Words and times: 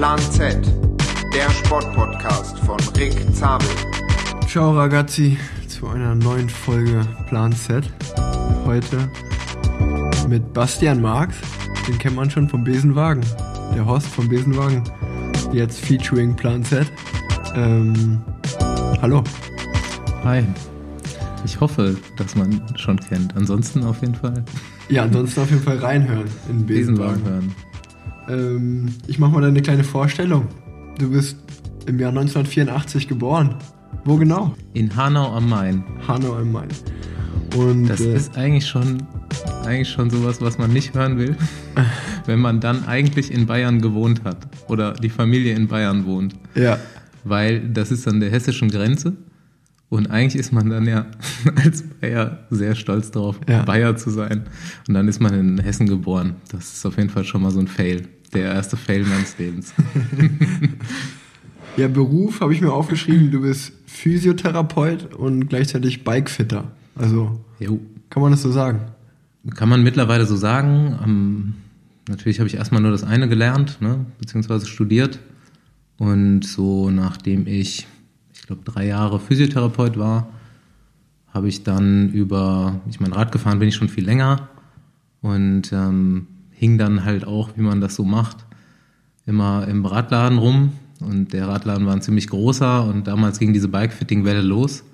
Plan 0.00 0.18
Z, 0.18 0.56
der 1.34 1.50
Sportpodcast 1.50 2.58
von 2.60 2.78
Rick 2.96 3.12
Zabel. 3.34 3.68
Ciao 4.48 4.72
ragazzi 4.72 5.36
zu 5.68 5.88
einer 5.88 6.14
neuen 6.14 6.48
Folge 6.48 7.06
Plan 7.28 7.52
Z. 7.52 7.84
Heute 8.64 9.10
mit 10.26 10.54
Bastian 10.54 11.02
Marx, 11.02 11.36
den 11.86 11.98
kennt 11.98 12.16
man 12.16 12.30
schon 12.30 12.48
vom 12.48 12.64
Besenwagen. 12.64 13.22
Der 13.74 13.84
Horst 13.84 14.06
vom 14.06 14.26
Besenwagen, 14.26 14.82
jetzt 15.52 15.78
featuring 15.84 16.34
Plan 16.34 16.64
Z. 16.64 16.90
Ähm, 17.54 18.22
hallo. 19.02 19.22
Hi. 20.24 20.42
Ich 21.44 21.60
hoffe, 21.60 21.94
dass 22.16 22.34
man 22.36 22.62
schon 22.76 22.98
kennt. 22.98 23.36
Ansonsten 23.36 23.84
auf 23.84 24.00
jeden 24.00 24.14
Fall. 24.14 24.44
Ja, 24.88 25.02
ansonsten 25.02 25.42
auf 25.42 25.50
jeden 25.50 25.62
Fall 25.62 25.76
reinhören 25.76 26.24
in 26.48 26.60
den 26.60 26.66
Besenwagen. 26.66 27.22
Besenwagen 27.22 27.34
hören. 27.34 27.69
Ähm, 28.30 28.88
ich 29.06 29.18
mache 29.18 29.32
mal 29.32 29.44
eine 29.44 29.60
kleine 29.60 29.84
Vorstellung. 29.84 30.46
Du 30.98 31.10
bist 31.10 31.36
im 31.86 31.98
Jahr 31.98 32.10
1984 32.10 33.08
geboren. 33.08 33.56
Wo 34.04 34.16
genau? 34.16 34.54
In 34.72 34.94
Hanau 34.94 35.34
am 35.34 35.48
Main. 35.48 35.84
Hanau 36.06 36.36
am 36.36 36.52
Main. 36.52 36.68
Und, 37.56 37.88
das 37.88 38.00
äh, 38.00 38.14
ist 38.14 38.36
eigentlich 38.36 38.66
schon, 38.66 39.02
eigentlich 39.64 39.88
schon 39.88 40.08
sowas, 40.08 40.40
was 40.40 40.58
man 40.58 40.72
nicht 40.72 40.94
hören 40.94 41.18
will, 41.18 41.36
wenn 42.26 42.38
man 42.38 42.60
dann 42.60 42.86
eigentlich 42.86 43.32
in 43.32 43.46
Bayern 43.46 43.80
gewohnt 43.80 44.22
hat 44.24 44.46
oder 44.68 44.92
die 44.92 45.10
Familie 45.10 45.54
in 45.54 45.66
Bayern 45.66 46.06
wohnt. 46.06 46.34
Ja. 46.54 46.78
Weil 47.24 47.68
das 47.68 47.90
ist 47.90 48.06
an 48.06 48.20
der 48.20 48.30
hessischen 48.30 48.70
Grenze 48.70 49.16
und 49.90 50.08
eigentlich 50.08 50.38
ist 50.38 50.52
man 50.52 50.70
dann 50.70 50.86
ja 50.86 51.06
als 51.56 51.82
Bayer 51.82 52.46
sehr 52.50 52.76
stolz 52.76 53.10
darauf, 53.10 53.40
ja. 53.48 53.62
Bayer 53.64 53.96
zu 53.96 54.10
sein. 54.10 54.44
Und 54.86 54.94
dann 54.94 55.08
ist 55.08 55.20
man 55.20 55.34
in 55.34 55.58
Hessen 55.58 55.88
geboren. 55.88 56.36
Das 56.52 56.72
ist 56.72 56.86
auf 56.86 56.96
jeden 56.96 57.10
Fall 57.10 57.24
schon 57.24 57.42
mal 57.42 57.50
so 57.50 57.58
ein 57.58 57.66
Fail. 57.66 58.08
Der 58.32 58.52
erste 58.52 58.76
Fail 58.76 59.04
meines 59.04 59.36
Lebens. 59.38 59.74
ja, 61.76 61.88
Beruf 61.88 62.40
habe 62.40 62.52
ich 62.54 62.60
mir 62.60 62.72
aufgeschrieben. 62.72 63.30
Du 63.30 63.42
bist 63.42 63.72
Physiotherapeut 63.86 65.14
und 65.14 65.48
gleichzeitig 65.48 66.04
Bikefitter. 66.04 66.70
Also, 66.94 67.40
jo. 67.58 67.80
kann 68.08 68.22
man 68.22 68.32
das 68.32 68.42
so 68.42 68.52
sagen? 68.52 68.80
Kann 69.54 69.68
man 69.68 69.82
mittlerweile 69.82 70.26
so 70.26 70.36
sagen. 70.36 70.98
Ähm, 71.04 71.54
natürlich 72.08 72.38
habe 72.38 72.48
ich 72.48 72.56
erstmal 72.56 72.82
nur 72.82 72.90
das 72.90 73.04
eine 73.04 73.28
gelernt, 73.28 73.80
ne, 73.80 74.06
beziehungsweise 74.18 74.66
studiert. 74.66 75.18
Und 75.98 76.44
so, 76.44 76.90
nachdem 76.90 77.46
ich 77.46 77.86
glaube, 78.50 78.64
drei 78.64 78.86
Jahre 78.86 79.20
Physiotherapeut 79.20 79.96
war, 79.96 80.28
habe 81.32 81.48
ich 81.48 81.62
dann 81.62 82.10
über, 82.10 82.80
ich 82.90 82.98
meine, 82.98 83.14
Rad 83.14 83.30
gefahren 83.30 83.60
bin 83.60 83.68
ich 83.68 83.76
schon 83.76 83.88
viel 83.88 84.04
länger 84.04 84.48
und 85.22 85.72
ähm, 85.72 86.26
hing 86.60 86.76
dann 86.76 87.06
halt 87.06 87.26
auch, 87.26 87.48
wie 87.56 87.62
man 87.62 87.80
das 87.80 87.94
so 87.94 88.04
macht, 88.04 88.36
immer 89.24 89.66
im 89.66 89.86
Radladen 89.86 90.36
rum. 90.36 90.74
Und 91.00 91.32
der 91.32 91.48
Radladen 91.48 91.86
war 91.86 91.94
ein 91.94 92.02
ziemlich 92.02 92.28
großer 92.28 92.84
und 92.84 93.06
damals 93.06 93.38
ging 93.38 93.54
diese 93.54 93.68
Bikefitting-Welle 93.68 94.42
los. 94.42 94.84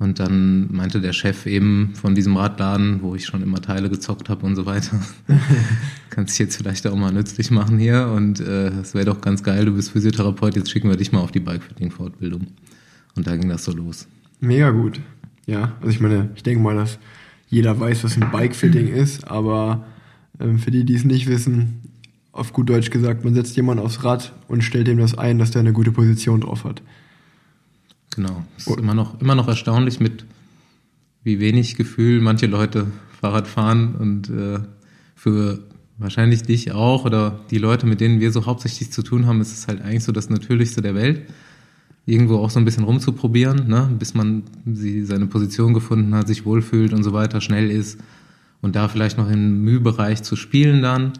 Und 0.00 0.18
dann 0.18 0.74
meinte 0.74 1.00
der 1.00 1.12
Chef 1.12 1.46
eben 1.46 1.92
von 1.94 2.16
diesem 2.16 2.36
Radladen, 2.36 3.00
wo 3.00 3.14
ich 3.14 3.26
schon 3.26 3.42
immer 3.42 3.62
Teile 3.62 3.88
gezockt 3.88 4.28
habe 4.28 4.44
und 4.44 4.56
so 4.56 4.66
weiter, 4.66 4.98
kannst 6.10 6.34
dich 6.34 6.40
jetzt 6.40 6.56
vielleicht 6.56 6.84
auch 6.88 6.96
mal 6.96 7.12
nützlich 7.12 7.52
machen 7.52 7.78
hier 7.78 8.08
und 8.08 8.40
äh, 8.40 8.70
das 8.70 8.94
wäre 8.94 9.04
doch 9.04 9.20
ganz 9.20 9.44
geil, 9.44 9.66
du 9.66 9.74
bist 9.74 9.92
Physiotherapeut, 9.92 10.56
jetzt 10.56 10.70
schicken 10.70 10.88
wir 10.88 10.96
dich 10.96 11.12
mal 11.12 11.20
auf 11.20 11.30
die 11.30 11.40
Bikefitting-Fortbildung. 11.40 12.48
Und 13.14 13.26
da 13.26 13.36
ging 13.36 13.48
das 13.48 13.64
so 13.64 13.72
los. 13.72 14.08
Mega 14.40 14.70
gut. 14.70 15.00
Ja, 15.46 15.76
also 15.80 15.90
ich 15.90 16.00
meine, 16.00 16.30
ich 16.34 16.42
denke 16.42 16.60
mal, 16.60 16.74
dass 16.74 16.98
jeder 17.48 17.78
weiß, 17.78 18.02
was 18.02 18.20
ein 18.20 18.32
Bikefitting 18.32 18.88
ist, 18.94 19.28
aber 19.28 19.86
für 20.38 20.70
die, 20.70 20.84
die 20.84 20.94
es 20.94 21.04
nicht 21.04 21.26
wissen, 21.26 21.82
auf 22.32 22.52
gut 22.52 22.68
Deutsch 22.68 22.90
gesagt, 22.90 23.24
man 23.24 23.34
setzt 23.34 23.56
jemanden 23.56 23.82
aufs 23.82 24.04
Rad 24.04 24.32
und 24.46 24.62
stellt 24.62 24.88
ihm 24.88 24.98
das 24.98 25.18
ein, 25.18 25.38
dass 25.38 25.50
der 25.50 25.60
eine 25.60 25.72
gute 25.72 25.92
Position 25.92 26.40
drauf 26.40 26.64
hat. 26.64 26.82
Genau. 28.14 28.44
Es 28.56 28.66
ist 28.66 28.72
oh. 28.72 28.80
immer 28.80 28.94
noch, 28.94 29.20
immer 29.20 29.34
noch 29.34 29.48
erstaunlich, 29.48 30.00
mit 30.00 30.24
wie 31.24 31.40
wenig 31.40 31.76
Gefühl 31.76 32.20
manche 32.20 32.46
Leute 32.46 32.86
Fahrrad 33.20 33.48
fahren 33.48 33.96
und 33.96 34.30
äh, 34.30 34.60
für 35.16 35.60
wahrscheinlich 35.98 36.42
dich 36.42 36.72
auch 36.72 37.04
oder 37.04 37.40
die 37.50 37.58
Leute, 37.58 37.86
mit 37.86 38.00
denen 38.00 38.20
wir 38.20 38.30
so 38.30 38.46
hauptsächlich 38.46 38.92
zu 38.92 39.02
tun 39.02 39.26
haben, 39.26 39.40
ist 39.40 39.52
es 39.52 39.66
halt 39.66 39.82
eigentlich 39.82 40.04
so 40.04 40.12
das 40.12 40.30
Natürlichste 40.30 40.80
der 40.80 40.94
Welt 40.94 41.22
irgendwo 42.06 42.36
auch 42.36 42.48
so 42.48 42.58
ein 42.58 42.64
bisschen 42.64 42.84
rumzuprobieren, 42.84 43.68
ne? 43.68 43.90
bis 43.98 44.14
man 44.14 44.44
sie 44.64 45.04
seine 45.04 45.26
Position 45.26 45.74
gefunden 45.74 46.14
hat, 46.14 46.26
sich 46.26 46.46
wohlfühlt 46.46 46.94
und 46.94 47.02
so 47.02 47.12
weiter, 47.12 47.40
schnell 47.42 47.70
ist 47.70 47.98
und 48.60 48.76
da 48.76 48.88
vielleicht 48.88 49.18
noch 49.18 49.30
im 49.30 49.62
Mühbereich 49.62 50.22
zu 50.22 50.36
spielen 50.36 50.82
dann. 50.82 51.12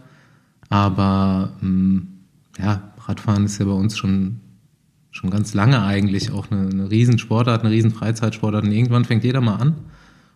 Aber 0.69 1.53
ähm, 1.63 2.09
ja, 2.59 2.93
Radfahren 3.07 3.45
ist 3.45 3.59
ja 3.59 3.65
bei 3.65 3.73
uns 3.73 3.97
schon, 3.97 4.41
schon 5.11 5.31
ganz 5.31 5.55
lange 5.55 5.83
eigentlich 5.83 6.31
auch 6.31 6.51
eine, 6.51 6.69
eine 6.69 6.91
Riesensportart, 6.91 7.63
eine 7.63 7.71
Riesenfreizeitsportart 7.71 8.65
und 8.65 8.73
irgendwann 8.73 9.05
fängt 9.05 9.25
jeder 9.25 9.41
mal 9.41 9.57
an. 9.57 9.75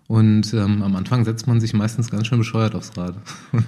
Und 0.08 0.52
ähm, 0.52 0.82
am 0.82 0.96
Anfang 0.96 1.24
setzt 1.24 1.46
man 1.46 1.60
sich 1.60 1.72
meistens 1.74 2.10
ganz 2.10 2.26
schön 2.26 2.38
bescheuert 2.38 2.74
aufs 2.74 2.96
Rad. 2.98 3.14
Und 3.52 3.64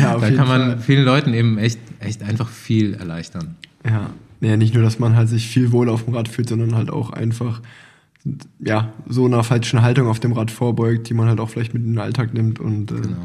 ja, 0.00 0.16
da 0.16 0.30
kann 0.30 0.48
man 0.48 0.60
Fall. 0.60 0.78
vielen 0.78 1.04
Leuten 1.04 1.34
eben 1.34 1.58
echt, 1.58 1.80
echt 1.98 2.22
einfach 2.22 2.48
viel 2.48 2.94
erleichtern. 2.94 3.56
Ja, 3.84 4.10
ja, 4.40 4.56
nicht 4.56 4.74
nur, 4.74 4.82
dass 4.82 4.98
man 4.98 5.16
halt 5.16 5.28
sich 5.28 5.48
viel 5.48 5.70
wohl 5.70 5.88
auf 5.88 6.04
dem 6.04 6.14
Rad 6.14 6.28
fühlt, 6.28 6.48
sondern 6.48 6.74
halt 6.74 6.90
auch 6.90 7.10
einfach 7.10 7.60
ja, 8.60 8.92
so 9.08 9.24
einer 9.26 9.42
falschen 9.42 9.82
Haltung 9.82 10.06
auf 10.06 10.20
dem 10.20 10.32
Rad 10.32 10.50
vorbeugt, 10.50 11.08
die 11.08 11.14
man 11.14 11.28
halt 11.28 11.40
auch 11.40 11.48
vielleicht 11.48 11.74
mit 11.74 11.82
in 11.82 11.92
den 11.92 11.98
Alltag 11.98 12.34
nimmt 12.34 12.60
und 12.60 12.92
äh, 12.92 12.96
genau. 12.96 13.16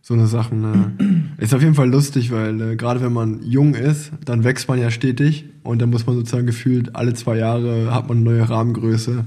so 0.00 0.14
eine 0.14 0.26
Sachen. 0.26 1.28
Äh, 1.38 1.42
ist 1.42 1.54
auf 1.54 1.62
jeden 1.62 1.74
Fall 1.74 1.90
lustig, 1.90 2.30
weil 2.30 2.60
äh, 2.60 2.76
gerade 2.76 3.02
wenn 3.02 3.12
man 3.12 3.42
jung 3.42 3.74
ist, 3.74 4.12
dann 4.24 4.44
wächst 4.44 4.68
man 4.68 4.78
ja 4.78 4.90
stetig 4.90 5.46
und 5.62 5.82
dann 5.82 5.90
muss 5.90 6.06
man 6.06 6.16
sozusagen 6.16 6.46
gefühlt 6.46 6.96
alle 6.96 7.14
zwei 7.14 7.36
Jahre 7.36 7.94
hat 7.94 8.08
man 8.08 8.18
eine 8.18 8.24
neue 8.24 8.48
Rahmengröße 8.48 9.24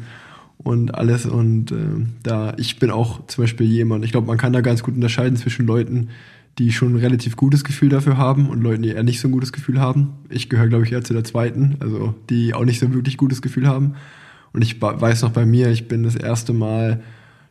und 0.57 0.95
alles 0.95 1.25
und 1.25 1.71
äh, 1.71 1.75
da 2.23 2.53
ich 2.57 2.79
bin 2.79 2.89
auch 2.89 3.27
zum 3.27 3.43
Beispiel 3.43 3.67
jemand, 3.67 4.03
ich 4.05 4.11
glaube, 4.11 4.27
man 4.27 4.37
kann 4.37 4.53
da 4.53 4.61
ganz 4.61 4.81
gut 4.81 4.95
unterscheiden 4.95 5.37
zwischen 5.37 5.67
Leuten, 5.67 6.09
die 6.57 6.71
schon 6.71 6.93
ein 6.93 6.99
relativ 6.99 7.35
gutes 7.35 7.63
Gefühl 7.63 7.89
dafür 7.89 8.17
haben 8.17 8.49
und 8.49 8.61
Leuten, 8.61 8.81
die 8.81 8.89
eher 8.89 9.03
nicht 9.03 9.19
so 9.19 9.27
ein 9.27 9.31
gutes 9.31 9.51
Gefühl 9.51 9.79
haben. 9.79 10.13
Ich 10.29 10.49
gehöre, 10.49 10.67
glaube 10.67 10.85
ich, 10.85 10.91
eher 10.91 11.03
zu 11.03 11.13
der 11.13 11.25
zweiten, 11.25 11.75
also 11.79 12.15
die 12.29 12.53
auch 12.53 12.63
nicht 12.63 12.79
so 12.79 12.93
wirklich 12.93 13.17
gutes 13.17 13.41
Gefühl 13.41 13.67
haben. 13.67 13.95
Und 14.55 14.61
ich 14.61 14.81
weiß 14.81 15.23
noch 15.23 15.31
bei 15.31 15.45
mir, 15.45 15.69
ich 15.69 15.89
bin 15.89 16.03
das 16.03 16.15
erste 16.15 16.53
Mal, 16.53 17.01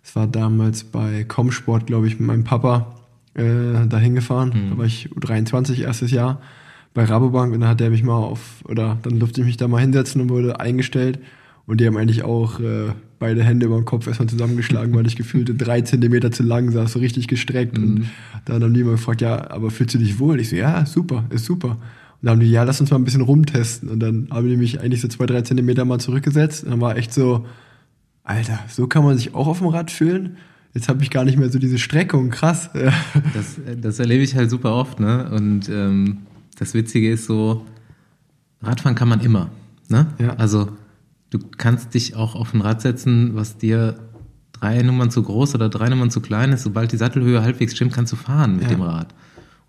es 0.02 0.16
war 0.16 0.26
damals 0.26 0.84
bei 0.84 1.24
Comsport, 1.24 1.86
glaube 1.86 2.06
ich, 2.06 2.18
mit 2.18 2.26
meinem 2.26 2.44
Papa 2.44 2.94
äh, 3.34 3.86
dahin 3.86 4.14
gefahren. 4.14 4.52
Mhm. 4.54 4.70
Da 4.70 4.78
war 4.78 4.86
ich 4.86 5.10
23 5.14 5.82
erstes 5.82 6.12
Jahr 6.12 6.40
bei 6.94 7.04
Rabobank 7.04 7.52
und 7.52 7.60
dann 7.60 7.68
hat 7.68 7.82
er 7.82 7.90
mich 7.90 8.02
mal 8.02 8.16
auf, 8.16 8.64
oder 8.64 8.96
dann 9.02 9.20
durfte 9.20 9.42
ich 9.42 9.46
mich 9.46 9.58
da 9.58 9.68
mal 9.68 9.82
hinsetzen 9.82 10.22
und 10.22 10.30
wurde 10.30 10.60
eingestellt. 10.60 11.18
Und 11.66 11.82
die 11.82 11.86
haben 11.86 11.98
eigentlich 11.98 12.24
auch 12.24 12.58
äh, 12.60 12.92
beide 13.18 13.44
Hände 13.44 13.66
über 13.66 13.76
den 13.76 13.84
Kopf 13.84 14.06
erstmal 14.06 14.30
zusammengeschlagen, 14.30 14.94
weil 14.94 15.06
ich 15.06 15.16
gefühlt 15.16 15.52
drei 15.58 15.82
Zentimeter 15.82 16.30
zu 16.30 16.42
lang 16.42 16.70
saß, 16.70 16.92
so 16.92 17.00
richtig 17.00 17.28
gestreckt. 17.28 17.76
Mhm. 17.76 17.84
Und 17.84 18.10
dann 18.46 18.62
haben 18.62 18.72
die 18.72 18.80
immer 18.80 18.92
gefragt, 18.92 19.20
ja, 19.20 19.50
aber 19.50 19.70
fühlst 19.70 19.94
du 19.94 19.98
dich 19.98 20.18
wohl? 20.18 20.40
Ich 20.40 20.48
so, 20.48 20.56
ja, 20.56 20.86
super, 20.86 21.24
ist 21.28 21.44
super. 21.44 21.76
Und 22.24 22.28
dann 22.28 22.36
haben 22.36 22.40
die, 22.40 22.50
ja, 22.50 22.62
lass 22.62 22.80
uns 22.80 22.90
mal 22.90 22.96
ein 22.96 23.04
bisschen 23.04 23.20
rumtesten. 23.20 23.90
Und 23.90 24.00
dann 24.00 24.28
haben 24.30 24.48
die 24.48 24.56
mich 24.56 24.80
eigentlich 24.80 25.02
so 25.02 25.08
zwei, 25.08 25.26
drei 25.26 25.42
Zentimeter 25.42 25.84
mal 25.84 26.00
zurückgesetzt. 26.00 26.64
Und 26.64 26.70
dann 26.70 26.80
war 26.80 26.96
echt 26.96 27.12
so, 27.12 27.44
Alter, 28.22 28.60
so 28.66 28.86
kann 28.86 29.04
man 29.04 29.18
sich 29.18 29.34
auch 29.34 29.46
auf 29.46 29.58
dem 29.58 29.66
Rad 29.66 29.90
fühlen. 29.90 30.38
Jetzt 30.72 30.88
habe 30.88 31.02
ich 31.02 31.10
gar 31.10 31.26
nicht 31.26 31.36
mehr 31.36 31.50
so 31.50 31.58
diese 31.58 31.78
Streckung, 31.78 32.30
krass. 32.30 32.70
Das, 33.34 33.60
das 33.78 33.98
erlebe 33.98 34.24
ich 34.24 34.36
halt 34.36 34.48
super 34.48 34.74
oft, 34.74 35.00
ne? 35.00 35.30
Und 35.32 35.68
ähm, 35.68 36.20
das 36.58 36.72
Witzige 36.72 37.10
ist 37.10 37.26
so, 37.26 37.66
Radfahren 38.62 38.94
kann 38.96 39.10
man 39.10 39.20
immer, 39.20 39.50
ne? 39.90 40.06
Ja. 40.18 40.36
Also 40.36 40.70
du 41.28 41.40
kannst 41.58 41.92
dich 41.92 42.16
auch 42.16 42.36
auf 42.36 42.54
ein 42.54 42.62
Rad 42.62 42.80
setzen, 42.80 43.32
was 43.34 43.58
dir 43.58 43.98
drei 44.52 44.80
Nummern 44.80 45.10
zu 45.10 45.22
groß 45.22 45.56
oder 45.56 45.68
drei 45.68 45.90
Nummern 45.90 46.10
zu 46.10 46.22
klein 46.22 46.52
ist. 46.52 46.62
Sobald 46.62 46.90
die 46.90 46.96
Sattelhöhe 46.96 47.42
halbwegs 47.42 47.74
stimmt, 47.74 47.92
kannst 47.92 48.14
du 48.14 48.16
fahren 48.16 48.54
mit 48.56 48.62
ja. 48.62 48.70
dem 48.70 48.80
Rad. 48.80 49.14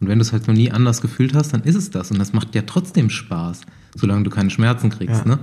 Und 0.05 0.09
wenn 0.09 0.19
du 0.19 0.23
es 0.23 0.31
halt 0.31 0.47
noch 0.47 0.55
nie 0.55 0.71
anders 0.71 1.01
gefühlt 1.01 1.33
hast, 1.33 1.53
dann 1.53 1.63
ist 1.63 1.75
es 1.75 1.91
das. 1.91 2.11
Und 2.11 2.19
das 2.19 2.33
macht 2.33 2.55
ja 2.55 2.61
trotzdem 2.61 3.09
Spaß, 3.09 3.61
solange 3.95 4.23
du 4.23 4.29
keine 4.29 4.49
Schmerzen 4.49 4.89
kriegst. 4.89 5.25
Ja. 5.25 5.35
Ne? 5.35 5.39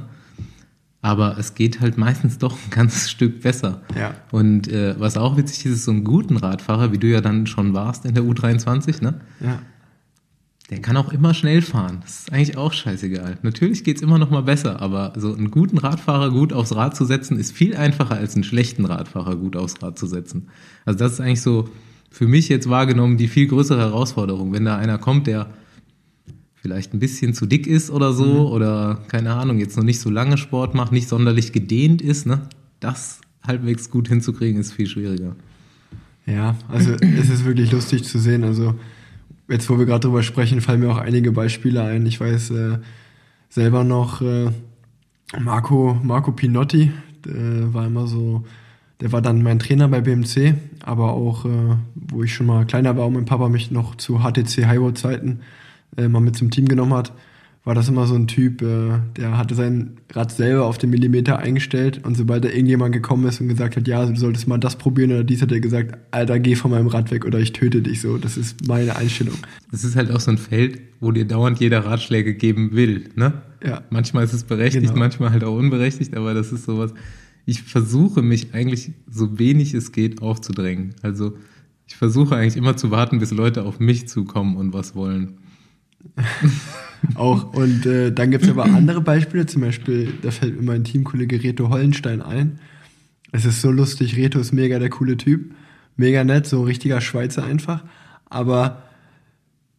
Aber 1.00 1.36
es 1.38 1.54
geht 1.54 1.80
halt 1.80 1.98
meistens 1.98 2.38
doch 2.38 2.54
ein 2.54 2.70
ganzes 2.70 3.10
Stück 3.10 3.42
besser. 3.42 3.82
Ja. 3.98 4.14
Und 4.30 4.68
äh, 4.68 4.94
was 4.98 5.16
auch 5.16 5.36
witzig 5.36 5.66
ist, 5.66 5.72
ist 5.72 5.84
so 5.84 5.90
einen 5.90 6.04
guten 6.04 6.36
Radfahrer, 6.36 6.92
wie 6.92 6.98
du 6.98 7.08
ja 7.08 7.20
dann 7.20 7.46
schon 7.46 7.74
warst 7.74 8.04
in 8.04 8.14
der 8.14 8.22
U23, 8.22 9.02
ne? 9.02 9.20
Ja 9.40 9.58
der 10.72 10.80
kann 10.80 10.96
auch 10.96 11.12
immer 11.12 11.34
schnell 11.34 11.60
fahren. 11.60 11.98
Das 12.00 12.20
ist 12.20 12.32
eigentlich 12.32 12.56
auch 12.56 12.72
scheißegal. 12.72 13.36
Natürlich 13.42 13.84
geht's 13.84 14.00
immer 14.00 14.18
noch 14.18 14.30
mal 14.30 14.42
besser, 14.42 14.80
aber 14.80 15.12
so 15.16 15.34
einen 15.34 15.50
guten 15.50 15.76
Radfahrer 15.76 16.30
gut 16.30 16.54
aufs 16.54 16.74
Rad 16.74 16.96
zu 16.96 17.04
setzen, 17.04 17.38
ist 17.38 17.52
viel 17.52 17.76
einfacher 17.76 18.14
als 18.14 18.34
einen 18.34 18.44
schlechten 18.44 18.86
Radfahrer 18.86 19.36
gut 19.36 19.54
aufs 19.54 19.82
Rad 19.82 19.98
zu 19.98 20.06
setzen. 20.06 20.48
Also 20.86 20.98
das 20.98 21.12
ist 21.12 21.20
eigentlich 21.20 21.42
so 21.42 21.68
für 22.12 22.28
mich 22.28 22.48
jetzt 22.48 22.68
wahrgenommen 22.68 23.16
die 23.16 23.28
viel 23.28 23.46
größere 23.46 23.80
Herausforderung. 23.80 24.52
Wenn 24.52 24.64
da 24.64 24.76
einer 24.76 24.98
kommt, 24.98 25.26
der 25.26 25.48
vielleicht 26.54 26.94
ein 26.94 27.00
bisschen 27.00 27.34
zu 27.34 27.46
dick 27.46 27.66
ist 27.66 27.90
oder 27.90 28.12
so 28.12 28.24
mhm. 28.24 28.52
oder 28.52 29.02
keine 29.08 29.34
Ahnung, 29.34 29.58
jetzt 29.58 29.76
noch 29.76 29.84
nicht 29.84 30.00
so 30.00 30.10
lange 30.10 30.36
Sport 30.36 30.74
macht, 30.74 30.92
nicht 30.92 31.08
sonderlich 31.08 31.52
gedehnt 31.52 32.00
ist, 32.00 32.26
ne? 32.26 32.42
Das 32.78 33.20
halbwegs 33.42 33.90
gut 33.90 34.08
hinzukriegen 34.08 34.60
ist 34.60 34.72
viel 34.72 34.86
schwieriger. 34.86 35.34
Ja, 36.26 36.56
also 36.68 36.92
es 36.92 37.30
ist 37.30 37.44
wirklich 37.44 37.72
lustig 37.72 38.04
zu 38.04 38.18
sehen. 38.18 38.44
Also 38.44 38.74
jetzt 39.48 39.68
wo 39.68 39.78
wir 39.78 39.86
gerade 39.86 40.06
drüber 40.06 40.22
sprechen, 40.22 40.60
fallen 40.60 40.80
mir 40.80 40.90
auch 40.90 40.98
einige 40.98 41.32
Beispiele 41.32 41.82
ein. 41.82 42.06
Ich 42.06 42.20
weiß 42.20 42.50
äh, 42.50 42.78
selber 43.48 43.82
noch 43.82 44.22
äh, 44.22 44.50
Marco, 45.40 45.98
Marco 46.02 46.32
Pinotti, 46.32 46.92
der 47.24 47.72
war 47.74 47.86
immer 47.86 48.06
so, 48.06 48.44
der 49.02 49.10
war 49.10 49.20
dann 49.20 49.42
mein 49.42 49.58
Trainer 49.58 49.88
bei 49.88 50.00
BMC, 50.00 50.54
aber 50.84 51.12
auch, 51.12 51.44
äh, 51.44 51.48
wo 51.94 52.22
ich 52.22 52.32
schon 52.32 52.46
mal 52.46 52.64
kleiner 52.64 52.96
war 52.96 53.06
und 53.08 53.14
mein 53.14 53.24
Papa 53.24 53.48
mich 53.48 53.72
noch 53.72 53.96
zu 53.96 54.20
HTC 54.20 54.66
Highroad 54.66 54.96
Zeiten 54.96 55.40
äh, 55.96 56.06
mal 56.06 56.20
mit 56.20 56.36
zum 56.36 56.52
Team 56.52 56.68
genommen 56.68 56.94
hat, 56.94 57.12
war 57.64 57.74
das 57.74 57.88
immer 57.88 58.06
so 58.06 58.14
ein 58.14 58.28
Typ, 58.28 58.62
äh, 58.62 58.98
der 59.16 59.36
hatte 59.38 59.56
sein 59.56 59.98
Rad 60.12 60.30
selber 60.30 60.66
auf 60.66 60.78
den 60.78 60.90
Millimeter 60.90 61.38
eingestellt 61.38 62.00
und 62.04 62.16
sobald 62.16 62.44
da 62.44 62.48
irgendjemand 62.48 62.92
gekommen 62.92 63.26
ist 63.26 63.40
und 63.40 63.48
gesagt 63.48 63.76
hat, 63.76 63.88
ja, 63.88 64.06
du 64.06 64.14
solltest 64.16 64.46
mal 64.46 64.58
das 64.58 64.76
probieren 64.76 65.10
oder 65.10 65.24
dies, 65.24 65.42
hat 65.42 65.50
er 65.50 65.58
gesagt, 65.60 65.98
Alter, 66.12 66.38
geh 66.38 66.54
von 66.54 66.70
meinem 66.70 66.86
Rad 66.86 67.10
weg 67.10 67.24
oder 67.24 67.40
ich 67.40 67.52
töte 67.52 67.82
dich 67.82 68.00
so. 68.00 68.18
Das 68.18 68.36
ist 68.36 68.68
meine 68.68 68.94
Einstellung. 68.96 69.34
Das 69.72 69.82
ist 69.82 69.96
halt 69.96 70.12
auch 70.12 70.20
so 70.20 70.30
ein 70.30 70.38
Feld, 70.38 70.78
wo 71.00 71.10
dir 71.10 71.24
dauernd 71.24 71.58
jeder 71.58 71.84
Ratschläge 71.84 72.34
geben 72.34 72.70
will, 72.72 73.10
ne? 73.16 73.32
Ja. 73.64 73.82
Manchmal 73.90 74.24
ist 74.24 74.32
es 74.32 74.44
berechtigt, 74.44 74.86
Genau. 74.86 74.98
manchmal 74.98 75.30
halt 75.30 75.44
auch 75.44 75.56
unberechtigt, 75.56 76.16
aber 76.16 76.34
das 76.34 76.52
ist 76.52 76.64
sowas. 76.64 76.92
Ich 77.44 77.62
versuche 77.62 78.22
mich 78.22 78.54
eigentlich 78.54 78.92
so 79.10 79.38
wenig 79.38 79.74
es 79.74 79.92
geht 79.92 80.22
aufzudrängen. 80.22 80.94
Also 81.02 81.36
ich 81.86 81.96
versuche 81.96 82.36
eigentlich 82.36 82.56
immer 82.56 82.76
zu 82.76 82.90
warten, 82.90 83.18
bis 83.18 83.32
Leute 83.32 83.64
auf 83.64 83.80
mich 83.80 84.08
zukommen 84.08 84.56
und 84.56 84.72
was 84.72 84.94
wollen. 84.94 85.38
Auch. 87.14 87.52
Und 87.52 87.86
äh, 87.86 88.12
dann 88.12 88.30
gibt's 88.30 88.48
aber 88.48 88.64
andere 88.64 89.00
Beispiele, 89.00 89.46
zum 89.46 89.62
Beispiel, 89.62 90.14
da 90.22 90.30
fällt 90.30 90.56
mir 90.56 90.62
mein 90.62 90.84
Teamkollege 90.84 91.42
Reto 91.42 91.68
Hollenstein 91.68 92.22
ein. 92.22 92.60
Es 93.32 93.44
ist 93.44 93.60
so 93.60 93.70
lustig, 93.70 94.16
Reto 94.16 94.38
ist 94.38 94.52
mega 94.52 94.78
der 94.78 94.90
coole 94.90 95.16
Typ, 95.16 95.54
mega 95.96 96.22
nett, 96.22 96.46
so 96.46 96.60
ein 96.60 96.64
richtiger 96.64 97.00
Schweizer 97.00 97.44
einfach. 97.44 97.84
Aber 98.26 98.82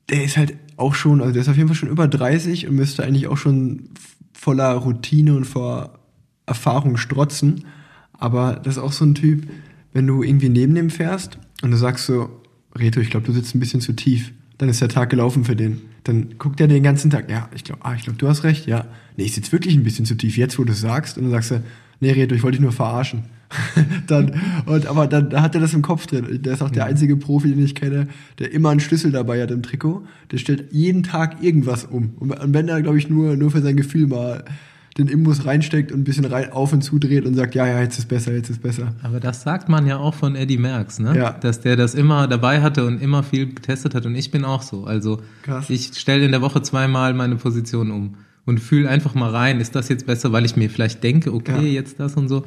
der 0.10 0.24
ist 0.24 0.38
halt 0.38 0.56
auch 0.76 0.96
schon, 0.96 1.22
also 1.22 1.34
der 1.34 1.42
ist 1.42 1.50
auf 1.50 1.56
jeden 1.56 1.68
Fall 1.68 1.78
schon 1.78 1.90
über 1.90 2.08
30 2.08 2.68
und 2.68 2.76
müsste 2.76 3.04
eigentlich 3.04 3.28
auch 3.28 3.38
schon 3.38 3.90
voller 4.34 4.74
Routine 4.74 5.36
und 5.36 5.46
vor 5.46 6.00
Erfahrung 6.46 6.98
strotzen. 6.98 7.66
Aber 8.14 8.62
das 8.64 8.78
ist 8.78 8.84
auch 8.84 8.92
so 8.92 9.06
ein 9.06 9.16
Typ, 9.16 9.48
wenn 9.94 10.08
du 10.08 10.24
irgendwie 10.24 10.50
neben 10.50 10.76
dem 10.76 10.90
fährst 10.90 11.38
und 11.62 11.72
du 11.72 11.78
sagst 11.78 12.06
so, 12.06 12.30
Reto, 12.76 13.00
ich 13.00 13.10
glaube, 13.10 13.26
du 13.26 13.34
sitzt 13.34 13.56
ein 13.56 13.60
bisschen 13.60 13.82
zu 13.82 13.94
tief, 13.94 14.32
dann 14.58 14.70
ist 14.70 14.82
der 14.82 14.90
Tag 14.90 15.10
gelaufen 15.10 15.46
für 15.46 15.56
den. 15.56 15.82
Dann 16.04 16.38
guckt 16.38 16.60
er 16.60 16.68
den 16.68 16.84
ganzen 16.84 17.10
Tag, 17.12 17.30
ja, 17.30 17.50
ich 17.56 17.64
glaube, 17.64 17.86
ah, 17.86 17.94
ich 17.96 18.04
glaube, 18.04 18.18
du 18.18 18.28
hast 18.28 18.44
recht, 18.44 18.66
ja. 18.66 18.86
Nee, 19.16 19.26
ich 19.26 19.34
sitze 19.34 19.52
wirklich 19.52 19.76
ein 19.76 19.84
bisschen 19.84 20.06
zu 20.06 20.16
tief, 20.16 20.38
jetzt 20.38 20.58
wo 20.58 20.64
du 20.64 20.74
es 20.74 20.82
sagst. 20.82 21.18
Und 21.18 21.24
dann 21.24 21.32
sagst 21.32 21.52
du, 21.52 21.64
nee, 22.00 22.12
Reto, 22.12 22.36
ich 22.36 22.44
wollte 22.44 22.58
dich 22.58 22.64
nur 22.64 22.72
verarschen. 22.72 23.24
dann, 24.08 24.42
und, 24.66 24.88
aber 24.88 25.08
dann 25.08 25.30
da 25.30 25.42
hat 25.42 25.56
er 25.56 25.62
das 25.62 25.74
im 25.74 25.82
Kopf 25.82 26.08
drin. 26.08 26.42
Der 26.42 26.54
ist 26.54 26.62
auch 26.62 26.72
der 26.72 26.86
einzige 26.86 27.16
Profi, 27.16 27.50
den 27.50 27.64
ich 27.64 27.76
kenne, 27.76 28.08
der 28.40 28.52
immer 28.52 28.70
einen 28.70 28.80
Schlüssel 28.80 29.12
dabei 29.12 29.42
hat 29.42 29.52
im 29.52 29.62
Trikot. 29.62 30.04
Der 30.32 30.38
stellt 30.38 30.74
jeden 30.74 31.04
Tag 31.04 31.44
irgendwas 31.44 31.86
um. 31.86 32.14
Und 32.20 32.34
wenn 32.54 32.68
er, 32.68 32.82
glaube 32.82 32.98
ich, 32.98 33.10
nur, 33.10 33.38
nur 33.38 33.52
für 33.52 33.62
sein 33.62 33.78
Gefühl 33.78 34.08
mal 34.08 34.44
den 34.98 35.08
Imbus 35.08 35.46
reinsteckt 35.46 35.92
und 35.92 36.02
ein 36.02 36.04
bisschen 36.04 36.26
rein 36.26 36.52
auf 36.52 36.72
und 36.72 36.82
zudreht 36.84 37.26
und 37.26 37.34
sagt, 37.34 37.56
ja, 37.56 37.66
ja, 37.68 37.82
jetzt 37.82 37.98
ist 37.98 38.08
besser, 38.08 38.32
jetzt 38.34 38.50
ist 38.50 38.62
besser. 38.62 38.94
Aber 39.02 39.20
das 39.20 39.42
sagt 39.42 39.68
man 39.68 39.88
ja 39.88 39.98
auch 39.98 40.14
von 40.14 40.36
Eddie 40.36 40.58
Merckx, 40.60 41.00
ne? 41.00 41.18
Ja. 41.18 41.32
Dass 41.32 41.62
der 41.62 41.76
das 41.76 41.96
immer 41.96 42.28
dabei 42.28 42.62
hatte 42.62 42.86
und 42.86 43.02
immer 43.02 43.24
viel 43.24 43.48
getestet 43.54 43.96
hat 43.96 44.06
und 44.06 44.16
ich 44.16 44.30
bin 44.30 44.46
auch 44.46 44.62
so. 44.62 44.86
Also 44.86 45.22
Krass. 45.42 45.70
ich 45.70 45.92
stelle 45.96 46.26
in 46.26 46.32
der 46.32 46.42
Woche 46.42 46.62
zweimal 46.62 47.14
meine 47.16 47.38
Position 47.38 47.90
um 47.90 48.16
und 48.46 48.60
fühle 48.60 48.88
einfach 48.90 49.16
mal 49.16 49.30
rein, 49.32 49.60
ist 49.60 49.74
das 49.76 49.90
jetzt 49.90 50.06
besser, 50.06 50.32
weil 50.32 50.46
ich 50.46 50.56
mir 50.58 50.70
vielleicht 50.70 51.04
denke, 51.04 51.34
okay, 51.34 51.54
Ja. 51.56 51.62
jetzt 51.82 52.00
das 52.00 52.16
und 52.16 52.28
so. 52.30 52.46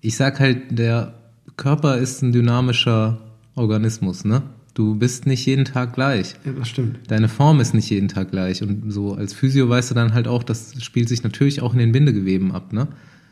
Ich 0.00 0.16
sag 0.16 0.40
halt, 0.40 0.78
der 0.78 1.14
Körper 1.56 1.96
ist 1.96 2.22
ein 2.22 2.32
dynamischer 2.32 3.18
Organismus, 3.54 4.24
ne? 4.24 4.42
Du 4.78 4.94
bist 4.94 5.26
nicht 5.26 5.44
jeden 5.44 5.64
Tag 5.64 5.92
gleich. 5.92 6.36
Ja, 6.44 6.52
das 6.52 6.68
stimmt. 6.68 7.00
Deine 7.08 7.28
Form 7.28 7.58
ist 7.58 7.74
nicht 7.74 7.90
jeden 7.90 8.06
Tag 8.06 8.30
gleich. 8.30 8.62
Und 8.62 8.92
so 8.92 9.14
als 9.14 9.34
Physio 9.34 9.68
weißt 9.68 9.90
du 9.90 9.96
dann 9.96 10.14
halt 10.14 10.28
auch, 10.28 10.44
das 10.44 10.72
spielt 10.80 11.08
sich 11.08 11.24
natürlich 11.24 11.62
auch 11.62 11.72
in 11.72 11.80
den 11.80 11.90
Bindegeweben 11.90 12.52
ab, 12.52 12.72
ne? 12.72 12.86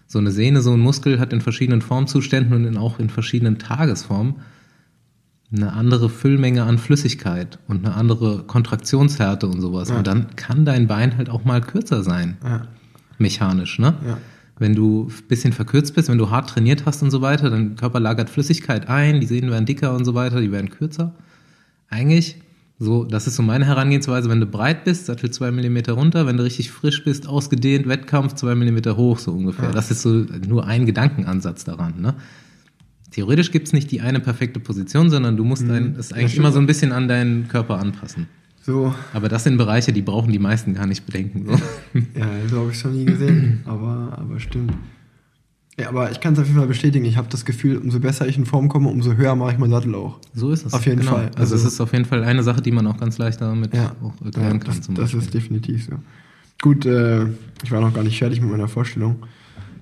So 0.08 0.18
eine 0.18 0.32
Sehne, 0.32 0.60
so 0.60 0.72
ein 0.72 0.80
Muskel 0.80 1.20
hat 1.20 1.32
in 1.32 1.40
verschiedenen 1.40 1.82
Formzuständen 1.82 2.52
und 2.52 2.64
in, 2.64 2.76
auch 2.76 2.98
in 2.98 3.10
verschiedenen 3.10 3.60
Tagesformen 3.60 4.34
eine 5.54 5.72
andere 5.72 6.10
Füllmenge 6.10 6.64
an 6.64 6.78
Flüssigkeit 6.78 7.60
und 7.68 7.86
eine 7.86 7.94
andere 7.94 8.42
Kontraktionshärte 8.42 9.46
und 9.46 9.60
sowas. 9.60 9.90
Ja. 9.90 9.98
Und 9.98 10.08
dann 10.08 10.34
kann 10.34 10.64
dein 10.64 10.88
Bein 10.88 11.16
halt 11.16 11.30
auch 11.30 11.44
mal 11.44 11.60
kürzer 11.60 12.02
sein, 12.02 12.38
Ja, 12.42 12.62
mechanisch, 13.18 13.78
ne? 13.78 13.94
ja. 14.04 14.18
Wenn 14.58 14.74
du 14.74 15.04
ein 15.08 15.28
bisschen 15.28 15.52
verkürzt 15.52 15.94
bist, 15.94 16.08
wenn 16.08 16.18
du 16.18 16.28
hart 16.28 16.50
trainiert 16.50 16.86
hast 16.86 17.04
und 17.04 17.12
so 17.12 17.20
weiter, 17.20 17.50
dein 17.50 17.76
Körper 17.76 18.00
lagert 18.00 18.30
Flüssigkeit 18.30 18.88
ein, 18.88 19.20
die 19.20 19.26
Sehnen 19.28 19.52
werden 19.52 19.66
dicker 19.66 19.94
und 19.94 20.04
so 20.04 20.14
weiter, 20.14 20.40
die 20.40 20.50
werden 20.50 20.70
kürzer. 20.70 21.14
Eigentlich, 21.88 22.36
so, 22.78 23.04
das 23.04 23.26
ist 23.26 23.36
so 23.36 23.42
meine 23.42 23.64
Herangehensweise, 23.64 24.28
wenn 24.28 24.40
du 24.40 24.46
breit 24.46 24.84
bist, 24.84 25.06
Sattel 25.06 25.30
zwei 25.30 25.50
Millimeter 25.50 25.94
runter, 25.94 26.26
wenn 26.26 26.36
du 26.36 26.42
richtig 26.42 26.70
frisch 26.70 27.04
bist, 27.04 27.26
ausgedehnt, 27.26 27.88
Wettkampf 27.88 28.34
zwei 28.34 28.54
Millimeter 28.54 28.96
hoch, 28.96 29.18
so 29.18 29.32
ungefähr. 29.32 29.66
Ja. 29.66 29.72
Das 29.72 29.90
ist 29.90 30.02
so 30.02 30.10
nur 30.10 30.66
ein 30.66 30.84
Gedankenansatz 30.84 31.64
daran, 31.64 32.00
ne? 32.00 32.14
Theoretisch 33.12 33.50
gibt's 33.50 33.72
nicht 33.72 33.90
die 33.92 34.02
eine 34.02 34.20
perfekte 34.20 34.60
Position, 34.60 35.08
sondern 35.08 35.36
du 35.38 35.44
musst 35.44 35.62
ein, 35.70 35.94
das 35.94 36.10
Ja, 36.10 36.16
eigentlich 36.16 36.36
immer 36.36 36.52
so 36.52 36.58
ein 36.58 36.66
bisschen 36.66 36.92
an 36.92 37.08
deinen 37.08 37.48
Körper 37.48 37.78
anpassen. 37.78 38.26
So, 38.60 38.92
Aber 39.14 39.28
das 39.28 39.44
sind 39.44 39.58
Bereiche, 39.58 39.92
die 39.92 40.02
brauchen 40.02 40.32
die 40.32 40.40
meisten 40.40 40.74
gar 40.74 40.86
nicht 40.86 41.06
bedenken. 41.06 41.46
So. 41.46 41.52
ja, 42.18 42.26
so 42.50 42.60
habe 42.60 42.72
ich 42.72 42.78
schon 42.78 42.94
nie 42.94 43.04
gesehen, 43.04 43.60
aber, 43.64 44.18
aber 44.18 44.40
stimmt. 44.40 44.74
Ja, 45.78 45.90
aber 45.90 46.10
ich 46.10 46.20
kann 46.20 46.32
es 46.32 46.38
auf 46.38 46.46
jeden 46.46 46.58
Fall 46.58 46.66
bestätigen. 46.68 47.04
Ich 47.04 47.18
habe 47.18 47.28
das 47.30 47.44
Gefühl, 47.44 47.76
umso 47.76 48.00
besser 48.00 48.26
ich 48.26 48.38
in 48.38 48.46
Form 48.46 48.68
komme, 48.68 48.88
umso 48.88 49.12
höher 49.12 49.34
mache 49.36 49.52
ich 49.52 49.58
meinen 49.58 49.70
Sattel 49.70 49.94
auch. 49.94 50.18
So 50.34 50.50
ist 50.50 50.64
es. 50.64 50.72
Auf 50.72 50.86
jeden 50.86 51.00
genau. 51.00 51.12
Fall. 51.12 51.26
Also, 51.36 51.54
es 51.54 51.62
Also- 51.64 51.68
ist 51.68 51.80
auf 51.82 51.92
jeden 51.92 52.06
Fall 52.06 52.24
eine 52.24 52.42
Sache, 52.42 52.62
die 52.62 52.72
man 52.72 52.86
auch 52.86 52.96
ganz 52.96 53.18
leicht 53.18 53.40
damit 53.42 53.74
Ja, 53.74 53.94
auch 54.02 54.14
erklären 54.24 54.52
ja 54.52 54.58
kann. 54.58 54.76
das, 54.78 54.88
das 54.94 55.14
ist 55.14 55.34
definitiv 55.34 55.84
so. 55.84 55.92
Gut, 56.62 56.86
äh, 56.86 57.26
ich 57.62 57.70
war 57.70 57.82
noch 57.82 57.92
gar 57.92 58.04
nicht 58.04 58.18
fertig 58.18 58.40
mit 58.40 58.50
meiner 58.50 58.68
Vorstellung. 58.68 59.16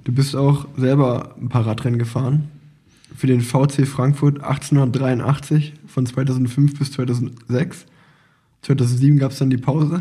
Du 0.02 0.10
bist 0.12 0.34
auch 0.34 0.66
selber 0.76 1.36
ein 1.40 1.48
paar 1.48 1.64
Radrennen 1.64 1.98
gefahren. 2.00 2.48
Für 3.16 3.28
den 3.28 3.40
VC 3.40 3.86
Frankfurt 3.86 4.42
1883 4.42 5.74
von 5.86 6.04
2005 6.06 6.76
bis 6.76 6.90
2006. 6.90 7.86
2007 8.62 9.18
gab 9.20 9.30
es 9.30 9.38
dann 9.38 9.50
die 9.50 9.56
Pause. 9.58 10.00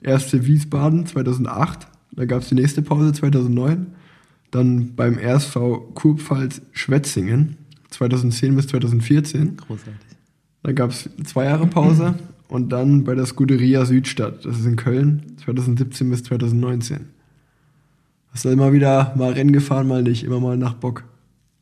Erste 0.00 0.46
Wiesbaden 0.46 1.06
2008. 1.06 1.88
Da 2.12 2.24
gab 2.26 2.42
es 2.42 2.48
die 2.48 2.54
nächste 2.54 2.82
Pause 2.82 3.12
2009. 3.12 3.86
Dann 4.52 4.94
beim 4.94 5.18
RSV 5.18 5.56
Kurpfalz 5.94 6.62
Schwetzingen 6.72 7.56
2010 7.90 8.54
bis 8.54 8.68
2014. 8.68 9.56
Großartig. 9.56 9.94
Dann 10.62 10.74
gab 10.74 10.90
es 10.90 11.10
zwei 11.24 11.46
Jahre 11.46 11.66
Pause 11.66 12.14
und 12.48 12.68
dann 12.70 13.02
bei 13.02 13.14
der 13.14 13.26
Scuderia 13.26 13.84
Südstadt, 13.84 14.44
das 14.44 14.60
ist 14.60 14.66
in 14.66 14.76
Köln, 14.76 15.22
2017 15.44 16.08
bis 16.08 16.22
2019. 16.24 17.06
Hast 18.32 18.44
du 18.44 18.50
immer 18.50 18.72
wieder 18.72 19.14
mal 19.16 19.32
Rennen 19.32 19.52
gefahren, 19.52 19.88
mal 19.88 20.02
nicht, 20.02 20.22
immer 20.22 20.38
mal 20.38 20.56
nach 20.56 20.74
Bock. 20.74 21.04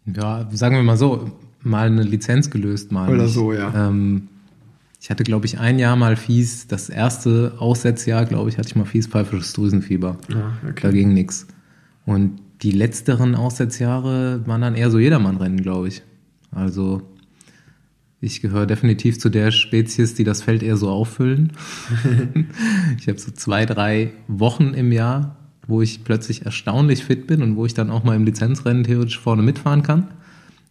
Ja, 0.05 0.49
sagen 0.53 0.77
wir 0.77 0.83
mal 0.83 0.97
so, 0.97 1.31
mal 1.63 1.87
eine 1.87 2.03
Lizenz 2.03 2.51
gelöst, 2.51 2.93
mal 2.93 3.09
Oder 3.09 3.25
nicht. 3.25 3.35
so, 3.35 3.53
ja. 3.53 3.89
Ähm, 3.89 4.29
ich 5.01 5.11
hatte, 5.11 5.25
glaube 5.25 5.47
ich, 5.47 5.59
ein 5.59 5.79
Jahr 5.79 5.97
mal 5.97 6.17
fies, 6.17 6.67
das 6.67 6.91
erste 6.91 7.55
Aussetzjahr, 7.59 8.27
glaube 8.27 8.51
ich, 8.51 8.59
hatte 8.59 8.69
ich 8.69 8.77
mal 8.77 8.85
fies 8.85 9.07
pfeifisches 9.07 9.53
Drüsenfieber. 9.55 10.19
Ja, 10.29 10.53
Da 10.81 10.91
ging 10.91 11.15
nix. 11.15 11.47
Und 12.05 12.41
die 12.63 12.73
letzteren 12.73 13.35
Aussetzjahre 13.35 14.47
waren 14.47 14.61
dann 14.61 14.75
eher 14.75 14.91
so 14.91 14.99
Jedermannrennen, 14.99 15.63
glaube 15.63 15.89
ich. 15.89 16.03
Also 16.51 17.03
ich 18.21 18.43
gehöre 18.43 18.67
definitiv 18.67 19.19
zu 19.19 19.31
der 19.31 19.51
Spezies, 19.51 20.15
die 20.15 20.25
das 20.25 20.43
Feld 20.43 20.63
eher 20.63 20.77
so 20.77 20.91
auffüllen. 20.91 21.53
ich 22.99 23.09
habe 23.09 23.19
so 23.19 23.31
zwei, 23.33 23.65
drei 23.65 24.13
Wochen 24.29 24.75
im 24.75 24.93
Jahr, 24.93 25.37
wo 25.67 25.81
ich 25.81 26.05
plötzlich 26.05 26.45
erstaunlich 26.45 27.05
fit 27.05 27.27
bin 27.27 27.43
und 27.43 27.57
wo 27.57 27.65
ich 27.65 27.73
dann 27.73 27.91
auch 27.91 28.05
mal 28.05 28.17
im 28.17 28.25
Lizenzrennen 28.25 28.85
theoretisch 28.85 29.19
vorne 29.19 29.43
mitfahren 29.43 29.83
kann. 29.83 30.09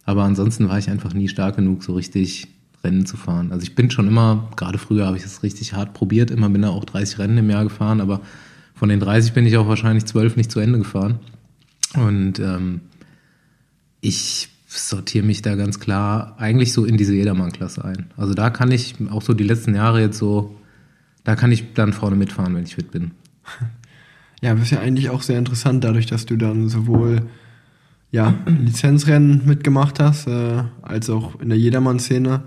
Aber 0.04 0.22
ansonsten 0.22 0.68
war 0.68 0.78
ich 0.78 0.90
einfach 0.90 1.12
nie 1.12 1.28
stark 1.28 1.56
genug, 1.56 1.82
so 1.82 1.94
richtig 1.94 2.46
Rennen 2.84 3.04
zu 3.04 3.16
fahren. 3.16 3.50
Also 3.52 3.64
ich 3.64 3.74
bin 3.74 3.90
schon 3.90 4.06
immer, 4.06 4.48
gerade 4.56 4.78
früher 4.78 5.06
habe 5.06 5.16
ich 5.16 5.24
es 5.24 5.42
richtig 5.42 5.74
hart 5.74 5.92
probiert, 5.92 6.30
immer 6.30 6.48
bin 6.48 6.62
da 6.62 6.70
auch 6.70 6.84
30 6.84 7.18
Rennen 7.18 7.38
im 7.38 7.50
Jahr 7.50 7.64
gefahren, 7.64 8.00
aber 8.00 8.20
von 8.74 8.88
den 8.88 9.00
30 9.00 9.32
bin 9.32 9.44
ich 9.44 9.56
auch 9.56 9.68
wahrscheinlich 9.68 10.06
12 10.06 10.36
nicht 10.36 10.50
zu 10.50 10.60
Ende 10.60 10.78
gefahren. 10.78 11.18
Und 11.94 12.38
ähm, 12.38 12.80
ich 14.00 14.48
sortiere 14.66 15.26
mich 15.26 15.42
da 15.42 15.56
ganz 15.56 15.80
klar 15.80 16.36
eigentlich 16.38 16.72
so 16.72 16.84
in 16.84 16.96
diese 16.96 17.14
Jedermann-Klasse 17.14 17.84
ein. 17.84 18.06
Also 18.16 18.34
da 18.34 18.50
kann 18.50 18.70
ich 18.70 18.94
auch 19.10 19.22
so 19.22 19.34
die 19.34 19.44
letzten 19.44 19.74
Jahre 19.74 20.00
jetzt 20.00 20.18
so, 20.18 20.56
da 21.24 21.34
kann 21.34 21.50
ich 21.50 21.74
dann 21.74 21.92
vorne 21.92 22.16
mitfahren, 22.16 22.54
wenn 22.54 22.64
ich 22.64 22.74
fit 22.74 22.90
bin. 22.90 23.12
Ja, 24.42 24.54
das 24.54 24.62
ist 24.62 24.70
ja 24.70 24.80
eigentlich 24.80 25.10
auch 25.10 25.20
sehr 25.20 25.38
interessant, 25.38 25.84
dadurch, 25.84 26.06
dass 26.06 26.24
du 26.24 26.38
dann 26.38 26.70
sowohl 26.70 27.26
ja, 28.10 28.34
Lizenzrennen 28.46 29.42
mitgemacht 29.44 30.00
hast, 30.00 30.28
äh, 30.28 30.64
als 30.80 31.10
auch 31.10 31.38
in 31.42 31.50
der 31.50 31.58
Jedermann-Szene. 31.58 32.42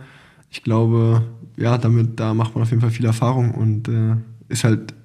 Ich 0.49 0.63
glaube, 0.63 1.21
ja, 1.55 1.77
damit, 1.77 2.19
da 2.19 2.33
macht 2.33 2.55
man 2.55 2.63
auf 2.63 2.71
jeden 2.71 2.81
Fall 2.81 2.89
viel 2.89 3.05
Erfahrung 3.05 3.51
und 3.51 3.87
äh, 3.89 4.15
ist 4.49 4.63
halt 4.63 4.95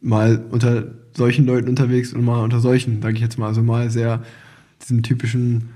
mal 0.00 0.44
unter 0.50 0.86
solchen 1.16 1.46
Leuten 1.46 1.68
unterwegs 1.68 2.12
und 2.12 2.24
mal 2.24 2.42
unter 2.42 2.60
solchen, 2.60 3.02
sage 3.02 3.14
ich 3.14 3.20
jetzt 3.20 3.38
mal, 3.38 3.48
also 3.48 3.62
mal 3.62 3.90
sehr 3.90 4.22
diesen 4.80 5.02
typischen 5.02 5.70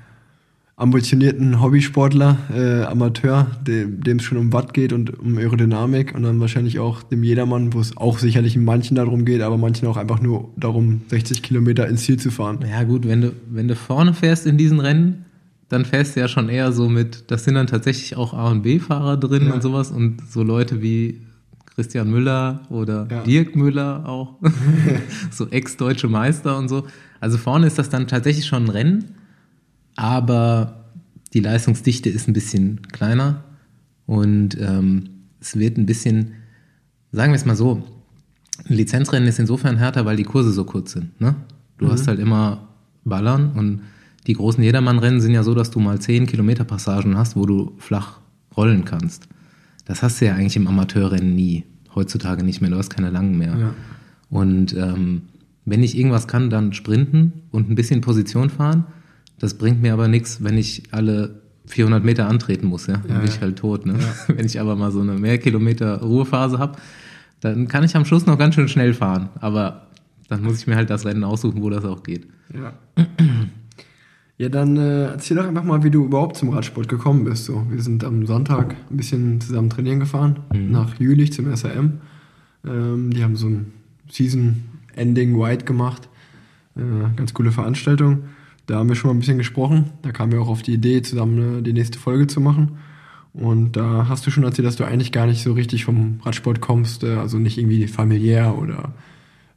ambitionierten 0.77 1.63
Hobbysportler, 1.63 2.37
äh, 2.55 2.83
Amateur, 2.83 3.47
dem 3.67 4.19
es 4.19 4.23
schon 4.23 4.37
um 4.37 4.53
Watt 4.53 4.75
geht 4.75 4.93
und 4.93 5.19
um 5.19 5.39
Aerodynamik 5.39 6.15
und 6.15 6.23
dann 6.23 6.39
wahrscheinlich 6.39 6.79
auch 6.79 7.03
dem 7.03 7.23
Jedermann, 7.25 7.73
wo 7.73 7.81
es 7.81 7.97
auch 7.97 8.19
sicherlich 8.19 8.57
in 8.57 8.65
manchen 8.65 8.95
darum 8.95 9.25
geht, 9.25 9.41
aber 9.41 9.57
manchen 9.57 9.89
auch 9.89 9.97
einfach 9.97 10.21
nur 10.21 10.51
darum, 10.57 11.01
60 11.09 11.43
Kilometer 11.43 11.89
ins 11.89 12.03
Ziel 12.03 12.19
zu 12.19 12.31
fahren. 12.31 12.59
Ja 12.71 12.83
gut, 12.83 13.09
wenn 13.09 13.23
du, 13.23 13.33
wenn 13.51 13.69
du 13.69 13.75
vorne 13.75 14.13
fährst 14.13 14.47
in 14.47 14.59
diesen 14.59 14.79
Rennen, 14.79 15.25
dann 15.71 15.87
fährst 15.87 16.15
du 16.15 16.21
ja 16.21 16.29
schon 16.29 16.51
eher 16.51 16.71
so 16.73 16.91
mit, 16.91 17.31
das 17.31 17.45
sind 17.45 17.55
dann 17.55 17.67
tatsächlich 17.67 18.17
auch 18.17 18.35
A- 18.35 18.51
und 18.51 18.63
B-Fahrer 18.63 19.17
drin 19.17 19.47
ja. 19.47 19.55
und 19.55 19.63
sowas 19.63 19.91
und 19.91 20.19
so 20.31 20.43
Leute 20.43 20.83
wie 20.83 21.23
Christian 21.77 22.11
Müller 22.11 22.63
oder 22.71 23.07
ja. 23.09 23.23
Dirk 23.23 23.55
Müller 23.55 24.09
auch, 24.09 24.41
so 25.31 25.49
ex-deutsche 25.49 26.09
Meister 26.09 26.59
und 26.59 26.69
so. 26.69 26.87
Also 27.21 27.39
vorne 27.39 27.69
ist 27.69 27.79
das 27.79 27.89
dann 27.89 28.09
tatsächlich 28.09 28.47
schon 28.47 28.65
ein 28.65 28.71
Rennen 28.71 29.17
aber 29.97 30.85
die 31.33 31.41
Leistungsdichte 31.41 32.11
ist 32.11 32.29
ein 32.29 32.35
bisschen 32.35 32.83
kleiner 32.93 33.45
und 34.05 34.57
ähm, 34.61 35.09
es 35.41 35.59
wird 35.59 35.79
ein 35.79 35.87
bisschen, 35.87 36.35
sagen 37.11 37.33
wir 37.33 37.37
es 37.37 37.47
mal 37.47 37.57
so, 37.57 37.83
ein 38.69 38.75
Lizenzrennen 38.75 39.29
ist 39.29 39.39
insofern 39.39 39.79
härter, 39.79 40.05
weil 40.05 40.17
die 40.17 40.25
Kurse 40.25 40.53
so 40.53 40.65
kurz 40.65 40.93
sind. 40.93 41.21
Ne? 41.21 41.35
Du 41.79 41.87
mhm. 41.87 41.91
hast 41.91 42.07
halt 42.07 42.21
immer 42.21 42.69
Ballern 43.05 43.53
und 43.53 43.81
die 44.27 44.35
großen 44.35 44.63
Jedermann-Rennen 44.63 45.21
sind 45.21 45.33
ja 45.33 45.43
so, 45.43 45.55
dass 45.55 45.71
du 45.71 45.81
mal 45.81 46.01
10 46.01 46.27
Kilometer 46.27 46.65
Passagen 46.65 47.17
hast, 47.17 47.37
wo 47.37 47.47
du 47.47 47.75
flach 47.79 48.19
rollen 48.57 48.85
kannst. 48.85 49.29
Das 49.87 50.03
hast 50.03 50.21
du 50.21 50.27
ja 50.27 50.35
eigentlich 50.35 50.57
im 50.57 50.67
Amateurrennen 50.67 51.35
nie. 51.35 51.65
Heutzutage 51.95 52.45
nicht 52.45 52.61
mehr, 52.61 52.71
du 52.71 52.77
hast 52.77 52.91
keine 52.91 53.11
langen 53.11 53.39
mehr. 53.39 53.57
Ja. 53.57 53.75
Und 54.29 54.77
ähm, 54.77 55.23
wenn 55.65 55.83
ich 55.83 55.97
irgendwas 55.97 56.29
kann, 56.29 56.51
dann 56.51 56.75
sprinten 56.75 57.33
und 57.51 57.71
ein 57.71 57.75
bisschen 57.75 58.03
Position 58.03 58.51
fahren. 58.51 58.85
Das 59.39 59.55
bringt 59.55 59.81
mir 59.81 59.95
aber 59.95 60.09
nichts, 60.09 60.45
wenn 60.45 60.59
ich 60.59 60.83
alle 60.93 61.41
400 61.67 62.05
Meter 62.05 62.29
antreten 62.29 62.67
muss, 62.67 62.87
ja. 62.87 62.99
Dann 62.99 63.11
ja, 63.11 63.19
bin 63.19 63.29
ich 63.29 63.41
halt 63.41 63.57
tot. 63.57 63.87
Ne? 63.87 63.95
Ja. 63.95 64.15
Wenn 64.37 64.47
ich 64.47 64.61
aber 64.61 64.77
mal 64.77 64.93
so 64.93 65.01
eine 65.01 65.15
mehr 65.15 65.39
Kilometer 65.39 66.01
Ruhephase 66.01 66.59
habe, 66.59 66.79
dann 67.41 67.69
kann 67.69 67.85
ich 67.85 67.97
am 67.97 68.05
Schluss 68.05 68.25
noch 68.27 68.39
ganz 68.39 68.55
schön 68.55 68.69
schnell 68.69 68.95
fahren. 68.95 69.31
Aber 69.41 69.89
dann 70.29 70.43
muss 70.43 70.61
ich 70.61 70.67
mir 70.67 70.77
halt 70.77 70.91
das 70.91 71.05
Rennen 71.05 71.25
aussuchen, 71.25 71.63
wo 71.63 71.71
das 71.71 71.85
auch 71.85 72.03
geht. 72.03 72.29
Ja. 72.55 72.73
Ja, 74.39 74.51
dann 74.51 74.77
äh, 74.77 75.07
erzähl 75.07 75.37
doch 75.39 75.47
einfach 75.47 75.65
mal, 75.65 75.83
wie 75.83 75.91
du 75.91 76.05
überhaupt 76.05 76.37
zum 76.37 76.51
Radsport 76.51 76.89
gekommen 76.89 77.25
bist. 77.25 77.47
So, 77.47 77.65
wir 77.71 77.83
sind 77.83 78.05
am 78.05 78.27
Sonntag 78.27 78.77
ein 78.91 78.97
bisschen 78.97 79.41
zusammen 79.41 79.71
trainieren 79.71 80.01
gefahren, 80.01 80.41
mhm. 80.53 80.71
nach 80.71 80.99
Jülich 81.01 81.33
zum 81.33 81.55
SRM. 81.55 82.01
Ähm, 82.67 83.11
die 83.11 83.25
haben 83.25 83.37
so 83.37 83.49
ein 83.49 83.73
Season-Ending 84.11 85.39
White 85.39 85.65
gemacht. 85.65 86.09
Äh, 86.77 86.81
ganz 87.17 87.33
coole 87.33 87.51
Veranstaltung. 87.51 88.25
Da 88.67 88.77
haben 88.77 88.89
wir 88.89 88.97
schon 88.97 89.09
mal 89.09 89.15
ein 89.15 89.21
bisschen 89.21 89.39
gesprochen. 89.39 89.93
Da 90.03 90.13
kamen 90.13 90.33
wir 90.33 90.43
auch 90.43 90.49
auf 90.49 90.63
die 90.63 90.75
Idee, 90.75 91.01
zusammen 91.01 91.65
die 91.65 91.73
nächste 91.73 91.99
Folge 91.99 92.27
zu 92.27 92.41
machen. 92.41 92.79
Und 93.33 93.77
da 93.77 94.07
hast 94.09 94.27
du 94.27 94.31
schon 94.31 94.45
erzählt, 94.45 94.67
dass 94.67 94.77
du 94.77 94.85
eigentlich 94.85 95.13
gar 95.13 95.27
nicht 95.27 95.43
so 95.43 95.53
richtig 95.53 95.85
vom 95.85 96.21
Radsport 96.25 96.61
kommst, 96.61 97.05
äh, 97.05 97.15
also 97.15 97.39
nicht 97.39 97.57
irgendwie 97.57 97.87
familiär 97.87 98.59
oder 98.59 98.93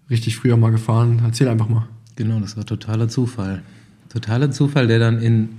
richtig 0.10 0.38
früher 0.38 0.56
mal 0.56 0.72
gefahren. 0.72 1.22
Erzähl 1.26 1.50
einfach 1.50 1.68
mal. 1.68 1.88
Genau, 2.16 2.40
das 2.40 2.56
war 2.56 2.66
totaler 2.66 3.10
Zufall. 3.10 3.62
Totaler 4.10 4.52
Zufall, 4.52 4.88
der 4.88 5.00
dann 5.00 5.20
in 5.20 5.50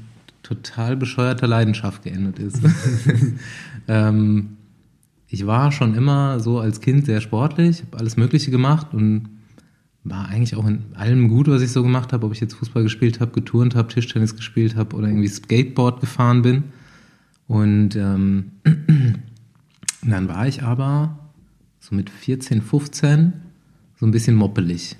total 0.43 0.97
bescheuerter 0.97 1.47
Leidenschaft 1.47 2.03
geendet 2.03 2.39
ist. 2.39 2.61
ähm, 3.89 4.57
ich 5.29 5.47
war 5.47 5.71
schon 5.71 5.95
immer 5.95 6.41
so 6.41 6.59
als 6.59 6.81
Kind 6.81 7.07
sehr 7.07 7.21
sportlich, 7.21 7.83
habe 7.83 7.99
alles 7.99 8.17
Mögliche 8.17 8.51
gemacht 8.51 8.89
und 8.93 9.29
war 10.03 10.29
eigentlich 10.29 10.57
auch 10.57 10.67
in 10.67 10.83
allem 10.95 11.29
gut, 11.29 11.47
was 11.47 11.63
ich 11.63 11.71
so 11.71 11.83
gemacht 11.83 12.13
habe, 12.13 12.27
ob 12.27 12.33
ich 12.33 12.41
jetzt 12.41 12.55
Fußball 12.55 12.83
gespielt 12.83 13.21
habe, 13.21 13.33
geturnt 13.33 13.75
habe, 13.75 13.89
Tischtennis 13.89 14.35
gespielt 14.35 14.75
habe 14.75 14.97
oder 14.97 15.09
irgendwie 15.09 15.29
Skateboard 15.29 16.01
gefahren 16.01 16.43
bin. 16.43 16.65
Und 17.47 17.97
ähm, 17.97 18.53
dann 20.03 20.29
war 20.29 20.49
ich 20.49 20.63
aber 20.63 21.19
so 21.79 21.95
mit 21.95 22.11
14, 22.11 22.63
15 22.63 23.33
so 23.99 24.07
ein 24.07 24.11
bisschen 24.11 24.35
moppelig. 24.35 24.97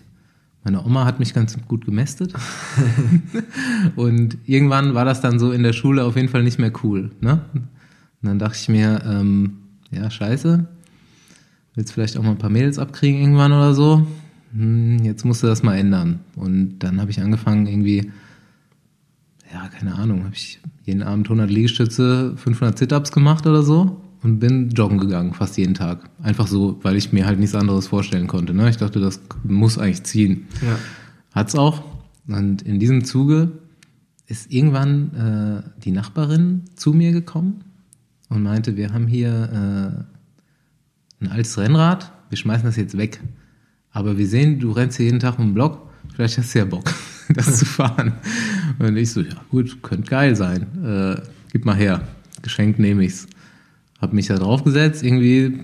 Meine 0.63 0.85
Oma 0.85 1.05
hat 1.05 1.21
mich 1.21 1.33
ganz 1.33 1.57
gut 1.67 1.87
gemästet. 1.87 2.35
und 3.97 4.37
irgendwann 4.47 4.95
war 4.95 5.05
das 5.05 5.21
dann 5.21 5.39
so 5.39 5.53
in 5.53 5.63
der 5.63 5.73
Schule 5.73 6.05
auf 6.05 6.17
jeden 6.17 6.29
Fall 6.29 6.43
nicht 6.43 6.59
mehr 6.59 6.73
cool. 6.83 7.11
Ne? 7.21 7.41
Und 7.55 8.29
dann 8.29 8.39
dachte 8.39 8.59
ich 8.61 8.69
mir, 8.69 9.03
ähm, 9.07 9.59
ja, 9.91 10.11
scheiße, 10.11 10.67
willst 11.75 11.93
vielleicht 11.93 12.19
auch 12.19 12.23
mal 12.23 12.33
ein 12.33 12.39
paar 12.39 12.51
Mädels 12.51 12.79
abkriegen 12.79 13.21
irgendwann 13.21 13.53
oder 13.53 13.75
so? 13.75 14.07
hm, 14.53 14.99
jetzt 15.05 15.25
musst 15.25 15.43
du 15.43 15.47
das 15.47 15.63
mal 15.63 15.77
ändern. 15.77 16.21
Und 16.37 16.81
dann 16.81 17.01
habe 17.01 17.11
ich 17.11 17.21
angefangen, 17.21 17.67
irgendwie, 17.67 18.11
ja, 19.53 19.69
keine 19.69 19.95
Ahnung, 19.95 20.25
habe 20.25 20.35
ich 20.35 20.61
jeden 20.85 21.03
Abend 21.03 21.27
100 21.27 21.51
Liegestütze, 21.51 22.37
500 22.37 22.79
Sit-Ups 22.79 23.13
gemacht 23.13 23.47
oder 23.47 23.63
so 23.63 24.01
und 24.23 24.39
bin 24.39 24.71
joggen 24.71 24.99
gegangen, 24.99 25.33
fast 25.33 25.57
jeden 25.57 25.75
Tag. 25.75 26.11
Einfach 26.23 26.47
so, 26.47 26.79
weil 26.83 26.97
ich 26.97 27.13
mir 27.13 27.27
halt 27.27 27.39
nichts 27.39 27.55
anderes 27.55 27.89
vorstellen 27.89 28.27
konnte. 28.27 28.55
Ne? 28.55 28.69
Ich 28.69 28.77
dachte, 28.77 29.01
das 29.01 29.21
muss 29.45 29.79
eigentlich 29.79 30.03
ziehen. 30.03 30.47
Ja. 30.63 30.79
Hat's 31.33 31.55
auch. 31.55 31.83
Und 32.27 32.63
in 32.63 32.79
diesem 32.79 33.05
Zuge 33.05 33.53
ist 34.27 34.53
irgendwann 34.53 35.65
äh, 35.67 35.81
die 35.83 35.91
Nachbarin 35.91 36.63
zu 36.77 36.93
mir 36.93 37.13
gekommen 37.13 37.65
und 38.29 38.43
meinte, 38.43 38.77
wir 38.77 38.93
haben 38.93 39.07
hier 39.07 40.07
äh, 41.21 41.25
ein 41.25 41.29
altes 41.29 41.59
Rennrad, 41.59 42.13
wir 42.29 42.39
schmeißen 42.39 42.65
das 42.65 42.77
jetzt 42.77 42.97
weg. 42.97 43.21
Aber 43.91 44.19
wir 44.19 44.27
sehen, 44.29 44.61
du 44.61 44.71
rennst 44.71 44.99
hier 44.99 45.07
jeden 45.07 45.19
Tag 45.19 45.39
um 45.39 45.49
den 45.49 45.55
Block, 45.55 45.91
vielleicht 46.15 46.39
hast 46.39 46.55
du 46.55 46.61
ja 46.61 46.65
Bock, 46.65 46.93
das 47.29 47.59
zu 47.59 47.65
fahren. 47.65 48.13
Und 48.79 48.97
ich 48.97 49.11
so, 49.11 49.21
ja 49.21 49.35
gut, 49.51 49.83
könnte 49.83 50.09
geil 50.09 50.37
sein. 50.37 50.67
Äh, 50.85 51.23
gib 51.51 51.65
mal 51.65 51.75
her. 51.75 52.07
Geschenkt 52.43 52.79
nehme 52.79 53.05
ich's. 53.05 53.27
Hab 54.01 54.13
mich 54.13 54.29
da 54.29 54.37
draufgesetzt, 54.37 55.03
irgendwie 55.03 55.61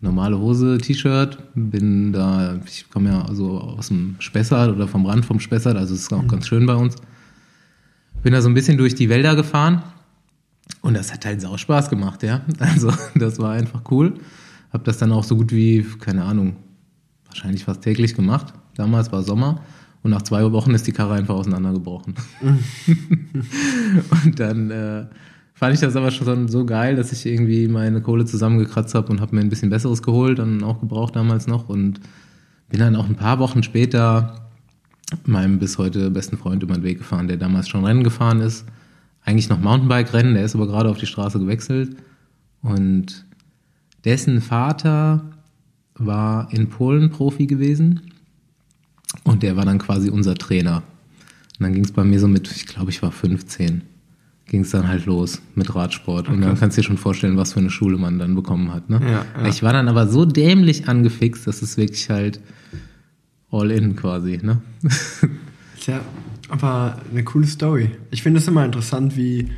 normale 0.00 0.38
Hose, 0.38 0.78
T-Shirt, 0.78 1.38
bin 1.54 2.12
da, 2.12 2.60
ich 2.66 2.88
komme 2.90 3.10
ja 3.10 3.22
also 3.22 3.58
aus 3.60 3.88
dem 3.88 4.16
Spessart 4.20 4.74
oder 4.74 4.86
vom 4.86 5.06
Rand 5.06 5.24
vom 5.24 5.40
Spessart, 5.40 5.76
also 5.76 5.94
es 5.94 6.02
ist 6.02 6.12
auch 6.12 6.22
mhm. 6.22 6.28
ganz 6.28 6.46
schön 6.46 6.66
bei 6.66 6.74
uns. 6.74 6.96
Bin 8.22 8.32
da 8.32 8.40
so 8.40 8.48
ein 8.48 8.54
bisschen 8.54 8.78
durch 8.78 8.94
die 8.94 9.08
Wälder 9.08 9.34
gefahren 9.34 9.82
und 10.82 10.94
das 10.94 11.12
hat 11.12 11.26
halt 11.26 11.40
sau 11.40 11.56
Spaß 11.56 11.90
gemacht, 11.90 12.22
ja. 12.22 12.42
Also 12.58 12.92
das 13.14 13.38
war 13.38 13.52
einfach 13.52 13.82
cool. 13.90 14.14
Hab 14.72 14.84
das 14.84 14.98
dann 14.98 15.12
auch 15.12 15.24
so 15.24 15.36
gut 15.36 15.52
wie, 15.52 15.84
keine 16.00 16.24
Ahnung, 16.24 16.56
wahrscheinlich 17.26 17.64
fast 17.64 17.82
täglich 17.82 18.14
gemacht. 18.14 18.54
Damals 18.76 19.12
war 19.12 19.22
Sommer 19.22 19.60
und 20.02 20.10
nach 20.10 20.22
zwei 20.22 20.50
Wochen 20.52 20.74
ist 20.74 20.86
die 20.86 20.92
Karre 20.92 21.14
einfach 21.14 21.34
auseinandergebrochen. 21.34 22.14
und 24.24 24.40
dann 24.40 24.70
äh, 24.70 25.06
fand 25.54 25.74
ich 25.74 25.80
das 25.80 25.96
aber 25.96 26.10
schon 26.10 26.48
so 26.48 26.66
geil, 26.66 26.96
dass 26.96 27.12
ich 27.12 27.24
irgendwie 27.24 27.68
meine 27.68 28.02
Kohle 28.02 28.26
zusammengekratzt 28.26 28.94
habe 28.94 29.10
und 29.10 29.20
habe 29.20 29.34
mir 29.34 29.40
ein 29.40 29.48
bisschen 29.48 29.70
besseres 29.70 30.02
geholt, 30.02 30.40
dann 30.40 30.62
auch 30.62 30.80
gebraucht 30.80 31.16
damals 31.16 31.46
noch 31.46 31.68
und 31.68 32.00
bin 32.68 32.80
dann 32.80 32.96
auch 32.96 33.06
ein 33.06 33.14
paar 33.14 33.38
Wochen 33.38 33.62
später 33.62 34.50
meinem 35.26 35.58
bis 35.58 35.78
heute 35.78 36.10
besten 36.10 36.36
Freund 36.36 36.62
über 36.62 36.74
den 36.74 36.82
Weg 36.82 36.98
gefahren, 36.98 37.28
der 37.28 37.36
damals 37.36 37.68
schon 37.68 37.84
Rennen 37.84 38.02
gefahren 38.02 38.40
ist. 38.40 38.64
Eigentlich 39.24 39.48
noch 39.48 39.60
Mountainbike-Rennen, 39.60 40.34
der 40.34 40.44
ist 40.44 40.54
aber 40.54 40.66
gerade 40.66 40.90
auf 40.90 40.98
die 40.98 41.06
Straße 41.06 41.38
gewechselt. 41.38 41.96
Und 42.62 43.24
dessen 44.04 44.40
Vater 44.40 45.30
war 45.94 46.52
in 46.52 46.68
Polen 46.68 47.10
Profi 47.10 47.46
gewesen 47.46 48.00
und 49.22 49.42
der 49.42 49.56
war 49.56 49.64
dann 49.64 49.78
quasi 49.78 50.10
unser 50.10 50.34
Trainer. 50.34 50.82
Und 51.58 51.60
dann 51.60 51.72
ging 51.72 51.84
es 51.84 51.92
bei 51.92 52.02
mir 52.02 52.18
so 52.18 52.26
mit, 52.26 52.50
ich 52.50 52.66
glaube, 52.66 52.90
ich 52.90 53.02
war 53.02 53.12
15, 53.12 53.82
ging 54.46 54.60
es 54.60 54.70
dann 54.70 54.88
halt 54.88 55.06
los 55.06 55.40
mit 55.54 55.74
Radsport. 55.74 56.28
Okay. 56.28 56.36
Und 56.36 56.42
dann 56.42 56.58
kannst 56.58 56.76
du 56.76 56.82
dir 56.82 56.86
schon 56.86 56.98
vorstellen, 56.98 57.36
was 57.36 57.54
für 57.54 57.60
eine 57.60 57.70
Schule 57.70 57.96
man 57.96 58.18
dann 58.18 58.34
bekommen 58.34 58.72
hat. 58.72 58.90
Ne? 58.90 59.00
Ja, 59.02 59.24
ja. 59.40 59.48
Ich 59.48 59.62
war 59.62 59.72
dann 59.72 59.88
aber 59.88 60.08
so 60.08 60.24
dämlich 60.24 60.88
angefixt, 60.88 61.46
dass 61.46 61.62
es 61.62 61.76
wirklich 61.76 62.10
halt 62.10 62.40
all 63.50 63.70
in 63.70 63.96
quasi. 63.96 64.40
Ne? 64.42 64.60
Tja, 65.80 66.00
aber 66.48 67.00
eine 67.10 67.24
coole 67.24 67.46
Story. 67.46 67.90
Ich 68.10 68.22
finde 68.22 68.40
es 68.40 68.48
immer 68.48 68.64
interessant, 68.64 69.16
wie 69.16 69.48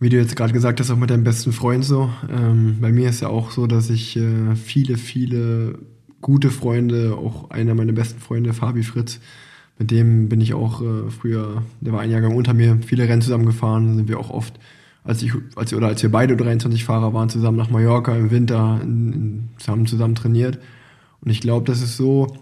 wie 0.00 0.08
du 0.10 0.16
jetzt 0.16 0.36
gerade 0.36 0.52
gesagt 0.52 0.78
hast, 0.78 0.90
auch 0.90 0.96
mit 0.96 1.10
deinem 1.10 1.24
besten 1.24 1.52
Freund 1.52 1.84
so. 1.84 2.10
Ähm, 2.30 2.76
bei 2.80 2.92
mir 2.92 3.08
ist 3.08 3.20
ja 3.20 3.28
auch 3.28 3.50
so, 3.50 3.66
dass 3.66 3.90
ich 3.90 4.16
äh, 4.16 4.54
viele, 4.54 4.96
viele 4.96 5.78
gute 6.20 6.50
Freunde, 6.50 7.16
auch 7.16 7.50
einer 7.50 7.74
meiner 7.74 7.92
besten 7.92 8.20
Freunde, 8.20 8.52
Fabi 8.52 8.82
Fritz, 8.82 9.20
mit 9.78 9.90
dem 9.90 10.28
bin 10.28 10.40
ich 10.40 10.54
auch 10.54 10.82
äh, 10.82 11.10
früher, 11.10 11.62
der 11.80 11.92
war 11.92 12.00
ein 12.00 12.10
Jahrgang 12.10 12.34
unter 12.34 12.52
mir, 12.52 12.78
viele 12.84 13.08
Rennen 13.08 13.22
zusammen 13.22 13.46
gefahren, 13.46 13.96
sind 13.96 14.08
wir 14.08 14.18
auch 14.18 14.30
oft, 14.30 14.58
als 15.04 15.22
ich, 15.22 15.32
als, 15.54 15.72
oder 15.72 15.86
als 15.86 16.02
wir 16.02 16.10
beide 16.10 16.36
23 16.36 16.84
Fahrer 16.84 17.14
waren, 17.14 17.28
zusammen 17.28 17.56
nach 17.56 17.70
Mallorca 17.70 18.14
im 18.16 18.30
Winter, 18.30 18.80
in, 18.82 19.12
in, 19.12 19.48
haben 19.66 19.86
zusammen 19.86 20.16
trainiert. 20.16 20.58
Und 21.20 21.30
ich 21.30 21.40
glaube, 21.40 21.64
das 21.66 21.80
ist 21.80 21.96
so, 21.96 22.38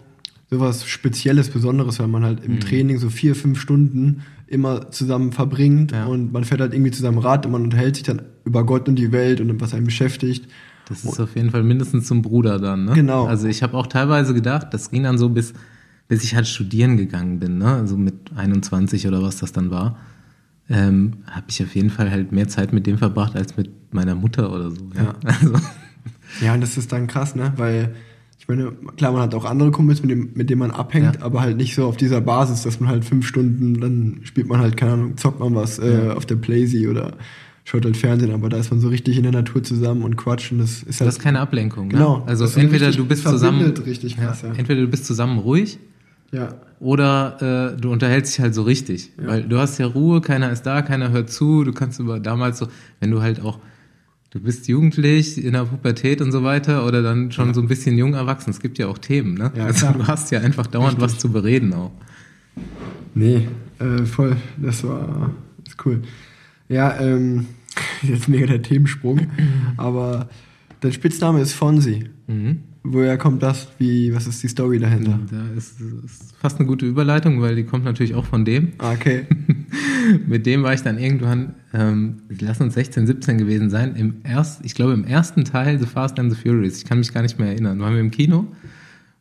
so 0.51 0.61
was 0.61 0.87
Spezielles, 0.87 1.51
Besonderes, 1.51 1.99
weil 1.99 2.09
man 2.09 2.25
halt 2.25 2.45
im 2.45 2.55
mhm. 2.55 2.61
Training 2.61 2.99
so 2.99 3.11
vier, 3.11 3.35
fünf 3.35 3.61
Stunden 3.61 4.23
immer 4.47 4.91
zusammen 4.91 5.33
verbringt 5.33 5.93
ja. 5.93 6.07
und 6.07 6.33
man 6.33 6.45
fährt 6.45 6.61
halt 6.61 6.73
irgendwie 6.73 6.93
zusammen 6.93 7.19
Rad 7.19 7.47
und 7.47 7.53
man 7.53 7.65
unterhält 7.65 7.97
sich 7.97 8.05
dann 8.05 8.23
über 8.45 8.65
Gott 8.65 8.89
und 8.89 8.97
die 8.97 9.13
Welt 9.13 9.41
und 9.41 9.61
was 9.61 9.75
einen 9.75 9.87
beschäftigt. 9.87 10.49
Das 10.89 11.05
ist 11.05 11.19
auf 11.19 11.35
jeden 11.35 11.51
Fall 11.51 11.65
mindestens 11.65 12.07
zum 12.07 12.23
Bruder 12.23 12.61
dann, 12.61 12.85
ne? 12.85 12.93
Genau. 12.93 13.27
Also 13.27 13.49
ich 13.49 13.65
habe 13.65 13.77
auch 13.77 13.89
teilweise 13.89 14.35
gedacht, 14.35 14.69
das 14.71 14.91
ging 14.91 15.03
dann 15.03 15.19
so 15.19 15.29
bis, 15.29 15.53
bis 16.09 16.25
ich 16.25 16.35
halt 16.35 16.47
studieren 16.47 16.97
gegangen 16.97 17.39
bin, 17.39 17.59
ne? 17.59 17.75
Also 17.75 17.97
mit 17.97 18.33
21 18.37 19.07
oder 19.07 19.23
was 19.23 19.39
das 19.39 19.53
dann 19.53 19.71
war. 19.71 19.99
ähm, 20.69 21.19
habe 21.31 21.47
ich 21.49 21.63
auf 21.63 21.75
jeden 21.77 21.91
Fall 21.91 22.11
halt 22.11 22.33
mehr 22.33 22.49
Zeit 22.49 22.73
mit 22.73 22.87
dem 22.87 22.99
verbracht 22.99 23.37
als 23.37 23.57
mit 23.57 23.71
meiner 23.95 24.17
Mutter 24.17 24.53
oder 24.53 24.71
so. 24.71 24.91
Ja, 24.95 25.03
ja. 25.05 25.15
Also. 25.25 25.55
ja 26.41 26.55
und 26.55 26.61
das 26.61 26.77
ist 26.77 26.93
dann 26.93 27.07
krass, 27.07 27.37
ne? 27.37 27.53
Weil 27.57 27.95
ich 28.39 28.49
meine, 28.49 28.73
klar, 28.97 29.13
man 29.13 29.23
hat 29.23 29.35
auch 29.35 29.45
andere 29.45 29.71
Kumpels, 29.73 30.03
mit, 30.03 30.11
dem, 30.11 30.31
mit 30.35 30.51
denen 30.51 30.61
man 30.61 30.71
abhängt, 30.71 31.17
ja. 31.17 31.23
aber 31.23 31.41
halt 31.41 31.57
nicht 31.57 31.75
so 31.75 31.87
auf 31.87 31.97
dieser 31.97 32.21
Basis, 32.21 32.63
dass 32.63 32.79
man 32.79 32.89
halt 32.89 33.05
fünf 33.05 33.27
Stunden, 33.27 33.81
dann 33.81 34.21
spielt 34.23 34.47
man 34.47 34.61
halt, 34.61 34.77
keine 34.77 34.93
Ahnung, 34.93 35.17
zockt 35.17 35.41
man 35.41 35.55
was 35.55 35.79
äh, 35.79 36.13
auf 36.15 36.27
der 36.27 36.37
Playsee 36.37 36.87
oder 36.87 37.15
schaut 37.65 37.85
halt 37.85 37.97
Fernsehen, 37.97 38.33
aber 38.33 38.49
da 38.49 38.59
ist 38.59 38.71
man 38.71 38.79
so 38.79 38.89
richtig 38.89 39.17
in 39.17 39.25
der 39.25 39.33
Natur 39.33 39.63
zusammen 39.65 40.03
und 40.03 40.17
quatscht 40.17 40.53
und 40.53 40.59
das 40.59 40.85
ist 40.85 41.01
halt. 41.01 41.09
Das 41.09 41.17
ist 41.17 41.23
keine 41.23 41.41
Ablenkung, 41.41 41.89
ne? 41.89 41.95
Genau. 41.95 42.23
Also 42.27 42.45
entweder 42.59 42.93
du 42.93 43.05
bist 43.05 43.27
zusammen. 43.27 43.63
Richtig 43.85 44.17
krass, 44.17 44.43
ja. 44.43 44.53
Entweder 44.55 44.83
du 44.83 44.89
bist 44.89 45.07
zusammen 45.07 45.39
ruhig. 45.39 45.79
Ja. 46.37 46.55
Oder 46.79 47.73
äh, 47.75 47.81
du 47.81 47.91
unterhältst 47.91 48.35
dich 48.35 48.41
halt 48.43 48.55
so 48.55 48.63
richtig. 48.63 49.13
Ja. 49.19 49.29
Weil 49.29 49.43
du 49.45 49.59
hast 49.59 49.79
ja 49.79 49.87
Ruhe, 49.87 50.21
keiner 50.21 50.51
ist 50.51 50.63
da, 50.63 50.83
keiner 50.83 51.11
hört 51.11 51.31
zu, 51.31 51.65
du 51.65 51.73
kannst 51.73 51.99
über 51.99 52.21
damals 52.21 52.59
so, 52.59 52.69
wenn 53.01 53.11
du 53.11 53.23
halt 53.23 53.41
auch, 53.41 53.59
du 54.31 54.41
bist 54.41 54.69
jugendlich 54.69 55.43
in 55.43 55.55
der 55.55 55.65
Pubertät 55.65 56.21
und 56.21 56.33
so 56.33 56.43
weiter 56.43 56.87
oder 56.87 57.03
dann 57.03 57.33
schon 57.33 57.49
ja. 57.49 57.55
so 57.55 57.63
ein 57.63 57.69
bisschen 57.69 57.97
jung 57.97 58.13
erwachsen. 58.15 58.51
Es 58.51 58.61
gibt 58.61 58.77
ja 58.77 58.89
auch 58.89 58.99
Themen, 58.99 59.35
ne? 59.35 59.53
Ja, 59.57 59.65
also 59.65 59.91
du 59.93 60.07
hast 60.07 60.31
ja 60.31 60.41
einfach 60.41 60.67
dauernd 60.67 60.99
richtig. 60.99 61.15
was 61.15 61.19
zu 61.19 61.33
bereden 61.33 61.73
auch. 61.73 61.93
Nee, 63.15 63.49
äh, 63.79 64.05
voll. 64.05 64.37
Das 64.59 64.85
war 64.85 65.31
ist 65.67 65.85
cool. 65.87 66.03
Ja, 66.69 67.01
ähm, 67.01 67.47
jetzt 68.03 68.29
mega 68.29 68.47
der 68.47 68.61
Themensprung, 68.61 69.29
aber 69.79 70.29
dein 70.81 70.93
Spitzname 70.93 71.41
ist 71.41 71.55
Fonsi. 71.55 72.11
Mhm. 72.27 72.59
Woher 72.83 73.19
kommt 73.19 73.43
das? 73.43 73.69
Wie, 73.79 74.15
was 74.15 74.27
ist 74.27 74.43
die 74.43 74.49
Story 74.49 74.79
dahinter? 74.79 75.19
Da 75.31 75.49
ist, 75.57 75.81
ist, 75.81 76.35
fast 76.41 76.59
eine 76.59 76.67
gute 76.67 76.87
Überleitung, 76.87 77.41
weil 77.41 77.57
die 77.57 77.65
kommt 77.65 77.85
natürlich 77.85 78.15
auch 78.15 78.25
von 78.25 78.45
dem. 78.45 78.73
Ah, 78.79 78.93
okay. 78.93 79.27
Mit 80.27 80.47
dem 80.47 80.63
war 80.63 80.73
ich 80.73 80.83
dann 80.83 80.99
irgendwann, 80.99 81.55
ähm, 81.73 82.23
lass 82.41 82.61
uns 82.61 82.75
16, 82.75 83.07
17 83.07 83.39
gewesen 83.39 83.71
sein, 83.71 83.97
im 83.97 84.17
erst, 84.23 84.65
ich 84.65 84.75
glaube 84.75 84.93
im 84.93 85.05
ersten 85.05 85.45
Teil 85.45 85.81
The 85.81 85.87
Fast 85.87 86.19
and 86.21 86.33
the 86.33 86.41
Furious. 86.41 86.79
Ich 86.79 86.85
kann 86.85 86.99
mich 86.99 87.13
gar 87.13 87.23
nicht 87.23 87.39
mehr 87.39 87.49
erinnern. 87.49 87.81
Waren 87.81 87.95
wir 87.95 88.01
im 88.01 88.13
Kino 88.13 88.47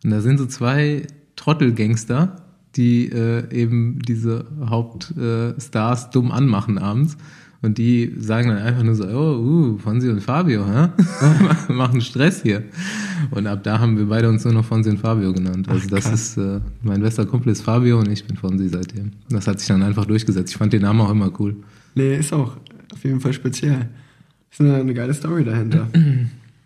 und 0.04 0.12
da 0.12 0.22
sind 0.22 0.38
so 0.38 0.46
zwei 0.46 1.08
Trottelgangster, 1.36 2.44
die 2.76 3.10
äh, 3.10 3.52
eben 3.52 4.00
diese 4.00 4.46
Hauptstars 4.64 6.06
äh, 6.06 6.10
dumm 6.12 6.32
anmachen 6.32 6.78
abends. 6.78 7.18
Und 7.66 7.80
die 7.80 8.14
sagen 8.20 8.50
dann 8.50 8.60
einfach 8.60 8.84
nur 8.84 8.94
so, 8.94 9.06
oh, 9.06 9.40
uh, 9.40 9.78
Fonsi 9.80 10.08
und 10.08 10.22
Fabio, 10.22 10.68
hä? 10.68 10.90
machen 11.74 12.00
Stress 12.00 12.44
hier. 12.44 12.62
Und 13.32 13.48
ab 13.48 13.64
da 13.64 13.80
haben 13.80 13.98
wir 13.98 14.06
beide 14.06 14.30
uns 14.30 14.46
nur 14.46 14.54
noch 14.54 14.64
Fonsi 14.64 14.92
und 14.92 15.00
Fabio 15.00 15.34
genannt. 15.34 15.68
Also 15.68 15.88
Ach, 15.88 15.90
das 15.90 16.14
ist, 16.14 16.38
äh, 16.38 16.60
mein 16.84 17.02
bester 17.02 17.26
Kumpel 17.26 17.52
ist 17.52 17.64
Fabio 17.64 17.98
und 17.98 18.08
ich 18.12 18.24
bin 18.24 18.38
Fonsi 18.38 18.70
seitdem. 18.70 19.14
Das 19.30 19.48
hat 19.48 19.58
sich 19.58 19.68
dann 19.68 19.82
einfach 19.82 20.06
durchgesetzt. 20.06 20.52
Ich 20.52 20.58
fand 20.58 20.74
den 20.74 20.84
Namen 20.84 21.02
auch 21.02 21.10
immer 21.10 21.32
cool. 21.40 21.56
Nee, 21.96 22.18
ist 22.18 22.34
auch 22.34 22.56
auf 22.94 23.04
jeden 23.04 23.20
Fall 23.20 23.34
speziell. 23.34 23.90
Ist 24.52 24.62
eine, 24.62 24.76
eine 24.76 24.94
geile 24.94 25.16
Story 25.16 25.44
dahinter. 25.44 25.88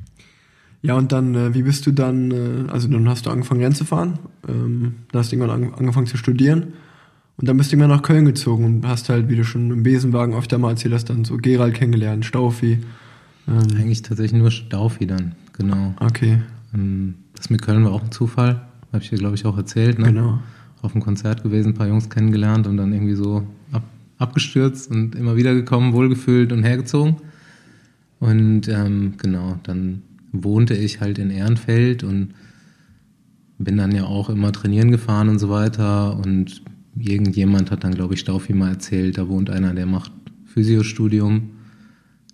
ja, 0.82 0.96
und 0.96 1.13
dann, 1.13 1.34
äh, 1.34 1.53
wie 1.53 1.63
bist 1.63 1.88
du 1.88 1.94
dann, 1.94 2.32
äh, 2.32 2.70
also 2.70 2.89
dann 2.89 3.08
hast 3.08 3.25
du 3.25 3.29
angefangen 3.29 3.62
Rennen 3.62 3.75
zu 3.75 3.86
fahren, 3.86 4.20
ähm, 4.50 4.96
dann 5.13 5.20
hast 5.20 5.32
du 5.32 5.38
irgendwann 5.38 5.63
an, 5.63 5.74
angefangen 5.75 6.08
zu 6.08 6.18
studieren. 6.18 6.74
Und 7.39 7.48
dann 7.48 7.55
bist 7.55 7.72
du 7.72 7.77
immer 7.77 7.88
nach 7.88 8.01
Köln 8.01 8.25
gezogen 8.25 8.65
und 8.65 8.86
hast 8.86 9.08
halt, 9.08 9.29
wie 9.29 9.38
du 9.38 9.46
schon 9.46 9.72
im 9.72 9.81
Besenwagen 9.81 10.36
öfter 10.36 10.58
mal 10.58 10.72
erzählt 10.72 10.93
hast, 10.93 11.10
dann 11.10 11.24
so 11.24 11.38
Gerald 11.38 11.74
kennengelernt, 11.74 12.25
Staufi. 12.25 12.79
Ähm. 13.48 13.77
Eigentlich 13.77 14.01
tatsächlich 14.01 14.38
nur 14.38 14.51
Staufi 14.51 15.08
dann, 15.08 15.36
genau. 15.53 15.96
Okay. 16.01 16.41
Ähm, 16.74 17.15
das 17.34 17.50
mit 17.50 17.62
Köln 17.62 17.86
war 17.86 17.93
auch 17.93 18.03
ein 18.03 18.12
Zufall, 18.12 18.62
habe 18.91 19.01
ich 19.01 19.10
dir, 19.10 19.17
glaube 19.17 19.36
ich, 19.36 19.46
auch 19.46 19.55
erzählt. 19.55 20.00
Ne? 20.00 20.08
Genau. 20.08 20.39
Auf 20.81 20.93
einem 20.93 21.01
Konzert 21.01 21.41
gewesen, 21.41 21.69
ein 21.69 21.74
paar 21.75 21.88
Jungs 21.88 22.10
kennengelernt 22.10 22.67
und 22.67 22.75
dann 22.75 22.91
irgendwie 22.91 23.15
so 23.15 23.48
ab, 23.72 23.84
abgestürzt 24.17 24.91
und 24.91 25.15
immer 25.15 25.38
wieder 25.38 25.53
gekommen, 25.53 25.93
wohlgefühlt 25.93 26.51
und 26.51 26.63
hergezogen. 26.63 27.15
Und 28.19 28.67
ähm, 28.67 29.13
genau, 29.17 29.58
dann 29.63 30.01
wohnte 30.34 30.74
ich 30.74 31.00
halt 31.00 31.18
in 31.18 31.29
Ehrenfeld 31.29 32.03
und 32.03 32.33
bin 33.59 33.77
dann 33.77 33.96
ja 33.96 34.03
auch 34.03 34.29
immer 34.29 34.51
trainieren 34.51 34.92
gefahren 34.92 35.29
und 35.29 35.40
so 35.40 35.50
weiter 35.50 36.18
und 36.18 36.64
irgendjemand 37.00 37.72
hat 37.72 37.83
dann, 37.83 37.96
glaube 37.96 38.14
ich, 38.14 38.20
Staufi 38.22 38.53
mal 38.53 38.70
erzählt, 38.70 39.18
da 39.18 39.27
wohnt 39.27 39.50
einer, 39.50 39.74
der 39.74 39.85
macht 39.85 40.12
Physiostudium. 40.46 41.51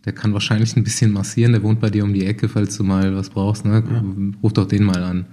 Der 0.06 0.14
kann 0.14 0.34
wahrscheinlich 0.34 0.76
ein 0.76 0.84
bisschen 0.84 1.12
massieren, 1.12 1.54
der 1.54 1.64
wohnt 1.64 1.80
bei 1.80 1.90
dir 1.90 2.04
um 2.04 2.14
die 2.14 2.26
Ecke, 2.26 2.48
falls 2.48 2.78
du 2.78 2.84
mal 2.84 3.16
was 3.16 3.30
brauchst. 3.30 3.66
Ne? 3.66 3.84
Ja. 3.90 4.04
Ruf 4.44 4.54
doch 4.54 4.68
den 4.68 4.84
mal 4.84 5.04
an. 5.04 5.26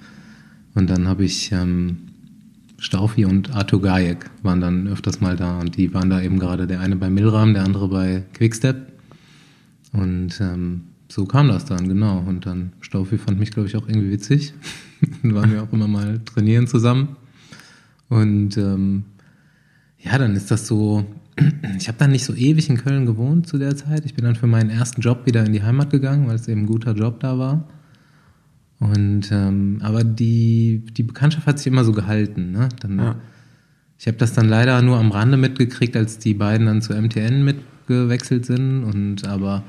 Und 0.75 0.89
dann 0.89 1.07
habe 1.07 1.25
ich 1.25 1.53
ähm, 1.53 1.99
Staufi 2.79 3.25
und 3.25 3.55
Arthur 3.55 3.83
Gajek 3.83 4.31
waren 4.43 4.61
dann 4.61 4.89
öfters 4.89 5.21
mal 5.21 5.37
da 5.37 5.61
und 5.61 5.77
die 5.77 5.93
waren 5.93 6.11
da 6.11 6.21
eben 6.21 6.39
gerade 6.39 6.67
der 6.67 6.81
eine 6.81 6.97
bei 6.97 7.11
Milram, 7.11 7.55
der 7.55 7.65
andere 7.65 7.89
bei 7.89 8.25
Quickstep. 8.33 8.93
Und 9.93 10.41
ähm, 10.41 10.83
so 11.09 11.27
kam 11.27 11.49
das 11.49 11.67
dann, 11.67 11.89
genau. 11.89 12.25
Und 12.27 12.47
dann 12.47 12.73
Staufi 12.81 13.19
fand 13.19 13.39
mich, 13.39 13.51
glaube 13.51 13.69
ich, 13.69 13.77
auch 13.77 13.87
irgendwie 13.87 14.11
witzig. 14.11 14.55
dann 15.23 15.35
waren 15.35 15.53
wir 15.53 15.63
auch 15.63 15.73
immer 15.73 15.87
mal 15.87 16.21
trainieren 16.25 16.67
zusammen. 16.67 17.17
Und 18.09 18.57
ähm, 18.57 19.05
ja, 20.03 20.19
dann 20.19 20.35
ist 20.35 20.51
das 20.51 20.67
so, 20.67 21.05
ich 21.79 21.89
habe 21.89 21.99
dann 21.99 22.11
nicht 22.11 22.25
so 22.25 22.35
ewig 22.35 22.69
in 22.69 22.77
Köln 22.77 23.07
gewohnt 23.07 23.47
zu 23.47 23.59
der 23.59 23.77
Zeit. 23.77 24.05
Ich 24.05 24.15
bin 24.15 24.25
dann 24.25 24.37
für 24.37 24.47
meinen 24.47 24.71
ersten 24.71 25.01
Job 25.01 25.27
wieder 25.27 25.45
in 25.45 25.53
die 25.53 25.63
Heimat 25.63 25.91
gegangen, 25.91 26.27
weil 26.27 26.37
es 26.37 26.49
eben 26.49 26.63
ein 26.63 26.67
guter 26.67 26.93
Job 26.93 27.21
da 27.21 27.39
war. 27.39 27.65
Und 28.79 29.31
ähm, 29.31 29.79
aber 29.81 30.03
die, 30.03 30.85
die 30.91 31.05
Bekanntschaft 31.05 31.47
hat 31.47 31.59
sich 31.59 31.69
immer 31.69 31.85
so 31.85 31.93
gehalten. 31.93 32.51
Ne? 32.51 32.69
Dann, 32.81 32.99
ja. 32.99 33.17
Ich 33.97 34.09
habe 34.09 34.19
das 34.19 34.33
dann 34.33 34.49
leider 34.49 34.83
nur 34.83 34.99
am 34.99 35.13
Rande 35.13 35.37
mitgekriegt, 35.37 35.97
als 35.97 36.19
die 36.19 36.35
beiden 36.35 36.67
dann 36.67 36.83
zu 36.83 36.93
MTN 36.93 37.45
mitgewechselt 37.45 38.45
sind. 38.45 38.83
Und 38.83 39.29
aber 39.29 39.63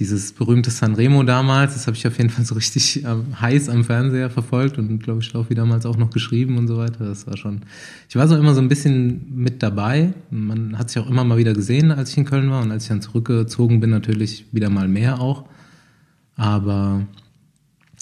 dieses 0.00 0.32
berühmte 0.32 0.70
Sanremo 0.70 1.22
damals, 1.24 1.74
das 1.74 1.86
habe 1.86 1.94
ich 1.94 2.06
auf 2.06 2.16
jeden 2.16 2.30
Fall 2.30 2.46
so 2.46 2.54
richtig 2.54 3.04
äh, 3.04 3.16
heiß 3.38 3.68
am 3.68 3.84
Fernseher 3.84 4.30
verfolgt 4.30 4.78
und 4.78 5.02
glaube 5.02 5.20
ich 5.20 5.26
Schlaufi 5.26 5.54
damals 5.54 5.84
auch 5.84 5.98
noch 5.98 6.08
geschrieben 6.08 6.56
und 6.56 6.66
so 6.66 6.78
weiter. 6.78 7.04
Das 7.04 7.26
war 7.26 7.36
schon. 7.36 7.60
Ich 8.08 8.16
war 8.16 8.26
so 8.26 8.34
immer 8.34 8.54
so 8.54 8.62
ein 8.62 8.68
bisschen 8.68 9.26
mit 9.30 9.62
dabei. 9.62 10.14
Man 10.30 10.78
hat 10.78 10.88
sich 10.88 11.02
auch 11.02 11.08
immer 11.08 11.22
mal 11.24 11.36
wieder 11.36 11.52
gesehen, 11.52 11.92
als 11.92 12.10
ich 12.10 12.16
in 12.16 12.24
Köln 12.24 12.50
war 12.50 12.62
und 12.62 12.70
als 12.72 12.84
ich 12.84 12.88
dann 12.88 13.02
zurückgezogen 13.02 13.80
bin, 13.80 13.90
natürlich 13.90 14.46
wieder 14.52 14.70
mal 14.70 14.88
mehr 14.88 15.20
auch. 15.20 15.44
Aber 16.34 17.06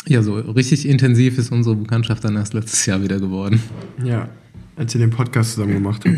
ja, 0.07 0.23
so 0.23 0.35
richtig 0.35 0.89
intensiv 0.89 1.37
ist 1.37 1.51
unsere 1.51 1.75
Bekanntschaft 1.75 2.23
dann 2.23 2.37
erst 2.37 2.55
letztes 2.55 2.87
Jahr 2.87 3.03
wieder 3.03 3.19
geworden. 3.19 3.61
Ja, 4.05 4.29
als 4.77 4.95
ihr 4.95 5.01
den 5.01 5.11
Podcast 5.11 5.55
zusammen 5.55 5.75
gemacht 5.75 6.05
habt. 6.07 6.17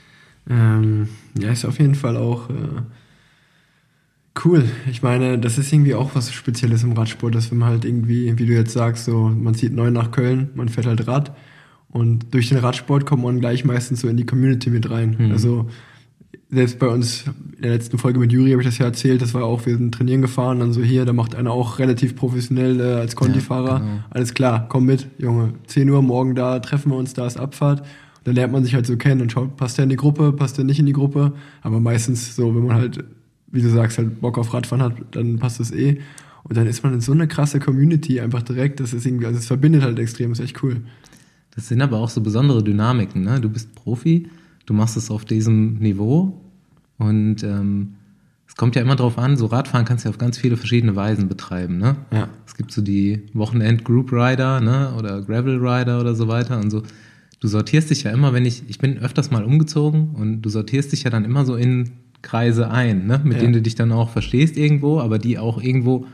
ähm, 0.48 1.08
ja, 1.38 1.52
ist 1.52 1.66
auf 1.66 1.78
jeden 1.78 1.94
Fall 1.94 2.16
auch. 2.16 2.48
Äh 2.48 2.54
Cool. 4.44 4.64
Ich 4.90 5.02
meine, 5.02 5.38
das 5.38 5.58
ist 5.58 5.72
irgendwie 5.72 5.94
auch 5.94 6.14
was 6.14 6.32
Spezielles 6.32 6.84
im 6.84 6.92
Radsport, 6.92 7.34
dass 7.34 7.50
wenn 7.50 7.58
man 7.58 7.70
halt 7.70 7.84
irgendwie, 7.84 8.38
wie 8.38 8.46
du 8.46 8.52
jetzt 8.52 8.72
sagst, 8.72 9.04
so, 9.04 9.28
man 9.28 9.54
zieht 9.54 9.72
neu 9.72 9.90
nach 9.90 10.10
Köln, 10.10 10.50
man 10.54 10.68
fährt 10.68 10.86
halt 10.86 11.06
Rad 11.06 11.34
und 11.90 12.32
durch 12.32 12.48
den 12.48 12.58
Radsport 12.58 13.06
kommt 13.06 13.24
man 13.24 13.40
gleich 13.40 13.64
meistens 13.64 14.00
so 14.00 14.08
in 14.08 14.16
die 14.16 14.26
Community 14.26 14.70
mit 14.70 14.90
rein. 14.90 15.16
Mhm. 15.18 15.32
Also 15.32 15.66
selbst 16.50 16.78
bei 16.78 16.86
uns 16.86 17.24
in 17.56 17.62
der 17.62 17.72
letzten 17.72 17.98
Folge 17.98 18.18
mit 18.18 18.32
Juri 18.32 18.50
habe 18.50 18.62
ich 18.62 18.68
das 18.68 18.78
ja 18.78 18.86
erzählt, 18.86 19.20
das 19.20 19.34
war 19.34 19.44
auch, 19.44 19.66
wir 19.66 19.76
sind 19.76 19.92
trainieren 19.92 20.22
gefahren, 20.22 20.60
dann 20.60 20.72
so 20.72 20.82
hier, 20.82 21.04
da 21.04 21.12
macht 21.12 21.34
einer 21.34 21.50
auch 21.50 21.78
relativ 21.78 22.16
professionell 22.16 22.80
äh, 22.80 22.94
als 22.94 23.16
Kontifahrer. 23.16 23.68
Ja, 23.68 23.78
genau. 23.78 24.04
Alles 24.10 24.34
klar, 24.34 24.66
komm 24.68 24.86
mit, 24.86 25.08
Junge, 25.18 25.54
10 25.66 25.90
Uhr 25.90 26.02
morgen 26.02 26.34
da, 26.34 26.58
treffen 26.60 26.92
wir 26.92 26.96
uns, 26.96 27.12
da 27.12 27.26
ist 27.26 27.38
Abfahrt. 27.38 27.80
Und 27.80 28.26
dann 28.26 28.34
lernt 28.34 28.52
man 28.52 28.64
sich 28.64 28.74
halt 28.74 28.86
so 28.86 28.96
kennen 28.96 29.20
und 29.20 29.32
schaut, 29.32 29.56
passt 29.56 29.78
der 29.78 29.84
in 29.84 29.90
die 29.90 29.96
Gruppe, 29.96 30.32
passt 30.32 30.58
der 30.58 30.64
nicht 30.64 30.78
in 30.78 30.86
die 30.86 30.92
Gruppe. 30.92 31.32
Aber 31.62 31.80
meistens 31.80 32.34
so, 32.34 32.54
wenn 32.54 32.66
man 32.66 32.76
halt 32.76 33.04
wie 33.50 33.62
du 33.62 33.70
sagst, 33.70 33.98
halt 33.98 34.20
Bock 34.20 34.38
auf 34.38 34.52
Radfahren 34.52 34.82
hat, 34.82 34.94
dann 35.12 35.38
passt 35.38 35.60
das 35.60 35.70
eh. 35.70 36.00
Und 36.44 36.56
dann 36.56 36.66
ist 36.66 36.82
man 36.82 36.94
in 36.94 37.00
so 37.00 37.12
eine 37.12 37.28
krasse 37.28 37.60
Community 37.60 38.20
einfach 38.20 38.42
direkt, 38.42 38.80
das 38.80 38.92
ist 38.92 39.06
irgendwie, 39.06 39.26
also 39.26 39.38
es 39.38 39.46
verbindet 39.46 39.82
halt 39.82 39.98
extrem, 39.98 40.32
ist 40.32 40.40
echt 40.40 40.62
cool. 40.62 40.82
Das 41.54 41.68
sind 41.68 41.82
aber 41.82 41.98
auch 41.98 42.08
so 42.08 42.20
besondere 42.20 42.62
Dynamiken, 42.62 43.22
ne? 43.22 43.40
Du 43.40 43.48
bist 43.48 43.74
Profi, 43.74 44.28
du 44.66 44.74
machst 44.74 44.96
es 44.96 45.10
auf 45.10 45.24
diesem 45.24 45.74
Niveau 45.74 46.40
und 46.98 47.42
ähm, 47.42 47.94
es 48.46 48.54
kommt 48.56 48.76
ja 48.76 48.82
immer 48.82 48.96
drauf 48.96 49.18
an, 49.18 49.36
so 49.36 49.46
Radfahren 49.46 49.84
kannst 49.84 50.04
du 50.04 50.08
ja 50.08 50.10
auf 50.10 50.18
ganz 50.18 50.38
viele 50.38 50.56
verschiedene 50.56 50.96
Weisen 50.96 51.28
betreiben, 51.28 51.78
ne? 51.78 51.96
Ja. 52.12 52.28
Es 52.46 52.54
gibt 52.54 52.72
so 52.72 52.80
die 52.80 53.22
Wochenend-Group-Rider, 53.34 54.60
ne? 54.60 54.94
Oder 54.96 55.20
Gravel-Rider 55.22 56.00
oder 56.00 56.14
so 56.14 56.28
weiter 56.28 56.58
und 56.58 56.70
so. 56.70 56.82
Du 57.40 57.48
sortierst 57.48 57.90
dich 57.90 58.04
ja 58.04 58.10
immer, 58.10 58.32
wenn 58.32 58.46
ich, 58.46 58.68
ich 58.68 58.78
bin 58.78 58.98
öfters 58.98 59.30
mal 59.30 59.44
umgezogen 59.44 60.10
und 60.14 60.42
du 60.42 60.48
sortierst 60.48 60.92
dich 60.92 61.04
ja 61.04 61.10
dann 61.10 61.24
immer 61.24 61.44
so 61.44 61.56
in 61.56 61.90
Kreise 62.22 62.70
ein, 62.70 63.06
ne? 63.06 63.20
mit 63.24 63.34
ja. 63.34 63.40
denen 63.40 63.52
du 63.52 63.62
dich 63.62 63.74
dann 63.74 63.92
auch 63.92 64.10
verstehst 64.10 64.56
irgendwo, 64.56 65.00
aber 65.00 65.18
die 65.18 65.38
auch 65.38 65.62
irgendwo 65.62 66.06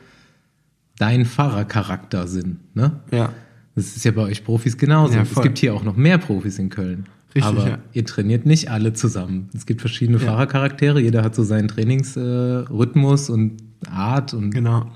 dein 0.99 1.25
Fahrercharakter 1.25 2.29
sind. 2.29 2.59
Ne? 2.75 3.01
Ja. 3.11 3.33
Das 3.75 3.97
ist 3.97 4.05
ja 4.05 4.13
bei 4.13 4.23
euch 4.23 4.45
Profis 4.45 4.77
genauso. 4.77 5.15
Ja, 5.15 5.23
es 5.23 5.43
gibt 5.43 5.59
hier 5.59 5.75
auch 5.75 5.83
noch 5.83 5.97
mehr 5.97 6.19
Profis 6.19 6.59
in 6.59 6.69
Köln. 6.69 7.07
Richtig, 7.35 7.45
aber 7.45 7.69
ja. 7.69 7.79
ihr 7.93 8.05
trainiert 8.05 8.47
nicht 8.47 8.71
alle 8.71 8.93
zusammen. 8.93 9.49
Es 9.55 9.67
gibt 9.67 9.81
verschiedene 9.81 10.19
ja. 10.19 10.25
Fahrercharaktere, 10.25 11.01
jeder 11.01 11.25
hat 11.25 11.35
so 11.35 11.43
seinen 11.43 11.67
Trainingsrhythmus 11.67 13.29
äh, 13.29 13.33
und 13.33 13.57
Art 13.91 14.35
und 14.35 14.51
genau. 14.51 14.93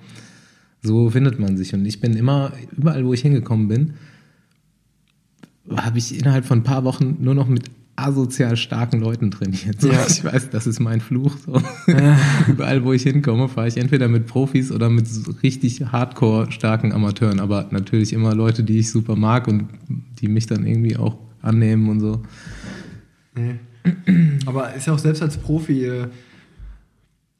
so 0.80 1.10
findet 1.10 1.40
man 1.40 1.56
sich. 1.56 1.74
Und 1.74 1.84
ich 1.84 2.00
bin 2.00 2.14
immer, 2.14 2.52
überall 2.76 3.04
wo 3.04 3.12
ich 3.12 3.22
hingekommen 3.22 3.66
bin, 3.66 3.94
habe 5.76 5.98
ich 5.98 6.16
innerhalb 6.16 6.44
von 6.44 6.60
ein 6.60 6.64
paar 6.64 6.84
Wochen 6.84 7.16
nur 7.20 7.34
noch 7.34 7.48
mit 7.48 7.64
asozial 7.98 8.56
starken 8.56 9.00
Leuten 9.00 9.30
trainiert. 9.30 9.80
So, 9.80 9.90
ja. 9.90 10.06
Ich 10.08 10.24
weiß, 10.24 10.50
das 10.50 10.66
ist 10.66 10.78
mein 10.78 11.00
Fluch. 11.00 11.36
So. 11.44 11.60
Ja. 11.88 12.18
Überall, 12.48 12.84
wo 12.84 12.92
ich 12.92 13.02
hinkomme, 13.02 13.48
fahre 13.48 13.68
ich 13.68 13.76
entweder 13.76 14.08
mit 14.08 14.26
Profis 14.26 14.70
oder 14.70 14.88
mit 14.88 15.08
so 15.08 15.32
richtig 15.42 15.80
hardcore 15.92 16.50
starken 16.52 16.92
Amateuren. 16.92 17.40
Aber 17.40 17.66
natürlich 17.70 18.12
immer 18.12 18.34
Leute, 18.34 18.62
die 18.62 18.78
ich 18.78 18.90
super 18.90 19.16
mag 19.16 19.48
und 19.48 19.68
die 20.20 20.28
mich 20.28 20.46
dann 20.46 20.66
irgendwie 20.66 20.96
auch 20.96 21.18
annehmen 21.42 21.88
und 21.88 22.00
so. 22.00 22.22
Aber 24.46 24.74
ist 24.74 24.86
ja 24.86 24.92
auch 24.92 24.98
selbst 24.98 25.22
als 25.22 25.36
Profi, 25.36 25.84
äh, 25.84 26.08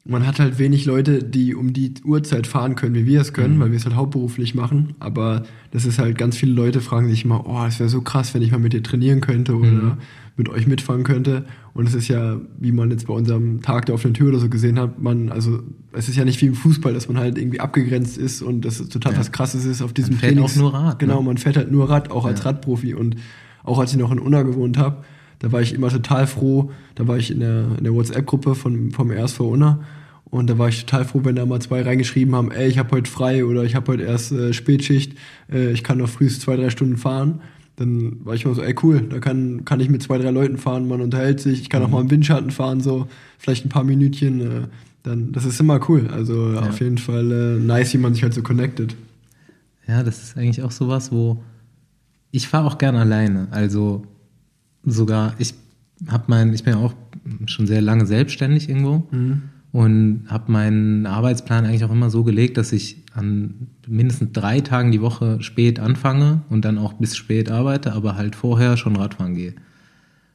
man 0.05 0.25
hat 0.25 0.39
halt 0.39 0.57
wenig 0.57 0.85
Leute, 0.85 1.23
die 1.23 1.53
um 1.53 1.71
die 1.71 1.93
Uhrzeit 2.03 2.47
fahren 2.47 2.75
können, 2.75 2.95
wie 2.95 3.05
wir 3.05 3.21
es 3.21 3.33
können, 3.33 3.57
mhm. 3.57 3.61
weil 3.61 3.71
wir 3.71 3.77
es 3.77 3.85
halt 3.85 3.95
hauptberuflich 3.95 4.55
machen. 4.55 4.95
Aber 4.99 5.43
das 5.71 5.85
ist 5.85 5.99
halt, 5.99 6.17
ganz 6.17 6.35
viele 6.35 6.53
Leute 6.53 6.81
fragen 6.81 7.09
sich 7.09 7.25
immer, 7.25 7.45
oh, 7.47 7.65
es 7.67 7.79
wäre 7.79 7.89
so 7.89 8.01
krass, 8.01 8.33
wenn 8.33 8.41
ich 8.41 8.51
mal 8.51 8.59
mit 8.59 8.73
dir 8.73 8.81
trainieren 8.81 9.21
könnte 9.21 9.55
oder 9.55 9.71
mhm. 9.71 9.97
Mit 10.39 10.49
euch 10.49 10.65
mitfahren 10.65 11.03
könnte. 11.03 11.45
Und 11.73 11.87
es 11.87 11.93
ist 11.93 12.07
ja, 12.07 12.37
wie 12.57 12.71
man 12.71 12.89
jetzt 12.89 13.05
bei 13.05 13.13
unserem 13.13 13.61
Tag 13.61 13.85
der 13.85 13.93
offenen 13.93 14.15
Tür 14.15 14.29
oder 14.29 14.39
so 14.39 14.49
gesehen 14.49 14.79
hat, 14.79 14.99
man, 14.99 15.29
also 15.29 15.59
es 15.91 16.09
ist 16.09 16.15
ja 16.15 16.25
nicht 16.25 16.41
wie 16.41 16.47
im 16.47 16.55
Fußball, 16.55 16.93
dass 16.93 17.07
man 17.07 17.19
halt 17.19 17.37
irgendwie 17.37 17.59
abgegrenzt 17.59 18.17
ist 18.17 18.41
und 18.41 18.65
das 18.65 18.77
total 18.89 19.13
ja. 19.13 19.19
was 19.19 19.31
krasses 19.31 19.65
ist 19.65 19.83
auf 19.83 19.93
diesem 19.93 20.15
man 20.15 20.19
fährt 20.19 20.33
Trainings. 20.33 20.53
auch 20.53 20.61
nur 20.61 20.73
Rad. 20.73 20.99
Genau, 20.99 21.19
ne? 21.19 21.25
man 21.27 21.37
fährt 21.37 21.57
halt 21.57 21.71
nur 21.71 21.89
Rad, 21.89 22.09
auch 22.09 22.23
ja. 22.23 22.31
als 22.31 22.45
Radprofi. 22.45 22.95
Und 22.95 23.17
auch 23.63 23.77
als 23.77 23.91
ich 23.91 23.97
noch 23.99 24.11
in 24.11 24.17
Unna 24.17 24.41
gewohnt 24.41 24.79
habe, 24.79 25.03
da 25.39 25.51
war 25.51 25.61
ich 25.61 25.73
immer 25.73 25.89
total 25.89 26.25
froh, 26.25 26.71
da 26.95 27.07
war 27.07 27.17
ich 27.17 27.29
in 27.29 27.41
der, 27.41 27.65
in 27.77 27.83
der 27.83 27.93
WhatsApp-Gruppe 27.93 28.55
vom, 28.55 28.91
vom 28.91 29.11
RSV 29.11 29.39
Unna 29.41 29.79
und 30.31 30.49
da 30.49 30.57
war 30.57 30.69
ich 30.69 30.85
total 30.85 31.05
froh, 31.05 31.21
wenn 31.23 31.35
da 31.35 31.45
mal 31.45 31.61
zwei 31.61 31.81
reingeschrieben 31.81 32.35
haben, 32.35 32.51
ey, 32.51 32.67
ich 32.67 32.77
habe 32.77 32.91
heute 32.91 33.09
frei 33.09 33.45
oder 33.45 33.63
ich 33.63 33.75
habe 33.75 33.93
heute 33.93 34.03
erst 34.03 34.31
äh, 34.31 34.53
Spätschicht, 34.53 35.17
äh, 35.51 35.71
ich 35.71 35.83
kann 35.83 35.97
noch 35.97 36.09
frühest 36.09 36.41
zwei, 36.41 36.55
drei 36.55 36.69
Stunden 36.69 36.97
fahren. 36.97 37.41
Dann 37.79 38.25
war 38.25 38.35
ich 38.35 38.45
immer 38.45 38.53
so, 38.53 38.61
ey 38.61 38.75
cool, 38.83 39.01
da 39.09 39.19
kann, 39.19 39.63
kann 39.65 39.79
ich 39.79 39.89
mit 39.89 40.03
zwei, 40.03 40.17
drei 40.17 40.31
Leuten 40.31 40.57
fahren, 40.57 40.87
man 40.87 41.01
unterhält 41.01 41.39
sich, 41.39 41.61
ich 41.61 41.69
kann 41.69 41.81
mhm. 41.81 41.87
auch 41.87 41.91
mal 41.91 42.01
im 42.01 42.11
Windschatten 42.11 42.51
fahren, 42.51 42.81
so 42.81 43.07
vielleicht 43.37 43.65
ein 43.65 43.69
paar 43.69 43.83
Minütchen. 43.83 44.41
Äh, 44.41 44.67
dann, 45.03 45.31
das 45.31 45.45
ist 45.45 45.59
immer 45.59 45.79
cool. 45.89 46.09
Also 46.11 46.53
ja. 46.53 46.59
auf 46.59 46.79
jeden 46.81 46.97
Fall 46.97 47.31
äh, 47.31 47.59
nice, 47.59 47.93
wie 47.93 47.97
man 47.99 48.13
sich 48.13 48.23
halt 48.23 48.33
so 48.33 48.43
connected. 48.43 48.95
Ja, 49.87 50.03
das 50.03 50.21
ist 50.21 50.37
eigentlich 50.37 50.61
auch 50.61 50.71
sowas, 50.71 51.11
wo 51.11 51.41
ich 52.31 52.47
fahre 52.47 52.67
auch 52.67 52.77
gerne 52.77 52.99
alleine. 52.99 53.47
Also 53.51 54.03
sogar, 54.83 55.33
ich 55.39 55.53
habe 56.07 56.25
mein, 56.27 56.53
ich 56.53 56.63
bin 56.63 56.73
ja 56.73 56.79
auch 56.79 56.93
schon 57.45 57.65
sehr 57.65 57.81
lange 57.81 58.05
selbstständig 58.05 58.69
irgendwo. 58.69 59.07
Mhm 59.11 59.43
und 59.71 60.23
habe 60.27 60.51
meinen 60.51 61.05
Arbeitsplan 61.05 61.65
eigentlich 61.65 61.83
auch 61.83 61.91
immer 61.91 62.09
so 62.09 62.23
gelegt, 62.23 62.57
dass 62.57 62.71
ich 62.71 63.03
an 63.13 63.67
mindestens 63.87 64.31
drei 64.33 64.61
Tagen 64.61 64.91
die 64.91 65.01
Woche 65.01 65.41
spät 65.41 65.79
anfange 65.79 66.41
und 66.49 66.65
dann 66.65 66.77
auch 66.77 66.93
bis 66.93 67.15
spät 67.15 67.51
arbeite, 67.51 67.93
aber 67.93 68.15
halt 68.15 68.35
vorher 68.35 68.77
schon 68.77 68.95
Radfahren 68.95 69.35
gehe. 69.35 69.53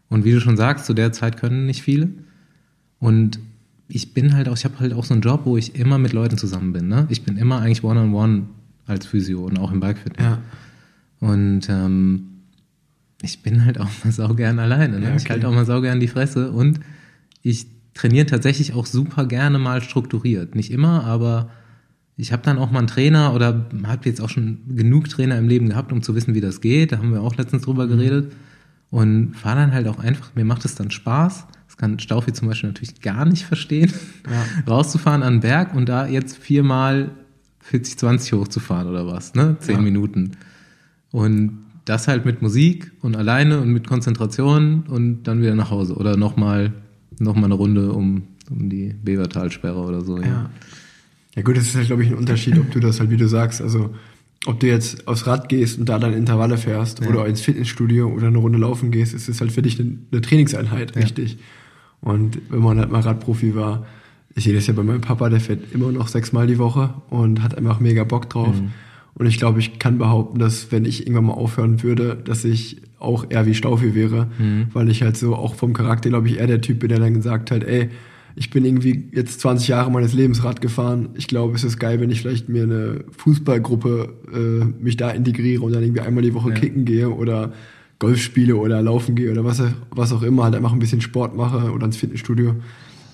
Und 0.08 0.24
wie 0.24 0.32
du 0.32 0.40
schon 0.40 0.56
sagst, 0.56 0.86
zu 0.86 0.94
der 0.94 1.12
Zeit 1.12 1.36
können 1.36 1.66
nicht 1.66 1.82
viele. 1.82 2.10
Und 3.00 3.40
ich 3.88 4.14
bin 4.14 4.34
halt 4.34 4.48
auch, 4.48 4.56
ich 4.56 4.64
habe 4.64 4.78
halt 4.78 4.92
auch 4.92 5.04
so 5.04 5.14
einen 5.14 5.22
Job, 5.22 5.42
wo 5.44 5.56
ich 5.56 5.74
immer 5.74 5.98
mit 5.98 6.12
Leuten 6.12 6.38
zusammen 6.38 6.72
bin. 6.72 6.88
Ne? 6.88 7.06
Ich 7.10 7.22
bin 7.22 7.36
immer 7.36 7.60
eigentlich 7.60 7.82
one-on-one 7.82 8.32
-on 8.32 8.40
-one 8.40 8.44
als 8.86 9.06
Physio 9.06 9.44
und 9.44 9.58
auch 9.58 9.72
im 9.72 9.80
Bikefitness. 9.80 10.24
Ja. 10.24 10.38
Und 11.20 11.68
ähm, 11.68 12.28
ich 13.22 13.42
bin 13.42 13.64
halt 13.64 13.80
auch 13.80 13.88
mal 14.04 14.12
saugern 14.12 14.58
alleine. 14.58 15.00
Ne? 15.00 15.06
Ja, 15.06 15.12
okay. 15.12 15.22
Ich 15.24 15.30
halte 15.30 15.48
auch 15.48 15.54
mal 15.54 15.66
saugern 15.66 16.00
die 16.00 16.08
Fresse 16.08 16.52
und 16.52 16.80
ich 17.42 17.66
trainiere 17.94 18.26
tatsächlich 18.26 18.74
auch 18.74 18.86
super 18.86 19.26
gerne 19.26 19.58
mal 19.58 19.80
strukturiert. 19.80 20.54
Nicht 20.54 20.70
immer, 20.70 21.04
aber 21.04 21.50
ich 22.16 22.32
habe 22.32 22.42
dann 22.42 22.58
auch 22.58 22.70
mal 22.70 22.80
einen 22.80 22.88
Trainer 22.88 23.34
oder 23.34 23.66
habe 23.84 24.08
jetzt 24.08 24.20
auch 24.20 24.28
schon 24.28 24.58
genug 24.68 25.08
Trainer 25.08 25.38
im 25.38 25.48
Leben 25.48 25.68
gehabt, 25.68 25.92
um 25.92 26.02
zu 26.02 26.14
wissen, 26.14 26.34
wie 26.34 26.40
das 26.40 26.60
geht. 26.60 26.92
Da 26.92 26.98
haben 26.98 27.12
wir 27.12 27.22
auch 27.22 27.36
letztens 27.36 27.62
drüber 27.62 27.86
mhm. 27.86 27.90
geredet. 27.90 28.32
Und 28.90 29.34
fahre 29.34 29.56
dann 29.56 29.72
halt 29.72 29.88
auch 29.88 29.98
einfach, 29.98 30.34
mir 30.36 30.44
macht 30.44 30.64
es 30.64 30.76
dann 30.76 30.92
Spaß. 30.92 31.46
Das 31.66 31.76
kann 31.76 31.98
Staufi 31.98 32.32
zum 32.32 32.46
Beispiel 32.46 32.70
natürlich 32.70 33.00
gar 33.00 33.24
nicht 33.24 33.44
verstehen, 33.44 33.92
ja. 34.30 34.44
rauszufahren 34.72 35.24
an 35.24 35.34
den 35.34 35.40
Berg 35.40 35.74
und 35.74 35.88
da 35.88 36.06
jetzt 36.06 36.38
viermal 36.38 37.10
40, 37.60 37.98
20 37.98 38.32
hochzufahren 38.34 38.86
oder 38.88 39.08
was, 39.08 39.34
ne? 39.34 39.56
Zehn 39.58 39.76
ja. 39.76 39.82
Minuten. 39.82 40.32
Und 41.10 41.64
das 41.84 42.06
halt 42.06 42.24
mit 42.24 42.42
Musik 42.42 42.92
und 43.00 43.16
alleine 43.16 43.60
und 43.60 43.70
mit 43.70 43.88
Konzentration 43.88 44.84
und 44.86 45.24
dann 45.24 45.42
wieder 45.42 45.56
nach 45.56 45.70
Hause 45.70 45.96
oder 45.96 46.16
nochmal 46.16 46.72
noch 47.18 47.34
mal 47.34 47.46
eine 47.46 47.54
Runde 47.54 47.92
um, 47.92 48.22
um 48.50 48.68
die 48.68 48.94
Bevertalsperre 49.02 49.78
oder 49.78 50.00
so. 50.02 50.18
Ja. 50.18 50.26
ja. 50.26 50.50
ja. 51.36 51.42
gut, 51.42 51.56
das 51.56 51.64
ist 51.64 51.76
halt, 51.76 51.86
glaube 51.86 52.02
ich, 52.02 52.10
ein 52.10 52.16
Unterschied, 52.16 52.58
ob 52.58 52.70
du 52.70 52.80
das 52.80 53.00
halt, 53.00 53.10
wie 53.10 53.16
du 53.16 53.28
sagst, 53.28 53.60
also 53.60 53.94
ob 54.46 54.60
du 54.60 54.66
jetzt 54.66 55.08
aufs 55.08 55.26
Rad 55.26 55.48
gehst 55.48 55.78
und 55.78 55.88
da 55.88 55.98
dann 55.98 56.12
Intervalle 56.12 56.58
fährst 56.58 57.00
ja. 57.00 57.08
oder 57.08 57.26
ins 57.26 57.40
Fitnessstudio 57.40 58.08
oder 58.08 58.26
eine 58.26 58.38
Runde 58.38 58.58
laufen 58.58 58.90
gehst, 58.90 59.14
ist 59.14 59.28
es 59.28 59.40
halt 59.40 59.52
für 59.52 59.62
dich 59.62 59.80
eine, 59.80 59.98
eine 60.12 60.20
Trainingseinheit, 60.20 60.94
ja. 60.94 61.02
richtig. 61.02 61.38
Und 62.00 62.38
wenn 62.50 62.60
man 62.60 62.78
halt 62.78 62.90
mal 62.90 63.00
Radprofi 63.00 63.54
war, 63.54 63.86
ich 64.34 64.44
sehe 64.44 64.54
das 64.54 64.66
ja 64.66 64.74
bei 64.74 64.82
meinem 64.82 65.00
Papa, 65.00 65.30
der 65.30 65.40
fährt 65.40 65.72
immer 65.72 65.92
noch 65.92 66.08
sechsmal 66.08 66.46
die 66.46 66.58
Woche 66.58 66.92
und 67.08 67.42
hat 67.42 67.56
einfach 67.56 67.80
mega 67.80 68.04
Bock 68.04 68.28
drauf. 68.28 68.60
Mhm. 68.60 68.72
Und 69.16 69.26
ich 69.26 69.38
glaube, 69.38 69.60
ich 69.60 69.78
kann 69.78 69.98
behaupten, 69.98 70.38
dass 70.38 70.72
wenn 70.72 70.84
ich 70.84 71.02
irgendwann 71.02 71.26
mal 71.26 71.34
aufhören 71.34 71.82
würde, 71.82 72.16
dass 72.16 72.44
ich 72.44 72.82
auch 72.98 73.26
eher 73.28 73.46
wie 73.46 73.54
Staufi 73.54 73.94
wäre, 73.94 74.28
mhm. 74.38 74.68
weil 74.72 74.90
ich 74.90 75.02
halt 75.02 75.16
so 75.16 75.36
auch 75.36 75.54
vom 75.54 75.72
Charakter, 75.72 76.08
glaube 76.08 76.28
ich, 76.28 76.38
eher 76.38 76.46
der 76.46 76.60
Typ 76.60 76.80
bin, 76.80 76.88
der 76.88 76.98
dann 76.98 77.14
gesagt 77.14 77.50
hat, 77.50 77.62
ey, 77.62 77.90
ich 78.36 78.50
bin 78.50 78.64
irgendwie 78.64 79.08
jetzt 79.12 79.40
20 79.40 79.68
Jahre 79.68 79.90
meines 79.92 80.12
Lebens 80.12 80.42
Rad 80.42 80.60
gefahren. 80.60 81.10
Ich 81.14 81.28
glaube, 81.28 81.54
es 81.54 81.62
ist 81.62 81.78
geil, 81.78 82.00
wenn 82.00 82.10
ich 82.10 82.22
vielleicht 82.22 82.48
mir 82.48 82.64
eine 82.64 83.04
Fußballgruppe 83.16 84.12
äh, 84.32 84.82
mich 84.82 84.96
da 84.96 85.10
integriere 85.10 85.62
und 85.62 85.72
dann 85.72 85.84
irgendwie 85.84 86.00
einmal 86.00 86.24
die 86.24 86.34
Woche 86.34 86.50
ja. 86.50 86.56
kicken 86.56 86.84
gehe 86.84 87.10
oder 87.10 87.52
Golf 88.00 88.20
spiele 88.20 88.56
oder 88.56 88.82
laufen 88.82 89.14
gehe 89.14 89.30
oder 89.30 89.44
was, 89.44 89.62
was 89.90 90.12
auch 90.12 90.22
immer, 90.22 90.44
halt 90.44 90.56
einfach 90.56 90.72
ein 90.72 90.80
bisschen 90.80 91.00
Sport 91.00 91.36
mache 91.36 91.70
oder 91.70 91.86
ins 91.86 91.96
Fitnessstudio. 91.96 92.56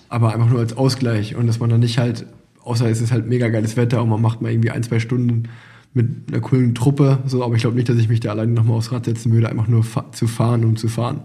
Aber 0.08 0.32
einfach 0.32 0.48
nur 0.48 0.60
als 0.60 0.76
Ausgleich 0.76 1.36
und 1.36 1.46
dass 1.46 1.60
man 1.60 1.68
dann 1.68 1.80
nicht 1.80 1.98
halt, 1.98 2.24
außer 2.62 2.88
es 2.88 3.02
ist 3.02 3.12
halt 3.12 3.26
mega 3.26 3.48
geiles 3.50 3.76
Wetter 3.76 4.02
und 4.02 4.08
man 4.08 4.22
macht 4.22 4.40
mal 4.40 4.50
irgendwie 4.50 4.70
ein, 4.70 4.82
zwei 4.82 5.00
Stunden 5.00 5.44
mit 5.92 6.28
einer 6.28 6.40
coolen 6.40 6.74
Truppe, 6.74 7.18
so, 7.26 7.44
aber 7.44 7.56
ich 7.56 7.62
glaube 7.62 7.76
nicht, 7.76 7.88
dass 7.88 7.98
ich 7.98 8.08
mich 8.08 8.20
da 8.20 8.30
alleine 8.30 8.52
nochmal 8.52 8.76
aufs 8.76 8.92
Rad 8.92 9.06
setzen 9.06 9.32
würde, 9.32 9.48
einfach 9.48 9.66
nur 9.66 9.82
fa 9.82 10.12
zu 10.12 10.26
fahren, 10.26 10.64
um 10.64 10.76
zu 10.76 10.88
fahren. 10.88 11.22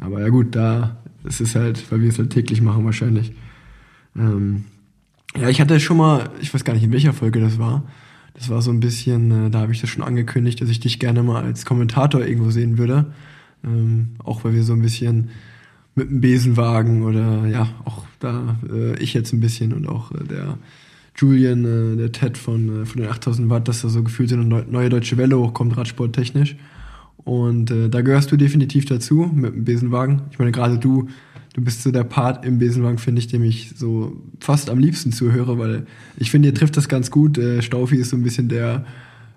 Aber 0.00 0.20
ja 0.20 0.28
gut, 0.28 0.56
da 0.56 0.96
ist 1.24 1.40
es 1.40 1.54
halt, 1.54 1.90
weil 1.92 2.00
wir 2.00 2.08
es 2.08 2.18
halt 2.18 2.30
täglich 2.30 2.62
machen 2.62 2.84
wahrscheinlich. 2.84 3.32
Ähm, 4.16 4.64
ja, 5.36 5.48
ich 5.48 5.60
hatte 5.60 5.78
schon 5.80 5.96
mal, 5.96 6.30
ich 6.40 6.52
weiß 6.52 6.64
gar 6.64 6.72
nicht, 6.74 6.84
in 6.84 6.92
welcher 6.92 7.12
Folge 7.12 7.40
das 7.40 7.58
war. 7.58 7.84
Das 8.34 8.48
war 8.48 8.62
so 8.62 8.70
ein 8.70 8.80
bisschen, 8.80 9.46
äh, 9.46 9.50
da 9.50 9.60
habe 9.60 9.72
ich 9.72 9.80
das 9.80 9.90
schon 9.90 10.02
angekündigt, 10.02 10.60
dass 10.60 10.70
ich 10.70 10.80
dich 10.80 10.98
gerne 10.98 11.22
mal 11.22 11.42
als 11.42 11.66
Kommentator 11.66 12.24
irgendwo 12.24 12.50
sehen 12.50 12.78
würde. 12.78 13.12
Ähm, 13.64 14.16
auch 14.24 14.44
weil 14.44 14.54
wir 14.54 14.64
so 14.64 14.72
ein 14.72 14.82
bisschen 14.82 15.30
mit 15.94 16.08
dem 16.08 16.20
Besenwagen 16.20 17.02
oder 17.02 17.46
ja, 17.46 17.68
auch 17.84 18.04
da 18.18 18.58
äh, 18.70 18.96
ich 18.98 19.12
jetzt 19.14 19.32
ein 19.32 19.40
bisschen 19.40 19.72
und 19.72 19.86
auch 19.86 20.10
äh, 20.12 20.24
der 20.24 20.58
Julian, 21.16 21.64
äh, 21.64 21.96
der 21.96 22.12
Ted 22.12 22.38
von, 22.38 22.82
äh, 22.82 22.86
von 22.86 23.02
den 23.02 23.10
8000 23.10 23.50
Watt, 23.50 23.68
dass 23.68 23.82
da 23.82 23.88
so 23.88 24.02
gefühlt 24.02 24.32
eine 24.32 24.44
neue 24.44 24.88
deutsche 24.88 25.16
Welle 25.16 25.38
hochkommt, 25.38 25.76
radsporttechnisch. 25.76 26.56
Und 27.24 27.70
äh, 27.70 27.88
da 27.88 28.00
gehörst 28.00 28.32
du 28.32 28.36
definitiv 28.36 28.86
dazu 28.86 29.30
mit 29.32 29.54
dem 29.54 29.64
Besenwagen. 29.64 30.22
Ich 30.30 30.38
meine, 30.38 30.50
gerade 30.50 30.78
du, 30.78 31.08
du 31.54 31.62
bist 31.62 31.82
so 31.82 31.92
der 31.92 32.04
Part 32.04 32.44
im 32.44 32.58
Besenwagen, 32.58 32.98
finde 32.98 33.20
ich, 33.20 33.28
dem 33.28 33.44
ich 33.44 33.74
so 33.76 34.16
fast 34.40 34.70
am 34.70 34.78
liebsten 34.78 35.12
zuhöre, 35.12 35.58
weil 35.58 35.86
ich 36.16 36.30
finde, 36.30 36.48
ihr 36.48 36.54
trifft 36.54 36.76
das 36.76 36.88
ganz 36.88 37.10
gut. 37.10 37.38
Äh, 37.38 37.62
Staufi 37.62 37.96
ist 37.96 38.10
so 38.10 38.16
ein 38.16 38.22
bisschen 38.22 38.48
der, 38.48 38.84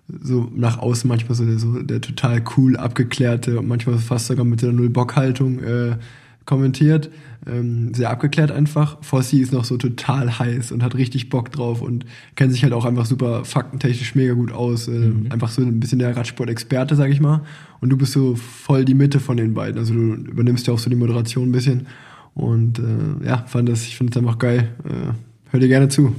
so 0.08 0.52
nach 0.56 0.80
außen 0.80 1.08
manchmal 1.08 1.36
so 1.36 1.46
der, 1.46 1.60
so 1.60 1.82
der 1.82 2.02
total 2.02 2.44
cool 2.58 2.76
abgeklärte 2.78 3.60
und 3.60 3.68
manchmal 3.68 3.98
fast 3.98 4.28
sogar 4.28 4.46
mit 4.46 4.62
der 4.62 4.72
Null-Bock-Haltung 4.72 5.60
äh, 5.60 5.98
kommentiert. 6.46 7.10
Ähm, 7.48 7.94
sehr 7.94 8.10
abgeklärt 8.10 8.52
einfach. 8.52 8.98
Fossi 9.02 9.40
ist 9.40 9.54
noch 9.54 9.66
so 9.66 9.78
total 9.78 10.40
heiß 10.40 10.72
und 10.72 10.82
hat 10.82 10.96
richtig 10.96 11.30
Bock 11.30 11.52
drauf 11.52 11.82
und 11.82 12.06
kennt 12.36 12.52
sich 12.52 12.64
halt 12.64 12.74
auch 12.74 12.86
einfach 12.86 13.06
super 13.06 13.46
faktentechnisch 13.46 14.16
mega 14.16 14.34
gut 14.34 14.52
aus. 14.52 14.88
Äh, 14.88 14.92
mhm. 14.92 15.32
Einfach 15.32 15.50
so 15.50 15.62
ein 15.62 15.80
bisschen 15.80 16.00
der 16.00 16.16
Radsport-Experte, 16.16 16.96
sag 16.96 17.12
ich 17.12 17.20
mal. 17.20 17.42
Und 17.82 17.90
du 17.90 17.98
bist 17.98 18.14
so 18.14 18.36
voll 18.36 18.86
die 18.86 18.96
Mitte 18.96 19.20
von 19.20 19.38
den 19.38 19.54
beiden. 19.54 19.78
Also 19.78 19.94
du 19.94 20.14
übernimmst 20.16 20.66
ja 20.68 20.74
auch 20.74 20.80
so 20.80 20.90
die 20.90 20.96
Moderation 20.96 21.50
ein 21.50 21.52
bisschen. 21.52 21.88
Und 22.34 22.80
äh, 22.80 23.26
ja, 23.26 23.46
fand 23.48 23.70
das, 23.70 23.86
ich 23.86 23.96
finde 23.96 24.12
es 24.12 24.18
einfach 24.18 24.40
geil. 24.40 24.70
Äh, 24.84 25.14
hör 25.52 25.60
dir 25.60 25.68
gerne 25.68 25.88
zu. 25.88 26.16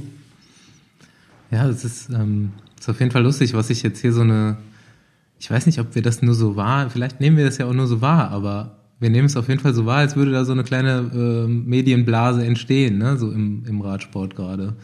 Ja, 1.51 1.67
das 1.67 1.85
ist, 1.85 2.09
ähm, 2.09 2.51
ist 2.79 2.89
auf 2.89 2.99
jeden 2.99 3.11
Fall 3.11 3.23
lustig, 3.23 3.53
was 3.53 3.69
ich 3.69 3.83
jetzt 3.83 4.01
hier 4.01 4.13
so 4.13 4.21
eine, 4.21 4.57
ich 5.39 5.49
weiß 5.49 5.65
nicht, 5.65 5.79
ob 5.79 5.95
wir 5.95 6.01
das 6.01 6.21
nur 6.21 6.33
so 6.33 6.55
wahr, 6.55 6.89
vielleicht 6.89 7.21
nehmen 7.21 7.37
wir 7.37 7.45
das 7.45 7.57
ja 7.57 7.65
auch 7.65 7.73
nur 7.73 7.87
so 7.87 8.01
wahr, 8.01 8.31
aber 8.31 8.76
wir 8.99 9.09
nehmen 9.09 9.27
es 9.27 9.37
auf 9.37 9.47
jeden 9.47 9.59
Fall 9.59 9.73
so 9.73 9.85
wahr, 9.85 9.97
als 9.97 10.15
würde 10.15 10.31
da 10.31 10.45
so 10.45 10.53
eine 10.53 10.63
kleine 10.63 11.11
äh, 11.13 11.47
Medienblase 11.47 12.45
entstehen, 12.45 12.97
ne? 12.97 13.17
so 13.17 13.31
im, 13.31 13.63
im 13.65 13.81
Radsport 13.81 14.35
gerade. 14.35 14.75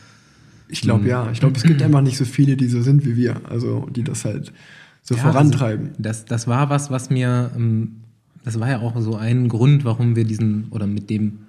Ich 0.69 0.82
glaube 0.82 1.08
ja. 1.08 1.30
Ich 1.32 1.39
glaube, 1.39 1.56
es 1.58 1.63
gibt 1.63 1.82
einfach 1.82 2.02
nicht 2.02 2.17
so 2.17 2.26
viele, 2.26 2.58
die 2.58 2.67
so 2.67 2.82
sind 2.82 3.06
wie 3.06 3.15
wir, 3.15 3.41
also 3.49 3.88
die 3.91 4.04
das 4.04 4.26
halt 4.26 4.54
so 5.02 5.15
ja, 5.15 5.21
vorantreiben. 5.21 5.89
Also 5.89 6.02
das, 6.02 6.26
das 6.26 6.47
war 6.47 6.69
was, 6.69 6.91
was 6.91 7.10
mir, 7.10 7.52
ähm, 7.56 7.97
das 8.43 8.60
war 8.60 8.69
ja 8.69 8.80
auch 8.80 8.99
so 8.99 9.15
ein 9.15 9.49
Grund, 9.49 9.86
warum 9.86 10.15
wir 10.15 10.26
diesen, 10.26 10.67
oder 10.69 10.88
mit 10.88 11.10
dem 11.10 11.39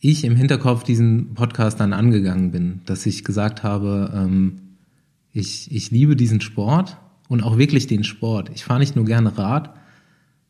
ich 0.00 0.24
im 0.24 0.36
Hinterkopf 0.36 0.84
diesen 0.84 1.34
Podcast 1.34 1.80
dann 1.80 1.92
angegangen 1.92 2.52
bin, 2.52 2.80
dass 2.84 3.06
ich 3.06 3.24
gesagt 3.24 3.62
habe, 3.62 4.12
ähm, 4.14 4.60
ich, 5.32 5.72
ich 5.72 5.90
liebe 5.90 6.16
diesen 6.16 6.40
Sport 6.40 6.98
und 7.28 7.42
auch 7.42 7.58
wirklich 7.58 7.86
den 7.86 8.04
Sport. 8.04 8.50
Ich 8.54 8.64
fahre 8.64 8.78
nicht 8.78 8.94
nur 8.94 9.04
gerne 9.04 9.36
Rad, 9.36 9.74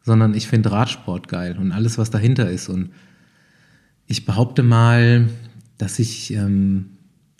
sondern 0.06 0.34
ich 0.34 0.46
finde 0.46 0.70
Radsport 0.70 1.26
geil 1.26 1.58
und 1.58 1.72
alles, 1.72 1.98
was 1.98 2.10
dahinter 2.10 2.48
ist. 2.48 2.68
Und 2.68 2.90
ich 4.06 4.24
behaupte 4.24 4.62
mal, 4.62 5.28
dass 5.78 5.98
ich, 5.98 6.32
ähm, 6.32 6.90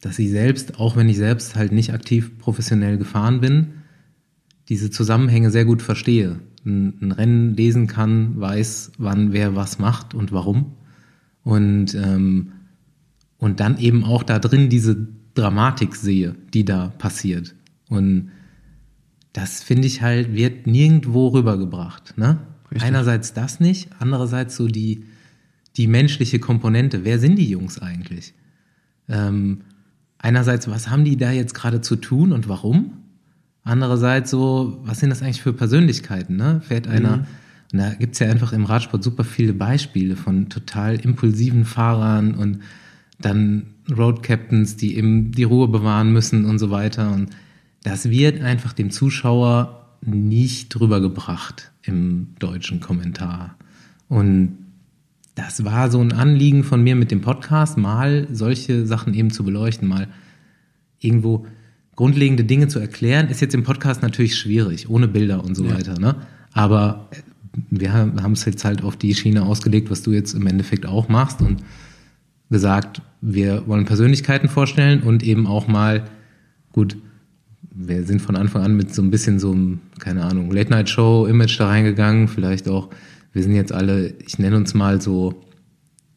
dass 0.00 0.18
ich 0.18 0.30
selbst, 0.30 0.80
auch 0.80 0.96
wenn 0.96 1.08
ich 1.08 1.16
selbst 1.16 1.54
halt 1.54 1.70
nicht 1.70 1.94
aktiv 1.94 2.38
professionell 2.38 2.98
gefahren 2.98 3.40
bin, 3.40 3.68
diese 4.68 4.90
Zusammenhänge 4.90 5.52
sehr 5.52 5.64
gut 5.64 5.80
verstehe. 5.80 6.40
Ein, 6.64 6.98
ein 7.00 7.12
Rennen 7.12 7.54
lesen 7.54 7.86
kann, 7.86 8.40
weiß, 8.40 8.92
wann 8.98 9.32
wer 9.32 9.54
was 9.54 9.78
macht 9.78 10.12
und 10.12 10.32
warum. 10.32 10.72
Und, 11.44 11.94
ähm, 11.94 12.50
und 13.38 13.60
dann 13.60 13.78
eben 13.78 14.02
auch 14.02 14.24
da 14.24 14.40
drin 14.40 14.68
diese 14.68 15.06
Dramatik 15.34 15.94
sehe, 15.94 16.34
die 16.52 16.64
da 16.64 16.88
passiert. 16.98 17.54
Und 17.88 18.30
das 19.32 19.62
finde 19.62 19.86
ich 19.86 20.02
halt, 20.02 20.34
wird 20.34 20.66
nirgendwo 20.66 21.28
rübergebracht. 21.28 22.18
Ne? 22.18 22.40
Einerseits 22.82 23.32
das 23.32 23.60
nicht, 23.60 23.88
andererseits 23.98 24.56
so 24.56 24.66
die, 24.68 25.04
die 25.76 25.86
menschliche 25.86 26.38
Komponente. 26.38 27.04
Wer 27.04 27.18
sind 27.18 27.36
die 27.36 27.48
Jungs 27.48 27.80
eigentlich? 27.80 28.34
Ähm, 29.08 29.62
einerseits, 30.18 30.68
was 30.68 30.88
haben 30.88 31.04
die 31.04 31.16
da 31.16 31.30
jetzt 31.30 31.54
gerade 31.54 31.80
zu 31.80 31.96
tun 31.96 32.32
und 32.32 32.48
warum? 32.48 32.92
Andererseits 33.62 34.30
so, 34.30 34.80
was 34.84 35.00
sind 35.00 35.10
das 35.10 35.22
eigentlich 35.22 35.42
für 35.42 35.52
Persönlichkeiten? 35.52 36.36
Ne? 36.36 36.60
Fährt 36.62 36.86
einer, 36.86 37.18
mhm. 37.18 37.26
und 37.72 37.78
da 37.78 37.94
gibt's 37.94 38.18
ja 38.20 38.30
einfach 38.30 38.52
im 38.52 38.64
Radsport 38.64 39.02
super 39.02 39.24
viele 39.24 39.52
Beispiele 39.52 40.16
von 40.16 40.48
total 40.48 41.00
impulsiven 41.00 41.64
Fahrern 41.64 42.34
und 42.34 42.60
dann 43.18 43.74
Road 43.90 44.22
Captains, 44.22 44.76
die 44.76 44.96
eben 44.96 45.32
die 45.32 45.44
Ruhe 45.44 45.68
bewahren 45.68 46.12
müssen 46.12 46.44
und 46.44 46.58
so 46.58 46.70
weiter. 46.70 47.12
Und 47.12 47.30
das 47.82 48.10
wird 48.10 48.40
einfach 48.42 48.72
dem 48.72 48.90
Zuschauer 48.90 49.85
nicht 50.00 50.68
drüber 50.68 51.00
gebracht 51.00 51.72
im 51.82 52.28
deutschen 52.38 52.80
Kommentar. 52.80 53.56
Und 54.08 54.58
das 55.34 55.64
war 55.64 55.90
so 55.90 56.00
ein 56.00 56.12
Anliegen 56.12 56.64
von 56.64 56.82
mir 56.82 56.96
mit 56.96 57.10
dem 57.10 57.20
Podcast, 57.20 57.76
mal 57.76 58.26
solche 58.32 58.86
Sachen 58.86 59.14
eben 59.14 59.30
zu 59.30 59.44
beleuchten, 59.44 59.86
mal 59.86 60.08
irgendwo 60.98 61.46
grundlegende 61.94 62.44
Dinge 62.44 62.68
zu 62.68 62.78
erklären, 62.78 63.28
ist 63.28 63.40
jetzt 63.40 63.54
im 63.54 63.64
Podcast 63.64 64.02
natürlich 64.02 64.36
schwierig, 64.36 64.88
ohne 64.88 65.08
Bilder 65.08 65.44
und 65.44 65.54
so 65.54 65.64
ja. 65.64 65.74
weiter. 65.74 65.98
Ne? 65.98 66.16
Aber 66.52 67.08
wir 67.70 67.92
haben 67.92 68.32
es 68.32 68.44
jetzt 68.44 68.64
halt 68.64 68.82
auf 68.82 68.96
die 68.96 69.14
Schiene 69.14 69.42
ausgelegt, 69.42 69.90
was 69.90 70.02
du 70.02 70.12
jetzt 70.12 70.34
im 70.34 70.46
Endeffekt 70.46 70.86
auch 70.86 71.08
machst 71.08 71.40
und 71.40 71.62
gesagt, 72.50 73.02
wir 73.20 73.66
wollen 73.66 73.86
Persönlichkeiten 73.86 74.48
vorstellen 74.48 75.02
und 75.02 75.22
eben 75.22 75.46
auch 75.46 75.66
mal, 75.68 76.04
gut, 76.72 76.96
wir 77.78 78.04
sind 78.04 78.22
von 78.22 78.36
Anfang 78.36 78.62
an 78.62 78.76
mit 78.76 78.94
so 78.94 79.02
ein 79.02 79.10
bisschen 79.10 79.38
so 79.38 79.52
einem, 79.52 79.80
keine 79.98 80.24
Ahnung, 80.24 80.50
Late-Night-Show-Image 80.50 81.60
da 81.60 81.68
reingegangen, 81.68 82.28
vielleicht 82.28 82.68
auch 82.68 82.88
wir 83.32 83.42
sind 83.42 83.54
jetzt 83.54 83.72
alle, 83.72 84.14
ich 84.26 84.38
nenne 84.38 84.56
uns 84.56 84.72
mal 84.72 85.00
so 85.02 85.42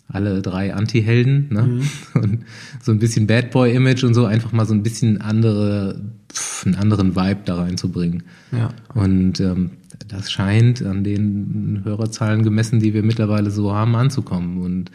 alle 0.07 0.41
drei 0.41 0.73
Anti-Helden, 0.73 1.49
ne? 1.51 1.63
Mhm. 1.63 1.81
Und 2.21 2.45
so 2.81 2.93
ein 2.93 2.99
bisschen 2.99 3.27
Bad 3.27 3.51
Boy-Image 3.51 4.03
und 4.05 4.13
so, 4.13 4.25
einfach 4.25 4.53
mal 4.53 4.65
so 4.65 4.73
ein 4.73 4.81
bisschen 4.81 5.21
andere, 5.21 6.01
pf, 6.31 6.65
einen 6.65 6.75
anderen 6.75 7.15
Vibe 7.15 7.41
da 7.45 7.55
reinzubringen. 7.55 8.23
Ja. 8.51 8.69
Und 8.95 9.39
ähm, 9.39 9.71
das 10.07 10.31
scheint 10.31 10.81
an 10.81 11.03
den 11.03 11.81
Hörerzahlen 11.83 12.43
gemessen, 12.43 12.79
die 12.79 12.93
wir 12.93 13.03
mittlerweile 13.03 13.51
so 13.51 13.73
haben, 13.73 13.95
anzukommen. 13.95 14.61
Und 14.61 14.91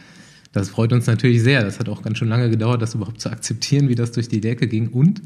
das 0.53 0.70
freut 0.70 0.92
uns 0.92 1.07
natürlich 1.07 1.42
sehr. 1.42 1.62
Das 1.62 1.79
hat 1.79 1.88
auch 1.88 2.03
ganz 2.03 2.18
schön 2.18 2.29
lange 2.29 2.50
gedauert, 2.50 2.83
das 2.83 2.94
überhaupt 2.94 3.20
zu 3.20 3.31
akzeptieren, 3.31 3.88
wie 3.88 3.94
das 3.94 4.12
durch 4.12 4.29
die 4.29 4.40
Decke 4.40 4.66
ging. 4.66 4.88
Und 4.88 5.22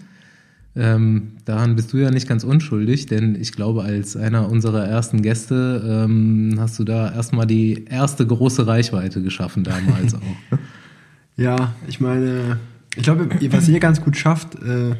ähm, 0.76 1.32
daran 1.44 1.76
bist 1.76 1.92
du 1.92 1.96
ja 1.98 2.10
nicht 2.10 2.28
ganz 2.28 2.44
unschuldig, 2.44 3.06
denn 3.06 3.34
ich 3.34 3.52
glaube, 3.52 3.82
als 3.82 4.16
einer 4.16 4.48
unserer 4.48 4.86
ersten 4.86 5.22
Gäste 5.22 6.06
ähm, 6.06 6.56
hast 6.58 6.78
du 6.78 6.84
da 6.84 7.12
erstmal 7.12 7.46
die 7.46 7.84
erste 7.86 8.26
große 8.26 8.66
Reichweite 8.66 9.22
geschaffen 9.22 9.64
damals 9.64 10.14
auch. 10.14 10.58
Ja, 11.40 11.72
ich 11.86 12.00
meine, 12.00 12.58
ich 12.96 13.04
glaube, 13.04 13.28
was 13.52 13.68
ihr 13.68 13.78
ganz 13.78 14.00
gut 14.00 14.16
schafft, 14.16 14.56
äh, 14.56 14.96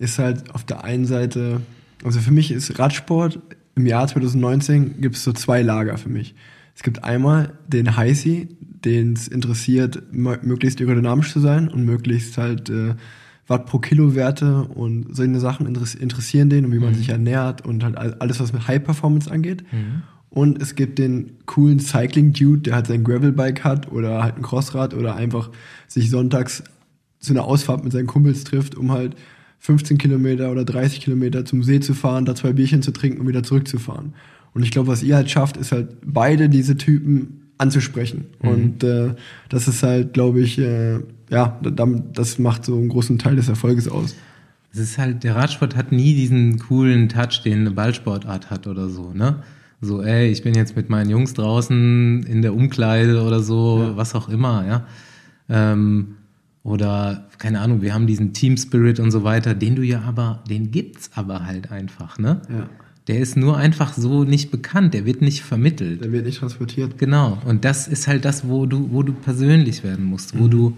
ist 0.00 0.18
halt 0.18 0.52
auf 0.52 0.64
der 0.64 0.82
einen 0.82 1.04
Seite, 1.04 1.60
also 2.02 2.18
für 2.18 2.32
mich 2.32 2.50
ist 2.50 2.76
Radsport 2.76 3.38
im 3.76 3.86
Jahr 3.86 4.08
2019 4.08 5.00
gibt 5.00 5.14
es 5.14 5.22
so 5.22 5.32
zwei 5.32 5.62
Lager 5.62 5.96
für 5.96 6.08
mich. 6.08 6.34
Es 6.74 6.82
gibt 6.82 7.04
einmal 7.04 7.52
den 7.68 7.96
Heißi, 7.96 8.48
den 8.84 9.12
es 9.12 9.28
interessiert, 9.28 10.02
möglichst 10.12 10.80
aerodynamisch 10.80 11.32
zu 11.32 11.38
sein 11.38 11.68
und 11.68 11.84
möglichst 11.84 12.36
halt 12.36 12.68
äh, 12.68 12.94
Watt 13.48 13.66
pro 13.66 13.78
Kilo 13.78 14.14
Werte 14.14 14.64
und 14.64 15.14
solche 15.14 15.38
Sachen 15.38 15.66
interessieren 15.66 16.50
den 16.50 16.64
und 16.64 16.72
wie 16.72 16.78
man 16.78 16.90
mhm. 16.90 16.96
sich 16.96 17.10
ernährt 17.10 17.64
und 17.64 17.84
halt 17.84 17.96
alles, 17.96 18.40
was 18.40 18.52
mit 18.52 18.66
High 18.66 18.82
Performance 18.82 19.30
angeht. 19.30 19.64
Mhm. 19.72 20.02
Und 20.30 20.60
es 20.60 20.74
gibt 20.74 20.98
den 20.98 21.38
coolen 21.46 21.78
Cycling 21.78 22.32
Dude, 22.32 22.62
der 22.62 22.74
halt 22.74 22.88
sein 22.88 23.04
Gravelbike 23.04 23.64
hat 23.64 23.90
oder 23.92 24.22
halt 24.22 24.36
ein 24.36 24.42
Crossrad 24.42 24.94
oder 24.94 25.14
einfach 25.14 25.50
sich 25.86 26.10
sonntags 26.10 26.64
zu 27.20 27.32
einer 27.32 27.44
Ausfahrt 27.44 27.84
mit 27.84 27.92
seinen 27.92 28.06
Kumpels 28.06 28.44
trifft, 28.44 28.74
um 28.74 28.92
halt 28.92 29.16
15 29.60 29.98
Kilometer 29.98 30.50
oder 30.50 30.64
30 30.64 31.00
Kilometer 31.00 31.44
zum 31.44 31.62
See 31.62 31.80
zu 31.80 31.94
fahren, 31.94 32.24
da 32.24 32.34
zwei 32.34 32.52
Bierchen 32.52 32.82
zu 32.82 32.92
trinken 32.92 33.20
und 33.20 33.28
wieder 33.28 33.42
zurückzufahren. 33.42 34.14
Und 34.52 34.62
ich 34.62 34.70
glaube, 34.70 34.88
was 34.88 35.02
ihr 35.02 35.16
halt 35.16 35.30
schafft, 35.30 35.56
ist 35.56 35.72
halt 35.72 35.96
beide 36.04 36.48
diese 36.48 36.76
Typen 36.76 37.50
anzusprechen. 37.58 38.26
Mhm. 38.42 38.48
Und 38.48 38.84
äh, 38.84 39.14
das 39.48 39.68
ist 39.68 39.82
halt, 39.82 40.12
glaube 40.12 40.40
ich, 40.40 40.58
äh, 40.58 41.00
ja, 41.30 41.58
das 42.12 42.38
macht 42.38 42.64
so 42.64 42.76
einen 42.76 42.88
großen 42.88 43.18
Teil 43.18 43.36
des 43.36 43.48
Erfolges 43.48 43.88
aus. 43.88 44.14
Es 44.72 44.78
ist 44.78 44.98
halt, 44.98 45.24
der 45.24 45.36
Radsport 45.36 45.74
hat 45.74 45.90
nie 45.90 46.14
diesen 46.14 46.58
coolen 46.58 47.08
Touch, 47.08 47.42
den 47.44 47.60
eine 47.60 47.70
Ballsportart 47.70 48.50
hat 48.50 48.66
oder 48.66 48.88
so, 48.88 49.12
ne? 49.12 49.42
So, 49.80 50.02
ey, 50.02 50.30
ich 50.30 50.42
bin 50.42 50.54
jetzt 50.54 50.74
mit 50.74 50.88
meinen 50.88 51.10
Jungs 51.10 51.34
draußen 51.34 52.22
in 52.22 52.42
der 52.42 52.54
Umkleide 52.54 53.22
oder 53.22 53.40
so, 53.40 53.82
ja. 53.82 53.96
was 53.96 54.14
auch 54.14 54.28
immer, 54.28 54.66
ja. 54.66 54.86
Ähm, 55.48 56.16
oder, 56.62 57.28
keine 57.38 57.60
Ahnung, 57.60 57.82
wir 57.82 57.94
haben 57.94 58.06
diesen 58.06 58.32
Team 58.32 58.56
Spirit 58.56 58.98
und 58.98 59.10
so 59.10 59.22
weiter, 59.22 59.54
den 59.54 59.76
du 59.76 59.82
ja 59.82 60.00
aber, 60.02 60.42
den 60.48 60.70
gibt's 60.70 61.10
aber 61.14 61.46
halt 61.46 61.70
einfach, 61.70 62.18
ne? 62.18 62.42
Ja. 62.48 62.68
Der 63.06 63.20
ist 63.20 63.36
nur 63.36 63.56
einfach 63.56 63.92
so 63.94 64.24
nicht 64.24 64.50
bekannt, 64.50 64.92
der 64.92 65.06
wird 65.06 65.22
nicht 65.22 65.42
vermittelt. 65.42 66.02
Der 66.02 66.10
wird 66.10 66.26
nicht 66.26 66.40
transportiert. 66.40 66.98
Genau. 66.98 67.38
Und 67.44 67.64
das 67.64 67.86
ist 67.86 68.08
halt 68.08 68.24
das, 68.24 68.48
wo 68.48 68.66
du, 68.66 68.90
wo 68.90 69.04
du 69.04 69.12
persönlich 69.12 69.84
werden 69.84 70.04
musst, 70.04 70.36
wo 70.36 70.44
mhm. 70.44 70.50
du 70.50 70.76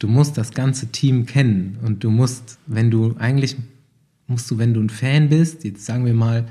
du 0.00 0.08
musst 0.08 0.36
das 0.36 0.50
ganze 0.50 0.88
Team 0.88 1.26
kennen 1.26 1.78
und 1.84 2.02
du 2.02 2.10
musst, 2.10 2.58
wenn 2.66 2.90
du 2.90 3.14
eigentlich 3.18 3.56
musst 4.26 4.50
du, 4.50 4.58
wenn 4.58 4.74
du 4.74 4.80
ein 4.80 4.90
Fan 4.90 5.28
bist, 5.28 5.62
jetzt 5.64 5.84
sagen 5.84 6.04
wir 6.04 6.14
mal, 6.14 6.46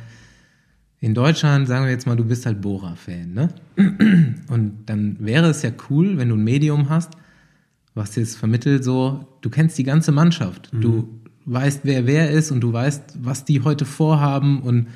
in 1.02 1.14
Deutschland 1.14 1.68
sagen 1.68 1.86
wir 1.86 1.92
jetzt 1.92 2.08
mal, 2.08 2.16
du 2.16 2.26
bist 2.26 2.46
halt 2.46 2.62
Bora-Fan, 2.62 3.34
ne? 3.34 3.50
Und 4.50 4.84
dann 4.86 5.18
wäre 5.20 5.50
es 5.50 5.62
ja 5.62 5.72
cool, 5.90 6.18
wenn 6.18 6.30
du 6.30 6.36
ein 6.36 6.44
Medium 6.44 6.90
hast, 6.90 7.12
was 7.96 8.16
jetzt 8.16 8.38
vermittelt 8.38 8.84
so, 8.84 9.28
du 9.42 9.50
kennst 9.50 9.78
die 9.78 9.84
ganze 9.84 10.12
Mannschaft, 10.12 10.72
mhm. 10.74 10.82
du 10.82 11.10
weißt, 11.46 11.82
wer 11.84 12.06
wer 12.06 12.30
ist 12.30 12.52
und 12.52 12.62
du 12.62 12.72
weißt, 12.72 13.18
was 13.24 13.46
die 13.46 13.62
heute 13.62 13.86
vorhaben 13.86 14.62
und 14.62 14.88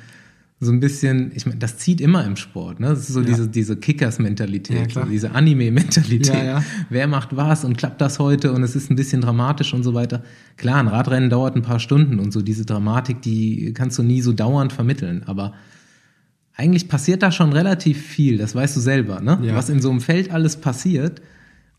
so 0.64 0.72
ein 0.72 0.80
bisschen, 0.80 1.32
ich 1.34 1.46
meine, 1.46 1.58
das 1.58 1.78
zieht 1.78 2.00
immer 2.00 2.24
im 2.24 2.36
Sport, 2.36 2.80
ne? 2.80 2.88
Das 2.88 3.00
ist 3.00 3.08
so 3.08 3.20
ja. 3.20 3.26
diese, 3.26 3.48
diese 3.48 3.76
Kickers-Mentalität, 3.76 4.92
ja, 4.92 5.02
so 5.02 5.08
diese 5.08 5.32
Anime-Mentalität. 5.32 6.44
Ja, 6.44 6.64
Wer 6.90 7.06
macht 7.06 7.36
was 7.36 7.64
und 7.64 7.76
klappt 7.76 8.00
das 8.00 8.18
heute 8.18 8.52
und 8.52 8.62
es 8.62 8.74
ist 8.74 8.90
ein 8.90 8.96
bisschen 8.96 9.20
dramatisch 9.20 9.74
und 9.74 9.82
so 9.82 9.94
weiter. 9.94 10.22
Klar, 10.56 10.78
ein 10.78 10.88
Radrennen 10.88 11.30
dauert 11.30 11.56
ein 11.56 11.62
paar 11.62 11.80
Stunden 11.80 12.18
und 12.18 12.32
so 12.32 12.42
diese 12.42 12.64
Dramatik, 12.64 13.22
die 13.22 13.72
kannst 13.74 13.98
du 13.98 14.02
nie 14.02 14.20
so 14.20 14.32
dauernd 14.32 14.72
vermitteln, 14.72 15.22
aber 15.26 15.54
eigentlich 16.56 16.88
passiert 16.88 17.22
da 17.22 17.32
schon 17.32 17.52
relativ 17.52 18.00
viel, 18.00 18.38
das 18.38 18.54
weißt 18.54 18.76
du 18.76 18.80
selber, 18.80 19.20
ne? 19.20 19.38
Was 19.54 19.68
in 19.68 19.80
so 19.80 19.90
einem 19.90 20.00
Feld 20.00 20.30
alles 20.30 20.56
passiert. 20.56 21.20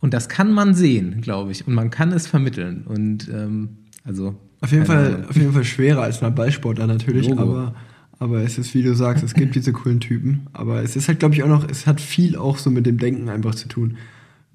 Und 0.01 0.13
das 0.13 0.29
kann 0.29 0.51
man 0.51 0.75
sehen, 0.75 1.21
glaube 1.21 1.51
ich. 1.51 1.65
Und 1.65 1.73
man 1.73 1.89
kann 1.89 2.11
es 2.11 2.27
vermitteln. 2.27 2.83
Und 2.85 3.27
ähm, 3.29 3.69
also. 4.03 4.35
Auf 4.61 4.71
jeden 4.71 4.85
Fall, 4.85 5.25
auf 5.27 5.35
jeden 5.35 5.51
Fall 5.51 5.63
schwerer 5.63 6.03
als 6.03 6.21
ein 6.21 6.35
Ballsportler 6.35 6.85
natürlich, 6.85 7.27
Logo. 7.27 7.41
aber 7.41 7.75
aber 8.19 8.41
es 8.41 8.57
ist, 8.57 8.73
wie 8.73 8.83
du 8.83 8.95
sagst, 8.95 9.23
es 9.23 9.33
gibt 9.33 9.55
diese 9.55 9.73
coolen 9.73 9.99
Typen. 9.99 10.47
Aber 10.53 10.81
es 10.81 10.95
ist 10.95 11.07
halt, 11.07 11.19
glaube 11.19 11.35
ich, 11.35 11.43
auch 11.43 11.47
noch, 11.47 11.67
es 11.67 11.85
hat 11.85 11.99
viel 11.99 12.37
auch 12.37 12.57
so 12.57 12.69
mit 12.71 12.85
dem 12.85 12.97
Denken 12.97 13.29
einfach 13.29 13.55
zu 13.55 13.67
tun. 13.67 13.97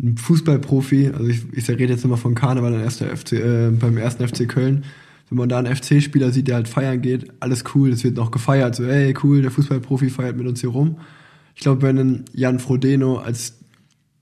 Ein 0.03 0.17
Fußballprofi, 0.17 1.09
also 1.09 1.27
ich, 1.27 1.43
ich 1.53 1.69
rede 1.69 1.93
jetzt 1.93 2.05
immer 2.05 2.17
von 2.17 2.35
Karneval 2.35 2.73
erster 2.75 3.15
FC, 3.15 3.33
äh, 3.33 3.71
beim 3.71 3.99
ersten 3.99 4.27
FC 4.27 4.49
Köln. 4.49 4.85
Wenn 5.29 5.39
man 5.39 5.49
da 5.49 5.59
einen 5.59 5.75
FC-Spieler 5.75 6.33
sieht, 6.33 6.49
der 6.49 6.57
halt 6.57 6.69
feiern 6.69 7.03
geht, 7.03 7.31
alles 7.39 7.65
cool, 7.75 7.91
es 7.91 8.03
wird 8.03 8.17
noch 8.17 8.31
gefeiert, 8.31 8.75
so, 8.75 8.85
ey, 8.85 9.15
cool, 9.23 9.43
der 9.43 9.51
Fußballprofi 9.51 10.11
feiert 10.11 10.37
mit 10.37 10.47
uns 10.47 10.61
hier 10.61 10.71
rum. 10.71 10.97
Ich 11.55 11.61
glaube, 11.61 11.83
wenn 11.83 11.99
ein 11.99 12.25
Jan 12.33 12.59
Frodeno 12.59 13.19
als 13.19 13.60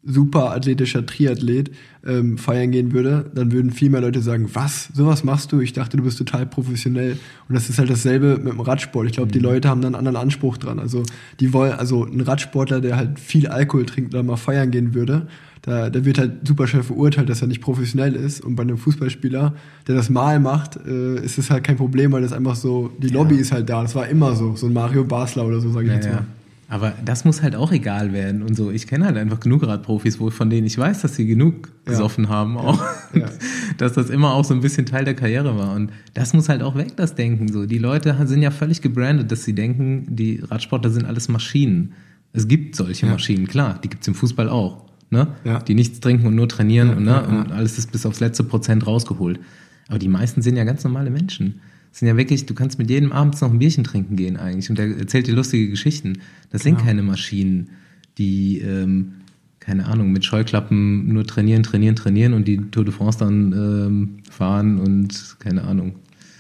super 0.05 0.53
athletischer 0.53 1.05
Triathlet 1.05 1.71
ähm, 2.07 2.39
feiern 2.39 2.71
gehen 2.71 2.93
würde, 2.93 3.31
dann 3.35 3.53
würden 3.53 3.71
viel 3.71 3.91
mehr 3.91 4.01
Leute 4.01 4.23
sagen, 4.23 4.49
was, 4.53 4.89
sowas 4.95 5.25
machst 5.25 5.53
du? 5.53 5.61
Ich 5.61 5.73
dachte, 5.73 5.97
du 5.97 6.05
bist 6.05 6.19
total 6.19 6.47
professionell. 6.47 7.19
Und 7.49 7.55
das 7.55 7.69
ist 7.69 7.79
halt 7.79 7.91
dasselbe 7.91 8.39
mit 8.39 8.53
dem 8.53 8.61
Radsport. 8.61 9.07
Ich 9.07 9.13
glaube, 9.13 9.29
mhm. 9.29 9.33
die 9.33 9.39
Leute 9.41 9.69
haben 9.69 9.83
dann 9.83 9.95
einen 9.95 10.07
anderen 10.07 10.23
Anspruch 10.23 10.57
dran. 10.57 10.79
Also 10.79 11.03
die 11.41 11.53
wollen, 11.53 11.73
also 11.73 12.05
ein 12.05 12.21
Radsportler, 12.21 12.81
der 12.81 12.97
halt 12.97 13.19
viel 13.19 13.49
Alkohol 13.49 13.87
trinkt 13.87 14.15
oder 14.15 14.23
mal 14.23 14.37
feiern 14.37 14.71
gehen 14.71 14.95
würde, 14.95 15.27
da, 15.63 15.91
der 15.91 16.05
wird 16.05 16.19
halt 16.19 16.47
super 16.47 16.67
schnell 16.67 16.85
verurteilt, 16.85 17.29
dass 17.29 17.43
er 17.43 17.49
nicht 17.49 17.61
professionell 17.61 18.15
ist. 18.15 18.41
Und 18.41 18.55
bei 18.55 18.63
einem 18.63 18.79
Fußballspieler, 18.79 19.55
der 19.87 19.95
das 19.95 20.09
mal 20.09 20.41
macht, 20.41 20.79
äh, 20.87 21.23
ist 21.23 21.37
es 21.37 21.51
halt 21.51 21.65
kein 21.65 21.77
Problem, 21.77 22.13
weil 22.13 22.23
das 22.23 22.33
einfach 22.33 22.55
so, 22.55 22.91
die 22.99 23.09
Lobby 23.09 23.35
ja. 23.35 23.41
ist 23.41 23.53
halt 23.53 23.69
da. 23.69 23.83
Das 23.83 23.95
war 23.95 24.09
immer 24.09 24.35
so, 24.35 24.57
so 24.57 24.67
ein 24.67 24.73
Mario 24.73 25.05
Basler 25.05 25.45
oder 25.45 25.61
so, 25.61 25.71
sage 25.71 25.87
ich 25.87 25.91
ja, 25.91 25.97
jetzt 25.97 26.09
mal. 26.09 26.25
Aber 26.71 26.93
das 27.03 27.25
muss 27.25 27.43
halt 27.43 27.57
auch 27.57 27.73
egal 27.73 28.13
werden 28.13 28.43
und 28.43 28.55
so. 28.55 28.71
Ich 28.71 28.87
kenne 28.87 29.07
halt 29.07 29.17
einfach 29.17 29.41
genug 29.41 29.67
Radprofis, 29.67 30.21
wo 30.21 30.29
von 30.29 30.51
denen 30.51 30.67
ich 30.67 30.77
weiß, 30.77 31.01
dass 31.01 31.17
sie 31.17 31.27
genug 31.27 31.69
ja. 31.87 31.93
gesoffen 31.93 32.29
haben, 32.29 32.59
auch. 32.59 32.79
Ja. 33.15 33.21
Ja. 33.21 33.29
dass 33.79 33.95
das 33.95 34.11
immer 34.11 34.35
auch 34.35 34.45
so 34.45 34.53
ein 34.53 34.61
bisschen 34.61 34.85
Teil 34.85 35.07
der 35.07 35.15
Karriere 35.15 35.57
war. 35.59 35.75
Und 35.75 35.91
das 36.13 36.35
muss 36.35 36.51
halt 36.51 36.63
auch 36.63 36.77
weg, 36.77 36.95
das 36.97 37.15
Denken. 37.15 37.51
So, 37.51 37.65
die 37.65 37.79
Leute 37.79 38.15
sind 38.27 38.43
ja 38.43 38.51
völlig 38.51 38.83
gebrandet, 38.83 39.33
dass 39.33 39.45
sie 39.45 39.55
denken, 39.55 40.07
die 40.11 40.41
Radsportler 40.41 40.91
sind 40.91 41.07
alles 41.07 41.29
Maschinen. 41.29 41.95
Es 42.35 42.47
gibt 42.47 42.77
solche 42.77 43.07
Maschinen, 43.07 43.47
klar, 43.47 43.81
die 43.83 43.89
gibt 43.89 44.03
es 44.03 44.09
im 44.09 44.15
Fußball 44.15 44.51
auch. 44.51 44.85
Ne? 45.11 45.29
Die 45.67 45.75
nichts 45.75 46.01
trinken 46.01 46.27
und 46.27 46.35
nur 46.35 46.49
trainieren 46.51 46.95
und, 46.95 47.05
ne? 47.05 47.27
und 47.27 47.51
alles 47.51 47.79
ist 47.79 47.91
bis 47.93 48.05
aufs 48.05 48.21
letzte 48.21 48.45
Prozent 48.45 48.87
rausgeholt. 48.87 49.41
Aber 49.89 49.99
die 49.99 50.09
meisten 50.09 50.43
sind 50.43 50.57
ja 50.57 50.65
ganz 50.65 50.85
normale 50.85 51.09
Menschen. 51.09 51.61
Das 51.91 52.01
sind 52.01 52.09
ja 52.09 52.17
wirklich, 52.17 52.47
du 52.47 52.55
kannst 52.55 52.79
mit 52.79 52.91
jedem 52.91 53.13
abends 53.13 53.41
noch 53.41 53.51
ein 53.51 53.59
Bierchen 53.59 53.85
trinken 53.85 54.17
gehen 54.17 54.37
eigentlich 54.37 54.71
und 54.71 54.79
der 54.79 54.97
erzählt 54.97 55.27
dir 55.27 55.35
lustige 55.35 55.69
Geschichten. 55.69 56.19
Das 56.51 56.63
sind 56.63 56.75
genau. 56.75 56.87
keine 56.87 57.03
Maschinen, 57.03 57.71
die, 58.19 58.61
ähm, 58.61 59.13
keine 59.61 59.87
Ahnung, 59.87 60.13
mit 60.13 60.25
Scheuklappen 60.25 61.13
nur 61.13 61.27
trainieren, 61.27 61.63
trainieren, 61.63 61.97
trainieren 61.97 62.35
und 62.35 62.47
die 62.47 62.59
Tour 62.71 62.85
de 62.85 62.93
France 62.93 63.19
dann 63.19 63.53
ähm, 63.53 64.09
fahren 64.31 64.79
und 64.79 65.37
keine 65.41 65.65
Ahnung. 65.65 65.97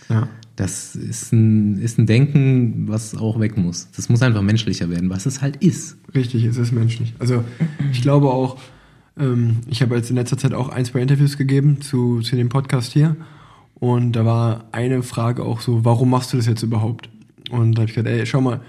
Ja. 0.08 0.28
Das 0.56 0.96
ist 0.96 1.32
ein, 1.32 1.78
ist 1.78 1.98
ein 1.98 2.06
Denken, 2.06 2.88
was 2.88 3.14
auch 3.14 3.38
weg 3.38 3.56
muss. 3.56 3.88
Das 3.94 4.08
muss 4.08 4.22
einfach 4.22 4.42
menschlicher 4.42 4.90
werden, 4.90 5.08
was 5.08 5.24
es 5.24 5.40
halt 5.40 5.56
ist. 5.56 5.96
Richtig, 6.14 6.42
es 6.44 6.56
ist 6.56 6.72
menschlich. 6.72 7.14
Also 7.20 7.44
ich 7.92 8.02
glaube 8.02 8.28
auch, 8.28 8.58
ähm, 9.18 9.58
ich 9.68 9.82
habe 9.82 9.94
jetzt 9.94 10.10
in 10.10 10.16
letzter 10.16 10.36
Zeit 10.36 10.54
auch 10.54 10.68
ein, 10.68 10.84
zwei 10.84 11.00
Interviews 11.00 11.36
gegeben 11.36 11.80
zu, 11.80 12.22
zu 12.22 12.34
dem 12.34 12.48
Podcast 12.48 12.92
hier. 12.92 13.16
Und 13.80 14.12
da 14.12 14.24
war 14.24 14.68
eine 14.72 15.02
Frage 15.02 15.44
auch 15.44 15.60
so, 15.60 15.84
warum 15.84 16.10
machst 16.10 16.32
du 16.32 16.36
das 16.36 16.46
jetzt 16.46 16.62
überhaupt? 16.62 17.08
Und 17.50 17.72
da 17.72 17.82
habe 17.82 17.90
ich 17.90 17.94
gesagt, 17.94 18.08
ey, 18.08 18.26
schau 18.26 18.40
mal, 18.40 18.60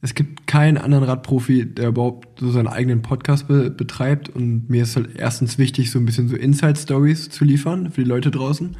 es 0.00 0.14
gibt 0.14 0.46
keinen 0.46 0.76
anderen 0.76 1.04
Radprofi, 1.04 1.64
der 1.64 1.88
überhaupt 1.88 2.40
so 2.40 2.50
seinen 2.50 2.66
eigenen 2.66 3.02
Podcast 3.02 3.48
be 3.48 3.70
betreibt. 3.70 4.28
Und 4.28 4.68
mir 4.68 4.82
ist 4.82 4.96
halt 4.96 5.16
erstens 5.16 5.58
wichtig, 5.58 5.90
so 5.90 5.98
ein 5.98 6.04
bisschen 6.04 6.28
so 6.28 6.36
Inside-Stories 6.36 7.30
zu 7.30 7.44
liefern 7.44 7.90
für 7.90 8.02
die 8.02 8.08
Leute 8.08 8.30
draußen 8.30 8.76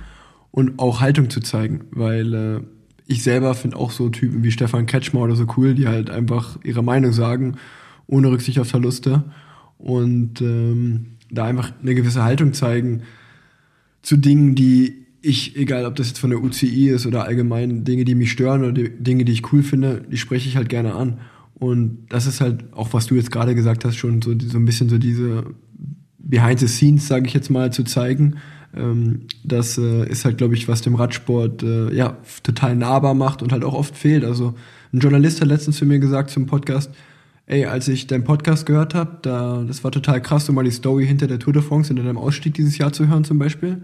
und 0.50 0.78
auch 0.78 1.00
Haltung 1.00 1.30
zu 1.30 1.40
zeigen, 1.40 1.84
weil 1.90 2.34
äh, 2.34 2.60
ich 3.06 3.22
selber 3.22 3.54
finde 3.54 3.76
auch 3.76 3.90
so 3.90 4.08
Typen 4.08 4.44
wie 4.44 4.52
Stefan 4.52 4.86
Kretschmer 4.86 5.20
oder 5.20 5.34
so 5.34 5.46
cool, 5.56 5.74
die 5.74 5.88
halt 5.88 6.10
einfach 6.10 6.58
ihre 6.62 6.82
Meinung 6.82 7.12
sagen, 7.12 7.56
ohne 8.06 8.30
Rücksicht 8.30 8.58
auf 8.58 8.68
Verluste 8.68 9.24
und 9.78 10.40
ähm, 10.40 11.06
da 11.30 11.46
einfach 11.46 11.72
eine 11.82 11.94
gewisse 11.94 12.22
Haltung 12.22 12.52
zeigen 12.52 13.02
zu 14.02 14.16
Dingen, 14.16 14.54
die 14.54 15.03
ich, 15.24 15.56
egal 15.56 15.86
ob 15.86 15.96
das 15.96 16.08
jetzt 16.08 16.18
von 16.18 16.30
der 16.30 16.42
UCI 16.42 16.90
ist 16.90 17.06
oder 17.06 17.24
allgemein 17.24 17.84
Dinge, 17.84 18.04
die 18.04 18.14
mich 18.14 18.30
stören 18.30 18.62
oder 18.62 18.72
die 18.72 18.90
Dinge, 18.90 19.24
die 19.24 19.32
ich 19.32 19.52
cool 19.52 19.62
finde, 19.62 20.02
die 20.10 20.18
spreche 20.18 20.48
ich 20.48 20.56
halt 20.56 20.68
gerne 20.68 20.94
an. 20.94 21.18
Und 21.54 22.06
das 22.10 22.26
ist 22.26 22.40
halt 22.40 22.72
auch, 22.72 22.92
was 22.92 23.06
du 23.06 23.14
jetzt 23.14 23.30
gerade 23.30 23.54
gesagt 23.54 23.84
hast, 23.84 23.96
schon 23.96 24.20
so, 24.20 24.34
so 24.38 24.58
ein 24.58 24.64
bisschen 24.64 24.88
so 24.88 24.98
diese 24.98 25.44
Behind 26.18 26.60
the 26.60 26.68
Scenes, 26.68 27.08
sage 27.08 27.26
ich 27.26 27.34
jetzt 27.34 27.50
mal, 27.50 27.72
zu 27.72 27.84
zeigen. 27.84 28.36
Ähm, 28.76 29.22
das 29.44 29.78
äh, 29.78 30.06
ist 30.08 30.24
halt, 30.24 30.36
glaube 30.36 30.54
ich, 30.54 30.68
was 30.68 30.82
dem 30.82 30.94
Radsport 30.94 31.62
äh, 31.62 31.94
ja 31.94 32.18
total 32.42 32.76
nahbar 32.76 33.14
macht 33.14 33.42
und 33.42 33.52
halt 33.52 33.64
auch 33.64 33.74
oft 33.74 33.96
fehlt. 33.96 34.24
Also 34.24 34.54
ein 34.92 34.98
Journalist 35.00 35.40
hat 35.40 35.48
letztens 35.48 35.76
zu 35.76 35.86
mir 35.86 36.00
gesagt 36.00 36.30
zum 36.30 36.46
Podcast, 36.46 36.90
ey, 37.46 37.64
als 37.64 37.88
ich 37.88 38.06
deinen 38.06 38.24
Podcast 38.24 38.66
gehört 38.66 38.94
habe, 38.94 39.18
da 39.22 39.64
das 39.66 39.84
war 39.84 39.90
total 39.90 40.20
krass, 40.20 40.46
so 40.46 40.52
mal 40.52 40.64
die 40.64 40.70
Story 40.70 41.06
hinter 41.06 41.28
der 41.28 41.38
Tour 41.38 41.52
de 41.52 41.62
France 41.62 41.90
in 41.90 41.96
deinem 41.96 42.18
Ausstieg 42.18 42.54
dieses 42.54 42.76
Jahr 42.76 42.92
zu 42.92 43.08
hören 43.08 43.24
zum 43.24 43.38
Beispiel 43.38 43.82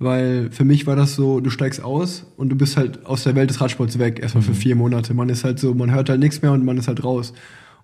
weil 0.00 0.50
für 0.50 0.64
mich 0.64 0.86
war 0.86 0.96
das 0.96 1.14
so, 1.14 1.40
du 1.40 1.50
steigst 1.50 1.84
aus 1.84 2.24
und 2.38 2.48
du 2.48 2.56
bist 2.56 2.76
halt 2.78 3.04
aus 3.04 3.22
der 3.22 3.36
Welt 3.36 3.50
des 3.50 3.60
Radsports 3.60 3.98
weg, 3.98 4.18
erstmal 4.18 4.42
mhm. 4.42 4.48
für 4.48 4.54
vier 4.54 4.74
Monate. 4.74 5.12
Man 5.12 5.28
ist 5.28 5.44
halt 5.44 5.60
so, 5.60 5.74
man 5.74 5.92
hört 5.92 6.08
halt 6.08 6.20
nichts 6.20 6.40
mehr 6.40 6.52
und 6.52 6.64
man 6.64 6.78
ist 6.78 6.88
halt 6.88 7.04
raus. 7.04 7.34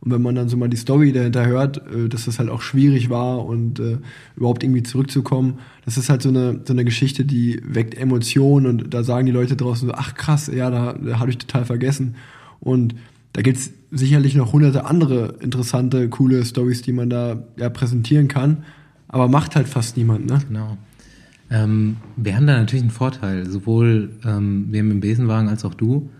Und 0.00 0.12
wenn 0.12 0.22
man 0.22 0.35
dann 0.35 0.48
so 0.48 0.57
mal 0.57 0.68
die 0.68 0.79
Story 0.79 1.12
dahinter 1.12 1.46
hört, 1.46 1.76
äh, 1.76 2.09
dass 2.09 2.24
das 2.24 2.38
halt 2.38 2.48
auch 2.48 2.62
schwierig 2.62 3.11
war 3.11 3.44
und 3.44 3.79
äh, 3.81 3.98
überhaupt 4.35 4.62
irgendwie 4.62 4.83
zurückzukommen, 4.83 5.59
das 5.85 5.98
ist 5.98 6.09
halt 6.09 6.22
so 6.22 6.31
eine, 6.31 6.61
so 6.64 6.72
eine 6.72 6.87
Geschichte, 6.87 7.26
die 7.26 7.61
weckt 7.62 7.96
Emotionen 7.96 8.66
und 8.66 8.94
da 8.94 9.05
sagen 9.05 9.26
die 9.26 9.33
Leute 9.33 9.55
draußen 9.55 9.88
so, 9.88 9.94
ach 9.94 10.14
krass, 10.14 10.50
ja, 10.52 10.70
da, 10.70 10.94
da 10.94 11.18
habe 11.18 11.31
ich 11.31 11.37
total 11.37 11.66
vergessen. 11.66 12.16
Und 12.61 12.94
da 13.35 13.42
gibt's 13.42 13.70
sicherlich 13.90 14.35
noch 14.35 14.55
hunderte 14.55 14.87
andere 14.87 15.35
interessante, 15.40 16.09
coole 16.09 16.42
Stories, 16.46 16.81
die 16.81 16.92
man 16.92 17.11
da 17.11 17.44
ja 17.59 17.68
präsentieren 17.68 18.29
kann, 18.29 18.64
aber 19.07 19.29
macht 19.29 19.55
halt 19.55 19.68
fast 19.68 19.98
niemand, 19.98 20.24
ne? 20.24 20.40
Genau. 20.48 20.79
Ähm, 21.50 21.98
wir 22.16 22.37
haben 22.37 22.46
da 22.46 22.59
natürlich 22.59 22.82
einen 22.82 22.90
Vorteil, 22.90 23.48
sowohl 23.48 24.11
ähm, 24.24 24.66
wir 24.70 24.80
im 24.80 25.00
Besenwagen 25.00 25.48
als 25.48 25.64
auch 25.64 25.74
du. 25.74 26.11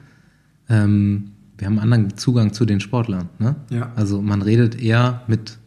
Ähm, 0.69 1.33
wir 1.59 1.67
haben 1.67 1.79
einen 1.79 1.93
anderen 1.93 2.17
Zugang 2.17 2.53
zu 2.53 2.65
den 2.65 2.81
Sportlern. 2.81 3.29
Ne? 3.39 3.57
Ja. 3.71 3.93
Also 3.97 4.23
man 4.23 4.43
redet 4.43 4.81
eher 4.81 5.23
mit 5.27 5.59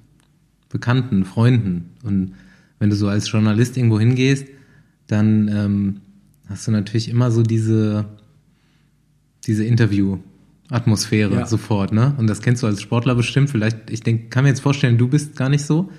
Bekannten, 0.69 1.25
Freunden. 1.25 1.91
Und 2.03 2.33
wenn 2.77 2.89
du 2.89 2.95
so 2.95 3.07
als 3.07 3.29
Journalist 3.31 3.75
irgendwo 3.75 3.99
hingehst, 3.99 4.47
dann 5.07 5.47
ähm, 5.47 6.01
hast 6.47 6.67
du 6.67 6.71
natürlich 6.71 7.09
immer 7.09 7.31
so 7.31 7.41
diese, 7.41 8.05
diese 9.45 9.65
Interview-Atmosphäre 9.65 11.33
ja. 11.33 11.45
sofort. 11.45 11.91
Ne? 11.91 12.13
Und 12.17 12.27
das 12.27 12.41
kennst 12.41 12.61
du 12.61 12.67
als 12.67 12.81
Sportler 12.81 13.15
bestimmt. 13.15 13.49
Vielleicht, 13.49 13.89
ich 13.89 14.01
denk, 14.01 14.29
kann 14.29 14.43
mir 14.43 14.49
jetzt 14.49 14.61
vorstellen, 14.61 14.97
du 14.97 15.07
bist 15.07 15.35
gar 15.35 15.49
nicht 15.49 15.65
so. 15.65 15.89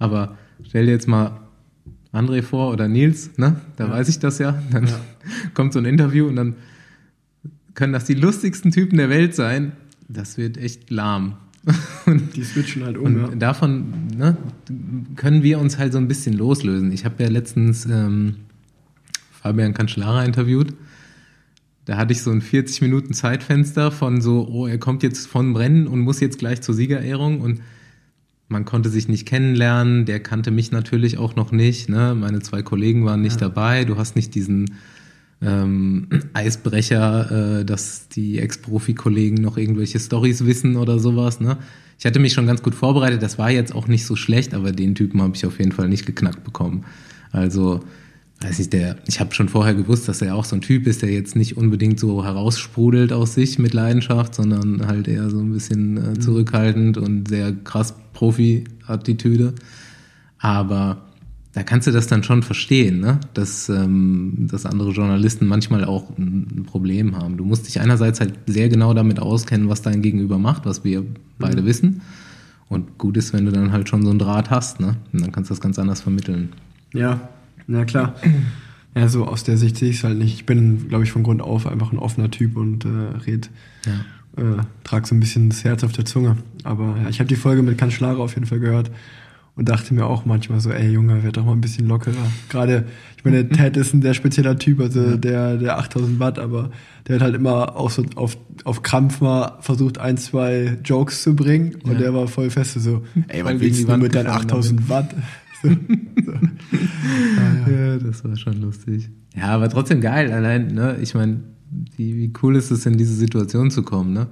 Aber 0.00 0.36
stell 0.64 0.86
dir 0.86 0.92
jetzt 0.92 1.08
mal 1.08 1.47
André 2.12 2.42
vor 2.42 2.72
oder 2.72 2.88
Nils, 2.88 3.30
ne? 3.36 3.60
Da 3.76 3.86
ja. 3.86 3.90
weiß 3.90 4.08
ich 4.08 4.18
das 4.18 4.38
ja. 4.38 4.62
Dann 4.70 4.86
ja. 4.86 5.00
kommt 5.54 5.72
so 5.72 5.78
ein 5.78 5.84
Interview 5.84 6.26
und 6.26 6.36
dann 6.36 6.56
können 7.74 7.92
das 7.92 8.04
die 8.04 8.14
lustigsten 8.14 8.70
Typen 8.70 8.98
der 8.98 9.10
Welt 9.10 9.34
sein. 9.34 9.72
Das 10.08 10.38
wird 10.38 10.56
echt 10.56 10.90
lahm. 10.90 11.36
Und, 12.06 12.34
die 12.34 12.44
switchen 12.44 12.84
halt 12.84 12.96
um. 12.96 13.04
Und 13.04 13.20
ja. 13.20 13.28
davon 13.36 13.92
ne, 14.16 14.36
können 15.16 15.42
wir 15.42 15.58
uns 15.58 15.76
halt 15.76 15.92
so 15.92 15.98
ein 15.98 16.08
bisschen 16.08 16.32
loslösen. 16.32 16.92
Ich 16.92 17.04
habe 17.04 17.22
ja 17.22 17.28
letztens 17.28 17.84
ähm, 17.84 18.36
Fabian 19.30 19.74
Cancellara 19.74 20.24
interviewt. 20.24 20.72
Da 21.84 21.96
hatte 21.96 22.12
ich 22.12 22.22
so 22.22 22.30
ein 22.30 22.40
40 22.40 22.82
Minuten 22.82 23.12
Zeitfenster 23.12 23.90
von 23.90 24.20
so, 24.20 24.48
oh, 24.50 24.66
er 24.66 24.78
kommt 24.78 25.02
jetzt 25.02 25.26
von 25.26 25.52
Brennen 25.52 25.86
und 25.86 26.00
muss 26.00 26.20
jetzt 26.20 26.38
gleich 26.38 26.60
zur 26.62 26.74
Siegerehrung 26.74 27.40
und 27.40 27.60
man 28.48 28.64
konnte 28.64 28.88
sich 28.88 29.08
nicht 29.08 29.26
kennenlernen, 29.26 30.06
der 30.06 30.20
kannte 30.20 30.50
mich 30.50 30.70
natürlich 30.72 31.18
auch 31.18 31.36
noch 31.36 31.52
nicht, 31.52 31.88
ne? 31.88 32.16
meine 32.18 32.40
zwei 32.40 32.62
Kollegen 32.62 33.04
waren 33.04 33.20
nicht 33.20 33.40
ja. 33.40 33.48
dabei, 33.48 33.84
du 33.84 33.96
hast 33.96 34.16
nicht 34.16 34.34
diesen 34.34 34.76
ähm, 35.42 36.08
Eisbrecher, 36.32 37.60
äh, 37.60 37.64
dass 37.64 38.08
die 38.08 38.38
Ex-Profi-Kollegen 38.38 39.36
noch 39.36 39.58
irgendwelche 39.58 40.00
Stories 40.00 40.46
wissen 40.46 40.76
oder 40.76 40.98
sowas. 40.98 41.40
Ne? 41.40 41.58
Ich 41.98 42.06
hatte 42.06 42.18
mich 42.18 42.32
schon 42.32 42.46
ganz 42.46 42.62
gut 42.62 42.74
vorbereitet, 42.74 43.22
das 43.22 43.38
war 43.38 43.50
jetzt 43.50 43.74
auch 43.74 43.86
nicht 43.86 44.06
so 44.06 44.16
schlecht, 44.16 44.54
aber 44.54 44.72
den 44.72 44.94
Typen 44.94 45.20
habe 45.20 45.36
ich 45.36 45.44
auf 45.44 45.58
jeden 45.58 45.72
Fall 45.72 45.88
nicht 45.88 46.06
geknackt 46.06 46.42
bekommen. 46.42 46.84
Also 47.32 47.80
weiß 48.40 48.60
ich, 48.60 48.70
der, 48.70 48.96
ich 49.06 49.18
habe 49.20 49.34
schon 49.34 49.48
vorher 49.48 49.74
gewusst, 49.74 50.08
dass 50.08 50.22
er 50.22 50.36
auch 50.36 50.44
so 50.44 50.54
ein 50.54 50.60
Typ 50.60 50.86
ist, 50.86 51.02
der 51.02 51.10
jetzt 51.10 51.34
nicht 51.34 51.56
unbedingt 51.56 51.98
so 51.98 52.24
heraussprudelt 52.24 53.12
aus 53.12 53.34
sich 53.34 53.58
mit 53.58 53.74
Leidenschaft, 53.74 54.34
sondern 54.34 54.86
halt 54.86 55.08
eher 55.08 55.28
so 55.28 55.40
ein 55.40 55.52
bisschen 55.52 55.96
äh, 55.96 56.00
mhm. 56.00 56.20
zurückhaltend 56.20 56.98
und 56.98 57.28
sehr 57.28 57.52
krass 57.52 57.94
Profi-Attitüde. 58.12 59.54
Aber 60.38 61.02
da 61.52 61.64
kannst 61.64 61.88
du 61.88 61.90
das 61.90 62.06
dann 62.06 62.22
schon 62.22 62.44
verstehen, 62.44 63.00
ne? 63.00 63.18
dass, 63.34 63.68
ähm, 63.68 64.46
dass 64.48 64.66
andere 64.66 64.92
Journalisten 64.92 65.46
manchmal 65.46 65.84
auch 65.84 66.16
ein 66.16 66.64
Problem 66.64 67.16
haben. 67.16 67.36
Du 67.36 67.44
musst 67.44 67.66
dich 67.66 67.80
einerseits 67.80 68.20
halt 68.20 68.34
sehr 68.46 68.68
genau 68.68 68.94
damit 68.94 69.18
auskennen, 69.18 69.68
was 69.68 69.82
dein 69.82 70.00
Gegenüber 70.00 70.38
macht, 70.38 70.64
was 70.64 70.84
wir 70.84 71.04
beide 71.40 71.62
mhm. 71.62 71.66
wissen. 71.66 72.02
Und 72.68 72.98
gut 72.98 73.16
ist, 73.16 73.32
wenn 73.32 73.46
du 73.46 73.50
dann 73.50 73.72
halt 73.72 73.88
schon 73.88 74.04
so 74.04 74.10
einen 74.10 74.18
Draht 74.20 74.50
hast, 74.50 74.78
ne? 74.78 74.96
Und 75.12 75.22
dann 75.22 75.32
kannst 75.32 75.50
du 75.50 75.54
das 75.54 75.60
ganz 75.60 75.78
anders 75.78 76.02
vermitteln. 76.02 76.50
Ja, 76.92 77.28
na 77.68 77.84
klar. 77.84 78.14
Ja, 78.96 79.08
so 79.08 79.26
aus 79.26 79.44
der 79.44 79.56
Sicht 79.56 79.76
sehe 79.76 79.90
ich 79.90 79.98
es 79.98 80.04
halt 80.04 80.18
nicht. 80.18 80.34
Ich 80.34 80.46
bin, 80.46 80.88
glaube 80.88 81.04
ich, 81.04 81.12
von 81.12 81.22
Grund 81.22 81.40
auf 81.40 81.66
einfach 81.66 81.92
ein 81.92 81.98
offener 81.98 82.30
Typ 82.30 82.56
und 82.56 82.84
äh, 82.84 82.88
red, 83.26 83.50
ja. 83.86 84.42
äh, 84.42 84.62
trage 84.82 85.06
so 85.06 85.14
ein 85.14 85.20
bisschen 85.20 85.50
das 85.50 85.62
Herz 85.62 85.84
auf 85.84 85.92
der 85.92 86.04
Zunge. 86.04 86.38
Aber 86.64 86.96
ja, 87.02 87.08
ich 87.08 87.20
habe 87.20 87.28
die 87.28 87.36
Folge 87.36 87.62
mit 87.62 87.78
Kanzlare 87.78 88.20
auf 88.20 88.34
jeden 88.34 88.46
Fall 88.46 88.58
gehört 88.58 88.90
und 89.54 89.68
dachte 89.68 89.92
mir 89.92 90.06
auch 90.06 90.24
manchmal 90.24 90.60
so, 90.60 90.70
ey 90.70 90.88
Junge, 90.88 91.22
werd 91.22 91.36
doch 91.36 91.44
mal 91.44 91.52
ein 91.52 91.60
bisschen 91.60 91.86
lockerer. 91.86 92.14
Gerade, 92.48 92.86
ich 93.16 93.24
meine, 93.24 93.48
Ted 93.50 93.76
ist 93.76 93.92
ein 93.92 94.02
sehr 94.02 94.14
spezieller 94.14 94.58
Typ, 94.58 94.80
also 94.80 95.00
ja. 95.00 95.16
der, 95.16 95.56
der 95.56 95.78
8000 95.78 96.18
Watt, 96.18 96.38
aber 96.38 96.70
der 97.06 97.16
hat 97.16 97.22
halt 97.22 97.34
immer 97.34 97.76
auch 97.76 97.90
so 97.90 98.04
auf, 98.14 98.38
auf 98.64 98.82
Krampf 98.82 99.20
mal 99.20 99.58
versucht, 99.60 99.98
ein, 99.98 100.16
zwei 100.16 100.78
Jokes 100.84 101.22
zu 101.22 101.36
bringen 101.36 101.76
und 101.82 102.00
der 102.00 102.14
war 102.14 102.28
voll 102.28 102.50
fest 102.50 102.80
so, 102.80 103.04
ey, 103.28 103.44
was 103.44 103.60
willst 103.60 103.88
du 103.88 103.96
mit 103.96 104.14
deinen 104.14 104.28
8000 104.28 104.88
Watt? 104.88 105.14
So. 105.62 105.68
ja, 107.70 107.96
das 107.98 108.24
war 108.24 108.36
schon 108.36 108.60
lustig. 108.60 109.08
Ja, 109.36 109.48
aber 109.48 109.68
trotzdem 109.68 110.00
geil. 110.00 110.32
Allein, 110.32 110.68
ne, 110.68 110.96
ich 111.00 111.14
meine, 111.14 111.40
wie, 111.96 112.16
wie 112.16 112.32
cool 112.42 112.56
ist 112.56 112.70
es, 112.70 112.86
in 112.86 112.96
diese 112.96 113.14
Situation 113.14 113.70
zu 113.70 113.82
kommen, 113.82 114.12
ne? 114.12 114.26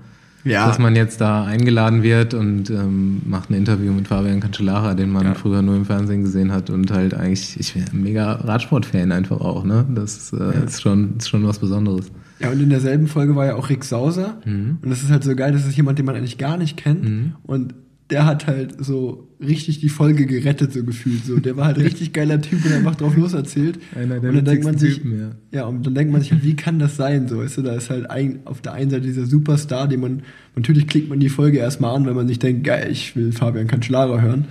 Ja. 0.45 0.69
Dass 0.69 0.79
man 0.79 0.95
jetzt 0.95 1.21
da 1.21 1.45
eingeladen 1.45 2.05
wird 2.05 2.33
und 2.33 2.71
ähm, 2.71 3.21
macht 3.27 3.51
ein 3.51 3.55
Interview 3.55 3.93
mit 3.93 4.07
Fabian 4.07 4.39
Cancellara, 4.39 4.95
den 4.95 5.11
man 5.11 5.25
ja. 5.25 5.35
früher 5.35 5.61
nur 5.61 5.75
im 5.75 5.85
Fernsehen 5.85 6.23
gesehen 6.23 6.53
hat 6.53 6.71
und 6.71 6.93
halt 6.93 7.15
eigentlich, 7.15 7.59
ich 7.59 7.75
bin 7.75 7.85
ein 7.93 8.03
mega 8.03 8.33
Radsportfan 8.33 9.11
einfach 9.11 9.41
auch, 9.41 9.65
ne? 9.65 9.85
Das 9.93 10.33
äh, 10.33 10.37
ja. 10.37 10.51
ist, 10.51 10.81
schon, 10.81 11.17
ist 11.17 11.29
schon 11.29 11.45
was 11.45 11.59
Besonderes. 11.59 12.13
Ja, 12.39 12.51
und 12.51 12.61
in 12.61 12.71
derselben 12.71 13.09
Folge 13.09 13.35
war 13.35 13.47
ja 13.47 13.55
auch 13.57 13.71
Rick 13.71 13.83
Sauser. 13.83 14.39
Mhm. 14.45 14.79
Und 14.83 14.91
das 14.91 15.03
ist 15.03 15.11
halt 15.11 15.25
so 15.25 15.35
geil, 15.35 15.53
das 15.53 15.67
ist 15.67 15.77
jemand, 15.77 15.99
den 15.99 16.07
man 16.07 16.15
eigentlich 16.15 16.39
gar 16.39 16.57
nicht 16.57 16.77
kennt. 16.77 17.03
Mhm. 17.03 17.33
Und 17.43 17.75
der 18.11 18.25
hat 18.25 18.47
halt 18.47 18.85
so 18.85 19.29
richtig 19.41 19.81
die 19.81 19.89
Folge 19.89 20.27
gerettet, 20.27 20.73
so 20.73 20.85
gefühlt. 20.85 21.25
So, 21.25 21.39
der 21.41 21.57
war 21.57 21.67
halt 21.67 21.79
richtig 21.79 22.13
geiler 22.13 22.41
Typ 22.41 22.65
und 22.65 22.73
einfach 22.73 22.95
drauf 22.95 23.17
loserzählt. 23.17 23.79
Einer 23.95 24.21
der 24.21 24.31
und 24.31 24.37
dann 24.37 24.45
denkt 24.45 24.65
man 24.65 24.79
sich, 24.79 24.99
Typen, 24.99 25.19
ja. 25.19 25.31
ja. 25.51 25.65
und 25.67 25.85
dann 25.85 25.95
denkt 25.95 26.13
man 26.13 26.23
sich, 26.23 26.33
wie 26.43 26.55
kann 26.55 26.79
das 26.79 26.97
sein? 26.97 27.27
So, 27.29 27.39
weißt 27.39 27.59
du, 27.59 27.63
da 27.63 27.75
ist 27.75 27.91
halt 27.91 28.09
ein, 28.11 28.41
auf 28.45 28.61
der 28.61 28.75
einen 28.75 28.91
Seite 28.91 29.03
dieser 29.03 29.27
Superstar, 29.27 29.89
den 29.89 30.01
man, 30.01 30.23
natürlich 30.55 30.87
klickt 30.87 31.09
man 31.09 31.19
die 31.19 31.29
Folge 31.29 31.59
erstmal 31.59 31.97
an, 31.97 32.07
wenn 32.07 32.15
man 32.15 32.29
sich 32.29 32.39
denkt, 32.39 32.65
geil, 32.65 32.89
ich 32.91 33.17
will 33.17 33.33
Fabian 33.33 33.67
Cancellara 33.67 34.21
hören. 34.21 34.47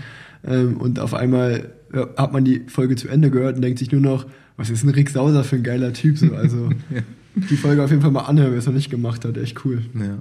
Ähm, 0.45 0.77
und 0.77 0.99
auf 0.99 1.13
einmal 1.13 1.71
ja, 1.93 2.09
hat 2.17 2.33
man 2.33 2.43
die 2.43 2.63
Folge 2.67 2.95
zu 2.97 3.07
Ende 3.07 3.29
gehört 3.29 3.55
und 3.55 3.61
denkt 3.61 3.79
sich 3.79 3.91
nur 3.91 4.01
noch, 4.01 4.25
was 4.57 4.69
ist 4.69 4.83
ein 4.83 4.89
Rick 4.89 5.09
Sauser 5.09 5.43
für 5.43 5.55
ein 5.55 5.63
geiler 5.63 5.93
Typ? 5.93 6.17
So, 6.17 6.33
also 6.33 6.69
ja. 6.93 7.01
die 7.35 7.55
Folge 7.55 7.83
auf 7.83 7.89
jeden 7.89 8.01
Fall 8.01 8.11
mal 8.11 8.21
anhören, 8.21 8.51
wer 8.51 8.59
es 8.59 8.65
noch 8.65 8.73
nicht 8.73 8.89
gemacht 8.89 9.23
hat, 9.23 9.37
echt 9.37 9.63
cool. 9.65 9.81
Ja. 9.93 10.17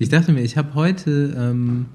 Ich 0.00 0.08
dachte 0.08 0.30
mir, 0.30 0.42
ich 0.42 0.56
habe 0.56 0.74
heute 0.74 1.34
ähm, 1.36 1.86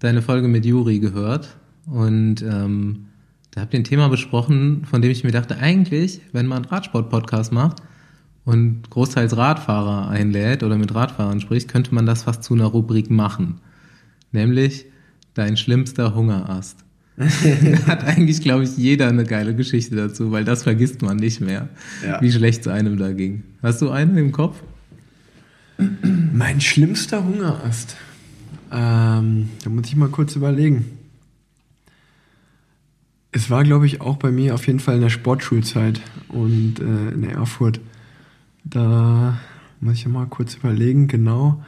deine 0.00 0.20
Folge 0.20 0.48
mit 0.48 0.66
Juri 0.66 0.98
gehört 0.98 1.56
und 1.86 2.42
ähm, 2.42 3.06
da 3.52 3.60
habt 3.60 3.72
ihr 3.72 3.78
ein 3.78 3.84
Thema 3.84 4.08
besprochen, 4.08 4.84
von 4.84 5.00
dem 5.00 5.12
ich 5.12 5.22
mir 5.22 5.30
dachte, 5.30 5.56
eigentlich, 5.56 6.22
wenn 6.32 6.46
man 6.46 6.64
einen 6.64 6.72
Radsport-Podcast 6.72 7.52
macht 7.52 7.82
und 8.44 8.90
großteils 8.90 9.36
Radfahrer 9.36 10.08
einlädt 10.08 10.64
oder 10.64 10.76
mit 10.76 10.92
Radfahrern 10.92 11.40
spricht, 11.40 11.68
könnte 11.68 11.94
man 11.94 12.04
das 12.04 12.24
fast 12.24 12.42
zu 12.42 12.54
einer 12.54 12.66
Rubrik 12.66 13.10
machen. 13.10 13.60
Nämlich 14.32 14.86
dein 15.34 15.56
schlimmster 15.56 16.16
Hungerast. 16.16 16.78
hat 17.86 18.02
eigentlich, 18.02 18.40
glaube 18.40 18.64
ich, 18.64 18.76
jeder 18.76 19.06
eine 19.08 19.24
geile 19.24 19.54
Geschichte 19.54 19.94
dazu, 19.94 20.32
weil 20.32 20.44
das 20.44 20.64
vergisst 20.64 21.02
man 21.02 21.18
nicht 21.18 21.40
mehr, 21.40 21.68
ja. 22.04 22.20
wie 22.20 22.32
schlecht 22.32 22.62
es 22.62 22.68
einem 22.68 22.96
da 22.96 23.12
ging. 23.12 23.44
Hast 23.62 23.82
du 23.82 23.90
einen 23.90 24.16
im 24.16 24.32
Kopf? 24.32 24.60
Mein 26.32 26.60
schlimmster 26.60 27.24
Hungerast. 27.24 27.96
Ähm, 28.72 29.50
da 29.64 29.70
muss 29.70 29.86
ich 29.86 29.96
mal 29.96 30.08
kurz 30.08 30.36
überlegen. 30.36 30.98
Es 33.32 33.50
war, 33.50 33.64
glaube 33.64 33.86
ich, 33.86 34.00
auch 34.00 34.16
bei 34.16 34.30
mir 34.30 34.54
auf 34.54 34.66
jeden 34.66 34.80
Fall 34.80 34.96
in 34.96 35.02
der 35.02 35.10
Sportschulzeit 35.10 36.00
und 36.28 36.80
äh, 36.80 37.10
in 37.14 37.24
Erfurt. 37.24 37.80
Da 38.64 39.38
muss 39.80 39.94
ich 39.94 40.06
mal 40.06 40.26
kurz 40.26 40.54
überlegen, 40.54 41.08
genau. 41.08 41.62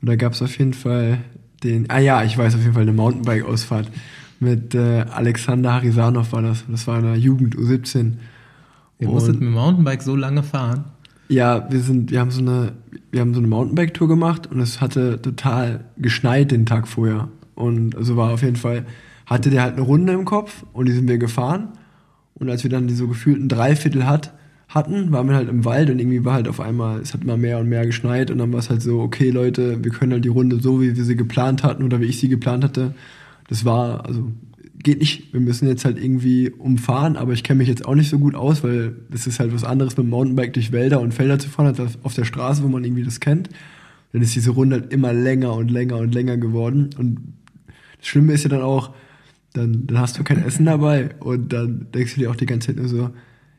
Und 0.00 0.08
da 0.08 0.16
gab 0.16 0.32
es 0.32 0.42
auf 0.42 0.58
jeden 0.58 0.74
Fall 0.74 1.18
den, 1.62 1.88
ah 1.90 1.98
ja, 1.98 2.22
ich 2.24 2.36
weiß 2.36 2.54
auf 2.54 2.60
jeden 2.60 2.74
Fall 2.74 2.82
eine 2.82 2.92
Mountainbike-Ausfahrt 2.92 3.90
mit 4.40 4.74
äh, 4.74 5.04
Alexander 5.10 5.74
Harisanov 5.74 6.32
war 6.32 6.42
das. 6.42 6.64
Das 6.68 6.86
war 6.86 6.98
in 6.98 7.04
der 7.04 7.16
Jugend 7.16 7.56
U17. 7.56 8.14
Ihr 8.98 9.08
musstet 9.08 9.34
mit 9.34 9.42
dem 9.42 9.52
Mountainbike 9.52 10.02
so 10.02 10.16
lange 10.16 10.42
fahren? 10.42 10.84
Ja, 11.28 11.66
wir 11.70 11.80
sind, 11.80 12.10
wir 12.10 12.20
haben 12.20 12.30
so 12.30 12.40
eine, 12.40 12.72
wir 13.10 13.20
haben 13.20 13.34
so 13.34 13.40
eine 13.40 13.48
Mountainbike-Tour 13.48 14.08
gemacht 14.08 14.46
und 14.46 14.60
es 14.60 14.80
hatte 14.80 15.20
total 15.20 15.84
geschneit 15.98 16.50
den 16.52 16.66
Tag 16.66 16.86
vorher. 16.86 17.28
Und 17.54 17.96
also 17.96 18.16
war 18.16 18.32
auf 18.32 18.42
jeden 18.42 18.56
Fall, 18.56 18.86
hatte 19.26 19.50
der 19.50 19.62
halt 19.62 19.74
eine 19.74 19.82
Runde 19.82 20.12
im 20.12 20.24
Kopf 20.24 20.64
und 20.72 20.86
die 20.86 20.92
sind 20.92 21.08
wir 21.08 21.18
gefahren. 21.18 21.68
Und 22.34 22.50
als 22.50 22.62
wir 22.62 22.70
dann 22.70 22.86
die 22.86 22.94
so 22.94 23.08
gefühlten 23.08 23.48
Dreiviertel 23.48 24.06
hat, 24.06 24.34
hatten, 24.68 25.10
waren 25.12 25.28
wir 25.28 25.36
halt 25.36 25.48
im 25.48 25.64
Wald 25.64 25.90
und 25.90 25.98
irgendwie 25.98 26.24
war 26.24 26.34
halt 26.34 26.48
auf 26.48 26.60
einmal, 26.60 27.00
es 27.00 27.14
hat 27.14 27.22
immer 27.22 27.36
mehr 27.36 27.58
und 27.58 27.68
mehr 27.68 27.86
geschneit 27.86 28.30
und 28.30 28.38
dann 28.38 28.52
war 28.52 28.58
es 28.58 28.68
halt 28.68 28.82
so, 28.82 29.00
okay 29.00 29.30
Leute, 29.30 29.82
wir 29.82 29.90
können 29.90 30.12
halt 30.12 30.24
die 30.24 30.28
Runde 30.28 30.60
so, 30.60 30.80
wie 30.80 30.96
wir 30.96 31.04
sie 31.04 31.16
geplant 31.16 31.62
hatten 31.62 31.82
oder 31.82 32.00
wie 32.00 32.06
ich 32.06 32.18
sie 32.18 32.28
geplant 32.28 32.64
hatte. 32.64 32.94
Das 33.48 33.64
war, 33.64 34.04
also 34.04 34.32
geht 34.82 35.00
nicht. 35.00 35.32
Wir 35.32 35.40
müssen 35.40 35.68
jetzt 35.68 35.84
halt 35.84 35.98
irgendwie 35.98 36.50
umfahren, 36.50 37.16
aber 37.16 37.32
ich 37.32 37.42
kenne 37.42 37.58
mich 37.58 37.68
jetzt 37.68 37.86
auch 37.86 37.94
nicht 37.94 38.10
so 38.10 38.18
gut 38.18 38.34
aus, 38.34 38.62
weil 38.62 38.96
das 39.10 39.26
ist 39.26 39.40
halt 39.40 39.52
was 39.52 39.64
anderes 39.64 39.96
mit 39.96 40.06
dem 40.06 40.10
Mountainbike 40.10 40.52
durch 40.52 40.72
Wälder 40.72 41.00
und 41.00 41.14
Felder 41.14 41.38
zu 41.38 41.48
fahren, 41.48 41.66
als 41.66 41.98
auf 42.02 42.14
der 42.14 42.24
Straße, 42.24 42.62
wo 42.62 42.68
man 42.68 42.84
irgendwie 42.84 43.04
das 43.04 43.20
kennt. 43.20 43.50
Dann 44.12 44.22
ist 44.22 44.34
diese 44.34 44.50
Runde 44.50 44.80
halt 44.80 44.92
immer 44.92 45.12
länger 45.12 45.54
und 45.54 45.70
länger 45.70 45.96
und 45.98 46.14
länger 46.14 46.36
geworden. 46.36 46.90
Und 46.98 47.34
das 47.98 48.06
Schlimme 48.06 48.32
ist 48.32 48.44
ja 48.44 48.50
dann 48.50 48.62
auch, 48.62 48.94
dann, 49.52 49.86
dann 49.86 49.98
hast 49.98 50.18
du 50.18 50.24
kein 50.24 50.44
Essen 50.44 50.66
dabei 50.66 51.10
und 51.20 51.52
dann 51.52 51.88
denkst 51.92 52.14
du 52.14 52.20
dir 52.20 52.30
auch 52.30 52.36
die 52.36 52.46
ganze 52.46 52.68
Zeit 52.68 52.76
nur 52.76 52.88
so, 52.88 53.10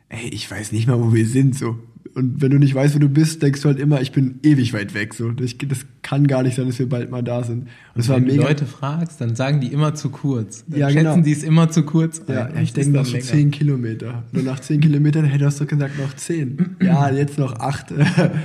ey, 0.09 0.29
ich 0.29 0.49
weiß 0.49 0.71
nicht 0.71 0.87
mal, 0.87 0.99
wo 0.99 1.13
wir 1.13 1.25
sind, 1.25 1.55
so. 1.55 1.77
Und 2.17 2.41
wenn 2.41 2.49
du 2.49 2.57
nicht 2.57 2.73
weißt, 2.73 2.95
wo 2.95 2.99
du 2.99 3.09
bist, 3.09 3.43
denkst 3.43 3.61
du 3.61 3.67
halt 3.67 3.79
immer, 3.79 4.01
ich 4.01 4.11
bin 4.11 4.39
ewig 4.41 4.73
weit 4.73 4.95
weg. 4.95 5.13
So, 5.13 5.29
das, 5.29 5.55
das 5.55 5.85
kann 6.01 6.25
gar 6.25 6.41
nicht 6.41 6.55
sein, 6.55 6.65
dass 6.65 6.79
wir 6.79 6.89
bald 6.89 7.11
mal 7.11 7.21
da 7.21 7.43
sind. 7.43 7.67
Und, 7.93 8.01
und 8.01 8.09
wenn 8.09 8.25
du 8.25 8.37
Leute 8.37 8.65
fragst, 8.65 9.21
dann 9.21 9.35
sagen 9.35 9.61
die 9.61 9.67
immer 9.67 9.93
zu 9.93 10.09
kurz. 10.09 10.65
Dann 10.67 10.79
ja, 10.79 10.89
schätzen 10.89 11.03
genau. 11.03 11.21
die 11.21 11.31
es 11.31 11.43
immer 11.43 11.69
zu 11.69 11.83
kurz 11.83 12.23
ein. 12.27 12.33
Ja, 12.33 12.49
ich 12.59 12.73
denke 12.73 12.97
noch 12.97 13.05
so 13.05 13.19
zehn 13.19 13.51
Kilometer. 13.51 14.23
Nur 14.31 14.41
nach 14.41 14.59
zehn 14.59 14.81
Kilometern 14.81 15.25
hättest 15.25 15.61
du 15.61 15.67
gesagt 15.67 15.99
noch 15.99 16.15
zehn. 16.15 16.75
ja, 16.81 17.07
jetzt 17.11 17.37
noch 17.37 17.59
acht. 17.59 17.93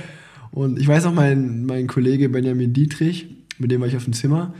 und 0.51 0.79
ich 0.79 0.87
weiß 0.87 1.07
auch, 1.07 1.13
mein, 1.13 1.65
mein 1.65 1.87
Kollege 1.87 2.29
Benjamin 2.29 2.73
Dietrich, 2.73 3.27
mit 3.57 3.71
dem 3.71 3.81
war 3.81 3.87
ich 3.87 3.95
auf 3.95 4.03
dem 4.03 4.13
Zimmer, 4.13 4.53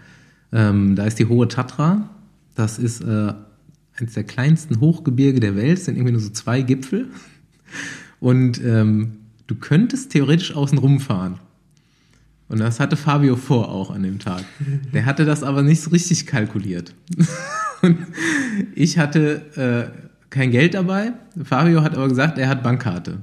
Ähm, 0.53 0.97
da 0.97 1.05
ist 1.05 1.19
die 1.19 1.27
Hohe 1.27 1.47
Tatra, 1.47 2.09
das 2.55 2.79
ist 2.79 3.03
äh, 3.03 3.35
eines 3.97 4.15
der 4.15 4.25
kleinsten 4.25 4.81
Hochgebirge 4.81 5.41
der 5.41 5.55
Welt, 5.55 5.79
sind 5.79 5.97
irgendwie 5.97 6.13
nur 6.13 6.21
so 6.21 6.31
zwei 6.31 6.63
Gipfel 6.63 7.09
und 8.19 8.61
ähm, 8.65 9.19
du 9.47 9.55
könntest 9.55 10.11
theoretisch 10.11 10.57
außen 10.57 10.79
rumfahren. 10.79 11.39
Und 12.49 12.61
das 12.61 12.81
hatte 12.81 12.97
Fabio 12.97 13.37
vor 13.37 13.69
auch 13.69 13.91
an 13.91 14.03
dem 14.03 14.19
Tag. 14.19 14.43
Der 14.93 15.05
hatte 15.05 15.25
das 15.25 15.43
aber 15.43 15.63
nicht 15.63 15.83
so 15.83 15.91
richtig 15.91 16.27
kalkuliert. 16.27 16.95
Und 17.83 17.99
ich 18.75 18.99
hatte 18.99 19.93
äh, 19.95 20.09
kein 20.31 20.51
Geld 20.51 20.75
dabei. 20.75 21.13
Fabio 21.45 21.83
hat 21.83 21.95
aber 21.95 22.09
gesagt, 22.09 22.39
er 22.39 22.49
hat 22.49 22.63
Bankkarte. 22.63 23.19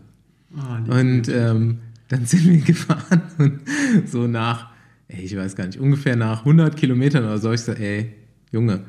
Oh, 0.56 0.92
und 0.94 1.28
ähm, 1.28 1.80
dann 2.08 2.26
sind 2.26 2.46
wir 2.46 2.58
gefahren 2.62 3.22
und 3.38 3.60
so 4.06 4.28
nach, 4.28 4.70
ey, 5.10 5.22
ich 5.22 5.36
weiß 5.36 5.56
gar 5.56 5.66
nicht, 5.66 5.80
ungefähr 5.80 6.16
nach 6.16 6.40
100 6.40 6.78
Kilometern 6.78 7.26
oder 7.26 7.38
so, 7.38 7.52
ich 7.52 7.62
so, 7.62 7.74
ey, 7.74 8.14
Junge, 8.52 8.86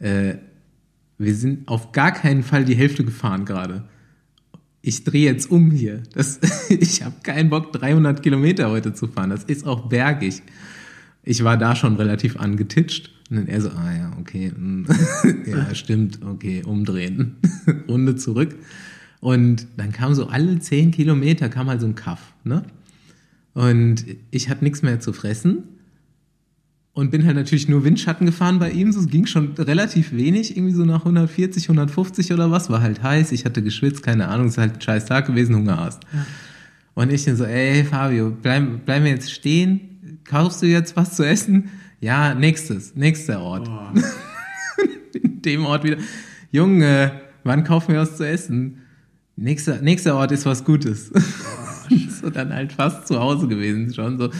äh, 0.00 0.34
wir 1.18 1.34
sind 1.34 1.68
auf 1.68 1.92
gar 1.92 2.12
keinen 2.12 2.42
Fall 2.42 2.64
die 2.64 2.74
Hälfte 2.74 3.04
gefahren 3.04 3.44
gerade. 3.44 3.84
Ich 4.86 5.02
drehe 5.02 5.24
jetzt 5.24 5.50
um 5.50 5.72
hier. 5.72 6.04
Das, 6.14 6.38
ich 6.68 7.02
habe 7.02 7.16
keinen 7.24 7.50
Bock, 7.50 7.72
300 7.72 8.22
Kilometer 8.22 8.70
heute 8.70 8.94
zu 8.94 9.08
fahren. 9.08 9.30
Das 9.30 9.42
ist 9.44 9.66
auch 9.66 9.88
bergig. 9.88 10.42
Ich 11.24 11.42
war 11.42 11.56
da 11.56 11.74
schon 11.74 11.96
relativ 11.96 12.36
angetitscht. 12.36 13.10
Und 13.28 13.36
dann 13.36 13.48
er 13.48 13.60
so, 13.60 13.70
ah 13.70 13.92
ja, 13.92 14.16
okay, 14.20 14.52
hm. 14.54 14.86
ja, 15.46 15.74
stimmt, 15.74 16.20
okay, 16.24 16.62
umdrehen. 16.64 17.34
Runde 17.88 18.14
zurück. 18.14 18.54
Und 19.18 19.66
dann 19.76 19.90
kam 19.90 20.14
so 20.14 20.28
alle 20.28 20.60
10 20.60 20.92
Kilometer 20.92 21.48
kam 21.48 21.66
halt 21.66 21.80
so 21.80 21.88
ein 21.88 21.96
Kaff, 21.96 22.34
ne? 22.44 22.62
Und 23.54 24.04
ich 24.30 24.48
hatte 24.48 24.62
nichts 24.62 24.82
mehr 24.82 25.00
zu 25.00 25.12
fressen 25.12 25.64
und 26.96 27.10
bin 27.10 27.26
halt 27.26 27.36
natürlich 27.36 27.68
nur 27.68 27.84
Windschatten 27.84 28.24
gefahren 28.24 28.58
bei 28.58 28.70
ihm. 28.70 28.90
So, 28.90 29.00
es 29.00 29.08
ging 29.08 29.26
schon 29.26 29.52
relativ 29.58 30.12
wenig, 30.12 30.56
irgendwie 30.56 30.72
so 30.72 30.86
nach 30.86 31.00
140, 31.00 31.64
150 31.64 32.32
oder 32.32 32.50
was. 32.50 32.70
War 32.70 32.80
halt 32.80 33.02
heiß, 33.02 33.32
ich 33.32 33.44
hatte 33.44 33.62
geschwitzt, 33.62 34.02
keine 34.02 34.28
Ahnung, 34.28 34.46
es 34.46 34.52
ist 34.52 34.58
halt 34.58 34.74
ein 34.76 34.80
scheiß 34.80 35.04
Tag 35.04 35.26
gewesen, 35.26 35.54
Hunger 35.54 35.78
hast. 35.78 36.04
Ja. 36.04 36.26
Und 36.94 37.12
ich 37.12 37.26
dann 37.26 37.36
so, 37.36 37.44
ey 37.44 37.84
Fabio, 37.84 38.30
bleib, 38.30 38.86
bleiben 38.86 39.04
wir 39.04 39.12
jetzt 39.12 39.30
stehen? 39.30 40.20
Kaufst 40.24 40.62
du 40.62 40.66
jetzt 40.66 40.96
was 40.96 41.14
zu 41.14 41.22
essen? 41.22 41.68
Ja, 42.00 42.34
nächstes, 42.34 42.96
nächster 42.96 43.42
Ort. 43.42 43.68
Oh. 43.68 43.98
In 45.22 45.42
dem 45.42 45.66
Ort 45.66 45.84
wieder. 45.84 45.98
Junge, 46.50 47.12
wann 47.44 47.62
kaufen 47.64 47.92
wir 47.92 48.00
was 48.00 48.16
zu 48.16 48.26
essen? 48.26 48.78
Nächster, 49.36 49.82
nächster 49.82 50.16
Ort 50.16 50.32
ist 50.32 50.46
was 50.46 50.64
Gutes. 50.64 51.12
Oh, 51.14 51.94
so 52.22 52.30
dann 52.30 52.54
halt 52.54 52.72
fast 52.72 53.06
zu 53.06 53.20
Hause 53.20 53.48
gewesen 53.48 53.92
schon 53.92 54.16
so 54.16 54.30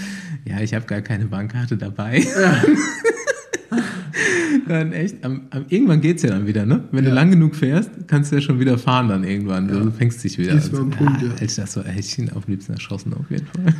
ja, 0.46 0.60
ich 0.60 0.74
habe 0.74 0.86
gar 0.86 1.00
keine 1.00 1.26
Bankkarte 1.26 1.76
dabei. 1.76 2.20
Ja. 2.20 2.64
dann 4.68 4.92
echt, 4.92 5.24
am, 5.24 5.42
am, 5.50 5.64
irgendwann 5.68 6.00
geht's 6.00 6.22
ja 6.22 6.30
dann 6.30 6.46
wieder, 6.46 6.66
ne? 6.66 6.84
Wenn 6.92 7.04
ja. 7.04 7.10
du 7.10 7.16
lang 7.16 7.30
genug 7.30 7.56
fährst, 7.56 7.90
kannst 8.06 8.30
du 8.30 8.36
ja 8.36 8.42
schon 8.42 8.60
wieder 8.60 8.78
fahren 8.78 9.08
dann 9.08 9.24
irgendwann. 9.24 9.68
Ja. 9.68 9.80
Du 9.80 9.90
fängst 9.90 10.22
dich 10.24 10.38
wieder. 10.38 10.54
Das 10.54 10.72
war 10.72 10.80
ein 10.80 10.90
Punkt, 10.90 11.22
ja. 11.22 11.28
Hätte 11.38 11.60
das 11.60 11.72
so, 11.72 11.82
hätte 11.82 12.00
ich 12.00 12.18
ihn 12.18 12.30
auf 12.30 12.46
liebsten 12.48 12.72
erschossen 12.72 13.14
auf 13.14 13.30
jeden 13.30 13.46
Fall. 13.46 13.74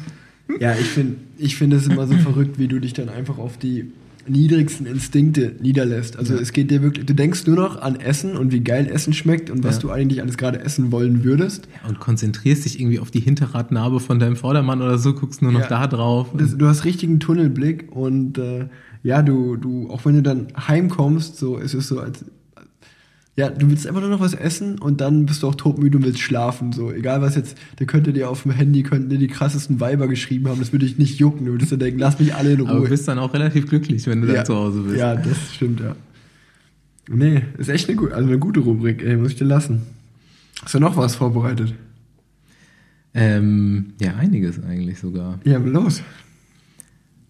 Ja, 0.61 0.75
ich 0.75 0.87
finde 0.87 1.17
ich 1.39 1.57
finde 1.57 1.77
es 1.77 1.87
immer 1.87 2.07
so 2.07 2.15
verrückt, 2.19 2.59
wie 2.59 2.69
du 2.69 2.81
dich 2.81 2.93
dann 2.93 3.09
einfach 3.09 3.39
auf 3.39 3.59
die 3.59 3.93
niedrigsten 4.29 4.87
Instinkte 4.87 5.55
niederlässt. 5.61 6.19
Also 6.19 6.35
ja. 6.35 6.41
es 6.41 6.53
geht 6.53 6.71
dir 6.71 6.83
wirklich, 6.83 7.07
du 7.07 7.15
denkst 7.15 7.47
nur 7.47 7.57
noch 7.57 7.81
an 7.81 7.97
Essen 7.97 8.37
und 8.37 8.53
wie 8.53 8.61
geil 8.61 8.89
Essen 8.91 9.13
schmeckt 9.13 9.51
und 9.51 9.65
was 9.65 9.77
ja. 9.77 9.83
du 9.83 9.91
eigentlich 9.91 10.23
alles 10.23 10.37
gerade 10.37 10.61
essen 10.61 10.93
wollen 10.93 11.25
würdest. 11.25 11.69
Ja, 11.83 11.89
und 11.89 12.01
konzentrierst 12.01 12.65
dich 12.65 12.81
irgendwie 12.81 12.99
auf 12.99 13.11
die 13.11 13.21
Hinterradnarbe 13.21 14.01
von 14.01 14.19
deinem 14.19 14.37
Vordermann 14.37 14.83
oder 14.83 14.99
so, 14.99 15.15
guckst 15.15 15.43
nur 15.43 15.53
noch 15.53 15.67
da 15.67 15.87
drauf. 15.87 16.29
Das, 16.37 16.57
du 16.57 16.67
hast 16.67 16.85
richtigen 16.85 17.21
Tunnelblick 17.21 17.95
und 17.95 18.39
äh, 18.39 18.69
ja, 19.03 19.23
du, 19.23 19.57
du, 19.57 19.89
auch 19.91 20.05
wenn 20.05 20.15
du 20.15 20.23
dann 20.23 20.49
heimkommst, 20.57 21.37
so 21.37 21.57
ist 21.57 21.75
es 21.75 21.89
so, 21.89 22.01
als 22.01 22.25
ja, 23.37 23.51
du 23.51 23.69
willst 23.69 23.87
einfach 23.87 24.01
nur 24.01 24.09
noch 24.09 24.21
was 24.21 24.33
essen 24.33 24.79
und 24.79 25.03
dann 25.03 25.27
bist 25.27 25.43
du 25.43 25.49
auch 25.49 25.55
todmüde 25.55 25.99
und 25.99 26.05
willst 26.05 26.21
schlafen. 26.21 26.73
So, 26.73 26.91
egal 26.91 27.21
was 27.21 27.37
jetzt, 27.37 27.59
der 27.79 27.87
könnte 27.87 28.15
dir 28.15 28.31
auf 28.31 28.45
dem 28.45 28.53
Handy, 28.53 28.83
könnten 28.83 29.11
dir 29.11 29.19
die 29.19 29.29
krassesten 29.29 29.79
Weiber 29.79 30.09
geschrieben 30.09 30.49
haben, 30.49 30.59
das 30.59 30.73
würde 30.73 30.87
dich 30.87 30.97
nicht 30.97 31.19
jucken. 31.19 31.45
Du 31.45 31.53
würdest 31.53 31.71
dir 31.71 31.77
denken, 31.77 31.99
lass 31.99 32.19
mich 32.19 32.35
alle 32.35 32.53
in 32.53 32.61
Ruhe. 32.61 32.71
Aber 32.71 32.81
du 32.85 32.89
bist 32.89 33.07
dann 33.07 33.19
auch 33.19 33.35
relativ 33.35 33.69
glücklich, 33.69 34.07
wenn 34.07 34.23
du 34.23 34.29
ja, 34.29 34.37
dann 34.37 34.47
zu 34.47 34.55
Hause 34.55 34.81
bist. 34.81 34.97
Ja, 34.97 35.15
das 35.15 35.55
stimmt, 35.55 35.81
ja. 35.81 35.95
Nee, 37.09 37.43
ist 37.59 37.69
echt 37.69 37.91
eine, 37.91 38.01
also 38.01 38.27
eine 38.27 38.39
gute 38.39 38.61
Rubrik, 38.61 39.03
ey, 39.03 39.19
muss 39.19 39.33
ich 39.33 39.37
dir 39.37 39.45
lassen. 39.45 39.83
Hast 40.63 40.75
du 40.75 40.81
noch 40.81 40.97
was 40.97 41.17
vorbereitet? 41.17 41.75
Ähm, 43.13 43.93
ja, 44.01 44.15
einiges 44.15 44.65
eigentlich 44.65 44.99
sogar. 44.99 45.41
Ja, 45.45 45.59
los. 45.59 46.03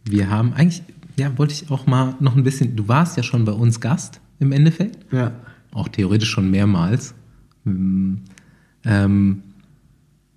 Wir 0.04 0.30
haben 0.30 0.52
eigentlich, 0.52 0.84
ja, 1.18 1.36
wollte 1.36 1.52
ich 1.52 1.68
auch 1.68 1.88
mal 1.88 2.14
noch 2.20 2.36
ein 2.36 2.44
bisschen, 2.44 2.76
du 2.76 2.86
warst 2.86 3.16
ja 3.16 3.24
schon 3.24 3.44
bei 3.44 3.52
uns 3.52 3.80
Gast 3.80 4.20
im 4.38 4.52
Endeffekt. 4.52 5.12
Ja 5.12 5.32
auch 5.77 5.89
theoretisch 5.89 6.31
schon 6.31 6.51
mehrmals. 6.51 7.14
Ähm, 7.66 8.22
ähm, 8.85 9.43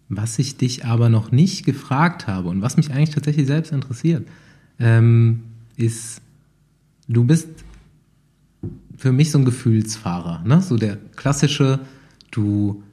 was 0.10 0.40
ich 0.40 0.58
dich 0.58 0.86
aber 0.86 1.10
noch 1.10 1.32
nicht 1.32 1.66
gefragt 1.66 2.26
habe 2.28 2.50
und 2.50 2.62
was 2.64 2.78
mich 2.78 2.92
eigentlich 2.92 3.12
tatsächlich 3.12 3.46
selbst 3.46 3.72
interessiert, 3.72 4.28
ähm, 4.80 5.44
ist, 5.78 6.22
du 7.08 7.24
bist 7.24 7.48
für 8.98 9.12
mich 9.12 9.32
so 9.32 9.38
ein 9.38 9.46
Gefühlsfahrer, 9.46 10.44
ne? 10.46 10.62
So 10.62 10.78
der 10.78 10.98
klassische, 11.16 11.80
du 12.32 12.84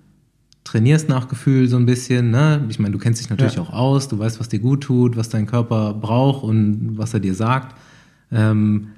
trainierst 0.63 1.09
nach 1.09 1.29
Gefühl 1.29 1.69
so 1.69 1.77
ein 1.77 1.87
bisschen, 1.87 2.31
ne? 2.31 2.65
Ich 2.69 2.79
meine, 2.79 2.93
du 2.93 2.99
kennst 2.99 3.21
dich 3.21 3.31
natürlich 3.31 3.55
ja. 3.55 3.63
auch 3.63 3.73
aus, 3.73 4.09
du 4.09 4.19
weißt, 4.19 4.39
was 4.39 4.49
dir 4.49 4.59
gut 4.59 4.83
tut, 4.83 5.17
was 5.17 5.31
dein 5.31 5.47
Körper 5.47 5.95
braucht 5.95 6.45
und 6.45 6.99
was 6.99 7.15
er 7.15 7.21
dir 7.21 7.35
sagt. 7.35 7.77
Ähm, 8.31 8.89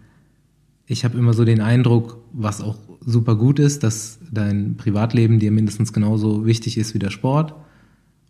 ich 0.87 1.05
habe 1.05 1.17
immer 1.17 1.35
so 1.35 1.45
den 1.45 1.61
Eindruck, 1.61 2.19
was 2.33 2.61
auch 2.61 2.77
super 3.09 3.37
gut 3.37 3.59
ist, 3.59 3.83
dass 3.83 4.19
dein 4.31 4.77
Privatleben 4.77 5.39
dir 5.39 5.51
mindestens 5.51 5.93
genauso 5.93 6.45
wichtig 6.45 6.77
ist 6.77 6.95
wie 6.95 6.99
der 6.99 7.11
Sport. 7.11 7.55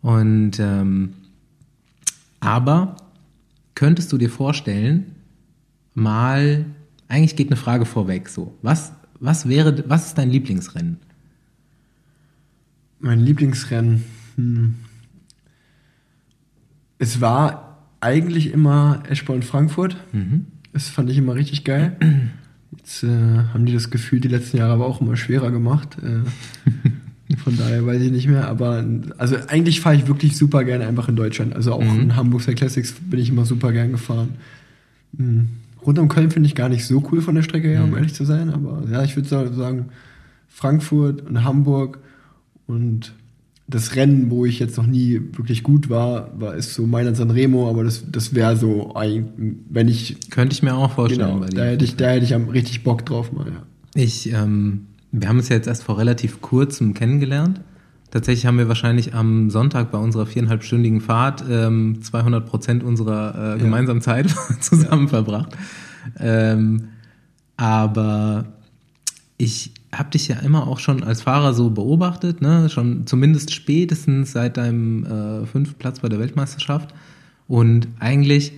Und 0.01 0.59
ähm, 0.59 1.13
aber 2.39 2.95
könntest 3.75 4.11
du 4.13 4.17
dir 4.17 4.29
vorstellen, 4.29 5.15
mal, 5.93 6.65
eigentlich 7.09 7.35
geht 7.35 7.47
eine 7.47 7.57
Frage 7.57 7.85
vorweg 7.85 8.29
so. 8.29 8.57
Was, 8.61 8.93
was 9.19 9.49
wäre, 9.49 9.83
was 9.89 10.07
ist 10.07 10.17
dein 10.17 10.29
Lieblingsrennen? 10.29 10.97
Mein 12.99 13.19
Lieblingsrennen. 13.19 14.05
Hm. 14.35 14.75
Es 16.97 17.19
war 17.19 17.79
eigentlich 17.99 18.53
immer 18.53 19.03
Eschborn 19.09 19.43
Frankfurt. 19.43 19.97
Mhm. 20.13 20.47
Das 20.71 20.87
fand 20.87 21.09
ich 21.09 21.17
immer 21.17 21.35
richtig 21.35 21.65
geil. 21.65 21.97
Jetzt 22.89 23.03
äh, 23.03 23.07
haben 23.53 23.67
die 23.67 23.73
das 23.73 23.91
Gefühl 23.91 24.19
die 24.19 24.29
letzten 24.29 24.57
Jahre 24.57 24.73
aber 24.73 24.87
auch 24.87 24.99
immer 24.99 25.15
schwerer 25.15 25.51
gemacht. 25.51 25.97
Äh, 26.01 27.35
von 27.37 27.55
daher 27.55 27.85
weiß 27.85 28.01
ich 28.01 28.11
nicht 28.11 28.27
mehr. 28.27 28.47
Aber 28.47 28.83
also 29.19 29.35
eigentlich 29.47 29.79
fahre 29.79 29.95
ich 29.95 30.07
wirklich 30.07 30.35
super 30.35 30.63
gerne 30.63 30.87
einfach 30.87 31.07
in 31.07 31.15
Deutschland. 31.15 31.55
Also 31.55 31.73
auch 31.73 31.83
mhm. 31.83 31.99
in 31.99 32.15
Hamburg 32.15 32.43
Classics 32.55 32.93
bin 32.93 33.19
ich 33.19 33.29
immer 33.29 33.45
super 33.45 33.71
gern 33.73 33.91
gefahren. 33.91 34.29
Mhm. 35.11 35.49
Rund 35.85 35.99
um 35.99 36.07
Köln 36.07 36.31
finde 36.31 36.47
ich 36.47 36.55
gar 36.55 36.67
nicht 36.67 36.83
so 36.83 37.07
cool 37.11 37.21
von 37.21 37.35
der 37.35 37.43
Strecke 37.43 37.67
her, 37.67 37.83
um 37.83 37.91
mhm. 37.91 37.97
ehrlich 37.97 38.15
zu 38.15 38.25
sein. 38.25 38.49
Aber 38.49 38.81
ja, 38.91 39.03
ich 39.03 39.15
würde 39.15 39.29
sagen, 39.29 39.89
Frankfurt 40.47 41.21
und 41.29 41.43
Hamburg 41.43 41.99
und 42.65 43.13
das 43.69 43.95
Rennen, 43.95 44.31
wo 44.31 44.45
ich 44.45 44.59
jetzt 44.59 44.77
noch 44.77 44.87
nie 44.87 45.21
wirklich 45.33 45.63
gut 45.63 45.89
war, 45.89 46.31
war 46.39 46.55
ist 46.55 46.73
so 46.73 46.87
Mailand 46.87 47.17
San 47.17 47.29
Remo, 47.29 47.69
aber 47.69 47.83
das, 47.83 48.03
das 48.11 48.33
wäre 48.33 48.57
so, 48.57 48.93
wenn 48.95 49.87
ich. 49.87 50.29
Könnte 50.31 50.53
ich 50.53 50.63
mir 50.63 50.75
auch 50.75 50.91
vorstellen. 50.91 51.39
Genau, 51.39 51.45
da 51.45 51.65
hätte 51.65 51.85
ich, 51.85 51.95
da 51.95 52.09
hätte 52.09 52.25
ich 52.25 52.33
am 52.33 52.49
richtig 52.49 52.83
Bock 52.83 53.05
drauf 53.05 53.31
mal, 53.31 53.45
ja. 53.47 53.63
Ich, 53.93 54.31
ähm, 54.31 54.87
wir 55.11 55.29
haben 55.29 55.37
uns 55.37 55.49
ja 55.49 55.55
jetzt 55.55 55.67
erst 55.67 55.83
vor 55.83 55.97
relativ 55.97 56.41
kurzem 56.41 56.93
kennengelernt. 56.93 57.61
Tatsächlich 58.11 58.47
haben 58.47 58.57
wir 58.57 58.67
wahrscheinlich 58.67 59.13
am 59.13 59.51
Sonntag 59.51 59.91
bei 59.91 59.99
unserer 59.99 60.25
viereinhalbstündigen 60.25 60.99
Fahrt 60.99 61.43
ähm, 61.47 62.01
200 62.01 62.47
Prozent 62.47 62.83
unserer 62.83 63.55
äh, 63.55 63.59
gemeinsamen 63.59 63.99
ja. 63.99 64.03
Zeit 64.03 64.35
zusammen 64.61 65.03
ja. 65.03 65.09
verbracht. 65.09 65.55
Ähm, 66.19 66.89
aber 67.55 68.45
ich 69.37 69.73
habe 69.91 70.11
dich 70.11 70.27
ja 70.27 70.37
immer 70.37 70.67
auch 70.67 70.79
schon 70.79 71.03
als 71.03 71.23
Fahrer 71.23 71.53
so 71.53 71.69
beobachtet, 71.69 72.41
ne? 72.41 72.69
schon 72.69 73.07
zumindest 73.07 73.53
spätestens 73.53 74.31
seit 74.31 74.57
deinem 74.57 75.05
äh, 75.05 75.45
fünften 75.45 75.77
Platz 75.79 75.99
bei 75.99 76.09
der 76.09 76.19
Weltmeisterschaft. 76.19 76.93
Und 77.47 77.87
eigentlich 77.99 78.53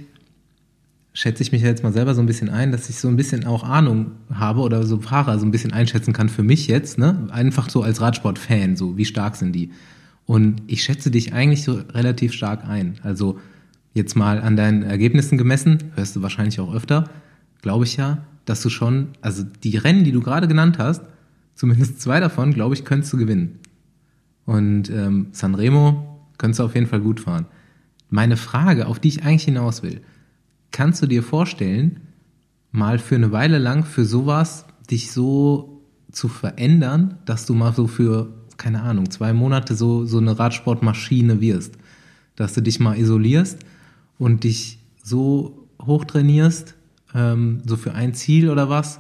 schätze 1.13 1.43
ich 1.43 1.51
mich 1.51 1.61
jetzt 1.61 1.83
mal 1.83 1.93
selber 1.93 2.15
so 2.15 2.21
ein 2.21 2.25
bisschen 2.25 2.49
ein, 2.49 2.71
dass 2.71 2.89
ich 2.89 2.97
so 2.97 3.07
ein 3.07 3.15
bisschen 3.15 3.45
auch 3.45 3.63
Ahnung 3.63 4.11
habe 4.33 4.61
oder 4.61 4.83
so 4.83 4.99
Fahrer 4.99 5.39
so 5.39 5.45
ein 5.45 5.51
bisschen 5.51 5.73
einschätzen 5.73 6.13
kann 6.13 6.29
für 6.29 6.43
mich 6.43 6.67
jetzt, 6.67 6.97
ne? 6.97 7.27
Einfach 7.31 7.69
so 7.69 7.83
als 7.83 8.01
Radsport-Fan, 8.01 8.75
so 8.75 8.97
wie 8.97 9.05
stark 9.05 9.35
sind 9.35 9.53
die. 9.53 9.71
Und 10.25 10.61
ich 10.67 10.83
schätze 10.83 11.11
dich 11.11 11.33
eigentlich 11.33 11.63
so 11.63 11.81
relativ 11.93 12.33
stark 12.33 12.65
ein. 12.67 12.95
Also 13.03 13.39
jetzt 13.93 14.15
mal 14.15 14.39
an 14.39 14.55
deinen 14.55 14.83
Ergebnissen 14.83 15.37
gemessen, 15.37 15.79
hörst 15.95 16.15
du 16.15 16.21
wahrscheinlich 16.21 16.59
auch 16.59 16.73
öfter, 16.73 17.09
glaube 17.61 17.85
ich 17.85 17.97
ja, 17.97 18.19
dass 18.45 18.61
du 18.61 18.69
schon, 18.69 19.09
also 19.21 19.43
die 19.63 19.77
Rennen, 19.77 20.03
die 20.03 20.11
du 20.11 20.21
gerade 20.21 20.47
genannt 20.47 20.77
hast, 20.79 21.01
zumindest 21.61 22.01
zwei 22.01 22.19
davon, 22.19 22.55
glaube 22.55 22.73
ich, 22.73 22.85
könntest 22.85 23.13
du 23.13 23.17
gewinnen. 23.17 23.59
Und 24.47 24.89
ähm, 24.89 25.27
Sanremo 25.31 26.25
könntest 26.39 26.59
du 26.59 26.63
auf 26.63 26.73
jeden 26.73 26.87
Fall 26.87 27.01
gut 27.01 27.19
fahren. 27.19 27.45
Meine 28.09 28.35
Frage, 28.35 28.87
auf 28.87 28.97
die 28.97 29.09
ich 29.09 29.23
eigentlich 29.23 29.43
hinaus 29.43 29.83
will, 29.83 30.01
kannst 30.71 31.03
du 31.03 31.05
dir 31.05 31.21
vorstellen, 31.21 31.99
mal 32.71 32.97
für 32.97 33.13
eine 33.13 33.31
Weile 33.31 33.59
lang 33.59 33.85
für 33.85 34.05
sowas 34.05 34.65
dich 34.89 35.11
so 35.11 35.83
zu 36.11 36.29
verändern, 36.29 37.19
dass 37.25 37.45
du 37.45 37.53
mal 37.53 37.75
so 37.75 37.85
für, 37.85 38.33
keine 38.57 38.81
Ahnung, 38.81 39.11
zwei 39.11 39.31
Monate 39.31 39.75
so, 39.75 40.03
so 40.05 40.17
eine 40.17 40.39
Radsportmaschine 40.39 41.41
wirst? 41.41 41.75
Dass 42.35 42.55
du 42.55 42.61
dich 42.63 42.79
mal 42.79 42.97
isolierst 42.97 43.59
und 44.17 44.45
dich 44.45 44.79
so 45.03 45.67
hochtrainierst, 45.79 46.73
ähm, 47.13 47.61
so 47.67 47.77
für 47.77 47.93
ein 47.93 48.15
Ziel 48.15 48.49
oder 48.49 48.67
was, 48.67 48.99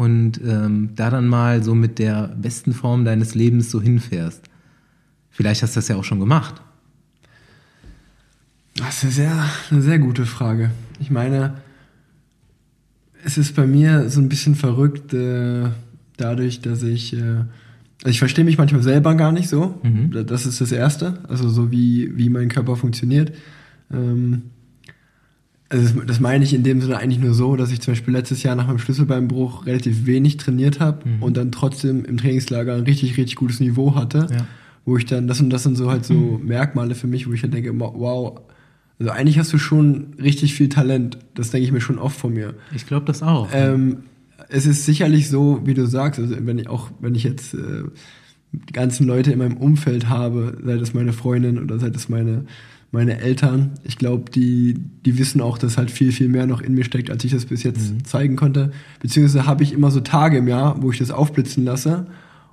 und 0.00 0.40
ähm, 0.42 0.92
da 0.96 1.10
dann 1.10 1.28
mal 1.28 1.62
so 1.62 1.74
mit 1.74 1.98
der 1.98 2.28
besten 2.28 2.72
Form 2.72 3.04
deines 3.04 3.34
Lebens 3.34 3.70
so 3.70 3.82
hinfährst. 3.82 4.42
Vielleicht 5.28 5.62
hast 5.62 5.76
du 5.76 5.78
das 5.78 5.88
ja 5.88 5.96
auch 5.96 6.04
schon 6.04 6.20
gemacht. 6.20 6.62
Das 8.76 8.96
ist 8.96 9.02
eine 9.04 9.12
sehr, 9.12 9.44
eine 9.70 9.82
sehr 9.82 9.98
gute 9.98 10.24
Frage. 10.24 10.70
Ich 11.00 11.10
meine, 11.10 11.58
es 13.26 13.36
ist 13.36 13.54
bei 13.54 13.66
mir 13.66 14.08
so 14.08 14.22
ein 14.22 14.30
bisschen 14.30 14.54
verrückt, 14.54 15.12
äh, 15.12 15.68
dadurch, 16.16 16.62
dass 16.62 16.82
ich 16.82 17.12
äh, 17.12 17.44
also 18.02 18.08
ich 18.08 18.20
verstehe 18.20 18.46
mich 18.46 18.56
manchmal 18.56 18.82
selber 18.82 19.14
gar 19.16 19.32
nicht 19.32 19.50
so. 19.50 19.78
Mhm. 19.82 20.26
Das 20.26 20.46
ist 20.46 20.62
das 20.62 20.72
Erste. 20.72 21.18
Also 21.28 21.50
so 21.50 21.70
wie, 21.70 22.16
wie 22.16 22.30
mein 22.30 22.48
Körper 22.48 22.76
funktioniert. 22.76 23.34
Ähm, 23.92 24.44
also 25.70 26.00
das 26.00 26.18
meine 26.18 26.44
ich 26.44 26.52
in 26.52 26.64
dem 26.64 26.80
Sinne 26.80 26.98
eigentlich 26.98 27.20
nur 27.20 27.32
so, 27.32 27.54
dass 27.54 27.70
ich 27.70 27.80
zum 27.80 27.92
Beispiel 27.92 28.12
letztes 28.12 28.42
Jahr 28.42 28.56
nach 28.56 28.66
meinem 28.66 28.80
Schlüsselbeinbruch 28.80 29.66
relativ 29.66 30.04
wenig 30.04 30.36
trainiert 30.36 30.80
habe 30.80 31.08
mhm. 31.08 31.22
und 31.22 31.36
dann 31.36 31.52
trotzdem 31.52 32.04
im 32.04 32.16
Trainingslager 32.16 32.74
ein 32.74 32.82
richtig, 32.82 33.16
richtig 33.16 33.36
gutes 33.36 33.60
Niveau 33.60 33.94
hatte. 33.94 34.26
Ja. 34.30 34.46
Wo 34.84 34.96
ich 34.96 35.06
dann, 35.06 35.28
das 35.28 35.40
und 35.40 35.50
das 35.50 35.62
sind 35.62 35.76
so 35.76 35.90
halt 35.90 36.04
so 36.04 36.14
mhm. 36.14 36.46
Merkmale 36.46 36.94
für 36.94 37.06
mich, 37.06 37.28
wo 37.28 37.32
ich 37.32 37.42
dann 37.42 37.52
denke, 37.52 37.72
wow, 37.78 38.40
also 38.98 39.12
eigentlich 39.12 39.38
hast 39.38 39.52
du 39.52 39.58
schon 39.58 40.14
richtig 40.20 40.54
viel 40.54 40.68
Talent. 40.68 41.18
Das 41.34 41.50
denke 41.50 41.66
ich 41.66 41.72
mir 41.72 41.80
schon 41.80 41.98
oft 41.98 42.18
von 42.18 42.32
mir. 42.32 42.54
Ich 42.74 42.86
glaube 42.86 43.06
das 43.06 43.22
auch. 43.22 43.48
Ähm, 43.52 43.98
es 44.48 44.66
ist 44.66 44.84
sicherlich 44.84 45.28
so, 45.28 45.60
wie 45.64 45.74
du 45.74 45.86
sagst, 45.86 46.18
also 46.18 46.34
wenn 46.38 46.58
ich 46.58 46.68
auch, 46.68 46.90
wenn 47.00 47.14
ich 47.14 47.22
jetzt 47.22 47.54
äh, 47.54 47.84
die 48.52 48.72
ganzen 48.72 49.06
Leute 49.06 49.30
in 49.30 49.38
meinem 49.38 49.56
Umfeld 49.56 50.08
habe, 50.08 50.58
sei 50.64 50.76
das 50.76 50.94
meine 50.94 51.12
Freundin 51.12 51.58
oder 51.58 51.78
sei 51.78 51.90
das 51.90 52.08
meine, 52.08 52.46
meine 52.92 53.20
Eltern, 53.20 53.72
ich 53.84 53.98
glaube, 53.98 54.30
die, 54.30 54.74
die 55.06 55.18
wissen 55.18 55.40
auch, 55.40 55.58
dass 55.58 55.78
halt 55.78 55.90
viel, 55.90 56.12
viel 56.12 56.28
mehr 56.28 56.46
noch 56.46 56.60
in 56.60 56.74
mir 56.74 56.84
steckt, 56.84 57.10
als 57.10 57.24
ich 57.24 57.32
das 57.32 57.46
bis 57.46 57.62
jetzt 57.62 57.92
mhm. 57.92 58.04
zeigen 58.04 58.36
konnte. 58.36 58.72
Beziehungsweise 59.00 59.46
habe 59.46 59.62
ich 59.62 59.72
immer 59.72 59.90
so 59.90 60.00
Tage 60.00 60.38
im 60.38 60.48
Jahr, 60.48 60.82
wo 60.82 60.90
ich 60.90 60.98
das 60.98 61.10
aufblitzen 61.10 61.64
lasse 61.64 62.06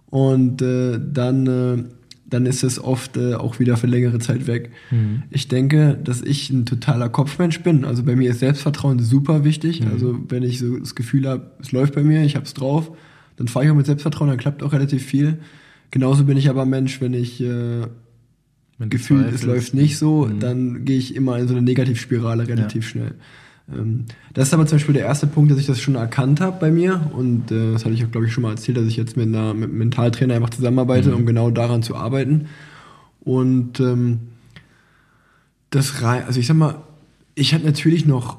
und 0.09 0.61
äh, 0.61 0.99
dann 0.99 1.47
äh, 1.47 1.83
dann 2.29 2.45
ist 2.45 2.63
es 2.63 2.83
oft 2.83 3.15
äh, 3.15 3.35
auch 3.35 3.59
wieder 3.59 3.77
für 3.77 3.87
längere 3.87 4.19
Zeit 4.19 4.47
weg. 4.47 4.71
Mhm. 4.91 5.23
Ich 5.29 5.47
denke, 5.47 5.97
dass 6.03 6.21
ich 6.21 6.49
ein 6.49 6.65
totaler 6.65 7.09
Kopfmensch 7.09 7.61
bin. 7.61 7.85
Also 7.85 8.03
bei 8.03 8.15
mir 8.15 8.31
ist 8.31 8.39
Selbstvertrauen 8.39 8.99
super 8.99 9.43
wichtig. 9.45 9.81
Mhm. 9.81 9.91
Also 9.91 10.19
wenn 10.27 10.43
ich 10.43 10.59
so 10.59 10.77
das 10.77 10.95
Gefühl 10.95 11.27
habe, 11.27 11.51
es 11.61 11.71
läuft 11.71 11.95
bei 11.95 12.03
mir, 12.03 12.23
ich 12.23 12.35
habe 12.35 12.45
es 12.45 12.53
drauf, 12.53 12.91
dann 13.37 13.47
fahre 13.47 13.65
ich 13.65 13.71
auch 13.71 13.75
mit 13.75 13.85
Selbstvertrauen, 13.85 14.29
dann 14.29 14.37
klappt 14.37 14.61
auch 14.61 14.73
relativ 14.73 15.05
viel. 15.05 15.39
Genauso 15.89 16.25
bin 16.25 16.37
ich 16.37 16.49
aber 16.49 16.65
Mensch, 16.65 16.99
wenn 16.99 17.13
ich 17.13 17.41
äh, 17.41 17.87
Gefühl, 18.79 19.25
es 19.33 19.43
läuft 19.43 19.73
nicht 19.73 19.97
so, 19.97 20.25
mhm. 20.25 20.39
dann 20.39 20.85
gehe 20.85 20.97
ich 20.97 21.15
immer 21.15 21.37
in 21.39 21.47
so 21.47 21.55
eine 21.55 21.63
Negativspirale 21.63 22.47
relativ 22.47 22.83
ja. 22.83 22.89
schnell. 22.89 23.15
Ähm, 23.73 24.05
das 24.33 24.49
ist 24.49 24.53
aber 24.53 24.67
zum 24.67 24.77
Beispiel 24.77 24.93
der 24.93 25.05
erste 25.05 25.27
Punkt, 25.27 25.51
dass 25.51 25.59
ich 25.59 25.65
das 25.65 25.81
schon 25.81 25.95
erkannt 25.95 26.41
habe 26.41 26.57
bei 26.59 26.71
mir 26.71 27.09
und 27.13 27.51
äh, 27.51 27.73
das 27.73 27.85
hatte 27.85 27.95
ich 27.95 28.05
auch, 28.05 28.11
glaube 28.11 28.27
ich, 28.27 28.33
schon 28.33 28.43
mal 28.43 28.51
erzählt, 28.51 28.77
dass 28.77 28.85
ich 28.85 28.97
jetzt 28.97 29.17
mit, 29.17 29.27
einer, 29.27 29.53
mit 29.53 29.69
einem 29.69 29.79
Mentaltrainer 29.79 30.35
einfach 30.35 30.51
zusammenarbeite, 30.51 31.09
mhm. 31.09 31.15
um 31.15 31.25
genau 31.25 31.49
daran 31.49 31.81
zu 31.81 31.95
arbeiten. 31.95 32.47
Und 33.21 33.79
ähm, 33.79 34.19
das 35.71 36.01
rein, 36.01 36.23
also 36.25 36.39
ich 36.39 36.47
sag 36.47 36.55
mal, 36.55 36.83
ich 37.35 37.53
hatte 37.53 37.65
natürlich 37.65 38.05
noch 38.05 38.37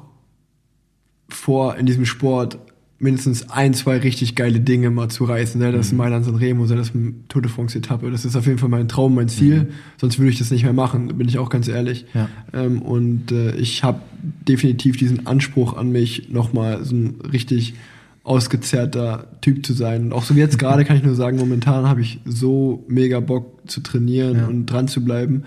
vor, 1.27 1.75
in 1.75 1.85
diesem 1.85 2.05
Sport 2.05 2.57
mindestens 2.99 3.49
ein, 3.49 3.73
zwei 3.73 3.97
richtig 3.97 4.35
geile 4.35 4.59
Dinge 4.59 4.89
mal 4.89 5.07
zu 5.07 5.23
reißen. 5.23 5.59
Ne? 5.59 5.71
Das 5.71 5.87
mhm. 5.87 5.93
ist 5.93 5.93
Mailand 5.93 6.25
San 6.25 6.35
Remo, 6.35 6.65
das 6.65 6.89
ist 6.89 6.95
eine 6.95 7.13
Tour 7.29 7.41
de 7.41 7.49
France 7.49 7.77
Etappe. 7.77 8.11
Das 8.11 8.25
ist 8.25 8.35
auf 8.35 8.45
jeden 8.45 8.57
Fall 8.57 8.69
mein 8.69 8.89
Traum, 8.89 9.15
mein 9.15 9.29
Ziel. 9.29 9.61
Mhm. 9.61 9.67
Sonst 9.97 10.19
würde 10.19 10.31
ich 10.31 10.37
das 10.37 10.51
nicht 10.51 10.63
mehr 10.63 10.73
machen, 10.73 11.07
bin 11.17 11.27
ich 11.27 11.37
auch 11.37 11.49
ganz 11.49 11.69
ehrlich. 11.69 12.05
Ja. 12.13 12.29
Ähm, 12.53 12.81
und 12.81 13.31
äh, 13.31 13.55
ich 13.55 13.83
habe 13.83 14.01
definitiv 14.21 14.97
diesen 14.97 15.27
Anspruch 15.27 15.77
an 15.77 15.91
mich, 15.91 16.29
nochmal 16.29 16.83
so 16.83 16.95
ein 16.95 17.21
richtig 17.31 17.75
ausgezerrter 18.23 19.27
Typ 19.39 19.65
zu 19.65 19.73
sein. 19.73 20.03
Und 20.05 20.13
auch 20.13 20.23
so 20.23 20.35
wie 20.35 20.39
jetzt 20.39 20.59
gerade 20.59 20.83
kann 20.83 20.97
ich 20.97 21.03
nur 21.03 21.15
sagen, 21.15 21.37
momentan 21.37 21.87
habe 21.87 22.01
ich 22.01 22.19
so 22.25 22.83
mega 22.89 23.21
Bock 23.21 23.61
zu 23.67 23.79
trainieren 23.81 24.37
ja. 24.37 24.47
und 24.47 24.65
dran 24.65 24.89
zu 24.89 25.05
bleiben, 25.05 25.43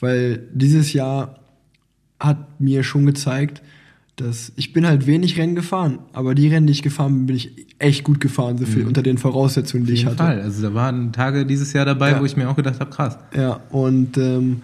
weil 0.00 0.42
dieses 0.52 0.92
Jahr 0.92 1.40
hat 2.18 2.60
mir 2.60 2.82
schon 2.82 3.06
gezeigt, 3.06 3.62
dass 4.20 4.52
ich 4.56 4.72
bin 4.72 4.86
halt 4.86 5.06
wenig 5.06 5.38
Rennen 5.38 5.54
gefahren, 5.54 5.98
aber 6.12 6.34
die 6.34 6.48
Rennen, 6.48 6.66
die 6.66 6.72
ich 6.72 6.82
gefahren 6.82 7.14
bin, 7.14 7.26
bin 7.26 7.36
ich 7.36 7.66
echt 7.78 8.04
gut 8.04 8.20
gefahren, 8.20 8.58
so 8.58 8.66
viel 8.66 8.82
mhm. 8.82 8.88
unter 8.88 9.02
den 9.02 9.18
Voraussetzungen, 9.18 9.86
die 9.86 9.92
ich 9.92 10.06
hatte. 10.06 10.18
Fall. 10.18 10.40
Also 10.40 10.62
da 10.62 10.74
waren 10.74 11.12
Tage 11.12 11.46
dieses 11.46 11.72
Jahr 11.72 11.84
dabei, 11.84 12.12
ja. 12.12 12.20
wo 12.20 12.24
ich 12.24 12.36
mir 12.36 12.48
auch 12.48 12.56
gedacht 12.56 12.80
habe, 12.80 12.90
krass. 12.90 13.18
Ja, 13.34 13.60
und 13.70 14.16
ähm, 14.18 14.62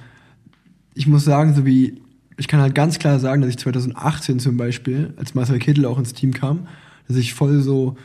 ich 0.95 1.07
muss 1.07 1.25
sagen, 1.25 1.55
so 1.55 1.65
wie 1.65 2.01
ich 2.39 2.49
kann 2.49 2.61
halt 2.61 2.75
ganz 2.75 2.99
klar 2.99 3.19
sagen, 3.19 3.43
dass 3.43 3.51
ich 3.51 3.59
2018 3.59 4.39
zum 4.39 4.57
Beispiel, 4.57 5.15
als 5.17 5.35
Marcel 5.35 5.59
Kittel 5.59 5.87
auch 5.87 5.99
ins 5.99 6.13
Team 6.13 6.33
kam, 6.33 6.67
dass 7.09 7.17
ich 7.17 7.35
voll 7.35 7.61
so 7.61 7.97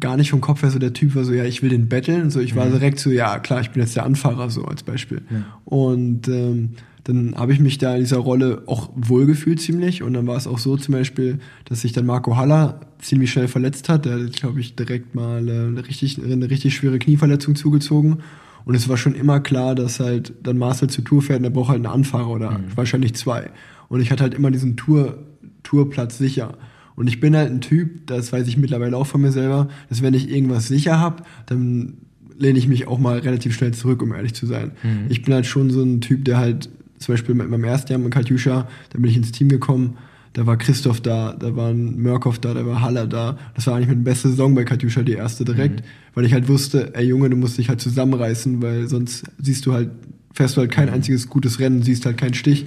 gar 0.00 0.16
nicht 0.16 0.30
vom 0.30 0.40
Kopf 0.40 0.62
her 0.62 0.70
so 0.70 0.78
der 0.78 0.92
Typ 0.92 1.14
war, 1.14 1.24
so 1.24 1.32
ja, 1.32 1.44
ich 1.44 1.62
will 1.62 1.70
den 1.70 1.88
betteln. 1.88 2.30
So, 2.30 2.40
ich 2.40 2.54
war 2.54 2.66
mhm. 2.66 2.72
direkt 2.72 3.00
so, 3.00 3.10
ja, 3.10 3.38
klar, 3.40 3.60
ich 3.60 3.70
bin 3.70 3.82
jetzt 3.82 3.96
der 3.96 4.04
Anfahrer, 4.04 4.48
so 4.48 4.64
als 4.64 4.82
Beispiel. 4.82 5.22
Ja. 5.30 5.44
Und 5.64 6.28
ähm, 6.28 6.70
dann 7.08 7.34
habe 7.36 7.54
ich 7.54 7.58
mich 7.58 7.78
da 7.78 7.94
in 7.94 8.00
dieser 8.00 8.18
Rolle 8.18 8.64
auch 8.66 8.90
wohlgefühlt 8.94 9.62
ziemlich. 9.62 10.02
Und 10.02 10.12
dann 10.12 10.26
war 10.26 10.36
es 10.36 10.46
auch 10.46 10.58
so 10.58 10.76
zum 10.76 10.92
Beispiel, 10.92 11.38
dass 11.64 11.80
sich 11.80 11.92
dann 11.92 12.04
Marco 12.04 12.36
Haller 12.36 12.80
ziemlich 12.98 13.32
schnell 13.32 13.48
verletzt 13.48 13.88
hat. 13.88 14.04
Der 14.04 14.20
hat, 14.20 14.32
glaube 14.34 14.60
ich, 14.60 14.76
direkt 14.76 15.14
mal 15.14 15.48
äh, 15.48 15.52
eine, 15.52 15.88
richtig, 15.88 16.22
eine 16.22 16.50
richtig 16.50 16.74
schwere 16.74 16.98
Knieverletzung 16.98 17.56
zugezogen. 17.56 18.18
Und 18.66 18.74
es 18.74 18.90
war 18.90 18.98
schon 18.98 19.14
immer 19.14 19.40
klar, 19.40 19.74
dass 19.74 20.00
halt 20.00 20.34
dann 20.42 20.58
Marcel 20.58 20.90
zur 20.90 21.02
Tour 21.02 21.22
fährt 21.22 21.38
und 21.38 21.46
er 21.46 21.50
braucht 21.50 21.70
halt 21.70 21.78
einen 21.78 21.86
Anfahrer 21.86 22.28
oder 22.28 22.50
mhm. 22.50 22.64
wahrscheinlich 22.74 23.14
zwei. 23.14 23.52
Und 23.88 24.02
ich 24.02 24.10
hatte 24.10 24.24
halt 24.24 24.34
immer 24.34 24.50
diesen 24.50 24.76
Tour, 24.76 25.16
Tourplatz 25.62 26.18
sicher. 26.18 26.58
Und 26.94 27.08
ich 27.08 27.20
bin 27.20 27.34
halt 27.34 27.50
ein 27.50 27.62
Typ, 27.62 28.06
das 28.06 28.34
weiß 28.34 28.46
ich 28.48 28.58
mittlerweile 28.58 28.98
auch 28.98 29.06
von 29.06 29.22
mir 29.22 29.32
selber, 29.32 29.68
dass 29.88 30.02
wenn 30.02 30.12
ich 30.12 30.28
irgendwas 30.30 30.68
sicher 30.68 31.00
habe, 31.00 31.22
dann 31.46 31.94
lehne 32.36 32.58
ich 32.58 32.68
mich 32.68 32.86
auch 32.86 32.98
mal 32.98 33.18
relativ 33.18 33.54
schnell 33.54 33.72
zurück, 33.72 34.02
um 34.02 34.12
ehrlich 34.12 34.34
zu 34.34 34.44
sein. 34.44 34.72
Mhm. 34.82 35.06
Ich 35.08 35.22
bin 35.22 35.32
halt 35.32 35.46
schon 35.46 35.70
so 35.70 35.82
ein 35.82 36.02
Typ, 36.02 36.26
der 36.26 36.36
halt 36.36 36.68
zum 36.98 37.14
Beispiel 37.14 37.34
mit 37.34 37.48
meinem 37.48 37.64
ersten 37.64 37.92
Jahr 37.92 38.00
mit 38.00 38.12
Katjuscha, 38.12 38.68
da 38.90 38.98
bin 38.98 39.10
ich 39.10 39.16
ins 39.16 39.32
Team 39.32 39.48
gekommen, 39.48 39.96
da 40.32 40.46
war 40.46 40.56
Christoph 40.56 41.00
da, 41.00 41.32
da 41.32 41.56
war 41.56 41.70
ein 41.70 42.00
Mörkow 42.00 42.38
da, 42.38 42.54
da 42.54 42.64
war 42.64 42.80
Haller 42.80 43.06
da. 43.06 43.38
Das 43.54 43.66
war 43.66 43.74
eigentlich 43.74 43.88
meine 43.88 44.02
beste 44.02 44.28
Saison 44.28 44.54
bei 44.54 44.64
Katjuscha, 44.64 45.02
die 45.02 45.14
erste 45.14 45.44
direkt, 45.44 45.80
mhm. 45.80 45.84
weil 46.14 46.24
ich 46.26 46.32
halt 46.32 46.48
wusste, 46.48 46.94
ey 46.94 47.06
Junge, 47.06 47.30
du 47.30 47.36
musst 47.36 47.58
dich 47.58 47.68
halt 47.68 47.80
zusammenreißen, 47.80 48.62
weil 48.62 48.88
sonst 48.88 49.24
siehst 49.40 49.66
du 49.66 49.72
halt, 49.72 49.90
fährst 50.32 50.56
du 50.56 50.60
halt 50.60 50.70
kein 50.70 50.88
mhm. 50.88 50.94
einziges 50.94 51.28
gutes 51.28 51.58
Rennen, 51.58 51.82
siehst 51.82 52.06
halt 52.06 52.18
keinen 52.18 52.34
Stich. 52.34 52.66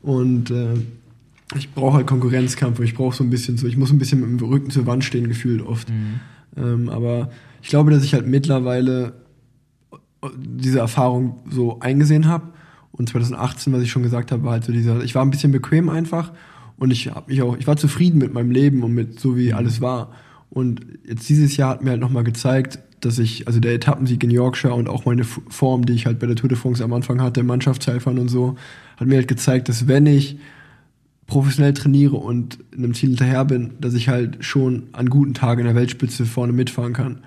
Und 0.00 0.50
äh, 0.50 0.74
ich 1.56 1.74
brauche 1.74 1.96
halt 1.96 2.06
Konkurrenzkampf, 2.06 2.80
ich 2.80 2.94
brauche 2.94 3.14
so 3.14 3.24
ein 3.24 3.30
bisschen 3.30 3.58
so, 3.58 3.66
ich 3.66 3.76
muss 3.76 3.90
ein 3.90 3.98
bisschen 3.98 4.20
mit 4.20 4.40
dem 4.40 4.48
Rücken 4.48 4.70
zur 4.70 4.86
Wand 4.86 5.04
stehen, 5.04 5.28
gefühlt 5.28 5.60
oft. 5.60 5.90
Mhm. 5.90 6.20
Ähm, 6.56 6.88
aber 6.88 7.30
ich 7.62 7.68
glaube, 7.68 7.90
dass 7.90 8.04
ich 8.04 8.14
halt 8.14 8.26
mittlerweile 8.26 9.14
diese 10.36 10.78
Erfahrung 10.78 11.40
so 11.50 11.80
eingesehen 11.80 12.26
habe 12.26 12.52
und 12.92 13.08
2018, 13.08 13.72
was 13.72 13.82
ich 13.82 13.90
schon 13.90 14.02
gesagt 14.02 14.32
habe, 14.32 14.44
war 14.44 14.52
halt 14.52 14.64
so 14.64 14.72
dieser, 14.72 15.02
ich 15.02 15.14
war 15.14 15.24
ein 15.24 15.30
bisschen 15.30 15.52
bequem 15.52 15.88
einfach 15.88 16.32
und 16.76 16.90
ich 16.90 17.08
habe 17.08 17.30
mich 17.30 17.42
auch, 17.42 17.56
ich 17.56 17.66
war 17.66 17.76
zufrieden 17.76 18.18
mit 18.18 18.32
meinem 18.32 18.50
Leben 18.50 18.82
und 18.82 18.92
mit 18.92 19.18
so 19.18 19.36
wie 19.36 19.52
alles 19.52 19.80
war. 19.80 20.12
Und 20.50 20.84
jetzt 21.06 21.28
dieses 21.28 21.56
Jahr 21.56 21.70
hat 21.70 21.82
mir 21.82 21.90
halt 21.90 22.00
nochmal 22.00 22.24
gezeigt, 22.24 22.78
dass 23.00 23.18
ich, 23.18 23.46
also 23.46 23.58
der 23.58 23.74
Etappensieg 23.74 24.22
in 24.22 24.30
Yorkshire 24.30 24.74
und 24.74 24.88
auch 24.88 25.06
meine 25.06 25.24
Form, 25.24 25.86
die 25.86 25.94
ich 25.94 26.06
halt 26.06 26.18
bei 26.18 26.26
der 26.26 26.36
Tour 26.36 26.48
de 26.48 26.58
France 26.58 26.84
am 26.84 26.92
Anfang 26.92 27.20
hatte, 27.20 27.42
Mannschaftshelfern 27.42 28.18
und 28.18 28.28
so, 28.28 28.56
hat 28.96 29.08
mir 29.08 29.16
halt 29.16 29.28
gezeigt, 29.28 29.68
dass 29.68 29.88
wenn 29.88 30.06
ich 30.06 30.38
professionell 31.26 31.72
trainiere 31.72 32.16
und 32.16 32.58
in 32.72 32.84
einem 32.84 32.94
Ziel 32.94 33.10
hinterher 33.10 33.44
bin, 33.44 33.72
dass 33.80 33.94
ich 33.94 34.08
halt 34.08 34.44
schon 34.44 34.84
an 34.92 35.08
guten 35.08 35.34
Tagen 35.34 35.60
in 35.60 35.66
der 35.66 35.74
Weltspitze 35.74 36.26
vorne 36.26 36.52
mitfahren 36.52 36.92
kann. 36.92 37.22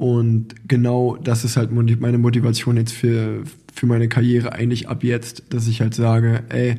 Und 0.00 0.66
genau 0.66 1.18
das 1.22 1.44
ist 1.44 1.58
halt 1.58 1.72
meine 1.72 2.16
Motivation 2.16 2.78
jetzt 2.78 2.94
für, 2.94 3.42
für 3.70 3.84
meine 3.84 4.08
Karriere 4.08 4.54
eigentlich 4.54 4.88
ab 4.88 5.04
jetzt, 5.04 5.52
dass 5.52 5.68
ich 5.68 5.82
halt 5.82 5.92
sage, 5.92 6.42
ey, 6.48 6.76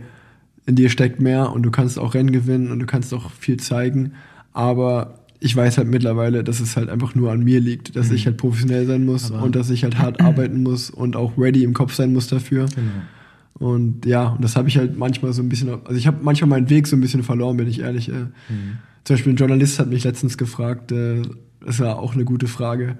in 0.66 0.74
dir 0.74 0.90
steckt 0.90 1.22
mehr 1.22 1.52
und 1.52 1.62
du 1.62 1.70
kannst 1.70 2.00
auch 2.00 2.16
Rennen 2.16 2.32
gewinnen 2.32 2.72
und 2.72 2.80
du 2.80 2.88
kannst 2.88 3.14
auch 3.14 3.30
viel 3.30 3.58
zeigen, 3.58 4.14
aber 4.54 5.20
ich 5.40 5.56
weiß 5.56 5.78
halt 5.78 5.88
mittlerweile, 5.88 6.44
dass 6.44 6.62
es 6.62 6.76
halt 6.76 6.90
einfach 6.90 7.14
nur 7.14 7.32
an 7.32 7.44
mir 7.44 7.60
liegt, 7.60 7.96
dass 7.96 8.10
mhm. 8.10 8.16
ich 8.16 8.26
halt 8.26 8.38
professionell 8.38 8.88
sein 8.88 9.06
muss 9.06 9.32
aber 9.32 9.44
und 9.44 9.56
dass 9.56 9.70
ich 9.70 9.84
halt 9.84 10.00
hart 10.00 10.20
arbeiten 10.20 10.64
muss 10.64 10.90
und 10.90 11.16
auch 11.16 11.38
ready 11.38 11.64
im 11.64 11.76
Kopf 11.76 11.94
sein 11.94 12.14
muss 12.14 12.28
dafür. 12.28 12.66
Genau. 12.74 13.68
Und 13.70 14.08
ja, 14.08 14.30
und 14.30 14.44
das 14.44 14.56
habe 14.56 14.68
ich 14.68 14.80
halt 14.80 14.98
manchmal 14.98 15.32
so 15.34 15.44
ein 15.44 15.50
bisschen, 15.50 15.70
also 15.70 15.94
ich 15.94 16.08
habe 16.08 16.18
manchmal 16.24 16.50
meinen 16.50 16.72
Weg 16.72 16.88
so 16.88 16.96
ein 16.96 17.02
bisschen 17.02 17.22
verloren, 17.22 17.58
bin 17.58 17.68
ich 17.68 17.82
ehrlich. 17.82 18.10
Äh. 18.10 18.14
Mhm. 18.14 18.80
Zum 19.04 19.16
Beispiel 19.16 19.34
ein 19.34 19.36
Journalist 19.36 19.78
hat 19.78 19.90
mich 19.90 20.04
letztens 20.04 20.40
gefragt, 20.40 20.92
äh, 20.92 21.22
das 21.66 21.80
war 21.80 22.00
auch 22.00 22.14
eine 22.14 22.26
gute 22.26 22.48
Frage. 22.48 22.98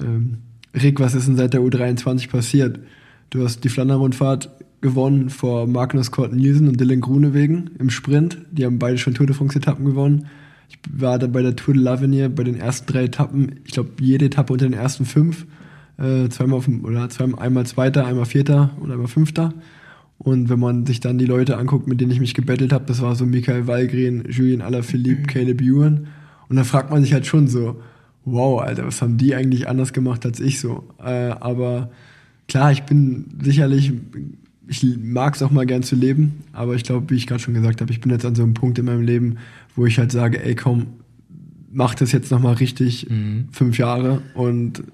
Ähm, 0.00 0.38
Rick, 0.74 1.00
was 1.00 1.14
ist 1.14 1.28
denn 1.28 1.36
seit 1.36 1.54
der 1.54 1.60
U23 1.60 2.30
passiert? 2.30 2.80
Du 3.30 3.44
hast 3.44 3.64
die 3.64 3.68
Flandern-Rundfahrt 3.68 4.50
gewonnen 4.80 5.30
vor 5.30 5.66
Magnus 5.66 6.10
Cort 6.10 6.32
Nielsen 6.32 6.68
und 6.68 6.80
Dylan 6.80 7.00
Grunewegen 7.00 7.70
im 7.78 7.90
Sprint. 7.90 8.38
Die 8.50 8.64
haben 8.64 8.78
beide 8.78 8.98
schon 8.98 9.14
Tour 9.14 9.26
de 9.26 9.34
France-Etappen 9.34 9.84
gewonnen. 9.84 10.26
Ich 10.68 10.78
war 10.90 11.18
da 11.18 11.26
bei 11.26 11.42
der 11.42 11.56
Tour 11.56 11.74
de 11.74 11.82
l'Avenir 11.82 12.28
bei 12.28 12.44
den 12.44 12.56
ersten 12.56 12.90
drei 12.90 13.04
Etappen. 13.04 13.60
Ich 13.64 13.72
glaube, 13.72 13.90
jede 14.00 14.26
Etappe 14.26 14.52
unter 14.52 14.66
den 14.66 14.74
ersten 14.74 15.04
fünf. 15.04 15.46
Äh, 15.98 16.28
zweimal 16.30 16.58
auf, 16.58 16.68
oder 16.68 17.08
zweimal, 17.10 17.40
einmal 17.40 17.66
Zweiter, 17.66 18.06
einmal 18.06 18.24
Vierter 18.24 18.70
und 18.80 18.90
einmal 18.90 19.08
Fünfter. 19.08 19.54
Und 20.18 20.48
wenn 20.48 20.60
man 20.60 20.86
sich 20.86 21.00
dann 21.00 21.18
die 21.18 21.26
Leute 21.26 21.58
anguckt, 21.58 21.86
mit 21.86 22.00
denen 22.00 22.12
ich 22.12 22.20
mich 22.20 22.34
gebettelt 22.34 22.72
habe, 22.72 22.84
das 22.86 23.02
war 23.02 23.14
so 23.14 23.26
Michael 23.26 23.66
Wallgren, 23.66 24.24
Julien 24.30 24.62
Alaphilippe. 24.62 25.22
Caleb 25.22 25.60
Ewan. 25.60 26.06
Und 26.48 26.56
da 26.56 26.64
fragt 26.64 26.90
man 26.90 27.02
sich 27.02 27.12
halt 27.12 27.26
schon 27.26 27.48
so, 27.48 27.80
wow, 28.24 28.60
Alter, 28.60 28.86
was 28.86 29.02
haben 29.02 29.16
die 29.16 29.34
eigentlich 29.34 29.68
anders 29.68 29.92
gemacht 29.92 30.24
als 30.24 30.40
ich 30.40 30.60
so? 30.60 30.84
Äh, 31.02 31.30
aber 31.40 31.90
klar, 32.48 32.72
ich 32.72 32.82
bin 32.84 33.26
sicherlich, 33.42 33.92
ich 34.68 34.84
mag 35.02 35.34
es 35.34 35.42
auch 35.42 35.50
mal 35.50 35.66
gern 35.66 35.82
zu 35.82 35.96
leben, 35.96 36.42
aber 36.52 36.74
ich 36.74 36.84
glaube, 36.84 37.10
wie 37.10 37.16
ich 37.16 37.26
gerade 37.26 37.42
schon 37.42 37.54
gesagt 37.54 37.80
habe, 37.80 37.90
ich 37.92 38.00
bin 38.00 38.12
jetzt 38.12 38.24
an 38.24 38.34
so 38.34 38.42
einem 38.42 38.54
Punkt 38.54 38.78
in 38.78 38.84
meinem 38.84 39.02
Leben, 39.02 39.38
wo 39.74 39.86
ich 39.86 39.98
halt 39.98 40.12
sage, 40.12 40.44
ey 40.44 40.54
komm, 40.54 40.86
mach 41.72 41.94
das 41.94 42.12
jetzt 42.12 42.30
nochmal 42.30 42.54
richtig, 42.54 43.08
mhm. 43.08 43.48
fünf 43.50 43.78
Jahre 43.78 44.22
und 44.34 44.84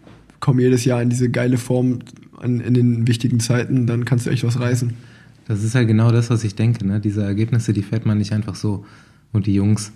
komm 0.41 0.61
jedes 0.61 0.85
Jahr 0.85 1.03
in 1.03 1.11
diese 1.11 1.31
geile 1.31 1.59
Form 1.59 1.99
an, 2.39 2.61
in 2.61 2.75
den 2.75 3.07
wichtigen 3.09 3.41
Zeiten, 3.41 3.87
dann 3.87 4.05
kannst 4.05 4.27
du 4.27 4.31
echt 4.31 4.45
was 4.45 4.59
reißen. 4.61 4.95
Das 5.47 5.65
ist 5.65 5.75
halt 5.75 5.89
genau 5.89 6.13
das, 6.13 6.31
was 6.31 6.45
ich 6.45 6.55
denke. 6.55 6.87
Ne? 6.87 7.01
Diese 7.01 7.23
Ergebnisse, 7.23 7.73
die 7.73 7.83
fährt 7.83 8.07
man 8.07 8.19
nicht 8.19 8.33
einfach 8.33 8.55
so. 8.55 8.85
Und 9.33 9.47
die 9.47 9.55
Jungs, 9.55 9.93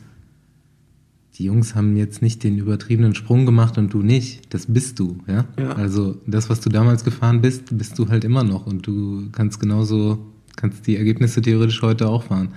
die 1.35 1.45
Jungs 1.45 1.75
haben 1.75 1.97
jetzt 1.97 2.21
nicht 2.21 2.45
den 2.45 2.59
übertriebenen 2.59 3.15
Sprung 3.15 3.47
gemacht 3.47 3.79
und 3.79 3.93
du 3.93 4.03
nicht. 4.03 4.53
Das 4.53 4.67
bist 4.67 4.99
du, 4.99 5.19
ja? 5.27 5.47
Ja. 5.59 5.73
Also 5.73 6.17
das, 6.27 6.51
was 6.51 6.61
du 6.61 6.69
damals 6.69 7.05
gefahren 7.05 7.41
bist, 7.41 7.77
bist 7.77 7.99
du 7.99 8.09
halt 8.09 8.25
immer 8.25 8.45
noch 8.45 8.67
und 8.67 8.87
du 8.87 9.29
kannst 9.33 9.59
genauso, 9.59 10.19
kannst 10.57 10.87
die 10.87 10.97
Ergebnisse 10.97 11.41
theoretisch 11.41 11.81
heute 11.81 12.09
auch 12.09 12.25
fahren. 12.25 12.51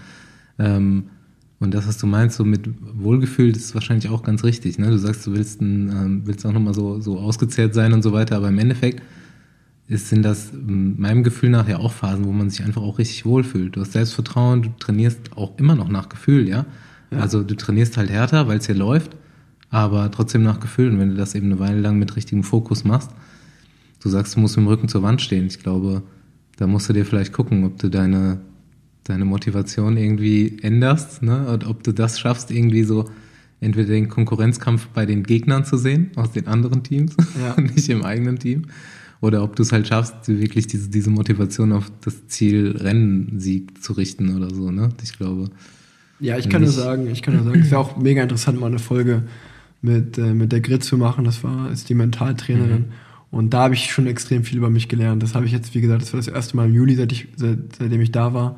Ähm, 0.59 1.05
und 1.59 1.73
das, 1.73 1.87
was 1.87 1.97
du 1.97 2.05
meinst, 2.05 2.35
so 2.35 2.43
mit 2.43 2.69
Wohlgefühl, 2.99 3.53
das 3.53 3.63
ist 3.63 3.75
wahrscheinlich 3.75 4.09
auch 4.09 4.23
ganz 4.23 4.43
richtig. 4.43 4.77
Ne? 4.77 4.89
Du 4.89 4.97
sagst, 4.97 5.25
du 5.25 5.33
willst, 5.33 5.61
ein, 5.61 5.89
ähm, 5.89 6.21
willst 6.25 6.45
auch 6.45 6.51
nochmal 6.51 6.73
so, 6.73 6.99
so 6.99 7.17
ausgezehrt 7.17 7.73
sein 7.73 7.93
und 7.93 8.03
so 8.03 8.11
weiter, 8.11 8.35
aber 8.35 8.49
im 8.49 8.59
Endeffekt 8.59 9.01
ist, 9.87 10.09
sind 10.09 10.23
das 10.23 10.51
ähm, 10.51 10.95
meinem 10.99 11.23
Gefühl 11.23 11.49
nach 11.49 11.67
ja 11.69 11.77
auch 11.77 11.93
Phasen, 11.93 12.25
wo 12.25 12.31
man 12.33 12.49
sich 12.49 12.63
einfach 12.63 12.81
auch 12.81 12.99
richtig 12.99 13.25
wohlfühlt. 13.25 13.77
Du 13.77 13.81
hast 13.81 13.93
Selbstvertrauen, 13.93 14.63
du 14.63 14.69
trainierst 14.79 15.37
auch 15.37 15.57
immer 15.57 15.75
noch 15.75 15.87
nach 15.87 16.09
Gefühl, 16.09 16.49
ja. 16.49 16.65
Also 17.21 17.43
du 17.43 17.55
trainierst 17.55 17.97
halt 17.97 18.09
härter, 18.09 18.47
weil 18.47 18.57
es 18.59 18.65
hier 18.65 18.75
läuft, 18.75 19.15
aber 19.69 20.09
trotzdem 20.11 20.43
nach 20.43 20.59
Gefühl. 20.59 20.89
Und 20.89 20.99
wenn 20.99 21.09
du 21.09 21.15
das 21.15 21.35
eben 21.35 21.47
eine 21.47 21.59
Weile 21.59 21.79
lang 21.81 21.97
mit 21.99 22.15
richtigem 22.15 22.43
Fokus 22.43 22.83
machst, 22.83 23.11
du 24.01 24.09
sagst, 24.09 24.35
du 24.35 24.39
musst 24.39 24.57
mit 24.57 24.65
dem 24.65 24.69
Rücken 24.69 24.87
zur 24.87 25.03
Wand 25.03 25.21
stehen. 25.21 25.47
Ich 25.47 25.59
glaube, 25.59 26.03
da 26.57 26.67
musst 26.67 26.87
du 26.89 26.93
dir 26.93 27.05
vielleicht 27.05 27.33
gucken, 27.33 27.63
ob 27.65 27.77
du 27.79 27.89
deine, 27.89 28.39
deine 29.03 29.25
Motivation 29.25 29.97
irgendwie 29.97 30.57
änderst, 30.61 31.21
ne? 31.23 31.47
Und 31.47 31.65
ob 31.67 31.83
du 31.83 31.91
das 31.93 32.19
schaffst, 32.19 32.51
irgendwie 32.51 32.83
so 32.83 33.09
entweder 33.59 33.89
den 33.89 34.09
Konkurrenzkampf 34.09 34.87
bei 34.87 35.05
den 35.05 35.23
Gegnern 35.23 35.65
zu 35.65 35.77
sehen, 35.77 36.11
aus 36.15 36.31
den 36.31 36.47
anderen 36.47 36.83
Teams, 36.83 37.15
Ja. 37.41 37.53
und 37.53 37.75
nicht 37.75 37.89
im 37.89 38.03
eigenen 38.03 38.37
Team. 38.39 38.63
Oder 39.21 39.43
ob 39.43 39.55
du 39.55 39.63
es 39.63 39.71
halt 39.71 39.87
schaffst, 39.87 40.27
wirklich 40.27 40.67
diese, 40.67 40.89
diese 40.89 41.09
Motivation 41.09 41.71
auf 41.71 41.91
das 42.01 42.27
Ziel 42.27 42.75
Rennensieg 42.77 43.81
zu 43.81 43.93
richten 43.93 44.35
oder 44.35 44.53
so, 44.53 44.71
ne? 44.71 44.89
Ich 45.03 45.17
glaube. 45.17 45.49
Ja, 46.19 46.37
ich 46.37 46.49
kann 46.49 46.61
nur 46.61 46.71
sagen, 46.71 47.07
ich 47.07 47.21
kann 47.21 47.35
nur 47.35 47.43
sagen, 47.43 47.59
es 47.61 47.71
wäre 47.71 47.81
auch 47.81 47.97
mega 48.01 48.23
interessant, 48.23 48.59
mal 48.59 48.67
eine 48.67 48.79
Folge 48.79 49.23
mit, 49.81 50.17
äh, 50.17 50.33
mit 50.33 50.51
der 50.51 50.61
Grit 50.61 50.83
zu 50.83 50.97
machen. 50.97 51.25
Das 51.25 51.43
war 51.43 51.71
ist 51.71 51.89
die 51.89 51.93
Mentaltrainerin. 51.93 52.81
Mhm. 52.81 52.93
Und 53.31 53.53
da 53.53 53.63
habe 53.63 53.73
ich 53.73 53.91
schon 53.91 54.07
extrem 54.07 54.43
viel 54.43 54.57
über 54.57 54.69
mich 54.69 54.87
gelernt. 54.87 55.21
Das 55.21 55.35
habe 55.35 55.45
ich 55.45 55.51
jetzt, 55.51 55.75
wie 55.75 55.81
gesagt, 55.81 56.01
das 56.01 56.13
war 56.13 56.19
das 56.19 56.27
erste 56.27 56.55
Mal 56.55 56.67
im 56.67 56.75
Juli, 56.75 56.95
seit 56.95 57.11
ich, 57.11 57.27
seit, 57.35 57.75
seitdem 57.77 58.01
ich 58.01 58.11
da 58.11 58.33
war. 58.33 58.57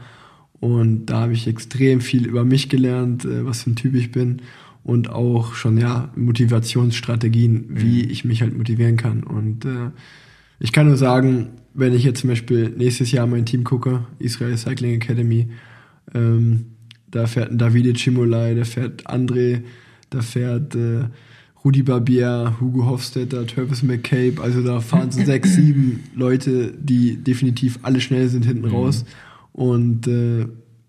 Und 0.59 1.07
da 1.07 1.21
habe 1.21 1.33
ich 1.33 1.47
extrem 1.47 2.01
viel 2.01 2.27
über 2.27 2.43
mich 2.43 2.69
gelernt, 2.69 3.25
äh, 3.25 3.45
was 3.45 3.63
für 3.63 3.71
ein 3.71 3.75
Typ 3.75 3.95
ich 3.95 4.11
bin. 4.11 4.41
Und 4.83 5.09
auch 5.09 5.53
schon, 5.53 5.77
ja, 5.77 6.11
Motivationsstrategien, 6.15 7.65
wie 7.69 8.03
ich 8.03 8.23
mich 8.23 8.41
halt 8.41 8.57
motivieren 8.57 8.95
kann. 8.95 9.23
Und 9.23 9.65
äh, 9.65 9.91
ich 10.59 10.71
kann 10.71 10.87
nur 10.87 10.97
sagen, 10.97 11.49
wenn 11.73 11.93
ich 11.93 12.03
jetzt 12.03 12.21
zum 12.21 12.29
Beispiel 12.29 12.69
nächstes 12.69 13.11
Jahr 13.11 13.27
mein 13.27 13.45
Team 13.45 13.63
gucke, 13.63 14.05
Israel 14.17 14.57
Cycling 14.57 14.93
Academy, 14.93 15.49
ähm, 16.13 16.76
da 17.11 17.27
fährt 17.27 17.51
ein 17.51 17.57
Davide 17.57 17.93
Cimolai, 17.93 18.55
da 18.55 18.63
fährt 18.63 19.07
André, 19.07 19.61
da 20.09 20.21
fährt 20.21 20.75
äh, 20.75 21.05
Rudi 21.63 21.83
Barbier, 21.83 22.55
Hugo 22.59 22.85
Hofstetter, 22.85 23.45
Travis 23.45 23.83
McCabe, 23.83 24.41
also 24.41 24.61
da 24.63 24.79
fahren 24.79 25.11
so 25.11 25.23
sechs, 25.23 25.53
sieben 25.55 26.03
Leute, 26.15 26.73
die 26.77 27.17
definitiv 27.17 27.79
alle 27.81 27.99
schnell 27.99 28.29
sind 28.29 28.45
hinten 28.45 28.65
raus. 28.65 29.05
Und 29.53 30.07
äh, 30.07 30.47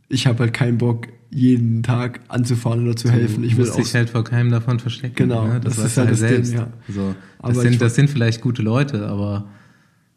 ich 0.08 0.26
habe 0.26 0.40
halt 0.40 0.52
keinen 0.52 0.78
Bock, 0.78 1.08
jeden 1.30 1.82
Tag 1.82 2.20
anzufahren 2.28 2.84
oder 2.84 2.96
zu 2.96 3.10
helfen. 3.10 3.44
Ich 3.44 3.56
will 3.56 3.70
dich 3.70 3.94
halt 3.94 4.10
vor 4.10 4.24
keinem 4.24 4.50
davon 4.50 4.78
verstecken. 4.78 5.14
Genau, 5.14 5.46
ne? 5.46 5.60
das 5.60 5.76
das, 5.76 5.86
ist 5.86 5.96
halt 5.98 6.08
halt 6.08 6.22
das 6.22 6.28
Ding, 6.28 6.44
selbst. 6.44 6.52
ja. 6.54 6.68
So, 6.88 7.14
Aber 7.38 7.52
das, 7.52 7.64
ich 7.64 7.70
sind, 7.70 7.82
das 7.82 7.94
sind 7.94 8.10
vielleicht 8.10 8.40
gute 8.40 8.62
Leute, 8.62 9.08
aber 9.08 9.46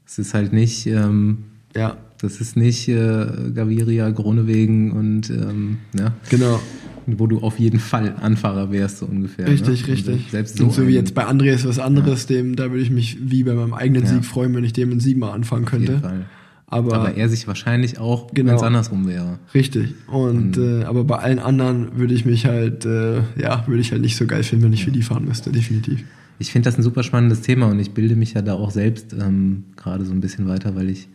es 0.06 0.20
ist 0.20 0.34
halt 0.34 0.54
nicht, 0.54 0.86
ähm, 0.88 1.46
ja, 1.76 1.98
das 2.22 2.40
ist 2.42 2.56
nicht 2.56 2.88
äh, 2.88 3.26
Gaviria, 3.54 4.10
Gronewegen 4.12 4.92
und 4.92 5.30
ähm, 5.30 5.78
ja, 5.98 6.14
genau. 6.30 6.60
wo 7.08 7.28
du 7.28 7.40
auf 7.40 7.60
jeden 7.60 7.80
Fall 7.80 8.16
Anfahrer 8.22 8.72
wärst, 8.72 9.00
so 9.00 9.06
ungefähr. 9.06 9.48
Richtig, 9.48 9.88
ne? 9.88 9.94
richtig. 9.94 10.14
Und 10.26 10.32
selbst 10.32 10.58
so, 10.58 10.66
und 10.66 10.74
so 10.74 10.88
wie 10.88 10.92
jetzt 10.94 11.14
bei 11.16 11.26
André 11.28 11.52
ist 11.54 11.68
was 11.68 11.80
anderes, 11.80 12.26
dem, 12.28 12.56
da 12.56 12.70
würde 12.72 12.84
ich 12.84 12.92
mich 12.92 13.18
wie 13.22 13.44
bei 13.44 13.54
meinem 13.54 13.74
eigenen 13.74 14.04
Ja. 14.04 14.10
Sieg 14.10 14.26
freuen, 14.26 14.54
wenn 14.56 14.64
ich 14.64 14.74
dem 14.74 14.92
in 14.92 15.00
Sieg 15.00 15.18
mal 15.18 15.32
anfangen 15.32 15.66
auf 15.66 15.74
jeden 15.74 15.86
könnte. 15.88 16.02
Fall. 16.02 16.26
Aber, 16.68 16.94
Aber 16.94 17.16
er 17.18 17.28
sich 17.28 17.48
wahrscheinlich 17.48 18.00
auch, 18.00 18.32
Genau. 18.34 18.52
wenn 18.52 18.56
es 18.56 18.64
andersrum 18.64 19.06
wäre. 19.06 19.40
richtig. 19.54 19.94
Und 20.08 20.58
äh, 20.58 20.84
aber 20.86 21.04
bei 21.04 21.18
allen 21.18 21.40
anderen 21.40 21.98
würde 21.98 22.14
ich 22.14 22.24
mich 22.24 22.46
halt, 22.46 22.86
äh, 22.86 23.18
ja, 23.38 23.66
würde 23.68 23.82
ich 23.82 23.92
halt 23.92 24.02
nicht 24.02 24.16
so 24.16 24.26
geil 24.26 24.44
finden, 24.44 24.64
wenn 24.66 24.74
ich 24.74 24.86
für 24.86 24.92
die 24.92 25.02
fahren 25.02 25.26
müsste, 25.26 25.52
definitiv. 25.52 26.04
Ich 26.40 26.52
finde 26.54 26.70
das 26.70 26.78
ein 26.78 26.82
super 26.84 27.04
spannendes 27.04 27.42
Thema 27.42 27.66
und 27.68 27.80
ich 27.80 27.92
bilde 27.92 28.16
mich 28.16 28.34
ja 28.36 28.42
da 28.42 28.54
auch 28.54 28.72
selbst 28.72 29.14
ähm, 29.14 29.66
gerade 29.76 30.06
so 30.06 30.14
ein 30.14 30.22
bisschen 30.22 30.48
weiter, 30.48 30.74
weil 30.76 30.90
ich 30.90 31.10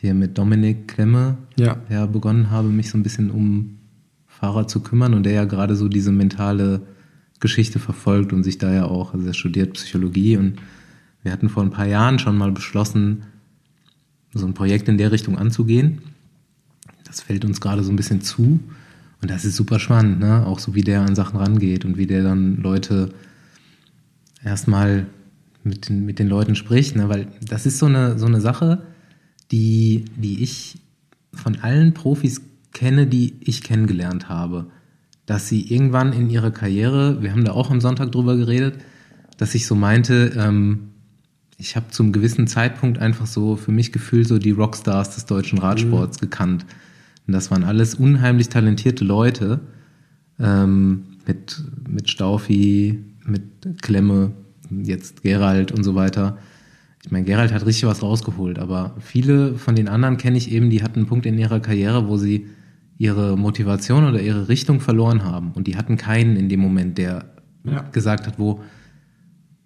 hier 0.00 0.14
mit 0.14 0.38
Dominik 0.38 0.88
Klemme 0.88 1.36
Ja. 1.56 1.76
ja 1.90 2.06
begonnen 2.06 2.50
habe, 2.50 2.68
mich 2.68 2.90
so 2.90 2.96
ein 2.96 3.02
bisschen 3.02 3.30
um 3.30 3.78
Fahrer 4.26 4.66
zu 4.66 4.80
kümmern 4.80 5.12
und 5.12 5.24
der 5.24 5.32
ja 5.32 5.44
gerade 5.44 5.76
so 5.76 5.88
diese 5.88 6.10
mentale 6.10 6.80
Geschichte 7.38 7.78
verfolgt 7.78 8.32
und 8.32 8.42
sich 8.42 8.56
da 8.56 8.72
ja 8.72 8.84
auch, 8.84 9.12
also 9.12 9.26
er 9.26 9.34
studiert 9.34 9.74
Psychologie 9.74 10.38
und 10.38 10.54
wir 11.22 11.32
hatten 11.32 11.50
vor 11.50 11.62
ein 11.62 11.70
paar 11.70 11.86
Jahren 11.86 12.18
schon 12.18 12.38
mal 12.38 12.50
beschlossen, 12.50 13.24
so 14.32 14.46
ein 14.46 14.54
Projekt 14.54 14.88
in 14.88 14.96
der 14.96 15.12
Richtung 15.12 15.36
anzugehen. 15.36 15.98
Das 17.04 17.20
fällt 17.20 17.44
uns 17.44 17.60
gerade 17.60 17.82
so 17.82 17.92
ein 17.92 17.96
bisschen 17.96 18.22
zu 18.22 18.60
und 19.20 19.30
das 19.30 19.44
ist 19.44 19.56
super 19.56 19.78
spannend, 19.78 20.20
ne? 20.20 20.46
auch 20.46 20.58
so 20.58 20.74
wie 20.74 20.82
der 20.82 21.02
an 21.02 21.14
Sachen 21.14 21.38
rangeht 21.38 21.84
und 21.84 21.98
wie 21.98 22.06
der 22.06 22.22
dann 22.22 22.56
Leute 22.56 23.10
erstmal 24.42 25.06
mit 25.62 25.90
den, 25.90 26.06
mit 26.06 26.18
den 26.18 26.28
Leuten 26.28 26.54
spricht, 26.54 26.96
ne? 26.96 27.10
weil 27.10 27.26
das 27.46 27.66
ist 27.66 27.78
so 27.78 27.86
eine, 27.86 28.18
so 28.18 28.24
eine 28.24 28.40
Sache, 28.40 28.82
die, 29.50 30.04
die 30.16 30.42
ich 30.42 30.78
von 31.32 31.56
allen 31.60 31.94
Profis 31.94 32.40
kenne, 32.72 33.06
die 33.06 33.34
ich 33.40 33.62
kennengelernt 33.62 34.28
habe, 34.28 34.66
dass 35.26 35.48
sie 35.48 35.72
irgendwann 35.72 36.12
in 36.12 36.30
ihrer 36.30 36.50
Karriere, 36.50 37.22
wir 37.22 37.32
haben 37.32 37.44
da 37.44 37.52
auch 37.52 37.70
am 37.70 37.80
Sonntag 37.80 38.12
drüber 38.12 38.36
geredet, 38.36 38.80
dass 39.36 39.54
ich 39.54 39.66
so 39.66 39.74
meinte, 39.74 40.32
ähm, 40.36 40.90
ich 41.56 41.76
habe 41.76 41.88
zum 41.90 42.12
gewissen 42.12 42.46
Zeitpunkt 42.46 42.98
einfach 42.98 43.26
so 43.26 43.56
für 43.56 43.70
mich 43.70 43.92
gefühlt 43.92 44.26
so 44.26 44.38
die 44.38 44.50
Rockstars 44.50 45.14
des 45.14 45.26
deutschen 45.26 45.58
Radsports 45.58 46.18
gekannt. 46.18 46.64
Und 47.26 47.34
das 47.34 47.50
waren 47.50 47.64
alles 47.64 47.94
unheimlich 47.94 48.48
talentierte 48.48 49.04
Leute, 49.04 49.60
ähm, 50.38 51.04
mit, 51.26 51.62
mit 51.88 52.10
Staufi, 52.10 53.04
mit 53.24 53.82
Klemme, 53.82 54.32
jetzt 54.70 55.22
Gerald 55.22 55.70
und 55.70 55.84
so 55.84 55.94
weiter. 55.94 56.38
Ich 57.04 57.10
meine, 57.10 57.24
Gerald 57.24 57.52
hat 57.52 57.64
richtig 57.64 57.86
was 57.86 58.02
rausgeholt, 58.02 58.58
aber 58.58 58.94
viele 59.00 59.54
von 59.54 59.74
den 59.74 59.88
anderen 59.88 60.16
kenne 60.18 60.36
ich 60.36 60.52
eben, 60.52 60.68
die 60.70 60.82
hatten 60.82 61.00
einen 61.00 61.06
Punkt 61.06 61.24
in 61.26 61.38
ihrer 61.38 61.60
Karriere, 61.60 62.08
wo 62.08 62.16
sie 62.16 62.46
ihre 62.98 63.38
Motivation 63.38 64.04
oder 64.04 64.20
ihre 64.20 64.48
Richtung 64.48 64.80
verloren 64.80 65.24
haben. 65.24 65.52
Und 65.52 65.66
die 65.66 65.76
hatten 65.76 65.96
keinen 65.96 66.36
in 66.36 66.50
dem 66.50 66.60
Moment, 66.60 66.98
der 66.98 67.24
Ja. 67.64 67.82
gesagt 67.92 68.26
hat, 68.26 68.38
wo, 68.38 68.60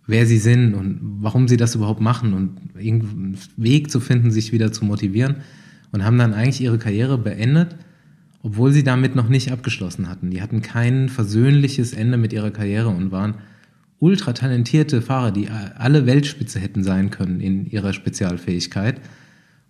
wer 0.06 0.26
sie 0.26 0.38
sind 0.38 0.74
und 0.74 1.00
warum 1.20 1.48
sie 1.48 1.56
das 1.56 1.74
überhaupt 1.74 2.00
machen 2.00 2.32
und 2.34 2.56
irgendeinen 2.78 3.36
Weg 3.56 3.90
zu 3.90 3.98
finden, 3.98 4.30
sich 4.30 4.52
wieder 4.52 4.70
zu 4.70 4.84
motivieren 4.84 5.36
und 5.90 6.04
haben 6.04 6.18
dann 6.18 6.34
eigentlich 6.34 6.60
ihre 6.60 6.78
Karriere 6.78 7.18
beendet, 7.18 7.74
obwohl 8.42 8.72
sie 8.72 8.84
damit 8.84 9.16
noch 9.16 9.28
nicht 9.28 9.50
abgeschlossen 9.50 10.08
hatten. 10.08 10.30
Die 10.30 10.42
hatten 10.42 10.62
kein 10.62 11.08
versöhnliches 11.08 11.92
Ende 11.92 12.16
mit 12.16 12.32
ihrer 12.32 12.50
Karriere 12.52 12.88
und 12.88 13.10
waren 13.10 13.34
ultra 14.04 14.34
talentierte 14.34 15.00
Fahrer, 15.00 15.30
die 15.30 15.48
alle 15.48 16.04
Weltspitze 16.04 16.60
hätten 16.60 16.84
sein 16.84 17.08
können 17.08 17.40
in 17.40 17.64
ihrer 17.64 17.94
Spezialfähigkeit 17.94 19.00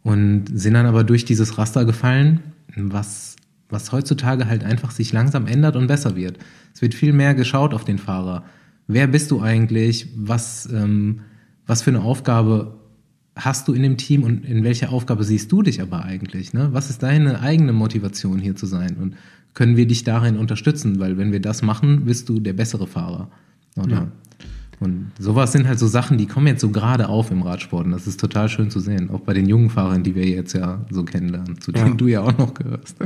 und 0.02 0.46
sind 0.52 0.74
dann 0.74 0.86
aber 0.86 1.04
durch 1.04 1.24
dieses 1.24 1.56
Raster 1.56 1.84
gefallen, 1.84 2.40
was, 2.76 3.36
was 3.68 3.92
heutzutage 3.92 4.48
halt 4.48 4.64
einfach 4.64 4.90
sich 4.90 5.12
langsam 5.12 5.46
ändert 5.46 5.76
und 5.76 5.86
besser 5.86 6.16
wird. 6.16 6.38
Es 6.74 6.82
wird 6.82 6.94
viel 6.94 7.12
mehr 7.12 7.34
geschaut 7.34 7.74
auf 7.74 7.84
den 7.84 7.98
Fahrer. 7.98 8.44
Wer 8.88 9.06
bist 9.06 9.30
du 9.30 9.40
eigentlich? 9.40 10.08
Was, 10.16 10.68
ähm, 10.72 11.20
was 11.64 11.82
für 11.82 11.90
eine 11.90 12.02
Aufgabe 12.02 12.80
hast 13.36 13.68
du 13.68 13.72
in 13.72 13.84
dem 13.84 13.98
Team 13.98 14.24
und 14.24 14.44
in 14.44 14.64
welcher 14.64 14.90
Aufgabe 14.90 15.22
siehst 15.22 15.52
du 15.52 15.62
dich 15.62 15.80
aber 15.80 16.04
eigentlich? 16.04 16.52
Ne? 16.52 16.70
Was 16.72 16.90
ist 16.90 17.04
deine 17.04 17.40
eigene 17.40 17.72
Motivation 17.72 18.40
hier 18.40 18.56
zu 18.56 18.66
sein? 18.66 18.96
Und 18.96 19.14
können 19.54 19.76
wir 19.76 19.86
dich 19.86 20.02
darin 20.02 20.36
unterstützen? 20.38 20.98
Weil 20.98 21.18
wenn 21.18 21.30
wir 21.30 21.40
das 21.40 21.62
machen, 21.62 22.06
bist 22.06 22.28
du 22.28 22.40
der 22.40 22.52
bessere 22.52 22.88
Fahrer. 22.88 23.30
Oder? 23.76 23.90
Ja. 23.90 24.12
Und 24.80 25.12
sowas 25.18 25.52
sind 25.52 25.66
halt 25.68 25.78
so 25.78 25.86
Sachen, 25.86 26.18
die 26.18 26.26
kommen 26.26 26.46
jetzt 26.46 26.60
so 26.60 26.70
gerade 26.70 27.08
auf 27.08 27.30
im 27.30 27.42
Radsport. 27.42 27.86
Und 27.86 27.92
das 27.92 28.06
ist 28.06 28.20
total 28.20 28.48
schön 28.48 28.70
zu 28.70 28.80
sehen. 28.80 29.10
Auch 29.10 29.20
bei 29.20 29.32
den 29.34 29.48
jungen 29.48 29.70
Fahrern, 29.70 30.02
die 30.02 30.14
wir 30.14 30.26
jetzt 30.26 30.52
ja 30.52 30.84
so 30.90 31.04
kennenlernen, 31.04 31.60
zu 31.60 31.72
denen 31.72 31.88
Ja. 31.90 31.94
du 31.94 32.06
ja 32.08 32.20
auch 32.22 32.36
noch 32.36 32.54
gehörst. 32.54 32.96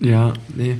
Ja, 0.00 0.32
nee. 0.56 0.78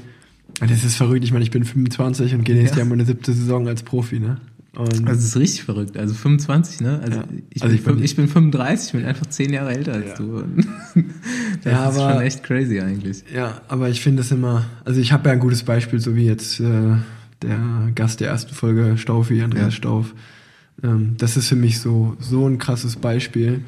Das 0.61 0.85
ist 0.85 0.97
verrückt. 0.97 1.25
Ich 1.25 1.33
meine, 1.33 1.45
ich 1.45 1.51
bin 1.51 1.65
25 1.65 2.35
und 2.35 2.45
gehe 2.45 2.55
nächstes 2.57 2.77
Ja. 2.79 2.83
Jahr 2.85 2.91
meine 2.91 3.05
siebte 3.05 3.33
Saison 3.33 3.67
als 3.69 3.83
Profi, 3.83 4.21
ne? 4.21 4.39
Und 4.75 5.07
Also 5.07 5.21
es 5.21 5.25
ist 5.27 5.37
richtig 5.37 5.65
verrückt. 5.65 5.97
Also 5.99 6.15
25, 6.15 6.81
ne? 6.81 7.01
Also, 7.03 7.19
Ja. 7.19 7.25
ich, 7.51 7.63
Also 7.63 7.75
bin, 7.75 7.79
ich 7.79 7.85
bin- 7.95 8.05
ich 8.05 8.17
bin 8.17 8.29
35, 8.29 8.87
ich 8.87 8.93
bin 8.93 9.05
einfach 9.05 9.27
zehn 9.27 9.53
Jahre 9.53 9.75
älter 9.75 9.93
als 9.95 10.07
Ja. 10.11 10.15
du. 10.17 10.45
das 11.63 11.73
Ja, 11.73 11.89
ist 11.91 11.99
aber- 11.99 12.13
schon 12.15 12.23
echt 12.23 12.43
crazy 12.43 12.81
eigentlich. 12.81 13.23
Ja, 13.35 13.61
aber 13.69 13.89
ich 13.91 14.01
finde 14.01 14.23
es 14.23 14.31
immer, 14.31 14.65
also 14.85 15.01
ich 15.01 15.13
habe 15.13 15.29
ja 15.29 15.35
ein 15.35 15.41
gutes 15.41 15.63
Beispiel, 15.63 16.01
so 16.01 16.17
wie 16.17 16.25
jetzt 16.25 16.59
äh, 16.61 16.97
der 17.43 17.91
Gast 17.95 18.21
der 18.21 18.29
ersten 18.29 18.55
Folge, 18.55 18.97
Staufi, 18.97 19.43
Andreas 19.43 19.67
Ja. 19.67 19.71
Stauf. 19.71 20.15
Ähm, 20.83 21.15
das 21.19 21.37
ist 21.37 21.49
für 21.49 21.57
mich 21.57 21.81
so, 21.81 22.17
so 22.21 22.47
ein 22.47 22.59
krasses 22.59 22.97
Beispiel. 22.97 23.63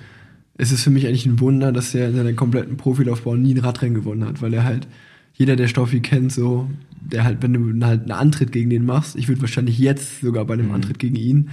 Es 0.57 0.73
ist 0.73 0.83
für 0.83 0.91
mich 0.91 1.07
eigentlich 1.07 1.27
ein 1.27 1.41
Wunder, 1.41 1.73
dass 1.73 1.95
er 1.95 2.09
in 2.09 2.17
seiner 2.17 2.33
kompletten 2.33 2.77
Profilaufbau 2.77 3.37
nie 3.37 3.55
ein 3.55 3.61
Radrennen 3.61 3.95
gewonnen 3.95 4.25
hat, 4.25 4.41
weil 4.41 4.55
er 4.55 4.65
halt, 4.65 4.87
jeder, 5.35 5.57
der 5.57 5.67
Stoffi 5.67 6.01
kennt, 6.01 6.33
so, 6.33 6.71
der 7.01 7.25
halt, 7.25 7.43
wenn 7.43 7.53
du 7.53 7.87
halt 7.87 8.03
einen 8.03 8.13
Antritt 8.13 8.53
gegen 8.53 8.71
den 8.71 8.85
machst, 8.87 9.17
ich 9.17 9.29
würde 9.29 9.41
wahrscheinlich 9.41 9.79
jetzt 9.79 10.21
sogar 10.21 10.45
bei 10.45 10.55
einem 10.55 10.69
mhm. 10.69 10.75
Antritt 10.75 10.99
gegen 10.99 11.17
ihn 11.17 11.51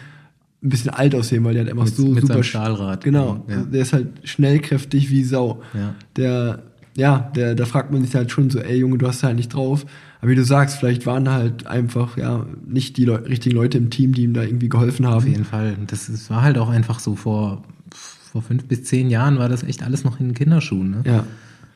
ein 0.63 0.69
bisschen 0.69 0.91
alt 0.91 1.15
aussehen, 1.15 1.43
weil 1.43 1.53
der 1.53 1.63
hat 1.63 1.71
einfach 1.71 1.85
mit, 1.85 1.95
so 1.95 2.07
mit 2.07 2.21
super 2.21 2.43
Stahlrad. 2.43 3.03
Genau, 3.03 3.43
ja. 3.47 3.63
der 3.63 3.81
ist 3.81 3.93
halt 3.93 4.09
schnellkräftig 4.23 5.09
wie 5.09 5.23
Sau. 5.23 5.63
Ja. 5.73 5.95
Der 6.15 6.63
ja, 6.95 7.31
der, 7.35 7.55
da 7.55 7.65
fragt 7.65 7.91
man 7.91 8.03
sich 8.03 8.13
halt 8.15 8.31
schon 8.31 8.49
so, 8.49 8.59
ey 8.59 8.77
Junge, 8.77 8.97
du 8.97 9.07
hast 9.07 9.23
halt 9.23 9.35
nicht 9.35 9.53
drauf. 9.53 9.85
Aber 10.19 10.29
wie 10.29 10.35
du 10.35 10.43
sagst, 10.43 10.77
vielleicht 10.77 11.05
waren 11.05 11.29
halt 11.29 11.65
einfach 11.65 12.17
ja 12.17 12.45
nicht 12.67 12.97
die 12.97 13.05
Le 13.05 13.27
richtigen 13.27 13.55
Leute 13.55 13.77
im 13.77 13.89
Team, 13.89 14.13
die 14.13 14.23
ihm 14.23 14.33
da 14.33 14.43
irgendwie 14.43 14.69
geholfen 14.69 15.07
haben. 15.07 15.15
Auf 15.15 15.27
jeden 15.27 15.45
Fall. 15.45 15.77
Das, 15.87 16.07
das 16.07 16.29
war 16.29 16.41
halt 16.41 16.57
auch 16.57 16.69
einfach 16.69 16.99
so 16.99 17.15
vor, 17.15 17.63
vor 17.91 18.41
fünf 18.41 18.65
bis 18.65 18.83
zehn 18.83 19.09
Jahren 19.09 19.39
war 19.39 19.49
das 19.49 19.63
echt 19.63 19.83
alles 19.83 20.03
noch 20.03 20.19
in 20.19 20.33
Kinderschuhen. 20.33 20.91
Ne? 20.91 21.03
Ja. 21.05 21.25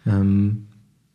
Ähm, 0.05 0.65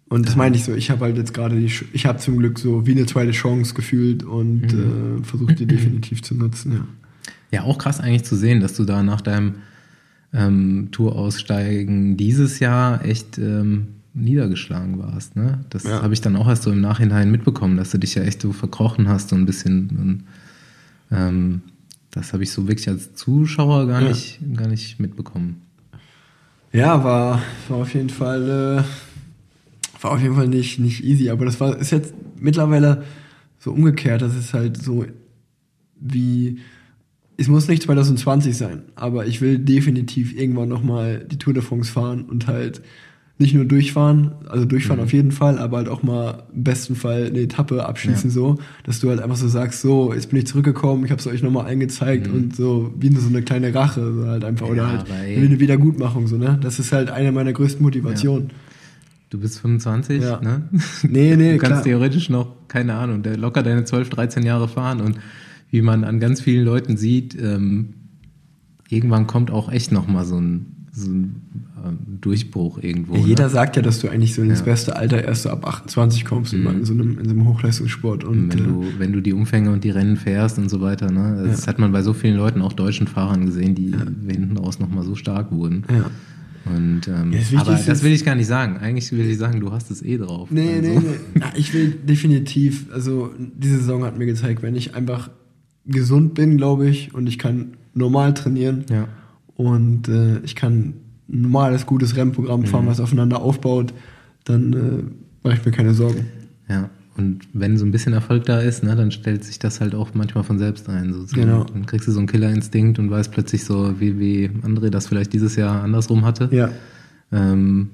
und 0.08 0.26
das 0.26 0.34
meine 0.34 0.56
ich 0.56 0.64
so, 0.64 0.74
ich 0.74 0.90
habe 0.90 1.04
halt 1.04 1.16
jetzt 1.16 1.32
gerade 1.32 1.54
die, 1.54 1.72
ich 1.92 2.04
habe 2.04 2.18
zum 2.18 2.38
Glück 2.38 2.58
so 2.58 2.84
wie 2.84 2.92
eine 2.92 3.06
zweite 3.06 3.30
Chance 3.30 3.74
gefühlt 3.74 4.24
und 4.24 4.72
mhm. 4.72 5.20
äh, 5.20 5.24
versucht 5.24 5.60
die 5.60 5.66
definitiv 5.66 6.22
zu 6.22 6.34
nutzen, 6.34 6.72
ja. 6.72 6.84
Ja, 7.52 7.62
auch 7.64 7.78
krass 7.78 8.00
eigentlich 8.00 8.24
zu 8.24 8.36
sehen, 8.36 8.60
dass 8.60 8.74
du 8.74 8.84
da 8.84 9.02
nach 9.02 9.20
deinem 9.20 9.56
ähm, 10.32 10.88
Touraussteigen 10.92 12.16
dieses 12.16 12.60
Jahr 12.60 13.04
echt 13.04 13.38
ähm, 13.38 13.88
niedergeschlagen 14.14 14.98
warst. 14.98 15.36
Ne? 15.36 15.64
Das 15.70 15.84
ja. 15.84 16.02
habe 16.02 16.14
ich 16.14 16.20
dann 16.20 16.36
auch 16.36 16.48
erst 16.48 16.62
so 16.62 16.72
im 16.72 16.80
Nachhinein 16.80 17.30
mitbekommen, 17.30 17.76
dass 17.76 17.90
du 17.90 17.98
dich 17.98 18.14
ja 18.14 18.22
echt 18.22 18.42
so 18.42 18.52
verkrochen 18.52 19.08
hast, 19.08 19.28
so 19.28 19.36
ein 19.36 19.46
bisschen. 19.46 20.24
Und, 21.10 21.16
ähm, 21.16 21.62
das 22.10 22.32
habe 22.32 22.42
ich 22.42 22.50
so 22.50 22.66
wirklich 22.66 22.88
als 22.88 23.14
Zuschauer 23.14 23.86
gar, 23.86 24.02
ja. 24.02 24.08
nicht, 24.08 24.40
gar 24.56 24.66
nicht 24.66 24.98
mitbekommen. 24.98 25.62
Ja, 26.72 27.02
war, 27.02 27.42
war 27.68 27.78
auf 27.78 27.94
jeden 27.94 28.10
Fall, 28.10 28.42
äh, 28.82 30.02
war 30.02 30.12
auf 30.12 30.20
jeden 30.20 30.36
Fall 30.36 30.48
nicht, 30.48 30.78
nicht 30.78 31.04
easy, 31.04 31.30
aber 31.30 31.44
das 31.44 31.58
war, 31.60 31.76
ist 31.76 31.90
jetzt 31.90 32.14
mittlerweile 32.36 33.04
so 33.58 33.72
umgekehrt, 33.72 34.22
das 34.22 34.36
ist 34.36 34.54
halt 34.54 34.80
so 34.80 35.04
wie, 36.00 36.58
es 37.40 37.48
muss 37.48 37.68
nicht 37.68 37.82
2020 37.84 38.54
sein, 38.54 38.82
aber 38.96 39.26
ich 39.26 39.40
will 39.40 39.58
definitiv 39.58 40.38
irgendwann 40.38 40.68
nochmal 40.68 41.24
die 41.26 41.38
Tour 41.38 41.54
de 41.54 41.62
France 41.62 41.90
fahren 41.90 42.24
und 42.24 42.46
halt 42.46 42.82
nicht 43.38 43.54
nur 43.54 43.64
durchfahren, 43.64 44.32
also 44.46 44.66
durchfahren 44.66 45.00
mhm. 45.00 45.06
auf 45.06 45.12
jeden 45.14 45.32
Fall, 45.32 45.58
aber 45.58 45.78
halt 45.78 45.88
auch 45.88 46.02
mal 46.02 46.42
im 46.54 46.64
besten 46.64 46.94
Fall 46.94 47.28
eine 47.28 47.38
Etappe 47.38 47.86
abschließen 47.86 48.28
ja. 48.28 48.34
so, 48.34 48.58
dass 48.84 49.00
du 49.00 49.08
halt 49.08 49.20
einfach 49.20 49.36
so 49.36 49.48
sagst, 49.48 49.80
so, 49.80 50.12
jetzt 50.12 50.28
bin 50.28 50.38
ich 50.38 50.46
zurückgekommen, 50.46 51.06
ich 51.06 51.10
habe 51.10 51.18
es 51.18 51.26
euch 51.26 51.42
nochmal 51.42 51.64
eingezeigt 51.64 52.26
mhm. 52.26 52.34
und 52.34 52.56
so 52.56 52.92
wie 52.98 53.10
so 53.16 53.28
eine 53.28 53.40
kleine 53.40 53.74
Rache 53.74 54.12
so 54.12 54.26
halt 54.26 54.44
einfach 54.44 54.66
ja, 54.66 54.72
oder 54.72 54.88
halt 54.88 55.10
eine 55.10 55.58
Wiedergutmachung 55.58 56.26
so, 56.26 56.36
ne? 56.36 56.58
Das 56.60 56.78
ist 56.78 56.92
halt 56.92 57.08
eine 57.08 57.32
meiner 57.32 57.54
größten 57.54 57.82
Motivationen. 57.82 58.48
Ja. 58.48 58.54
Du 59.30 59.38
bist 59.38 59.60
25, 59.60 60.22
ja. 60.22 60.40
ne? 60.42 60.68
Nee, 61.04 61.36
nee, 61.36 61.52
Du 61.52 61.58
kannst 61.58 61.72
klar. 61.72 61.84
theoretisch 61.84 62.28
noch, 62.28 62.48
keine 62.68 62.94
Ahnung, 62.96 63.22
der 63.22 63.38
locker 63.38 63.62
deine 63.62 63.84
12, 63.84 64.10
13 64.10 64.42
Jahre 64.42 64.68
fahren 64.68 65.00
und 65.00 65.16
wie 65.70 65.82
man 65.82 66.04
an 66.04 66.20
ganz 66.20 66.40
vielen 66.40 66.64
Leuten 66.64 66.96
sieht, 66.96 67.36
ähm, 67.40 67.94
irgendwann 68.88 69.26
kommt 69.26 69.50
auch 69.50 69.70
echt 69.70 69.92
noch 69.92 70.08
mal 70.08 70.24
so 70.24 70.36
ein, 70.36 70.86
so 70.92 71.10
ein 71.10 71.42
ähm, 71.84 71.98
Durchbruch 72.20 72.82
irgendwo. 72.82 73.14
Ja, 73.14 73.26
jeder 73.26 73.44
ne? 73.44 73.50
sagt 73.50 73.76
ja, 73.76 73.82
dass 73.82 74.00
du 74.00 74.08
eigentlich 74.08 74.34
so 74.34 74.42
ins 74.42 74.58
ja. 74.60 74.64
beste 74.64 74.96
Alter 74.96 75.24
erst 75.24 75.42
so 75.42 75.50
ab 75.50 75.66
28 75.66 76.24
kommst 76.24 76.52
mhm. 76.52 76.66
in, 76.66 76.84
so 76.84 76.92
einem, 76.92 77.18
in 77.18 77.24
so 77.24 77.30
einem 77.30 77.48
Hochleistungssport. 77.48 78.24
Und, 78.24 78.52
wenn, 78.52 78.58
äh, 78.58 78.62
du, 78.62 78.84
wenn 78.98 79.12
du 79.12 79.20
die 79.20 79.32
Umfänge 79.32 79.70
und 79.70 79.84
die 79.84 79.90
Rennen 79.90 80.16
fährst 80.16 80.58
und 80.58 80.68
so 80.68 80.80
weiter, 80.80 81.10
ne? 81.10 81.44
das 81.46 81.62
ja. 81.62 81.66
hat 81.68 81.78
man 81.78 81.92
bei 81.92 82.02
so 82.02 82.12
vielen 82.12 82.36
Leuten, 82.36 82.62
auch 82.62 82.72
deutschen 82.72 83.06
Fahrern 83.06 83.46
gesehen, 83.46 83.74
die 83.74 83.94
hinten 84.28 84.56
raus 84.56 84.78
nochmal 84.78 85.04
so 85.04 85.14
stark 85.14 85.52
wurden. 85.52 85.84
Ja. 85.88 86.10
Und, 86.66 87.08
ähm, 87.08 87.32
ja, 87.32 87.60
aber 87.60 87.74
das 87.74 88.02
will 88.02 88.12
ich 88.12 88.24
gar 88.24 88.34
nicht 88.34 88.46
sagen. 88.46 88.76
Eigentlich 88.76 89.10
will 89.12 89.24
ich 89.24 89.38
sagen, 89.38 89.60
du 89.60 89.72
hast 89.72 89.90
es 89.90 90.02
eh 90.02 90.18
drauf. 90.18 90.50
Nee, 90.50 90.74
also. 90.74 90.88
nee, 90.88 90.98
nee. 90.98 91.40
Ja, 91.40 91.52
ich 91.56 91.72
will 91.72 91.92
definitiv, 91.92 92.86
also 92.92 93.32
diese 93.38 93.78
Saison 93.78 94.04
hat 94.04 94.18
mir 94.18 94.26
gezeigt, 94.26 94.62
wenn 94.62 94.76
ich 94.76 94.94
einfach 94.94 95.30
gesund 95.86 96.34
bin, 96.34 96.56
glaube 96.56 96.88
ich, 96.88 97.14
und 97.14 97.26
ich 97.26 97.38
kann 97.38 97.76
normal 97.94 98.34
trainieren 98.34 98.84
ja. 98.90 99.08
und 99.56 100.08
äh, 100.08 100.38
ich 100.40 100.54
kann 100.56 100.94
ein 101.28 101.42
normales, 101.42 101.86
gutes 101.86 102.16
Rennprogramm 102.16 102.64
fahren, 102.64 102.84
mhm. 102.84 102.88
was 102.88 103.00
aufeinander 103.00 103.42
aufbaut, 103.42 103.92
dann 104.44 104.72
äh, 104.72 105.46
mache 105.46 105.56
ich 105.58 105.64
mir 105.64 105.72
keine 105.72 105.94
Sorgen. 105.94 106.26
Ja, 106.68 106.90
und 107.16 107.40
wenn 107.52 107.76
so 107.76 107.84
ein 107.84 107.90
bisschen 107.90 108.12
Erfolg 108.12 108.44
da 108.44 108.60
ist, 108.60 108.82
ne, 108.82 108.96
dann 108.96 109.10
stellt 109.10 109.44
sich 109.44 109.58
das 109.58 109.80
halt 109.80 109.94
auch 109.94 110.14
manchmal 110.14 110.44
von 110.44 110.58
selbst 110.58 110.88
ein. 110.88 111.12
So. 111.12 111.26
Genau. 111.34 111.64
Dann 111.64 111.86
kriegst 111.86 112.08
du 112.08 112.12
so 112.12 112.18
einen 112.18 112.28
Killerinstinkt 112.28 112.98
und 112.98 113.10
weißt 113.10 113.30
plötzlich 113.32 113.64
so, 113.64 114.00
wie, 114.00 114.18
wie 114.18 114.48
André 114.62 114.90
das 114.90 115.06
vielleicht 115.06 115.32
dieses 115.32 115.56
Jahr 115.56 115.82
andersrum 115.82 116.24
hatte. 116.24 116.48
Ja. 116.52 116.70
Ähm, 117.32 117.90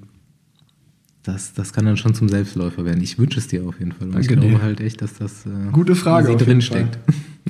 das, 1.27 1.53
das 1.55 1.73
kann 1.73 1.85
dann 1.85 1.97
schon 1.97 2.15
zum 2.15 2.29
Selbstläufer 2.29 2.85
werden. 2.85 3.03
Ich 3.03 3.19
wünsche 3.19 3.41
es 3.41 3.49
dir 3.49 3.65
auf 3.67 3.81
jeden 3.81 3.91
Fall. 3.91 4.07
Und 4.07 4.15
Danke 4.15 4.33
ich 4.35 4.41
glaube 4.41 4.55
dir. 4.55 4.63
halt 4.63 4.81
echt, 4.81 5.03
dass 5.03 5.15
das 5.15 5.45
äh, 5.45 5.71
Gute 5.73 5.97
Frage 5.97 6.37
drin 6.37 6.63
steckt. 6.63 6.99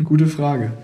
Gute 0.02 0.26
Frage. 0.26 0.72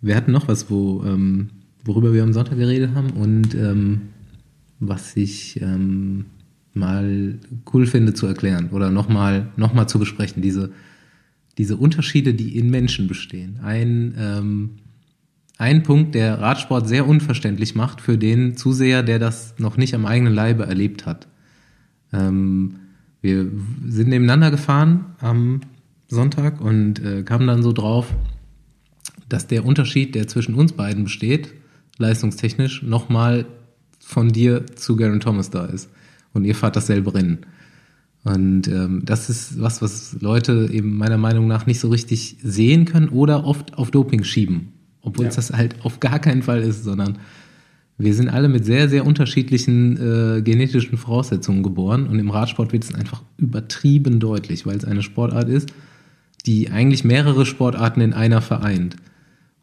Wir 0.00 0.16
hatten 0.16 0.32
noch 0.32 0.48
was, 0.48 0.68
wo 0.68 1.04
ähm, 1.04 1.50
worüber 1.84 2.12
wir 2.12 2.24
am 2.24 2.32
Sonntag 2.32 2.58
geredet 2.58 2.92
haben 2.92 3.10
und 3.10 3.54
ähm, 3.54 4.00
was 4.80 5.16
ich 5.16 5.60
ähm, 5.62 6.24
mal 6.74 7.38
cool 7.72 7.86
finde 7.86 8.12
zu 8.12 8.26
erklären 8.26 8.70
oder 8.70 8.90
nochmal 8.90 9.52
noch 9.56 9.74
mal 9.74 9.86
zu 9.86 10.00
besprechen. 10.00 10.42
Diese, 10.42 10.72
diese 11.56 11.76
Unterschiede, 11.76 12.34
die 12.34 12.56
in 12.56 12.68
Menschen 12.68 13.06
bestehen. 13.06 13.60
Ein, 13.62 14.14
ähm, 14.18 14.70
ein 15.58 15.82
Punkt, 15.82 16.14
der 16.14 16.40
Radsport 16.40 16.88
sehr 16.88 17.06
unverständlich 17.06 17.74
macht 17.74 18.00
für 18.00 18.18
den 18.18 18.56
Zuseher, 18.56 19.02
der 19.02 19.18
das 19.18 19.54
noch 19.58 19.76
nicht 19.76 19.94
am 19.94 20.06
eigenen 20.06 20.34
Leibe 20.34 20.64
erlebt 20.66 21.06
hat. 21.06 21.28
Ähm, 22.12 22.76
wir 23.20 23.50
sind 23.86 24.08
nebeneinander 24.08 24.50
gefahren 24.50 25.06
am 25.20 25.60
Sonntag 26.08 26.60
und 26.60 27.02
äh, 27.04 27.22
kamen 27.22 27.46
dann 27.46 27.62
so 27.62 27.72
drauf, 27.72 28.12
dass 29.28 29.46
der 29.46 29.64
Unterschied, 29.64 30.14
der 30.14 30.28
zwischen 30.28 30.54
uns 30.54 30.72
beiden 30.72 31.04
besteht, 31.04 31.54
leistungstechnisch 31.98 32.82
nochmal 32.82 33.46
von 34.00 34.30
dir 34.30 34.66
zu 34.66 34.96
Garen 34.96 35.20
Thomas 35.20 35.50
da 35.50 35.64
ist. 35.66 35.88
Und 36.32 36.44
ihr 36.44 36.54
fahrt 36.54 36.76
dasselbe 36.76 37.14
Rennen. 37.14 37.46
Und 38.24 38.68
ähm, 38.68 39.02
das 39.04 39.30
ist 39.30 39.60
was, 39.60 39.82
was 39.82 40.16
Leute 40.20 40.68
eben 40.72 40.96
meiner 40.96 41.18
Meinung 41.18 41.46
nach 41.48 41.66
nicht 41.66 41.80
so 41.80 41.88
richtig 41.88 42.36
sehen 42.42 42.84
können 42.84 43.08
oder 43.08 43.44
oft 43.44 43.74
auf 43.78 43.90
Doping 43.90 44.24
schieben. 44.24 44.72
Obwohl 45.02 45.24
ja. 45.24 45.28
es 45.30 45.36
das 45.36 45.52
halt 45.52 45.84
auf 45.84 46.00
gar 46.00 46.18
keinen 46.18 46.42
Fall 46.42 46.62
ist, 46.62 46.84
sondern 46.84 47.18
wir 47.98 48.14
sind 48.14 48.28
alle 48.28 48.48
mit 48.48 48.64
sehr, 48.64 48.88
sehr 48.88 49.06
unterschiedlichen 49.06 49.96
äh, 49.96 50.42
genetischen 50.42 50.96
Voraussetzungen 50.96 51.62
geboren. 51.62 52.06
Und 52.06 52.18
im 52.18 52.30
Radsport 52.30 52.72
wird 52.72 52.84
es 52.84 52.94
einfach 52.94 53.22
übertrieben 53.36 54.18
deutlich, 54.18 54.66
weil 54.66 54.76
es 54.76 54.84
eine 54.84 55.02
Sportart 55.02 55.48
ist, 55.48 55.72
die 56.46 56.70
eigentlich 56.70 57.04
mehrere 57.04 57.46
Sportarten 57.46 58.00
in 58.00 58.12
einer 58.12 58.40
vereint. 58.40 58.96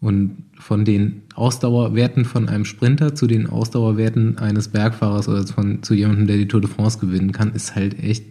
Und 0.01 0.43
von 0.57 0.85
den 0.85 1.23
Ausdauerwerten 1.35 2.23
von 2.23 2.47
einem 2.47 2.63
Sprinter 2.63 3.15
zu 3.15 3.27
den 3.27 3.47
Ausdauerwerten 3.47 4.37
eines 4.37 4.69
Bergfahrers 4.69 5.27
oder 5.27 5.45
von, 5.47 5.83
zu 5.83 5.93
jemandem, 5.93 6.27
der 6.27 6.37
die 6.37 6.47
Tour 6.47 6.61
de 6.61 6.69
France 6.69 6.99
gewinnen 6.99 7.33
kann, 7.33 7.53
ist 7.53 7.75
halt 7.75 8.01
echt, 8.01 8.23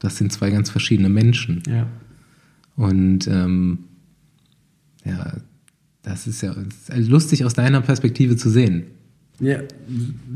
das 0.00 0.16
sind 0.16 0.32
zwei 0.32 0.50
ganz 0.50 0.70
verschiedene 0.70 1.08
Menschen. 1.08 1.62
Ja. 1.68 1.86
Und 2.76 3.28
ähm, 3.28 3.80
ja, 5.04 5.34
das 6.04 6.26
ist 6.26 6.42
ja 6.42 6.54
lustig 6.94 7.44
aus 7.44 7.54
deiner 7.54 7.80
Perspektive 7.80 8.36
zu 8.36 8.50
sehen. 8.50 8.84
Ja, 9.40 9.60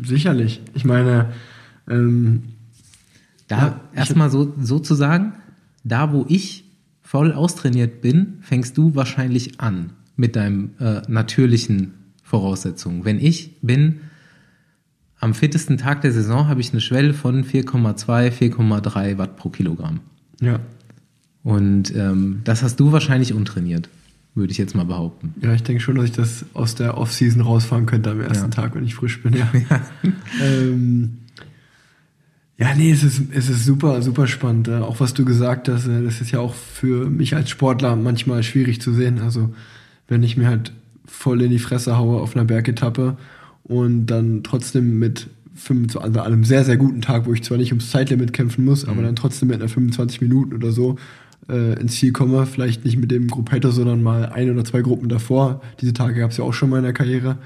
sicherlich. 0.03 0.61
Ich 0.75 0.85
meine, 0.85 1.33
ähm, 1.89 2.43
da 3.47 3.59
ja, 3.59 3.81
erstmal 3.95 4.31
so 4.31 4.53
sozusagen, 4.61 5.35
da 5.85 6.13
wo 6.13 6.27
ich 6.29 6.65
voll 7.03 7.33
austrainiert 7.33 8.03
bin, 8.03 8.39
fängst 8.41 8.77
du 8.77 8.95
wahrscheinlich 8.95 9.61
an 9.61 9.93
mit 10.17 10.37
deinem 10.37 10.73
äh, 10.81 11.03
natürlichen 11.09 11.95
Voraussetzungen. 12.23 13.05
Wenn 13.05 13.19
ich 13.21 13.61
bin 13.63 14.01
am 15.21 15.35
fittesten 15.35 15.79
Tag 15.79 16.03
der 16.03 16.13
Saison, 16.13 16.49
habe 16.49 16.61
ich 16.61 16.73
eine 16.73 16.81
Schwelle 16.81 17.15
von 17.15 17.45
4,2, 17.45 18.31
4,3 18.31 19.19
Watt 19.19 19.37
pro 19.37 19.49
Kilogramm. 19.49 20.01
Ja. 20.41 20.61
Und 21.43 21.95
ähm, 21.97 22.43
das 22.45 22.63
hast 22.63 22.79
du 22.79 22.93
wahrscheinlich 22.93 23.33
untrainiert, 23.33 23.89
würde 24.39 24.51
ich 24.51 24.59
jetzt 24.59 24.75
mal 24.75 24.85
behaupten. 24.85 25.35
Ja, 25.41 25.53
ich 25.53 25.63
denke 25.63 25.83
schon, 25.83 25.97
dass 25.97 26.07
ich 26.07 26.13
das 26.13 26.47
aus 26.55 26.75
der 26.75 26.97
Off-Season 26.97 27.41
rausfahren 27.41 27.87
könnte 27.87 28.11
am 28.11 28.21
ersten 28.21 28.51
ja. 28.51 28.51
Tag, 28.51 28.75
wenn 28.75 28.85
ich 28.85 28.95
frisch 28.95 29.23
bin. 29.23 29.35
Ja. 29.35 29.51
ja. 29.71 29.81
ähm, 30.43 31.19
ja, 32.59 32.75
nee, 32.75 32.91
es 32.91 33.05
ist, 33.05 33.23
es 33.33 33.49
ist 33.49 33.65
super, 33.65 34.03
super 34.03 34.27
spannend. 34.27 34.69
Auch 34.69 34.99
was 34.99 35.15
du 35.15 35.25
gesagt 35.25 35.69
hast, 35.69 35.87
äh, 35.87 36.03
das 36.03 36.21
ist 36.21 36.33
ja 36.33 36.41
auch 36.41 36.55
für 36.55 37.09
mich 37.09 37.37
als 37.37 37.51
Sportler 37.51 37.95
manchmal 37.95 38.43
schwierig 38.43 38.81
zu 38.81 38.93
sehen. 38.93 39.21
Also 39.21 39.55
wenn 40.09 40.23
ich 40.23 40.37
mir 40.37 40.49
halt 40.49 40.73
voll 41.07 41.41
in 41.43 41.51
die 41.51 41.61
Fresse 41.61 41.97
haue 41.97 42.21
auf 42.21 42.35
einer 42.35 42.45
Bergetappe 42.45 43.17
und 43.63 44.07
dann 44.07 44.43
trotzdem 44.43 44.99
mit 44.99 45.29
25, 45.55 46.01
also 46.01 46.21
an 46.21 46.27
einem 46.27 46.45
sehr, 46.45 46.65
sehr 46.65 46.77
guten 46.77 47.01
Tag, 47.01 47.27
wo 47.27 47.33
ich 47.33 47.43
zwar 47.43 47.59
nicht 47.59 47.73
ums 47.73 47.91
Zeitlimit 47.91 48.33
kämpfen 48.33 48.65
muss, 48.65 48.85
mhm. 48.85 48.93
aber 48.93 49.03
dann 49.03 49.17
trotzdem 49.17 49.49
mit 49.49 49.61
einer 49.61 49.69
25 49.69 50.21
Minuten 50.21 50.55
oder 50.55 50.73
so 50.73 50.97
äh, 51.49 51.81
ins 51.81 51.97
Ziel 51.97 52.13
komme. 52.13 52.47
Vielleicht 52.47 52.85
nicht 52.85 52.97
mit 52.97 53.11
dem 53.11 53.29
Gruppetto, 53.29 53.71
sondern 53.71 54.03
mal 54.03 54.27
ein 54.27 54.51
oder 54.51 54.65
zwei 54.65 54.83
Gruppen 54.83 55.09
davor. 55.09 55.61
Diese 55.81 55.93
Tage 55.93 56.21
gab 56.21 56.31
es 56.31 56.37
ja 56.37 56.45
auch 56.45 56.55
schon 56.55 56.71
mal 56.71 56.79
in 56.79 56.85
der 56.85 56.93
Karriere. 56.93 57.39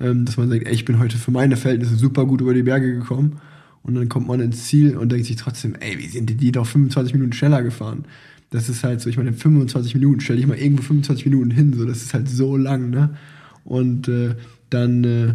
Ähm, 0.00 0.24
dass 0.24 0.36
man 0.36 0.48
sagt, 0.48 0.66
ey, 0.66 0.72
ich 0.72 0.84
bin 0.84 0.98
heute 0.98 1.16
für 1.16 1.30
meine 1.30 1.56
Verhältnisse 1.56 1.96
super 1.96 2.26
gut 2.26 2.40
über 2.40 2.54
die 2.54 2.64
Berge 2.64 2.92
gekommen. 2.92 3.40
Und 3.82 3.94
dann 3.94 4.08
kommt 4.08 4.26
man 4.26 4.40
ins 4.40 4.64
Ziel 4.64 4.96
und 4.96 5.12
denkt 5.12 5.26
sich 5.26 5.36
trotzdem, 5.36 5.74
ey, 5.78 5.98
wie 5.98 6.08
sind 6.08 6.30
die, 6.30 6.34
die 6.34 6.52
doch 6.52 6.66
25 6.66 7.12
Minuten 7.12 7.32
schneller 7.32 7.62
gefahren? 7.62 8.06
Das 8.50 8.68
ist 8.68 8.82
halt 8.82 9.00
so, 9.00 9.10
ich 9.10 9.18
meine, 9.18 9.32
25 9.32 9.94
Minuten, 9.94 10.20
stell 10.20 10.36
dich 10.36 10.46
mal 10.46 10.56
irgendwo 10.56 10.82
25 10.82 11.26
Minuten 11.26 11.50
hin, 11.50 11.74
so, 11.74 11.84
das 11.84 12.02
ist 12.02 12.14
halt 12.14 12.28
so 12.28 12.56
lang, 12.56 12.90
ne? 12.90 13.16
Und 13.64 14.08
äh, 14.08 14.36
dann 14.70 15.04
äh, 15.04 15.34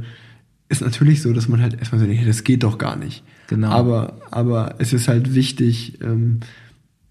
ist 0.68 0.82
natürlich 0.82 1.22
so, 1.22 1.34
dass 1.34 1.48
man 1.48 1.62
halt 1.62 1.80
erstmal 1.80 2.00
so, 2.00 2.08
nee, 2.08 2.24
das 2.26 2.44
geht 2.44 2.64
doch 2.64 2.78
gar 2.78 2.96
nicht. 2.96 3.24
Genau. 3.48 3.70
Aber, 3.70 4.20
aber 4.32 4.76
es 4.80 4.94
ist 4.94 5.08
halt 5.08 5.36
wichtig, 5.36 6.00
ähm, 6.02 6.40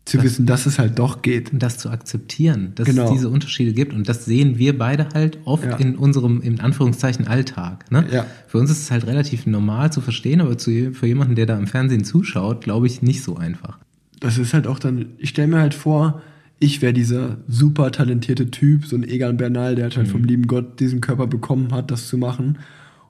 zu 0.09 0.17
Das- 0.17 0.25
wissen, 0.27 0.47
dass 0.47 0.67
es 0.67 0.79
halt 0.79 0.99
doch 0.99 1.23
geht. 1.23 1.53
Und 1.53 1.63
das 1.63 1.79
zu 1.79 1.91
akzeptieren, 1.91 2.73
dass 2.75 2.87
Genau. 2.87 3.05
es 3.07 3.11
diese 3.13 3.29
Unterschiede 3.29 3.73
gibt. 3.73 3.93
Und 3.93 4.09
das 4.09 4.25
sehen 4.25 4.59
wir 4.59 4.77
beide 4.79 5.09
halt 5.15 5.39
oft 5.45 5.65
Ja. 5.65 5.77
in 5.77 5.97
unserem, 5.97 6.41
in 6.41 6.61
Anführungszeichen, 6.61 7.27
Alltag. 7.29 7.91
Ne? 7.91 8.05
Ja. 8.11 8.27
Für 8.47 8.59
uns 8.59 8.71
ist 8.71 8.83
es 8.83 8.91
halt 8.91 9.07
relativ 9.07 9.47
normal 9.47 9.93
zu 9.93 10.01
verstehen, 10.01 10.41
aber 10.41 10.59
zu, 10.59 10.93
für 10.93 11.07
jemanden, 11.07 11.35
der 11.35 11.47
da 11.47 11.59
im 11.59 11.67
Fernsehen 11.67 12.05
zuschaut, 12.05 12.63
glaube 12.63 12.87
ich, 12.87 13.03
nicht 13.03 13.23
so 13.23 13.37
einfach. 13.37 13.79
Das 14.21 14.39
ist 14.39 14.55
halt 14.55 14.67
auch 14.67 14.79
dann, 14.79 15.07
ich 15.19 15.29
stelle 15.31 15.49
mir 15.49 15.59
halt 15.61 15.75
vor, 15.75 16.23
ich 16.59 16.83
wäre 16.83 16.93
dieser 16.93 17.37
super 17.47 17.93
talentierte 17.93 18.51
Typ, 18.51 18.85
so 18.87 18.97
ein 18.97 19.05
Egan 19.05 19.37
Bernal, 19.37 19.77
der 19.77 19.91
halt 19.91 20.09
vom 20.09 20.25
lieben 20.25 20.49
Gott 20.49 20.81
diesen 20.81 21.01
Körper 21.01 21.27
bekommen 21.29 21.73
hat, 21.73 21.91
das 21.93 22.09
zu 22.09 22.19
machen. 22.19 22.59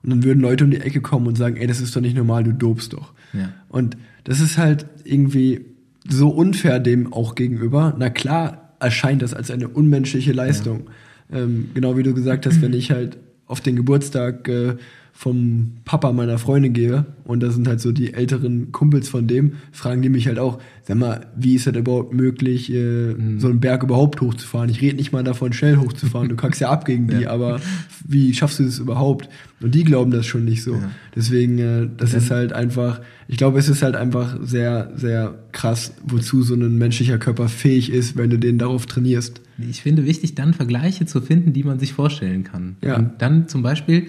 Und 0.03 0.11
dann 0.11 0.23
würden 0.23 0.39
Leute 0.39 0.63
um 0.65 0.71
die 0.71 0.77
Ecke 0.81 1.01
kommen 1.01 1.25
und 1.27 1.35
sagen, 1.37 1.57
ey, 1.57 1.65
das 1.65 1.81
ist 1.81 1.95
doch 1.95 2.01
nicht 2.01 2.15
normal, 2.15 2.43
du 2.43 2.53
dobst 2.53 2.93
doch. 2.93 3.11
Ja. 3.33 3.49
Und 3.69 3.97
das 4.23 4.39
ist 4.39 4.57
halt 4.59 4.85
irgendwie 5.03 5.61
so 6.09 6.29
unfair 6.29 6.79
dem 6.79 7.13
auch 7.13 7.35
gegenüber. 7.35 7.95
Na 7.97 8.09
klar 8.09 8.75
erscheint 8.79 9.21
das 9.21 9.33
als 9.33 9.51
eine 9.51 9.67
unmenschliche 9.67 10.31
Leistung. 10.31 10.89
Ähm, 11.31 11.69
genau 11.73 11.97
wie 11.97 12.03
du 12.03 12.13
gesagt 12.13 12.45
hast, 12.45 12.61
wenn 12.61 12.73
ich 12.73 12.91
halt 12.91 13.17
auf 13.45 13.61
den 13.61 13.75
Geburtstag 13.75 14.47
äh, 14.47 14.75
vom 15.19 15.73
Papa 15.83 16.13
meiner 16.13 16.37
Freundin 16.37 16.71
gehe 16.71 17.05
und 17.25 17.43
da 17.43 17.51
sind 17.51 17.67
halt 17.67 17.81
so 17.81 17.91
die 17.91 18.13
älteren 18.13 18.71
Kumpels 18.71 19.09
von 19.09 19.27
dem, 19.27 19.55
fragen 19.73 20.01
die 20.01 20.07
mich 20.07 20.27
halt 20.27 20.39
auch, 20.39 20.59
sag 20.83 20.95
mal, 20.95 21.27
wie 21.35 21.55
ist 21.55 21.67
das 21.67 21.75
überhaupt 21.75 22.13
möglich, 22.13 22.71
äh, 22.71 23.15
so 23.37 23.49
einen 23.49 23.59
Berg 23.59 23.83
überhaupt 23.83 24.21
hochzufahren? 24.21 24.69
Ich 24.69 24.79
rede 24.79 24.95
nicht 24.95 25.11
mal 25.11 25.25
davon, 25.25 25.51
schnell 25.51 25.75
hochzufahren, 25.75 26.29
du 26.29 26.37
kackst 26.37 26.61
ja 26.61 26.69
ab 26.69 26.85
gegen 26.85 27.09
die, 27.09 27.27
aber 27.27 27.59
wie 28.07 28.33
schaffst 28.33 28.59
du 28.59 28.63
das 28.63 28.79
überhaupt? 28.79 29.27
Und 29.59 29.75
die 29.75 29.83
glauben 29.83 30.11
das 30.11 30.25
schon 30.25 30.45
nicht 30.45 30.63
so. 30.63 30.75
Ja. 30.75 30.89
Deswegen, 31.13 31.59
äh, 31.59 31.89
das 31.97 32.13
ist 32.13 32.31
halt 32.31 32.53
einfach, 32.53 33.01
ich 33.27 33.35
glaube, 33.35 33.59
es 33.59 33.67
ist 33.67 33.83
halt 33.83 33.97
einfach 33.97 34.37
sehr, 34.41 34.93
sehr 34.95 35.35
krass, 35.51 35.95
wozu 36.07 36.43
so 36.43 36.53
ein 36.53 36.77
menschlicher 36.77 37.17
Körper 37.17 37.49
fähig 37.49 37.91
ist, 37.91 38.15
wenn 38.15 38.29
du 38.29 38.39
den 38.39 38.57
darauf 38.57 38.85
trainierst. 38.85 39.41
Ich 39.69 39.81
finde 39.81 40.05
wichtig, 40.05 40.35
dann 40.35 40.53
Vergleiche 40.53 41.05
zu 41.05 41.19
finden, 41.19 41.51
die 41.51 41.65
man 41.65 41.77
sich 41.77 41.91
vorstellen 41.91 42.45
kann. 42.45 42.77
Ja. 42.81 42.95
Und 42.95 43.21
dann 43.21 43.49
zum 43.49 43.63
Beispiel 43.63 44.07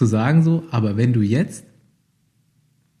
zu 0.00 0.06
sagen 0.06 0.42
so, 0.42 0.64
aber 0.70 0.96
wenn 0.96 1.12
du 1.12 1.20
jetzt 1.20 1.64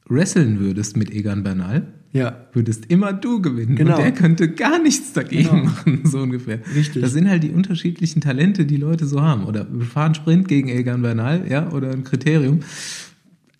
wresteln 0.06 0.60
würdest 0.60 0.98
mit 0.98 1.10
Egan 1.10 1.42
Bernal, 1.42 1.86
Ja, 2.12 2.46
würdest 2.52 2.86
immer 2.90 3.14
du 3.14 3.40
gewinnen. 3.40 3.74
Genau. 3.76 3.96
Und 3.96 4.02
der 4.02 4.12
könnte 4.12 4.50
gar 4.50 4.78
nichts 4.82 5.14
dagegen 5.14 5.48
Genau. 5.48 5.64
machen, 5.64 6.00
so 6.04 6.18
ungefähr. 6.18 6.60
Richtig. 6.74 7.00
Das 7.00 7.12
sind 7.12 7.26
halt 7.30 7.42
die 7.42 7.52
unterschiedlichen 7.52 8.20
Talente, 8.20 8.66
die 8.66 8.76
Leute 8.76 9.06
so 9.06 9.22
haben. 9.22 9.44
Oder 9.44 9.66
wir 9.72 9.86
fahren 9.86 10.14
Sprint 10.14 10.46
gegen 10.46 10.68
Egan 10.68 11.00
Bernal, 11.00 11.46
ja, 11.48 11.70
oder 11.72 11.90
ein 11.90 12.04
Kriterium. 12.04 12.60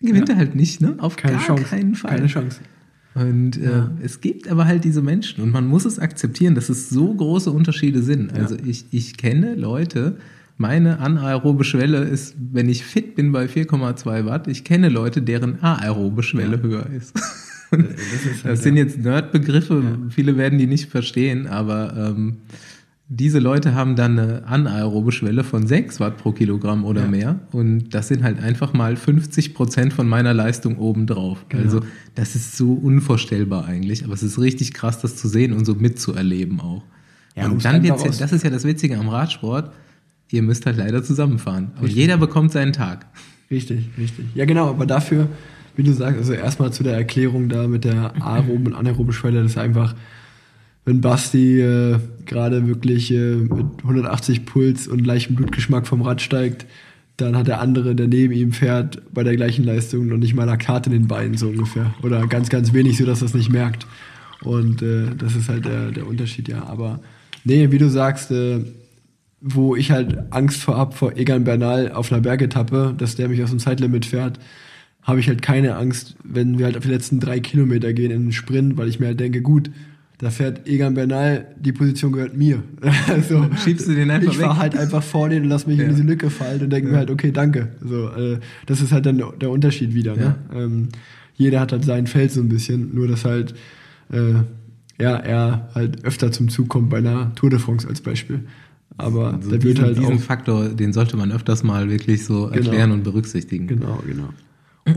Gewinnt 0.01 0.29
Ja. 0.29 0.35
er 0.35 0.37
halt 0.39 0.53
nicht, 0.55 0.81
ne? 0.81 0.95
Auf 0.99 1.15
keine 1.15 1.37
gar 1.37 1.45
Chance. 1.47 1.63
keinen 1.63 1.95
Fall. 1.95 2.11
Keine 2.15 2.27
Chance. 2.27 2.59
Und 3.15 3.57
äh, 3.57 3.83
es 4.03 4.21
gibt 4.21 4.47
aber 4.49 4.65
halt 4.65 4.83
diese 4.83 5.01
Menschen 5.01 5.41
und 5.43 5.51
man 5.51 5.65
muss 5.67 5.85
es 5.85 5.97
akzeptieren, 5.99 6.53
dass 6.53 6.69
es 6.69 6.89
so 6.89 7.11
große 7.13 7.49
Unterschiede 7.51 8.03
sind. 8.03 8.33
Also 8.33 8.55
ich, 8.63 8.85
ich 8.91 9.17
kenne 9.17 9.55
Leute, 9.55 10.17
meine 10.61 10.99
anaerobe 10.99 11.63
Schwelle 11.65 11.97
ist, 11.99 12.35
wenn 12.53 12.69
ich 12.69 12.85
fit 12.85 13.15
bin 13.15 13.31
bei 13.33 13.45
4,2 13.45 14.25
Watt, 14.25 14.47
ich 14.47 14.63
kenne 14.63 14.87
Leute, 14.89 15.21
deren 15.21 15.61
aerobe 15.61 16.23
Schwelle 16.23 16.61
höher 16.61 16.85
ist. 16.89 17.13
Das 17.71 17.79
ist 17.79 18.25
das 18.25 18.43
halt, 18.43 18.57
sind 18.57 18.75
ja. 18.75 18.83
jetzt 18.83 18.99
Nerdbegriffe, 18.99 19.81
viele 20.09 20.35
werden 20.35 20.59
die 20.59 20.67
nicht 20.67 20.89
verstehen, 20.89 21.47
aber 21.47 21.93
ähm, 21.95 22.39
diese 23.07 23.39
Leute 23.39 23.75
haben 23.75 23.95
dann 23.95 24.19
eine 24.19 24.45
anaerobe 24.45 25.13
Schwelle 25.13 25.45
von 25.45 25.65
6 25.65 26.01
Watt 26.01 26.17
pro 26.17 26.33
Kilogramm 26.33 26.83
oder 26.83 27.03
Ja. 27.03 27.07
mehr. 27.07 27.39
Und 27.53 27.93
das 27.93 28.09
sind 28.09 28.23
halt 28.23 28.43
einfach 28.43 28.73
mal 28.73 28.97
50 28.97 29.53
Prozent 29.53 29.93
von 29.93 30.05
meiner 30.09 30.33
Leistung 30.33 30.79
obendrauf. 30.79 31.45
Genau. 31.47 31.63
Also 31.63 31.79
das 32.15 32.35
ist 32.35 32.57
so 32.57 32.73
unvorstellbar 32.73 33.65
eigentlich. 33.67 34.03
Aber 34.03 34.15
es 34.15 34.23
ist 34.23 34.37
richtig 34.37 34.73
krass, 34.73 34.99
das 34.99 35.15
zu 35.15 35.29
sehen 35.29 35.53
und 35.53 35.63
so 35.63 35.73
mitzuerleben 35.75 36.59
auch. 36.59 36.83
Ja, 37.37 37.47
und 37.47 37.63
dann 37.63 37.81
wird's, 37.83 38.03
ja- 38.03 38.11
das 38.19 38.33
ist 38.33 38.43
ja 38.43 38.49
das 38.49 38.65
Witzige 38.65 38.97
am 38.97 39.07
Radsport, 39.07 39.71
ihr 40.31 40.41
müsst 40.41 40.65
halt 40.65 40.77
leider 40.77 41.03
zusammenfahren. 41.03 41.71
Und 41.81 41.91
jeder 41.91 42.17
bekommt 42.17 42.51
seinen 42.51 42.73
Tag. 42.73 43.05
Richtig, 43.49 43.89
richtig. 43.97 44.25
Ja, 44.33 44.45
genau, 44.45 44.69
aber 44.69 44.85
dafür, 44.85 45.27
wie 45.75 45.83
du 45.83 45.93
sagst, 45.93 46.17
also 46.17 46.33
erstmal 46.33 46.71
zu 46.71 46.83
der 46.83 46.93
Erklärung 46.93 47.49
da 47.49 47.67
mit 47.67 47.83
der 47.83 48.13
aeroben 48.21 48.67
und 48.67 48.75
anaeroben 48.75 49.13
Schwelle, 49.13 49.43
das 49.43 49.53
ist 49.53 49.57
einfach, 49.57 49.93
wenn 50.85 51.01
Basti 51.01 51.59
äh, 51.59 51.99
gerade 52.25 52.67
wirklich 52.67 53.11
äh, 53.11 53.35
mit 53.35 53.65
180 53.83 54.45
Puls 54.45 54.87
und 54.87 55.05
leichtem 55.05 55.35
Blutgeschmack 55.35 55.85
vom 55.85 56.01
Rad 56.01 56.21
steigt, 56.21 56.65
dann 57.17 57.35
hat 57.35 57.47
der 57.47 57.59
andere, 57.59 57.93
der 57.93 58.07
neben 58.07 58.33
ihm 58.33 58.51
fährt, 58.51 59.01
bei 59.13 59.23
der 59.23 59.35
gleichen 59.35 59.63
Leistung 59.63 60.07
noch 60.07 60.17
nicht 60.17 60.33
mal 60.33 60.45
Laktat 60.45 60.87
in 60.87 60.93
den 60.93 61.07
Beinen, 61.07 61.37
so 61.37 61.49
ungefähr. 61.49 61.93
Oder 62.01 62.25
ganz, 62.27 62.49
ganz 62.49 62.73
wenig, 62.73 62.97
so 62.97 63.05
dass 63.05 63.21
er 63.21 63.27
es 63.27 63.33
nicht 63.33 63.51
merkt. 63.51 63.85
Und 64.43 64.81
äh, 64.81 65.07
das 65.15 65.35
ist 65.35 65.49
halt 65.49 65.65
der, 65.65 65.91
der 65.91 66.07
Unterschied, 66.07 66.47
ja. 66.47 66.63
Aber 66.63 66.99
nee, 67.43 67.69
wie 67.71 67.77
du 67.77 67.89
sagst, 67.89 68.31
äh, 68.31 68.61
wo 69.41 69.75
ich 69.75 69.91
halt 69.91 70.31
Angst 70.31 70.61
vor 70.61 70.77
hab 70.77 70.93
vor 70.93 71.17
Egan 71.17 71.43
Bernal 71.43 71.91
auf 71.91 72.11
einer 72.11 72.21
Bergetappe, 72.21 72.93
dass 72.97 73.15
der 73.15 73.27
mich 73.27 73.41
aus 73.43 73.49
dem 73.49 73.59
Zeitlimit 73.59 74.05
fährt, 74.05 74.39
habe 75.01 75.19
ich 75.19 75.27
halt 75.27 75.41
keine 75.41 75.75
Angst, 75.77 76.15
wenn 76.23 76.59
wir 76.59 76.65
halt 76.65 76.77
auf 76.77 76.83
die 76.83 76.89
letzten 76.89 77.19
drei 77.19 77.39
Kilometer 77.39 77.91
gehen 77.93 78.11
in 78.11 78.25
den 78.25 78.31
Sprint, 78.31 78.77
weil 78.77 78.87
ich 78.87 78.99
mir 78.99 79.07
halt 79.07 79.19
denke, 79.19 79.41
gut, 79.41 79.71
da 80.19 80.29
fährt 80.29 80.67
Egan 80.67 80.93
Bernal, 80.93 81.47
die 81.59 81.71
Position 81.71 82.11
gehört 82.11 82.37
mir. 82.37 82.61
also, 83.07 83.47
Schiebst 83.63 83.87
du 83.87 83.95
den 83.95 84.11
einfach 84.11 84.31
ich 84.31 84.37
weg? 84.37 84.45
halt 84.49 84.77
einfach 84.77 85.01
vor 85.01 85.27
den 85.29 85.41
und 85.43 85.49
lass 85.49 85.65
mich 85.65 85.79
Ja. 85.79 85.85
in 85.85 85.89
diese 85.89 86.03
Lücke 86.03 86.29
fallen 86.29 86.61
und 86.61 86.69
denke 86.69 86.91
mir 86.91 86.97
halt, 86.97 87.09
okay, 87.09 87.31
danke. 87.31 87.69
So, 87.83 88.09
äh, 88.09 88.39
das 88.67 88.81
ist 88.81 88.91
halt 88.91 89.07
dann 89.07 89.17
der 89.41 89.49
Unterschied 89.49 89.95
wieder. 89.95 90.15
Ne? 90.15 90.35
Ähm, 90.53 90.89
jeder 91.33 91.59
hat 91.59 91.71
halt 91.71 91.83
sein 91.83 92.05
Feld 92.05 92.31
so 92.31 92.41
ein 92.41 92.49
bisschen, 92.49 92.93
nur 92.93 93.07
dass 93.07 93.25
halt 93.25 93.55
äh, 94.11 94.33
ja, 95.01 95.15
er 95.15 95.69
halt 95.73 96.05
öfter 96.05 96.31
zum 96.31 96.49
Zug 96.49 96.67
kommt 96.69 96.91
bei 96.91 96.99
einer 96.99 97.33
Tour 97.33 97.49
de 97.49 97.57
France 97.57 97.87
als 97.87 98.01
Beispiel. 98.01 98.41
Aber 98.97 99.33
Also 99.33 99.49
der 99.49 99.63
wird 99.63 99.77
diesen, 99.77 99.85
halt 99.85 99.97
diesen 99.97 100.17
auch 100.17 100.21
Faktor, 100.21 100.69
den 100.69 100.93
sollte 100.93 101.17
man 101.17 101.31
öfters 101.31 101.63
mal 101.63 101.89
wirklich 101.89 102.25
so 102.25 102.47
erklären 102.47 102.91
und 102.91 103.03
berücksichtigen. 103.03 103.67
Genau, 103.67 104.01
genau. 104.05 104.29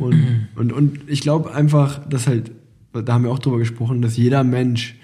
Und, 0.00 0.48
und, 0.56 0.72
und 0.72 1.00
ich 1.06 1.20
glaube 1.20 1.54
einfach, 1.54 2.06
dass 2.08 2.26
halt, 2.26 2.50
da 2.92 3.12
haben 3.12 3.24
wir 3.24 3.30
auch 3.30 3.38
drüber 3.38 3.58
gesprochen, 3.58 4.02
dass 4.02 4.16
jeder 4.16 4.44
Mensch 4.44 4.96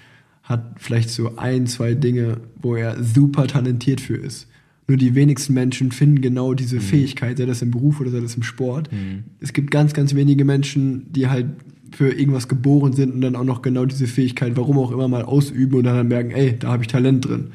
hat 0.43 0.75
vielleicht 0.77 1.09
so 1.09 1.37
ein, 1.37 1.67
zwei 1.67 1.93
Dinge, 1.93 2.37
wo 2.61 2.75
er 2.75 3.01
super 3.03 3.47
talentiert 3.47 4.01
für 4.01 4.15
ist. 4.15 4.47
Nur 4.87 4.97
die 4.97 5.15
wenigsten 5.15 5.53
Menschen 5.53 5.91
finden 5.91 6.21
genau 6.21 6.53
diese 6.53 6.81
Fähigkeit, 6.81 7.37
sei 7.37 7.45
das 7.45 7.61
im 7.61 7.71
Beruf 7.71 8.01
oder 8.01 8.09
sei 8.09 8.19
das 8.19 8.35
im 8.35 8.43
Sport. 8.43 8.89
Es 9.39 9.53
gibt 9.53 9.71
ganz, 9.71 9.93
ganz 9.93 10.15
wenige 10.15 10.43
Menschen, 10.43 11.13
die 11.13 11.29
halt 11.29 11.45
für 11.91 12.09
irgendwas 12.09 12.47
geboren 12.47 12.93
sind 12.93 13.13
und 13.13 13.21
dann 13.21 13.35
auch 13.35 13.43
noch 13.43 13.61
genau 13.61 13.85
diese 13.85 14.07
Fähigkeit, 14.07 14.57
warum 14.57 14.77
auch 14.79 14.91
immer 14.91 15.07
mal 15.07 15.23
ausüben 15.23 15.75
und 15.75 15.83
dann, 15.83 16.07
merken, 16.07 16.31
ey, 16.31 16.57
da 16.57 16.69
habe 16.69 16.83
ich 16.83 16.87
Talent 16.87 17.25
drin. 17.27 17.51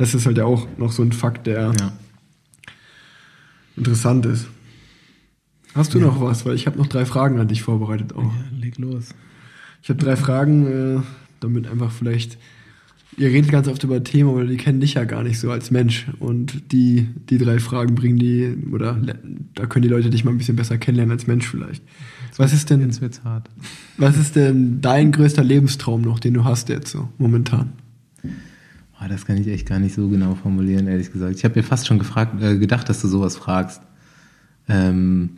Das 0.00 0.14
ist 0.14 0.24
halt 0.24 0.38
ja 0.38 0.44
auch 0.46 0.66
noch 0.78 0.92
so 0.92 1.02
ein 1.02 1.12
Fakt, 1.12 1.46
der 1.46 1.72
Ja. 1.78 1.92
interessant 3.76 4.24
ist. 4.26 4.46
Hast 5.74 5.94
du 5.94 6.00
noch 6.00 6.20
was? 6.20 6.44
Weil 6.46 6.54
ich 6.54 6.66
habe 6.66 6.78
noch 6.78 6.86
drei 6.86 7.04
Fragen 7.04 7.38
an 7.38 7.48
dich 7.48 7.62
vorbereitet 7.62 8.14
auch. 8.14 8.22
Ja, 8.24 8.44
leg 8.58 8.78
los. 8.78 9.10
Ich 9.82 9.88
habe 9.90 10.02
drei 10.02 10.16
Fragen, 10.16 10.66
äh, 10.66 11.00
damit 11.40 11.68
einfach 11.68 11.92
vielleicht. 11.92 12.38
Ihr 13.16 13.28
redet 13.28 13.50
ganz 13.50 13.68
oft 13.68 13.82
über 13.84 14.02
Themen, 14.02 14.30
aber 14.30 14.44
die 14.46 14.56
kennen 14.56 14.80
dich 14.80 14.94
ja 14.94 15.04
gar 15.04 15.22
nicht 15.22 15.38
so 15.38 15.50
als 15.50 15.70
Mensch. 15.70 16.06
Und 16.18 16.72
die, 16.72 17.08
die 17.28 17.38
drei 17.38 17.58
Fragen 17.58 17.94
bringen 17.94 18.18
die, 18.18 18.54
oder 18.72 18.98
da 19.54 19.66
können 19.66 19.82
die 19.82 19.88
Leute 19.88 20.08
dich 20.10 20.24
mal 20.24 20.30
ein 20.30 20.38
bisschen 20.38 20.56
besser 20.56 20.78
kennenlernen 20.78 21.12
als 21.12 21.26
Mensch 21.26 21.46
vielleicht. 21.46 21.82
Was 22.36 22.52
ist 22.54 22.70
denn, 22.70 22.80
Jetzt 22.80 23.00
wird's 23.02 23.22
hart. 23.24 23.50
was 23.98 24.16
ist 24.16 24.36
denn 24.36 24.80
dein 24.80 25.12
größter 25.12 25.44
Lebenstraum 25.44 26.00
noch, 26.02 26.20
den 26.20 26.34
du 26.34 26.44
hast 26.44 26.68
jetzt 26.70 26.90
so 26.92 27.08
momentan? 27.18 27.72
Boah, 29.00 29.08
das 29.08 29.24
kann 29.24 29.38
ich 29.38 29.46
echt 29.48 29.66
gar 29.66 29.78
nicht 29.78 29.94
so 29.94 30.08
genau 30.10 30.34
formulieren, 30.34 30.86
ehrlich 30.86 31.10
gesagt. 31.10 31.34
Ich 31.34 31.44
habe 31.44 31.58
mir 31.58 31.62
fast 31.62 31.86
schon 31.86 31.98
gefragt, 31.98 32.40
äh, 32.42 32.58
gedacht, 32.58 32.86
dass 32.88 33.00
du 33.00 33.08
sowas 33.08 33.34
fragst. 33.34 33.80
Ähm, 34.68 35.30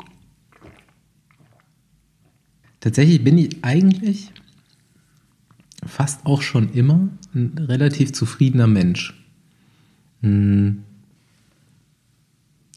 tatsächlich 2.80 3.22
bin 3.22 3.38
ich 3.38 3.64
eigentlich 3.64 4.32
fast 5.86 6.26
auch 6.26 6.42
schon 6.42 6.72
immer 6.72 7.08
ein 7.34 7.52
relativ 7.56 8.12
zufriedener 8.12 8.66
Mensch. 8.66 9.14
Hm. 10.22 10.82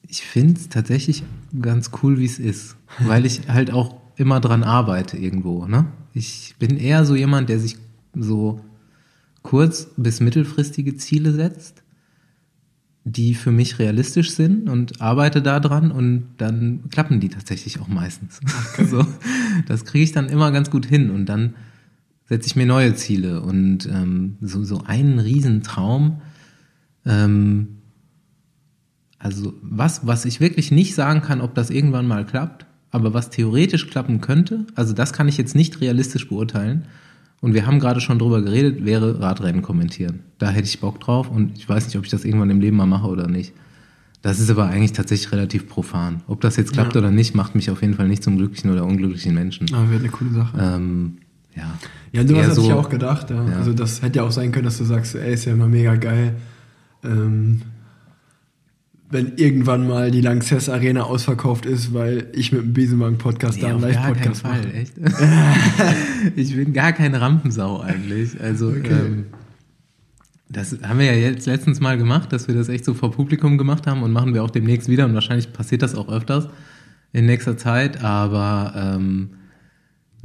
Ich 0.07 0.21
finde 0.21 0.59
es 0.59 0.69
tatsächlich 0.69 1.23
ganz 1.59 1.89
cool, 2.03 2.19
wie 2.19 2.25
es 2.25 2.37
ist, 2.37 2.77
weil 2.99 3.25
ich 3.25 3.49
halt 3.49 3.71
auch 3.71 3.99
immer 4.17 4.39
dran 4.39 4.63
arbeite 4.63 5.17
irgendwo. 5.17 5.65
Ne? 5.65 5.87
Ich 6.13 6.53
bin 6.59 6.77
eher 6.77 7.05
so 7.05 7.15
jemand, 7.15 7.49
der 7.49 7.59
sich 7.59 7.77
so 8.13 8.61
kurz- 9.45 9.91
bis 9.95 10.21
mittelfristige 10.21 10.97
Ziele 10.97 11.31
setzt, 11.31 11.83
die 13.03 13.35
für 13.35 13.51
mich 13.51 13.77
realistisch 13.77 14.31
sind 14.31 14.67
und 14.67 14.99
arbeite 15.01 15.43
daran 15.43 15.91
und 15.91 16.29
dann 16.37 16.89
klappen 16.89 17.19
die 17.19 17.29
tatsächlich 17.29 17.79
auch 17.79 17.87
meistens. 17.87 18.41
so, 18.89 19.05
das 19.67 19.85
kriege 19.85 20.03
ich 20.03 20.11
dann 20.11 20.29
immer 20.29 20.51
ganz 20.51 20.71
gut 20.71 20.87
hin 20.87 21.11
und 21.11 21.27
dann 21.27 21.53
setze 22.27 22.47
ich 22.47 22.55
mir 22.55 22.65
neue 22.65 22.95
Ziele 22.95 23.41
und 23.41 23.85
ähm, 23.85 24.37
so, 24.41 24.63
so 24.63 24.81
einen 24.83 25.19
Riesentraum. 25.19 26.21
Ähm, 27.05 27.67
also 29.19 29.53
was, 29.61 30.07
was 30.07 30.25
ich 30.25 30.39
wirklich 30.39 30.71
nicht 30.71 30.95
sagen 30.95 31.21
kann, 31.21 31.39
ob 31.39 31.53
das 31.53 31.69
irgendwann 31.69 32.07
mal 32.07 32.25
klappt, 32.25 32.65
aber 32.89 33.13
was 33.13 33.29
theoretisch 33.29 33.87
klappen 33.91 34.21
könnte, 34.21 34.65
also 34.73 34.93
das 34.93 35.13
kann 35.13 35.27
ich 35.27 35.37
jetzt 35.37 35.53
nicht 35.53 35.81
realistisch 35.81 36.27
beurteilen. 36.27 36.87
Und 37.45 37.53
wir 37.53 37.67
haben 37.67 37.79
gerade 37.79 38.01
schon 38.01 38.17
drüber 38.17 38.41
geredet, 38.41 38.85
wäre 38.85 39.19
Radrennen 39.19 39.61
kommentieren. 39.61 40.21
Da 40.39 40.49
hätte 40.49 40.67
ich 40.67 40.79
Bock 40.79 40.99
drauf 40.99 41.29
und 41.29 41.55
ich 41.55 41.69
weiß 41.69 41.85
nicht, 41.85 41.95
ob 41.95 42.03
ich 42.03 42.09
das 42.09 42.25
irgendwann 42.25 42.49
im 42.49 42.59
Leben 42.59 42.75
mal 42.75 42.87
mache 42.87 43.05
oder 43.05 43.27
nicht. 43.27 43.53
Das 44.23 44.39
ist 44.39 44.49
aber 44.49 44.65
eigentlich 44.65 44.93
tatsächlich 44.93 45.31
relativ 45.31 45.69
profan. 45.69 46.23
Ob 46.25 46.41
das 46.41 46.55
jetzt 46.55 46.73
klappt 46.73 46.95
ja. 46.95 47.01
oder 47.01 47.11
nicht, 47.11 47.35
macht 47.35 47.53
mich 47.53 47.69
auf 47.69 47.83
jeden 47.83 47.93
Fall 47.93 48.07
nicht 48.07 48.23
zum 48.23 48.37
glücklichen 48.37 48.71
oder 48.71 48.83
unglücklichen 48.83 49.35
Menschen. 49.35 49.71
Aber 49.75 49.91
wäre 49.91 49.99
eine 49.99 50.09
coole 50.09 50.31
Sache. 50.31 50.57
Ähm, 50.59 51.17
ja. 51.55 51.71
Ja, 52.13 52.27
sowas 52.27 52.45
hatte 52.45 52.55
so, 52.55 52.63
ich 52.63 52.73
auch 52.73 52.89
gedacht. 52.89 53.29
Ja. 53.29 53.47
ja. 53.47 53.57
Also 53.57 53.73
das 53.73 54.01
hätte 54.01 54.17
ja 54.17 54.25
auch 54.25 54.31
sein 54.31 54.51
können, 54.51 54.65
dass 54.65 54.79
du 54.79 54.83
sagst, 54.83 55.13
ey, 55.13 55.35
ist 55.35 55.45
ja 55.45 55.53
immer 55.53 55.67
mega 55.67 55.97
geil. 55.97 56.37
Ähm, 57.03 57.61
wenn 59.15 59.37
irgendwann 59.37 59.87
mal 59.87 60.11
die 60.11 60.21
Lanxess 60.21 60.69
Arena 60.69 61.03
ausverkauft 61.03 61.65
ist, 61.65 61.93
weil 61.93 62.27
ich 62.33 62.51
mit 62.51 62.61
dem 62.61 62.73
Besenwagen-Podcast 62.73 63.57
nee, 63.57 63.61
da 63.61 63.69
einen 63.69 63.81
Live-Podcast 63.81 64.43
mache. 64.43 64.61
Fall, 64.61 64.75
echt. 64.75 64.93
ich 66.35 66.55
bin 66.55 66.73
gar 66.73 66.91
keine 66.91 67.21
Rampensau 67.21 67.79
eigentlich. 67.79 68.39
Also 68.39 68.67
okay. 68.67 68.91
ähm, 68.91 69.25
das 70.49 70.77
haben 70.83 70.99
wir 70.99 71.05
ja 71.05 71.13
jetzt 71.13 71.47
letztens 71.47 71.79
mal 71.79 71.97
gemacht, 71.97 72.33
dass 72.33 72.47
wir 72.47 72.55
das 72.55 72.69
echt 72.69 72.85
so 72.85 72.93
vor 72.93 73.11
Publikum 73.11 73.57
gemacht 73.57 73.87
haben 73.87 74.03
und 74.03 74.11
machen 74.11 74.33
wir 74.33 74.43
auch 74.43 74.51
demnächst 74.51 74.89
wieder 74.89 75.05
und 75.05 75.13
wahrscheinlich 75.13 75.51
passiert 75.53 75.81
das 75.81 75.95
auch 75.95 76.09
öfters 76.09 76.49
in 77.13 77.25
nächster 77.25 77.57
Zeit, 77.57 78.03
aber 78.03 78.73
ähm, 78.75 79.29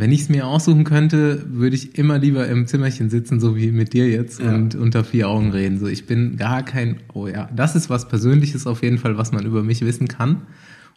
wenn 0.01 0.13
ich 0.13 0.23
es 0.23 0.29
mir 0.31 0.47
aussuchen 0.47 0.85
könnte, 0.85 1.45
würde 1.51 1.77
ich 1.77 1.99
immer 1.99 2.19
lieber 2.19 2.49
im 2.49 2.67
Zimmerchen 2.67 3.11
sitzen, 3.11 3.39
so 3.39 3.57
wie 3.57 3.71
mit 3.71 3.93
dir 3.93 4.09
jetzt, 4.09 4.41
ja. 4.41 4.55
und 4.55 4.75
unter 4.75 5.05
vier 5.05 5.29
Augen 5.29 5.51
reden. 5.51 5.79
So, 5.79 5.87
ich 5.87 6.07
bin 6.07 6.37
gar 6.37 6.65
kein, 6.65 6.97
oh 7.13 7.27
ja, 7.27 7.51
das 7.55 7.77
ist 7.77 7.91
was 7.91 8.09
Persönliches 8.09 8.67
auf 8.67 8.83
jeden 8.83 8.99
Fall, 8.99 9.19
was 9.19 9.31
man 9.31 9.45
über 9.45 9.63
mich 9.63 9.83
wissen 9.83 10.09
kann 10.09 10.43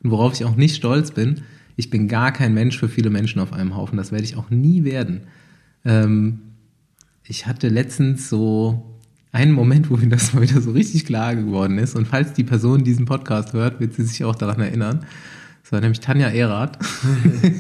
und 0.02 0.12
worauf 0.12 0.34
ich 0.34 0.46
auch 0.46 0.56
nicht 0.56 0.76
stolz 0.76 1.12
bin. 1.12 1.42
Ich 1.76 1.90
bin 1.90 2.08
gar 2.08 2.32
kein 2.32 2.54
Mensch 2.54 2.78
für 2.78 2.88
viele 2.88 3.10
Menschen 3.10 3.42
auf 3.42 3.52
einem 3.52 3.76
Haufen. 3.76 3.98
Das 3.98 4.12
werde 4.12 4.24
ich 4.24 4.38
auch 4.38 4.50
nie 4.50 4.84
werden. 4.84 5.22
Ähm, 5.84 6.40
ich 7.26 7.46
hatte 7.46 7.68
letztens 7.68 8.30
so 8.30 9.00
einen 9.34 9.52
Moment, 9.52 9.90
wo 9.90 9.98
mir 9.98 10.08
das 10.08 10.34
mal 10.34 10.44
wieder 10.44 10.62
so 10.62 10.72
richtig 10.72 11.06
klar 11.06 11.36
geworden 11.36 11.78
ist. 11.78 11.96
Und 11.96 12.08
falls 12.08 12.34
die 12.34 12.44
Person 12.44 12.84
diesen 12.84 13.06
Podcast 13.06 13.52
hört, 13.52 13.80
wird 13.80 13.94
sie 13.96 14.04
sich 14.04 14.24
auch 14.24 14.36
daran 14.36 14.62
erinnern. 14.62 15.06
War 15.74 15.82
nämlich 15.82 16.00
Tanja 16.00 16.28
Erath. 16.28 16.78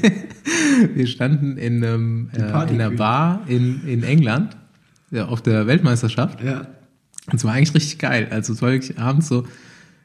wir 0.93 1.07
standen 1.07 1.57
in, 1.57 1.83
einem, 1.83 2.29
äh, 2.31 2.37
in 2.37 2.79
einer 2.79 2.91
Bar 2.91 3.41
in, 3.47 3.87
in 3.87 4.03
England 4.03 4.55
ja, 5.09 5.25
auf 5.25 5.41
der 5.41 5.65
Weltmeisterschaft. 5.65 6.41
Ja. 6.43 6.67
Und 7.31 7.35
es 7.35 7.43
war 7.43 7.53
eigentlich 7.53 7.73
richtig 7.73 7.97
geil. 7.97 8.27
Also 8.29 8.53
es 8.53 8.61
war 8.61 8.71
wirklich 8.71 8.99
abends 8.99 9.27
so, 9.27 9.45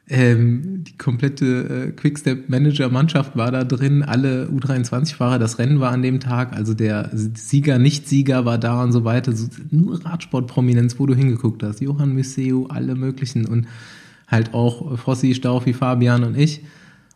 ähm, 0.07 0.83
die 0.85 0.97
komplette 0.97 1.45
äh, 1.45 1.91
Quickstep-Manager-Mannschaft 1.91 3.37
war 3.37 3.51
da 3.51 3.63
drin, 3.63 4.01
alle 4.01 4.47
U23-Fahrer, 4.47 5.37
das 5.37 5.59
Rennen 5.59 5.79
war 5.79 5.91
an 5.91 6.01
dem 6.01 6.19
Tag, 6.19 6.53
also 6.53 6.73
der 6.73 7.11
Sieger, 7.13 7.77
Nicht-Sieger 7.77 8.43
war 8.43 8.57
da 8.57 8.81
und 8.81 8.91
so 8.91 9.03
weiter. 9.03 9.33
So, 9.33 9.49
nur 9.69 10.03
Radsport-Prominenz, 10.03 10.97
wo 10.97 11.05
du 11.05 11.13
hingeguckt 11.13 11.61
hast. 11.61 11.79
Johann 11.79 12.15
Museu, 12.15 12.65
alle 12.69 12.95
möglichen 12.95 13.45
und 13.45 13.67
halt 14.27 14.55
auch 14.55 14.97
Fossi, 14.97 15.35
Staufi, 15.35 15.73
Fabian 15.73 16.23
und 16.23 16.35
ich. 16.35 16.61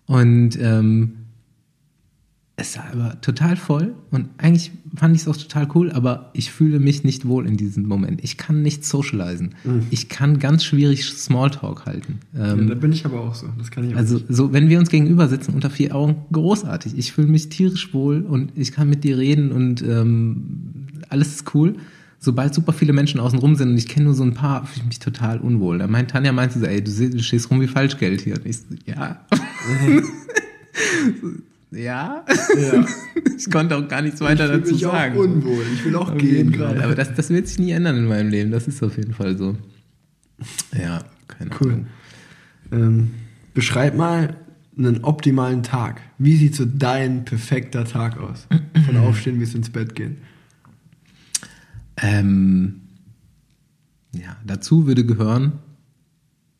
Und 0.06 0.58
ähm, 0.60 1.14
es 2.56 2.78
war 2.78 2.86
aber 2.92 3.22
total 3.22 3.56
voll 3.56 3.96
und 4.12 4.30
eigentlich 4.38 4.72
fand 4.96 5.16
ich 5.16 5.24
es 5.24 5.28
auch 5.28 5.36
total 5.36 5.68
cool, 5.74 5.92
aber 5.92 6.30
ich 6.34 6.52
fühle 6.52 6.80
mich 6.80 7.04
nicht 7.04 7.28
wohl 7.28 7.48
in 7.48 7.58
diesem 7.58 7.88
Moment. 7.88 8.24
Ich 8.24 8.38
kann 8.38 8.62
nicht 8.62 8.86
socialisen. 8.86 9.56
Mhm. 9.64 9.88
Ich 9.90 10.08
kann 10.08 10.38
ganz 10.38 10.64
schwierig 10.64 11.04
Smalltalk 11.06 11.88
halten. 11.88 12.20
Ähm, 12.36 12.68
ja, 12.68 12.76
da 12.76 12.76
bin 12.76 12.92
ich 12.92 13.06
aber 13.06 13.22
auch 13.22 13.34
so. 13.34 13.48
Das 13.58 13.72
kann 13.72 13.86
ich 13.86 13.96
auch 13.96 13.98
Also 13.98 14.16
nicht. 14.16 14.28
so, 14.30 14.54
wenn 14.54 14.70
wir 14.70 14.78
uns 14.78 14.90
gegenüber 14.90 15.28
sitzen 15.28 15.56
unter 15.56 15.72
vier 15.72 15.96
Augen, 15.96 16.18
großartig. 16.32 16.96
Ich 16.96 17.12
fühle 17.12 17.28
mich 17.28 17.50
tierisch 17.50 17.92
wohl 17.92 18.22
und 18.22 18.52
ich 18.56 18.72
kann 18.72 18.88
mit 18.88 19.04
dir 19.04 19.18
reden 19.18 19.52
und 19.52 19.82
ähm, 19.82 20.86
alles 21.10 21.30
ist 21.36 21.56
cool. 21.56 21.76
Sobald 22.24 22.54
super 22.54 22.72
viele 22.72 22.94
Menschen 22.94 23.20
außen 23.20 23.38
rum 23.38 23.58
sind 23.58 23.72
und 23.72 23.78
ich 23.78 23.90
kenne 23.90 24.06
nur 24.06 24.14
so 24.14 24.24
ein 24.24 24.34
paar, 24.34 24.66
fühle 24.66 24.84
ich 24.84 24.86
mich 24.86 25.00
total 25.00 25.40
unwohl. 25.40 25.80
Da 25.80 25.88
meint 25.88 26.12
Tanja 26.12 26.32
meinte 26.32 26.58
so, 26.58 26.66
ey, 26.66 26.82
du, 26.82 26.90
du 27.10 27.22
stehst 27.22 27.52
rum 27.52 27.60
wie 27.60 27.68
Falschgeld 27.68 28.22
hier. 28.22 28.36
Und 28.36 28.46
ich 28.46 28.58
so, 28.58 28.64
ja. 28.86 29.20
Mhm. 29.68 30.04
Ja. 31.72 32.24
ja. 32.56 32.86
Ich 33.36 33.52
konnte 33.52 33.76
auch 33.76 33.88
gar 33.88 34.02
nichts 34.02 34.22
weiter 34.22 34.46
ich 34.46 34.62
dazu 34.62 34.74
mich 34.74 34.82
sagen. 34.84 35.18
Auch 35.18 35.24
unwohl. 35.24 35.64
Ich 35.74 35.84
will 35.84 35.96
auch 35.96 36.16
gehen 36.18 36.52
gerade. 36.52 36.82
Aber 36.84 36.96
das, 36.96 37.14
das 37.16 37.30
wird 37.30 37.48
sich 37.48 37.60
nie 37.60 37.72
ändern 37.72 37.98
in 37.98 38.06
meinem 38.06 38.30
Leben. 38.30 38.52
Das 38.52 38.68
ist 38.68 38.82
auf 38.84 38.96
jeden 38.96 39.14
Fall 39.14 39.38
so. 39.38 39.58
Ja, 40.80 41.04
keine 41.28 41.50
cool. 41.60 41.72
Ahnung. 41.72 41.88
Ähm, 42.72 43.12
beschreib 43.54 43.98
mal 43.98 44.38
einen 44.78 45.04
optimalen 45.04 45.64
Tag. 45.64 46.00
Wie 46.20 46.38
sieht 46.38 46.56
so 46.56 46.64
dein 46.66 47.26
perfekter 47.26 47.84
Tag 47.86 48.18
aus? 48.18 48.48
Von 48.86 48.98
Aufstehen 49.06 49.40
bis 49.40 49.56
ins 49.56 49.70
Bett 49.70 49.96
gehen. 49.96 50.18
Ähm, 52.04 52.82
ja, 54.14 54.36
dazu 54.46 54.86
würde 54.86 55.06
gehören, 55.06 55.54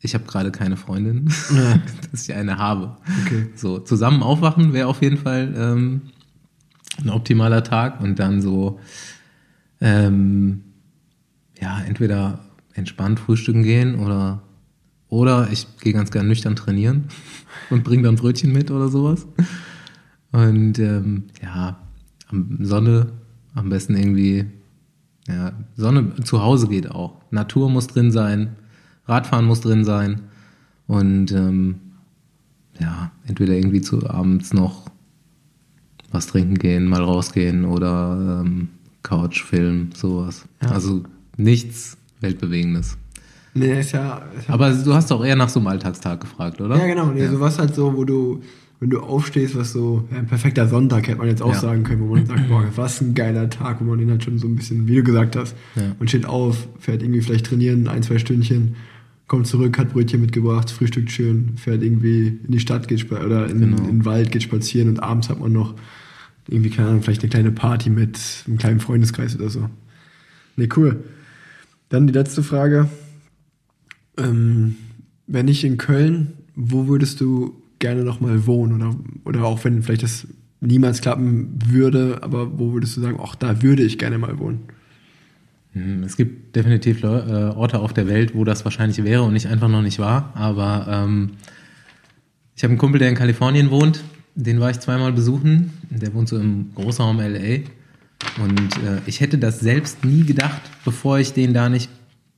ich 0.00 0.14
habe 0.14 0.24
gerade 0.24 0.50
keine 0.50 0.76
Freundin, 0.76 1.28
ja. 1.54 1.78
dass 2.10 2.28
ich 2.28 2.34
eine 2.34 2.58
habe. 2.58 2.96
Okay. 3.24 3.46
So, 3.54 3.78
zusammen 3.78 4.22
aufwachen 4.22 4.72
wäre 4.72 4.88
auf 4.88 5.02
jeden 5.02 5.18
Fall 5.18 5.54
ähm, 5.56 6.02
ein 6.98 7.10
optimaler 7.10 7.62
Tag 7.62 8.00
und 8.00 8.18
dann 8.18 8.40
so, 8.40 8.80
ähm, 9.80 10.62
ja, 11.60 11.80
entweder 11.82 12.40
entspannt 12.72 13.20
frühstücken 13.20 13.62
gehen 13.62 13.98
oder, 13.98 14.42
oder 15.08 15.48
ich 15.52 15.66
gehe 15.78 15.92
ganz 15.92 16.10
gern 16.10 16.26
nüchtern 16.26 16.56
trainieren 16.56 17.04
und 17.70 17.84
bringe 17.84 18.04
dann 18.04 18.16
Brötchen 18.16 18.52
mit 18.52 18.70
oder 18.70 18.88
sowas. 18.88 19.26
Und 20.32 20.78
ähm, 20.78 21.24
ja, 21.42 21.78
Sonne 22.60 23.12
am 23.54 23.68
besten 23.68 23.94
irgendwie, 23.94 24.46
ja, 25.28 25.52
Sonne 25.76 26.14
zu 26.22 26.42
Hause 26.42 26.68
geht 26.68 26.90
auch. 26.90 27.20
Natur 27.30 27.70
muss 27.70 27.86
drin 27.86 28.10
sein 28.10 28.56
Radfahren 29.06 29.44
muss 29.44 29.60
drin 29.60 29.84
sein. 29.84 30.22
Und 30.86 31.32
ähm, 31.32 31.76
ja, 32.78 33.12
entweder 33.26 33.54
irgendwie 33.54 33.80
zu 33.80 34.08
abends 34.08 34.52
noch 34.52 34.86
was 36.10 36.26
trinken 36.26 36.54
gehen, 36.54 36.86
mal 36.86 37.02
rausgehen 37.02 37.64
oder 37.64 38.42
ähm, 38.44 38.68
Couch, 39.02 39.42
Film, 39.42 39.90
sowas. 39.94 40.46
Ja. 40.62 40.70
Also 40.70 41.02
nichts 41.36 41.96
Weltbewegendes. 42.20 42.96
Nee, 43.54 43.80
ist 43.80 43.92
ja, 43.92 44.22
ist 44.36 44.48
ja. 44.48 44.54
Aber 44.54 44.70
du 44.72 44.94
hast 44.94 45.10
doch 45.10 45.24
eher 45.24 45.36
nach 45.36 45.48
so 45.48 45.60
einem 45.60 45.68
Alltagstag 45.68 46.20
gefragt, 46.20 46.60
oder? 46.60 46.76
Ja, 46.76 46.86
genau. 46.86 47.06
Nee, 47.06 47.24
ja. 47.24 47.30
sowas 47.30 47.58
halt 47.58 47.74
so, 47.74 47.96
wo 47.96 48.04
du, 48.04 48.42
wenn 48.84 48.90
du 48.90 49.00
aufstehst, 49.00 49.56
was 49.56 49.72
so, 49.72 50.06
ja, 50.10 50.18
ein 50.18 50.26
perfekter 50.26 50.68
Sonntag 50.68 51.08
hätte 51.08 51.16
man 51.16 51.26
jetzt 51.26 51.40
auch 51.40 51.54
ja. 51.54 51.58
sagen 51.58 51.84
können, 51.84 52.02
wo 52.02 52.14
man 52.14 52.26
sagt, 52.26 52.48
boah, 52.48 52.66
was 52.76 53.00
ein 53.00 53.14
geiler 53.14 53.48
Tag, 53.48 53.80
wo 53.80 53.84
man 53.84 53.98
den 53.98 54.10
halt 54.10 54.22
schon 54.22 54.38
so 54.38 54.46
ein 54.46 54.56
bisschen, 54.56 54.86
wie 54.86 54.96
du 54.96 55.02
gesagt 55.02 55.36
hast, 55.36 55.56
man 55.98 56.06
steht 56.06 56.26
auf, 56.26 56.68
fährt 56.80 57.00
irgendwie 57.00 57.22
vielleicht 57.22 57.46
trainieren, 57.46 57.88
ein, 57.88 58.02
zwei 58.02 58.18
Stündchen 58.18 58.76
kommt 59.26 59.46
zurück, 59.46 59.78
hat 59.78 59.94
Brötchen 59.94 60.20
mitgebracht, 60.20 60.70
frühstückt 60.70 61.10
schön, 61.10 61.56
fährt 61.56 61.82
irgendwie 61.82 62.26
in 62.26 62.50
die 62.52 62.60
Stadt 62.60 62.86
geht 62.86 63.10
oder 63.10 63.48
in, 63.48 63.60
genau. 63.60 63.78
in 63.78 63.86
den 63.86 64.04
Wald, 64.04 64.30
geht 64.30 64.42
spazieren 64.42 64.90
und 64.90 65.02
abends 65.02 65.30
hat 65.30 65.40
man 65.40 65.50
noch 65.50 65.74
irgendwie, 66.46 66.68
keine 66.68 66.88
Ahnung, 66.88 67.02
vielleicht 67.02 67.22
eine 67.22 67.30
kleine 67.30 67.52
Party 67.52 67.88
mit 67.88 68.20
einem 68.46 68.58
kleinen 68.58 68.80
Freundeskreis 68.80 69.34
oder 69.34 69.48
so. 69.48 69.70
Nee, 70.56 70.68
cool. 70.76 71.04
Dann 71.88 72.06
die 72.06 72.12
letzte 72.12 72.42
Frage. 72.42 72.90
Ähm, 74.18 74.76
wenn 75.26 75.46
nicht 75.46 75.64
in 75.64 75.78
Köln, 75.78 76.34
wo 76.54 76.86
würdest 76.86 77.22
du 77.22 77.63
gerne 77.84 78.02
nochmal 78.02 78.46
wohnen? 78.46 78.80
Oder, 78.80 78.96
oder 79.26 79.44
auch 79.44 79.62
wenn 79.62 79.82
vielleicht 79.82 80.04
das 80.04 80.26
niemals 80.62 81.02
klappen 81.02 81.58
würde, 81.66 82.18
aber 82.22 82.58
wo 82.58 82.72
würdest 82.72 82.96
du 82.96 83.02
sagen, 83.02 83.20
ach, 83.22 83.34
da 83.34 83.62
würde 83.62 83.82
ich 83.82 83.98
gerne 83.98 84.16
mal 84.16 84.38
wohnen? 84.38 84.60
Hm, 85.74 86.02
es 86.02 86.16
gibt 86.16 86.56
definitiv 86.56 87.02
äh, 87.02 87.06
Orte 87.06 87.80
auf 87.80 87.92
der 87.92 88.08
Welt, 88.08 88.34
wo 88.34 88.44
das 88.44 88.64
wahrscheinlich 88.64 89.04
wäre 89.04 89.22
und 89.22 89.36
ich 89.36 89.48
einfach 89.48 89.68
noch 89.68 89.82
nicht 89.82 89.98
war. 89.98 90.32
Aber 90.34 90.86
ähm, 90.88 91.32
ich 92.56 92.64
habe 92.64 92.70
einen 92.70 92.78
Kumpel, 92.78 92.98
der 92.98 93.10
in 93.10 93.16
Kalifornien 93.16 93.70
wohnt. 93.70 94.02
Den 94.34 94.60
war 94.60 94.70
ich 94.70 94.80
zweimal 94.80 95.12
besuchen. 95.12 95.74
Der 95.90 96.14
wohnt 96.14 96.30
so 96.30 96.38
im 96.38 96.70
Großraum 96.74 97.18
LA. 97.18 97.64
Und 98.42 98.76
äh, 98.78 99.02
ich 99.04 99.20
hätte 99.20 99.36
das 99.36 99.60
selbst 99.60 100.06
nie 100.06 100.24
gedacht, 100.24 100.62
bevor 100.86 101.18
ich 101.18 101.34
den 101.34 101.52
da 101.52 101.68
nicht 101.68 101.90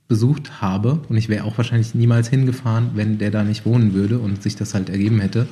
besucht 0.09 0.61
habe. 0.61 1.01
Und 1.09 1.17
ich 1.17 1.29
wäre 1.29 1.45
auch 1.45 1.59
wahrscheinlich 1.59 1.95
niemals 1.95 2.29
hingefahren, 2.29 2.91
wenn 2.95 3.19
der 3.19 3.31
da 3.31 3.45
nicht 3.45 3.67
wohnen 3.67 3.95
würde 3.95 4.19
und 4.19 4.43
sich 4.43 4.57
das 4.57 4.75
halt 4.75 4.89
ergeben 4.89 5.21
hätte. 5.21 5.47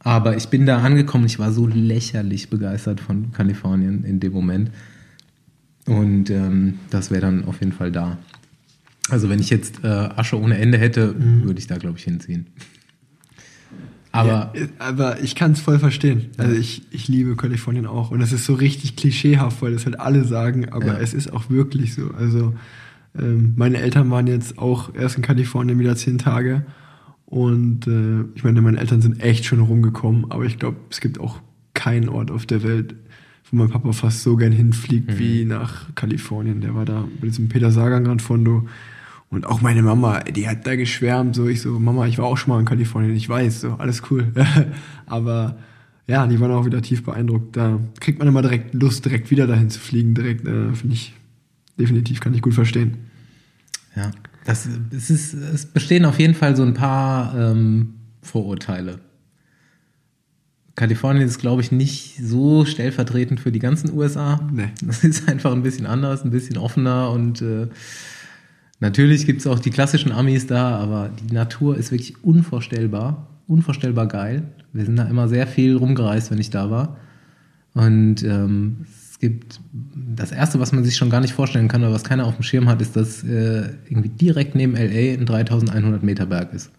Aber 0.00 0.36
ich 0.36 0.48
bin 0.48 0.66
da 0.66 0.78
angekommen. 0.78 1.24
Ich 1.24 1.38
war 1.38 1.52
so 1.52 1.66
lächerlich 1.66 2.50
begeistert 2.50 3.00
von 3.00 3.32
Kalifornien 3.32 4.04
in 4.04 4.20
dem 4.20 4.32
Moment 4.32 4.70
Und 5.86 6.30
ähm, 6.30 6.78
das 6.90 7.10
wäre 7.10 7.22
dann 7.22 7.44
auf 7.46 7.60
jeden 7.60 7.72
Fall 7.72 7.90
da. 7.90 8.18
Also 9.10 9.28
wenn 9.28 9.38
ich 9.38 9.50
jetzt 9.50 9.84
äh, 9.84 9.88
Asche 9.88 10.40
ohne 10.40 10.58
Ende 10.58 10.78
hätte, 10.78 11.14
mhm. 11.14 11.44
würde 11.44 11.58
ich 11.58 11.66
da, 11.66 11.76
glaube 11.76 11.98
ich, 11.98 12.04
hinziehen. 12.04 12.46
Aber, 14.12 14.52
ja, 14.54 14.66
aber 14.78 15.20
ich 15.22 15.34
kann 15.34 15.52
es 15.52 15.60
voll 15.60 15.78
verstehen. 15.78 16.30
Also 16.38 16.54
ich, 16.54 16.82
ich 16.92 17.08
liebe 17.08 17.34
Kalifornien 17.34 17.86
auch. 17.86 18.12
Und 18.12 18.20
es 18.20 18.32
ist 18.32 18.44
so 18.44 18.54
richtig 18.54 18.94
klischeehaft, 18.96 19.60
weil 19.60 19.72
das 19.72 19.86
halt 19.86 19.98
alle 19.98 20.24
sagen, 20.24 20.68
aber 20.68 20.86
ja. 20.86 20.98
es 20.98 21.14
ist 21.14 21.32
auch 21.32 21.50
wirklich 21.50 21.94
so. 21.94 22.12
Also 22.16 22.54
ähm, 23.18 23.54
meine 23.56 23.78
Eltern 23.78 24.10
waren 24.10 24.26
jetzt 24.26 24.58
auch 24.58 24.94
erst 24.94 25.16
in 25.16 25.22
Kalifornien 25.22 25.78
wieder 25.78 25.96
zehn 25.96 26.18
Tage. 26.18 26.64
Und 27.26 27.86
äh, 27.86 28.24
ich 28.34 28.44
meine, 28.44 28.60
meine 28.62 28.78
Eltern 28.78 29.00
sind 29.00 29.20
echt 29.20 29.44
schon 29.44 29.60
rumgekommen, 29.60 30.30
aber 30.30 30.44
ich 30.44 30.58
glaube, 30.58 30.76
es 30.90 31.00
gibt 31.00 31.18
auch 31.20 31.40
keinen 31.72 32.08
Ort 32.08 32.30
auf 32.30 32.46
der 32.46 32.62
Welt, 32.62 32.94
wo 33.50 33.56
mein 33.56 33.70
Papa 33.70 33.92
fast 33.92 34.22
so 34.22 34.36
gern 34.36 34.52
hinfliegt 34.52 35.12
mhm. 35.12 35.18
wie 35.18 35.44
nach 35.44 35.94
Kalifornien. 35.94 36.60
Der 36.60 36.74
war 36.74 36.84
da 36.84 37.08
bei 37.20 37.26
diesem 37.26 37.48
Peter 37.48 37.70
Sagan 37.70 38.04
Grand 38.04 38.22
Fondo 38.22 38.66
und 39.30 39.46
auch 39.46 39.60
meine 39.60 39.82
Mama, 39.82 40.20
die 40.20 40.48
hat 40.48 40.66
da 40.66 40.76
geschwärmt, 40.76 41.34
so 41.34 41.48
ich 41.48 41.60
so, 41.60 41.78
Mama, 41.80 42.06
ich 42.06 42.18
war 42.18 42.26
auch 42.26 42.36
schon 42.36 42.50
mal 42.50 42.60
in 42.60 42.66
Kalifornien, 42.66 43.16
ich 43.16 43.28
weiß, 43.28 43.62
so, 43.62 43.72
alles 43.72 44.02
cool. 44.10 44.28
Aber 45.06 45.56
ja, 46.06 46.26
die 46.26 46.38
waren 46.38 46.52
auch 46.52 46.66
wieder 46.66 46.82
tief 46.82 47.02
beeindruckt. 47.02 47.56
Da 47.56 47.80
kriegt 48.00 48.20
man 48.20 48.28
immer 48.28 48.42
direkt 48.42 48.74
Lust, 48.74 49.04
direkt 49.04 49.30
wieder 49.30 49.46
dahin 49.46 49.70
zu 49.70 49.80
fliegen, 49.80 50.14
direkt, 50.14 50.46
äh, 50.46 50.72
finde 50.72 50.94
ich, 50.94 51.14
definitiv, 51.78 52.20
kann 52.20 52.34
ich 52.34 52.42
gut 52.42 52.54
verstehen. 52.54 52.98
Ja, 53.96 54.10
das, 54.44 54.68
es, 54.94 55.10
ist, 55.10 55.34
es 55.34 55.66
bestehen 55.66 56.04
auf 56.04 56.18
jeden 56.18 56.34
Fall 56.34 56.56
so 56.56 56.62
ein 56.62 56.74
paar 56.74 57.36
ähm, 57.38 57.94
Vorurteile. 58.22 59.00
Kalifornien 60.74 61.26
ist, 61.26 61.38
glaube 61.38 61.62
ich, 61.62 61.70
nicht 61.70 62.16
so 62.20 62.64
stellvertretend 62.64 63.38
für 63.38 63.52
die 63.52 63.60
ganzen 63.60 63.92
USA. 63.92 64.40
Nee. 64.52 64.70
Das 64.82 65.04
ist 65.04 65.28
einfach 65.28 65.52
ein 65.52 65.62
bisschen 65.62 65.86
anders, 65.86 66.24
ein 66.24 66.30
bisschen 66.30 66.58
offener 66.58 67.10
und 67.10 67.42
äh, 67.42 67.68
Natürlich 68.84 69.24
gibt 69.24 69.40
es 69.40 69.46
auch 69.46 69.60
die 69.60 69.70
klassischen 69.70 70.12
Amis 70.12 70.46
da, 70.46 70.76
aber 70.76 71.08
die 71.08 71.32
Natur 71.32 71.76
ist 71.78 71.90
wirklich 71.90 72.22
unvorstellbar, 72.22 73.28
unvorstellbar 73.46 74.08
geil. 74.08 74.42
Wir 74.74 74.84
sind 74.84 74.96
da 74.96 75.04
immer 75.04 75.26
sehr 75.26 75.46
viel 75.46 75.76
rumgereist, 75.76 76.30
wenn 76.30 76.38
ich 76.38 76.50
da 76.50 76.70
war. 76.70 76.98
Und 77.72 78.22
ähm, 78.24 78.84
gibt 79.24 79.58
das 80.16 80.32
Erste, 80.32 80.60
was 80.60 80.72
man 80.72 80.84
sich 80.84 80.96
schon 80.96 81.08
gar 81.08 81.22
nicht 81.22 81.32
vorstellen 81.32 81.66
kann 81.66 81.82
oder 81.82 81.92
was 81.92 82.04
keiner 82.04 82.26
auf 82.26 82.36
dem 82.36 82.42
Schirm 82.42 82.68
hat, 82.68 82.82
ist, 82.82 82.94
dass 82.94 83.24
äh, 83.24 83.70
irgendwie 83.88 84.10
direkt 84.10 84.54
neben 84.54 84.74
LA 84.74 85.14
ein 85.14 85.24
3100 85.24 86.02
Meter 86.02 86.26
Berg 86.26 86.52
ist. 86.52 86.70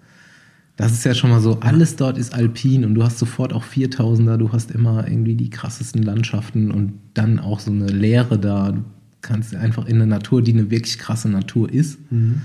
Das 0.76 0.92
ist 0.92 1.06
ja 1.06 1.16
schon 1.16 1.32
mal 1.32 1.40
so, 1.40 1.60
alles 1.62 1.96
dort 1.96 2.20
ist 2.20 2.36
alpin 2.36 2.86
und 2.86 2.94
du 2.94 3.04
hast 3.04 3.18
sofort 3.18 3.52
auch 3.52 3.64
4000er, 3.64 4.38
du 4.38 4.52
hast 4.52 4.70
immer 4.70 5.08
irgendwie 5.08 5.34
die 5.34 5.50
krassesten 5.50 6.04
Landschaften 6.04 6.70
und 6.70 6.94
dann 7.16 7.40
auch 7.40 7.60
so 7.60 7.72
eine 7.72 7.88
Leere 7.88 8.38
da. 8.38 8.74
Du 8.74 8.84
kannst 9.22 9.56
einfach 9.56 9.88
in 9.88 9.98
der 9.98 10.08
Natur, 10.08 10.44
die 10.44 10.54
eine 10.54 10.70
wirklich 10.70 11.00
krasse 11.00 11.30
Natur 11.30 11.72
ist, 11.72 12.00
mhm. 12.12 12.42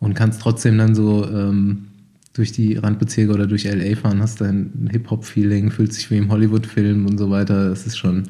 und 0.00 0.14
kannst 0.14 0.40
trotzdem 0.40 0.78
dann 0.78 0.96
so 0.96 1.28
ähm, 1.28 1.84
durch 2.32 2.52
die 2.52 2.74
Randbezirke 2.74 3.32
oder 3.32 3.46
durch 3.46 3.64
LA 3.64 3.96
fahren, 3.96 4.20
hast 4.20 4.40
dein 4.40 4.88
Hip-Hop-Feeling, 4.90 5.70
fühlt 5.70 5.92
sich 5.92 6.10
wie 6.10 6.16
im 6.16 6.30
Hollywood-Film 6.30 7.06
und 7.06 7.18
so 7.18 7.30
weiter. 7.30 7.68
Das 7.68 7.86
ist 7.86 7.98
schon, 7.98 8.24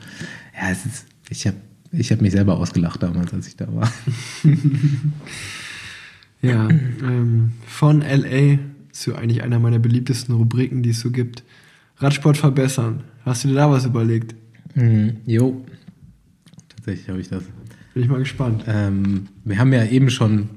ja, 0.61 0.71
es 0.71 0.85
ist, 0.87 1.07
ich 1.31 1.47
habe 1.47 1.57
ich 1.93 2.13
hab 2.13 2.21
mich 2.21 2.33
selber 2.33 2.59
ausgelacht 2.59 3.03
damals, 3.03 3.33
als 3.33 3.47
ich 3.49 3.57
da 3.57 3.73
war. 3.75 3.91
ja, 6.43 6.69
ähm, 6.69 7.53
von 7.67 8.03
LA 8.03 8.59
zu 8.93 9.15
eigentlich 9.15 9.43
einer 9.43 9.59
meiner 9.59 9.79
beliebtesten 9.79 10.35
Rubriken, 10.35 10.83
die 10.83 10.91
es 10.91 11.01
so 11.01 11.11
gibt. 11.11 11.45
Radsport 11.97 12.37
verbessern. 12.37 13.05
Hast 13.25 13.45
du 13.45 13.49
dir 13.49 13.55
da 13.55 13.71
was 13.71 13.87
überlegt? 13.87 14.35
Mm, 14.75 15.09
jo. 15.25 15.65
Tatsächlich 16.69 17.09
habe 17.09 17.21
ich 17.21 17.29
das. 17.29 17.45
Bin 17.95 18.03
ich 18.03 18.09
mal 18.09 18.19
gespannt. 18.19 18.65
Ähm, 18.67 19.29
wir 19.45 19.59
haben 19.59 19.73
ja 19.73 19.85
eben 19.87 20.11
schon 20.11 20.51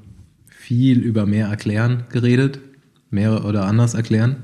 viel 0.46 0.98
über 1.00 1.26
mehr 1.26 1.48
erklären 1.48 2.04
geredet, 2.10 2.60
mehr 3.10 3.44
oder 3.44 3.66
anders 3.66 3.94
erklären. 3.94 4.36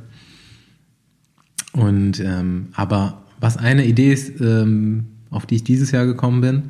Und 1.73 2.19
ähm, 2.21 2.69
aber 2.73 3.25
was 3.41 3.57
eine 3.57 3.87
Idee 3.87 4.13
ist, 4.13 4.41
ähm, 4.41 5.07
auf 5.31 5.47
die 5.47 5.57
ich 5.57 5.65
dieses 5.65 5.91
Jahr 5.91 6.07
gekommen 6.07 6.41
bin, 6.41 6.63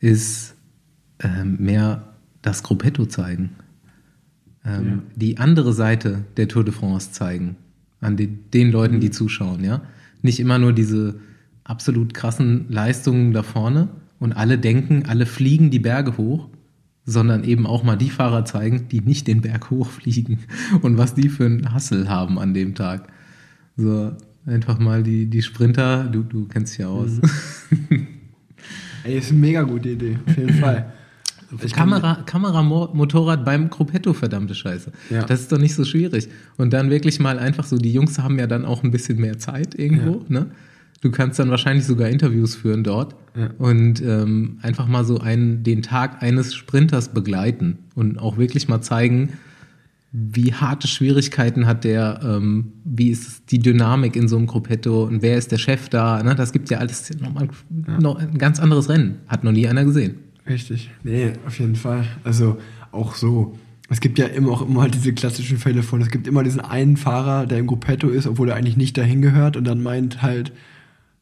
ist 0.00 0.54
ähm, 1.20 1.56
mehr 1.60 2.14
das 2.42 2.62
Gruppetto 2.62 3.06
zeigen. 3.06 3.50
Ähm, 4.64 4.86
ja. 4.86 5.02
Die 5.16 5.38
andere 5.38 5.72
Seite 5.72 6.24
der 6.36 6.48
Tour 6.48 6.64
de 6.64 6.72
France 6.72 7.12
zeigen. 7.12 7.56
An 8.00 8.16
den, 8.16 8.44
den 8.52 8.70
Leuten, 8.70 9.00
die 9.00 9.08
mhm. 9.08 9.12
zuschauen, 9.12 9.64
ja. 9.64 9.82
Nicht 10.22 10.40
immer 10.40 10.58
nur 10.58 10.72
diese 10.72 11.20
absolut 11.64 12.14
krassen 12.14 12.66
Leistungen 12.68 13.32
da 13.32 13.42
vorne, 13.42 13.88
und 14.18 14.32
alle 14.36 14.58
denken, 14.58 15.04
alle 15.06 15.26
fliegen 15.26 15.70
die 15.70 15.78
Berge 15.78 16.16
hoch, 16.16 16.48
sondern 17.04 17.44
eben 17.44 17.66
auch 17.66 17.84
mal 17.84 17.96
die 17.96 18.10
Fahrer 18.10 18.44
zeigen, 18.44 18.88
die 18.88 19.00
nicht 19.00 19.26
den 19.26 19.40
Berg 19.40 19.70
hochfliegen 19.70 20.40
und 20.82 20.98
was 20.98 21.14
die 21.14 21.28
für 21.28 21.46
einen 21.46 21.72
Hassel 21.72 22.08
haben 22.08 22.38
an 22.38 22.54
dem 22.54 22.74
Tag. 22.74 23.08
So, 23.76 24.12
einfach 24.46 24.78
mal 24.78 25.02
die, 25.02 25.26
die 25.26 25.42
Sprinter, 25.42 26.04
du, 26.04 26.22
du 26.22 26.46
kennst 26.46 26.74
dich 26.74 26.80
ja 26.80 26.88
aus. 26.88 27.20
Mhm. 27.70 28.06
Ey, 29.04 29.18
ist 29.18 29.30
eine 29.30 29.40
mega 29.40 29.62
gute 29.62 29.90
Idee, 29.90 30.18
auf 30.26 30.36
jeden 30.36 30.54
Fall. 30.60 30.92
Ich 31.64 31.72
Kamera, 31.72 32.16
Kamera, 32.26 32.62
Motorrad 32.62 33.44
beim 33.44 33.70
Gruppetto, 33.70 34.12
verdammte 34.12 34.54
Scheiße. 34.54 34.92
Ja. 35.08 35.24
Das 35.24 35.40
ist 35.40 35.50
doch 35.50 35.58
nicht 35.58 35.74
so 35.74 35.84
schwierig. 35.84 36.28
Und 36.58 36.74
dann 36.74 36.90
wirklich 36.90 37.20
mal 37.20 37.38
einfach 37.38 37.64
so, 37.64 37.78
die 37.78 37.92
Jungs 37.92 38.18
haben 38.18 38.38
ja 38.38 38.46
dann 38.46 38.66
auch 38.66 38.82
ein 38.82 38.90
bisschen 38.90 39.18
mehr 39.18 39.38
Zeit 39.38 39.74
irgendwo, 39.74 40.24
ja. 40.28 40.40
ne? 40.40 40.46
Du 41.00 41.12
kannst 41.12 41.38
dann 41.38 41.48
wahrscheinlich 41.48 41.86
sogar 41.86 42.08
Interviews 42.08 42.56
führen 42.56 42.82
dort 42.82 43.14
ja. 43.36 43.50
und 43.58 44.02
ähm, 44.02 44.58
einfach 44.62 44.88
mal 44.88 45.04
so 45.04 45.20
einen, 45.20 45.62
den 45.62 45.82
Tag 45.82 46.24
eines 46.24 46.56
Sprinters 46.56 47.10
begleiten 47.10 47.78
und 47.94 48.18
auch 48.18 48.36
wirklich 48.36 48.66
mal 48.66 48.80
zeigen, 48.80 49.34
wie 50.10 50.54
harte 50.54 50.88
Schwierigkeiten 50.88 51.66
hat 51.66 51.84
der, 51.84 52.20
ähm, 52.22 52.72
wie 52.84 53.10
ist 53.10 53.50
die 53.50 53.58
Dynamik 53.58 54.16
in 54.16 54.26
so 54.26 54.36
einem 54.36 54.46
Gruppetto 54.46 55.04
und 55.04 55.20
wer 55.20 55.36
ist 55.36 55.52
der 55.52 55.58
Chef 55.58 55.88
da? 55.88 56.22
Ne? 56.22 56.34
Das 56.34 56.52
gibt 56.52 56.70
ja 56.70 56.78
alles 56.78 57.10
nochmal 57.20 57.48
ja. 57.86 58.00
noch 58.00 58.16
ein 58.16 58.38
ganz 58.38 58.58
anderes 58.58 58.88
Rennen. 58.88 59.18
Hat 59.26 59.44
noch 59.44 59.52
nie 59.52 59.68
einer 59.68 59.84
gesehen. 59.84 60.16
Richtig. 60.48 60.90
Nee, 61.02 61.32
auf 61.46 61.58
jeden 61.58 61.76
Fall. 61.76 62.06
Also 62.24 62.58
auch 62.90 63.14
so. 63.14 63.58
Es 63.90 64.00
gibt 64.00 64.18
ja 64.18 64.26
immer 64.26 64.50
auch 64.50 64.66
immer 64.66 64.82
halt 64.82 64.94
diese 64.94 65.12
klassischen 65.12 65.58
Fälle 65.58 65.82
von, 65.82 66.00
es 66.00 66.10
gibt 66.10 66.26
immer 66.26 66.42
diesen 66.42 66.60
einen 66.60 66.96
Fahrer, 66.96 67.46
der 67.46 67.58
im 67.58 67.66
Gruppetto 67.66 68.08
ist, 68.08 68.26
obwohl 68.26 68.50
er 68.50 68.56
eigentlich 68.56 68.76
nicht 68.76 68.96
dahin 68.96 69.22
gehört 69.22 69.56
und 69.56 69.64
dann 69.64 69.82
meint 69.82 70.20
halt, 70.22 70.52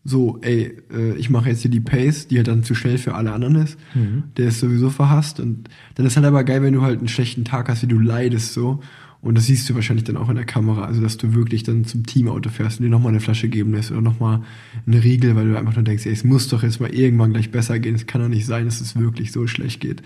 so, 0.08 0.38
ey, 0.42 0.72
äh, 0.92 1.14
ich 1.16 1.30
mache 1.30 1.48
jetzt 1.48 1.62
hier 1.62 1.70
die 1.70 1.80
Pace, 1.80 2.28
die 2.28 2.36
halt 2.36 2.48
dann 2.48 2.62
zu 2.62 2.74
schnell 2.74 2.96
für 2.96 3.14
alle 3.14 3.32
anderen 3.32 3.56
ist. 3.56 3.76
Mhm. 3.94 4.24
Der 4.36 4.48
ist 4.48 4.60
sowieso 4.60 4.90
verhasst. 4.90 5.40
Und 5.40 5.68
dann 5.96 6.06
ist 6.06 6.16
halt 6.16 6.26
aber 6.26 6.44
geil, 6.44 6.62
wenn 6.62 6.72
du 6.72 6.82
halt 6.82 6.98
einen 6.98 7.08
schlechten 7.08 7.44
Tag 7.44 7.68
hast, 7.68 7.82
wie 7.82 7.86
du 7.86 7.98
leidest 7.98 8.52
so. 8.52 8.80
Und 9.20 9.36
das 9.36 9.46
siehst 9.46 9.68
du 9.68 9.74
wahrscheinlich 9.74 10.04
dann 10.04 10.16
auch 10.16 10.28
in 10.28 10.36
der 10.36 10.44
Kamera. 10.44 10.84
Also, 10.84 11.00
dass 11.00 11.16
du 11.16 11.34
wirklich 11.34 11.64
dann 11.64 11.84
zum 11.84 12.06
Teamauto 12.06 12.50
fährst 12.50 12.78
und 12.78 12.84
dir 12.84 12.90
nochmal 12.90 13.10
eine 13.10 13.20
Flasche 13.20 13.48
geben 13.48 13.72
lässt 13.72 13.90
oder 13.90 14.00
nochmal 14.00 14.42
eine 14.86 15.02
Riegel, 15.02 15.34
weil 15.34 15.48
du 15.48 15.58
einfach 15.58 15.74
nur 15.74 15.84
denkst, 15.84 16.06
ey, 16.06 16.12
es 16.12 16.22
muss 16.22 16.48
doch 16.48 16.62
jetzt 16.62 16.80
mal 16.80 16.94
irgendwann 16.94 17.32
gleich 17.32 17.50
besser 17.50 17.78
gehen. 17.80 17.96
Es 17.96 18.06
kann 18.06 18.20
doch 18.20 18.28
nicht 18.28 18.46
sein, 18.46 18.66
dass 18.66 18.80
es 18.80 18.96
wirklich 18.96 19.32
so 19.32 19.46
schlecht 19.48 19.80
geht. 19.80 20.02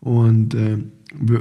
Und 0.00 0.54
äh, 0.54 0.78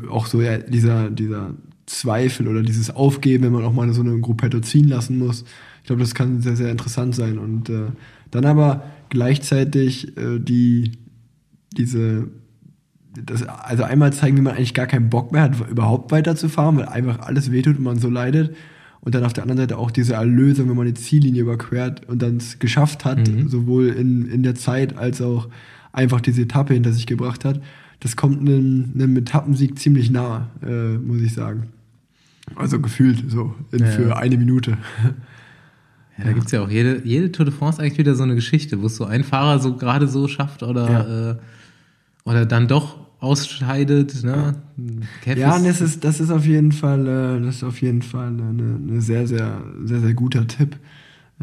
auch 0.10 0.28
so 0.28 0.42
ja, 0.42 0.60
dieser, 0.60 1.10
dieser 1.10 1.56
Zweifel 1.88 2.48
oder 2.48 2.62
dieses 2.62 2.92
Aufgeben, 2.92 3.46
wenn 3.46 3.54
man 3.54 3.64
auch 3.64 3.74
mal 3.74 3.92
so 3.94 4.02
eine 4.02 4.20
Gruppetto 4.20 4.60
ziehen 4.60 4.88
lassen 4.88 5.18
muss 5.18 5.46
ich 5.88 5.90
glaube, 5.90 6.02
das 6.02 6.16
kann 6.16 6.42
sehr, 6.42 6.58
sehr 6.58 6.70
interessant 6.70 7.16
sein. 7.16 7.38
Und 7.38 7.70
äh, 7.70 7.86
dann 8.32 8.44
aber 8.44 8.84
gleichzeitig 9.08 10.18
äh, 10.18 10.38
die, 10.38 10.92
diese, 11.78 12.28
das, 13.18 13.44
also 13.44 13.84
einmal 13.84 14.12
zeigen, 14.12 14.36
wie 14.36 14.42
man 14.42 14.56
eigentlich 14.58 14.74
gar 14.74 14.86
keinen 14.86 15.10
Bock 15.10 15.32
mehr 15.32 15.44
hat, 15.44 15.70
überhaupt 15.70 16.12
weiterzufahren, 16.12 16.76
weil 16.76 16.90
einfach 16.90 17.20
alles 17.20 17.54
wehtut 17.54 17.78
und 17.78 17.86
man 17.86 18.00
so 18.00 18.10
leidet. 18.10 18.54
Und 19.00 19.16
dann 19.16 19.24
auf 19.24 19.32
der 19.32 19.44
anderen 19.44 19.60
Seite 19.60 19.78
auch 19.78 19.90
diese 19.90 20.16
Erlösung, 20.16 20.68
wenn 20.68 20.76
man 20.76 20.88
die 20.88 20.94
Ziellinie 20.94 21.44
überquert 21.44 22.06
und 22.10 22.22
dann 22.22 22.36
es 22.36 22.60
geschafft 22.60 23.06
hat, 23.06 23.26
mhm. 23.26 23.48
sowohl 23.48 23.88
in, 23.88 24.30
in 24.30 24.44
der 24.44 24.56
Zeit 24.56 24.98
als 24.98 25.22
auch 25.22 25.48
einfach 25.94 26.20
diese 26.20 26.42
Etappe 26.42 26.74
hinter 26.74 26.92
sich 26.92 27.08
gebracht 27.08 27.46
hat. 27.46 27.62
Das 28.02 28.18
kommt 28.18 28.42
einem, 28.42 28.92
einem 28.94 29.16
Etappensieg 29.16 29.80
ziemlich 29.80 30.12
nah, 30.12 30.50
äh, 30.68 30.98
muss 30.98 31.22
ich 31.22 31.34
sagen. 31.34 31.70
Also 32.56 32.82
gefühlt 32.82 33.24
so 33.32 33.56
in, 33.72 33.80
ja. 33.80 33.86
für 33.86 34.18
eine 34.18 34.38
Minute. 34.38 34.78
Ja, 36.18 36.26
da 36.26 36.32
gibt 36.32 36.48
es 36.48 36.52
ja 36.52 36.62
auch 36.62 36.70
jede, 36.70 37.02
jede 37.06 37.32
Tour 37.32 37.46
de 37.46 37.54
France 37.54 37.80
eigentlich 37.80 37.98
wieder 37.98 38.16
so 38.16 38.24
eine 38.24 38.36
Geschichte, 38.36 38.82
wo 38.82 38.88
es 38.88 38.96
so 38.96 39.06
ein 39.06 39.24
Fahrer 39.24 39.60
so 39.60 39.76
gerade 39.76 40.08
so 40.08 40.28
schafft 40.28 40.64
oder, 40.64 40.90
ja. 40.90 41.32
äh, 41.32 41.36
oder 42.24 42.46
dann 42.46 42.68
doch 42.68 42.98
ausscheidet. 43.20 44.24
Ne? 44.24 44.56
Ja, 45.26 45.56
und 45.56 45.66
das 45.66 45.82
ist, 45.82 46.04
das 46.04 46.20
ist 46.20 46.32
auf 46.32 46.46
jeden 46.46 46.72
Fall, 46.72 47.08
äh, 47.08 47.46
das 47.46 47.58
ist 47.58 47.64
auf 47.64 47.82
jeden 47.82 48.02
Fall 48.02 48.28
eine, 48.28 48.80
eine 48.82 49.02
sehr, 49.02 49.28
sehr, 49.28 49.62
sehr, 49.84 50.00
sehr 50.00 50.14
guter 50.14 50.48
Tipp. 50.48 50.76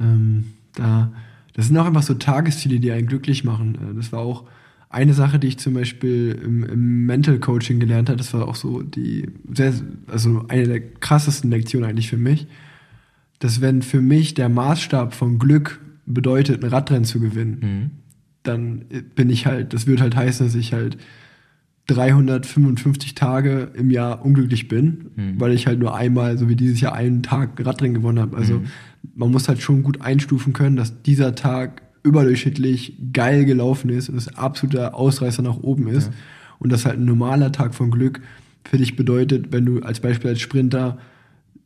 Ähm, 0.01 0.45
da, 0.75 1.13
das 1.55 1.69
sind 1.69 1.77
auch 1.79 1.87
einfach 1.87 2.03
so 2.03 2.15
Tagesziele, 2.15 2.81
die 2.81 2.91
einen 2.91 3.07
glücklich 3.07 3.45
machen. 3.45 3.77
Äh, 3.77 3.95
das 3.95 4.13
war 4.13 4.21
auch 4.21 4.45
eine 4.89 5.15
Sache, 5.15 5.39
die 5.39 5.49
ich 5.49 5.59
zum 5.59 5.75
Beispiel 5.75 6.39
im, 6.45 6.65
im 6.65 7.07
Mental 7.07 7.39
Coaching 7.39 7.81
gelernt 7.81 8.09
habe. 8.09 8.19
Das 8.19 8.33
war 8.35 8.47
auch 8.47 8.57
so 8.57 8.83
die, 8.83 9.29
sehr, 9.53 9.73
also 10.09 10.45
eine 10.49 10.67
der 10.67 10.81
krassesten 10.81 11.51
Lektionen 11.51 11.89
eigentlich 11.89 12.09
für 12.09 12.17
mich 12.17 12.47
dass 13.39 13.61
wenn 13.61 13.83
für 13.83 14.01
mich 14.01 14.35
der 14.35 14.49
Maßstab 14.49 15.15
von 15.15 15.39
Glück 15.39 15.81
bedeutet, 16.07 16.63
ein 16.63 16.71
Radrennen 16.71 17.05
zu 17.05 17.21
gewinnen, 17.21 17.59
mhm. 17.61 17.91
dann 18.43 18.85
bin 19.15 19.31
ich 19.31 19.47
halt, 19.47 19.73
das 19.73 19.87
wird 19.87 20.01
halt 20.01 20.17
heißen, 20.17 20.47
dass 20.47 20.55
ich 20.55 20.73
halt 20.73 20.99
355 21.87 23.15
Tage 23.15 23.71
im 23.75 23.91
Jahr 23.91 24.25
unglücklich 24.25 24.69
bin, 24.69 25.11
mhm. 25.17 25.41
weil 25.41 25.53
ich 25.53 25.67
halt 25.67 25.79
nur 25.79 25.95
einmal, 25.95 26.39
so 26.39 26.49
wie 26.49 26.57
dieses 26.57 26.81
Jahr, 26.81 26.95
einen 26.95 27.23
Tag 27.23 27.65
Radrennen 27.65 27.95
gewonnen 27.95 28.19
habe. 28.19 28.37
Also 28.37 28.55
mhm. 28.55 28.67
man 29.15 29.31
muss 29.31 29.49
halt 29.49 29.61
schon 29.61 29.83
gut 29.83 30.01
einstufen 30.01 30.53
können, 30.53 30.77
dass 30.77 31.03
dieser 31.03 31.35
Tag 31.35 31.83
überdurchschnittlich 32.03 32.97
geil 33.13 33.45
gelaufen 33.45 33.91
ist 33.91 34.09
und 34.09 34.17
es 34.17 34.37
absoluter 34.37 34.95
Ausreißer 34.95 35.43
nach 35.43 35.59
oben 35.59 35.89
ist. 35.89 36.09
Ja. 36.09 36.15
Und 36.59 36.73
das 36.73 36.87
halt 36.87 36.99
ein 36.99 37.05
normaler 37.05 37.53
Tag 37.53 37.75
von 37.75 37.91
Glück 37.91 38.21
für 38.65 38.79
dich 38.79 38.97
bedeutet, 38.97 39.53
wenn 39.53 39.67
du 39.67 39.81
als 39.81 40.01
Beispiel 40.01 40.31
als 40.31 40.41
Sprinter 40.41 40.99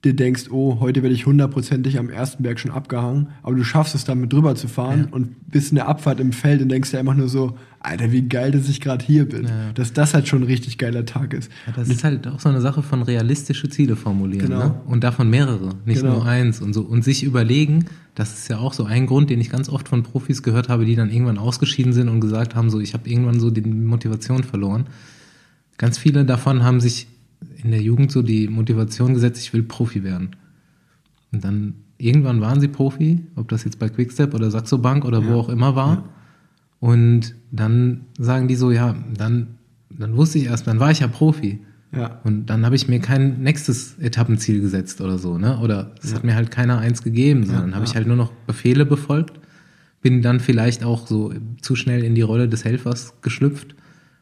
dir 0.04 0.14
denkst, 0.14 0.50
oh, 0.50 0.78
heute 0.78 1.02
werde 1.02 1.14
ich 1.14 1.26
hundertprozentig 1.26 1.98
am 1.98 2.08
ersten 2.08 2.44
Berg 2.44 2.60
schon 2.60 2.70
abgehangen, 2.70 3.28
aber 3.42 3.56
du 3.56 3.64
schaffst 3.64 3.96
es 3.96 4.04
damit 4.04 4.32
drüber 4.32 4.54
zu 4.54 4.68
fahren 4.68 5.06
ja. 5.06 5.16
und 5.16 5.50
bist 5.50 5.70
in 5.70 5.76
der 5.76 5.88
Abfahrt 5.88 6.20
im 6.20 6.32
Feld 6.32 6.62
und 6.62 6.68
denkst 6.68 6.92
dir 6.92 7.00
einfach 7.00 7.16
nur 7.16 7.28
so, 7.28 7.56
Alter, 7.80 8.12
wie 8.12 8.22
geil, 8.22 8.52
dass 8.52 8.68
ich 8.68 8.80
gerade 8.80 9.04
hier 9.04 9.28
bin. 9.28 9.44
Ja. 9.44 9.72
Dass 9.74 9.92
das 9.92 10.14
halt 10.14 10.28
schon 10.28 10.42
ein 10.42 10.46
richtig 10.46 10.78
geiler 10.78 11.04
Tag 11.04 11.32
ist. 11.32 11.50
Ja, 11.66 11.72
das 11.74 11.88
und 11.88 11.94
ist 11.94 12.04
halt 12.04 12.26
auch 12.28 12.38
so 12.38 12.48
eine 12.48 12.60
Sache 12.60 12.82
von 12.82 13.02
realistische 13.02 13.68
Ziele 13.68 13.96
formulieren. 13.96 14.48
Genau. 14.48 14.64
Ne? 14.64 14.80
Und 14.86 15.02
davon 15.02 15.30
mehrere, 15.30 15.74
nicht 15.84 16.02
genau. 16.02 16.14
nur 16.14 16.26
eins 16.26 16.60
und 16.60 16.74
so. 16.74 16.82
Und 16.82 17.02
sich 17.02 17.24
überlegen, 17.24 17.86
das 18.14 18.34
ist 18.34 18.48
ja 18.48 18.58
auch 18.58 18.74
so 18.74 18.84
ein 18.84 19.06
Grund, 19.06 19.30
den 19.30 19.40
ich 19.40 19.50
ganz 19.50 19.68
oft 19.68 19.88
von 19.88 20.02
Profis 20.04 20.42
gehört 20.42 20.68
habe, 20.68 20.84
die 20.84 20.96
dann 20.96 21.10
irgendwann 21.10 21.38
ausgeschieden 21.38 21.92
sind 21.92 22.08
und 22.08 22.20
gesagt 22.20 22.54
haben, 22.54 22.70
so, 22.70 22.80
ich 22.80 22.94
habe 22.94 23.08
irgendwann 23.08 23.40
so 23.40 23.50
die 23.50 23.62
Motivation 23.62 24.44
verloren. 24.44 24.86
Ganz 25.76 25.98
viele 25.98 26.24
davon 26.24 26.64
haben 26.64 26.80
sich 26.80 27.06
in 27.62 27.70
der 27.70 27.80
Jugend 27.80 28.12
so 28.12 28.22
die 28.22 28.48
Motivation 28.48 29.14
gesetzt, 29.14 29.40
ich 29.40 29.52
will 29.52 29.62
Profi 29.62 30.04
werden. 30.04 30.36
Und 31.32 31.44
dann 31.44 31.74
irgendwann 31.98 32.40
waren 32.40 32.60
sie 32.60 32.68
Profi, 32.68 33.26
ob 33.36 33.48
das 33.48 33.64
jetzt 33.64 33.78
bei 33.78 33.88
Quickstep 33.88 34.34
oder 34.34 34.50
Saxo 34.50 34.78
Bank 34.78 35.04
oder 35.04 35.20
ja. 35.20 35.28
wo 35.28 35.40
auch 35.40 35.48
immer 35.48 35.74
war. 35.74 35.94
Ja. 35.94 36.04
Und 36.80 37.34
dann 37.50 38.02
sagen 38.18 38.48
die 38.48 38.54
so, 38.54 38.70
ja, 38.70 38.96
dann, 39.12 39.58
dann 39.90 40.16
wusste 40.16 40.38
ich 40.38 40.44
erst, 40.44 40.66
dann 40.66 40.80
war 40.80 40.90
ich 40.90 41.00
ja 41.00 41.08
Profi. 41.08 41.60
Ja. 41.92 42.20
Und 42.22 42.46
dann 42.46 42.64
habe 42.64 42.76
ich 42.76 42.86
mir 42.86 43.00
kein 43.00 43.40
nächstes 43.42 43.98
Etappenziel 43.98 44.60
gesetzt 44.60 45.00
oder 45.00 45.18
so, 45.18 45.38
ne? 45.38 45.58
Oder 45.58 45.94
es 46.02 46.14
hat 46.14 46.22
mir 46.22 46.34
halt 46.34 46.50
keiner 46.50 46.78
eins 46.78 47.02
gegeben, 47.02 47.46
sondern 47.46 47.74
habe 47.74 47.86
ich 47.86 47.94
halt 47.94 48.06
nur 48.06 48.16
noch 48.16 48.30
Befehle 48.46 48.84
befolgt, 48.84 49.40
bin 50.02 50.20
dann 50.20 50.38
vielleicht 50.38 50.84
auch 50.84 51.06
so 51.06 51.32
zu 51.62 51.76
schnell 51.76 52.04
in 52.04 52.14
die 52.14 52.22
Rolle 52.22 52.46
des 52.48 52.64
Helfers 52.64 53.14
geschlüpft 53.22 53.74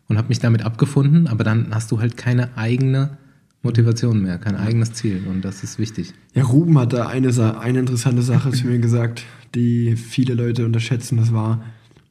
und 0.08 0.18
habe 0.18 0.28
mich 0.28 0.38
damit 0.38 0.62
abgefunden, 0.62 1.26
aber 1.26 1.44
dann 1.44 1.74
hast 1.74 1.90
du 1.90 2.00
halt 2.00 2.16
keine 2.16 2.56
eigene 2.56 3.18
Motivation 3.62 4.22
mehr, 4.22 4.38
kein 4.38 4.56
eigenes 4.56 4.92
Ziel 4.92 5.24
und 5.28 5.44
das 5.44 5.64
ist 5.64 5.78
wichtig. 5.78 6.14
Ja, 6.34 6.44
Ruben 6.44 6.78
hat 6.78 6.92
da 6.92 7.08
eine, 7.08 7.58
eine 7.58 7.78
interessante 7.78 8.22
Sache 8.22 8.52
zu 8.52 8.66
mir 8.66 8.78
gesagt, 8.78 9.24
die 9.54 9.96
viele 9.96 10.34
Leute 10.34 10.64
unterschätzen. 10.64 11.16
Das 11.16 11.32
war, 11.32 11.64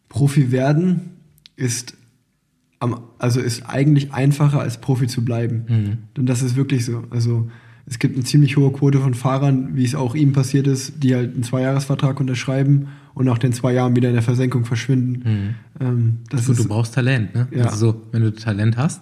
Profi 0.09 0.51
werden 0.51 1.11
ist, 1.55 1.95
am, 2.80 2.99
also 3.17 3.39
ist 3.39 3.63
eigentlich 3.67 4.13
einfacher 4.13 4.59
als 4.59 4.81
Profi 4.81 5.07
zu 5.07 5.23
bleiben. 5.23 5.65
Mhm. 5.67 5.97
Und 6.17 6.26
das 6.27 6.41
ist 6.41 6.55
wirklich 6.55 6.85
so. 6.85 7.05
Also 7.09 7.49
es 7.85 7.99
gibt 7.99 8.15
eine 8.15 8.26
ziemlich 8.26 8.57
hohe 8.57 8.72
Quote 8.72 8.99
von 8.99 9.13
Fahrern, 9.13 9.76
wie 9.76 9.85
es 9.85 9.95
auch 9.95 10.15
ihm 10.15 10.34
passiert 10.34 10.67
ist, 10.67 11.03
die 11.03 11.15
halt 11.15 11.34
einen 11.34 11.43
Zweijahresvertrag 11.43 12.19
unterschreiben 12.19 12.88
und 13.16 13.26
nach 13.26 13.38
den 13.40 13.54
zwei 13.54 13.74
Jahren 13.74 13.96
wieder 13.96 14.10
in 14.10 14.14
der 14.14 14.22
Versenkung 14.22 14.66
verschwinden. 14.66 15.24
Mhm. 15.24 15.56
Ähm, 15.80 16.18
das 16.30 16.42
also, 16.42 16.52
ist, 16.52 16.64
du 16.64 16.68
brauchst 16.68 16.94
Talent, 16.94 17.34
ne? 17.34 17.48
Ja. 17.52 17.66
Also 17.66 17.92
so, 17.92 18.02
wenn 18.12 18.22
du 18.22 18.34
Talent 18.34 18.78
hast, 18.78 19.02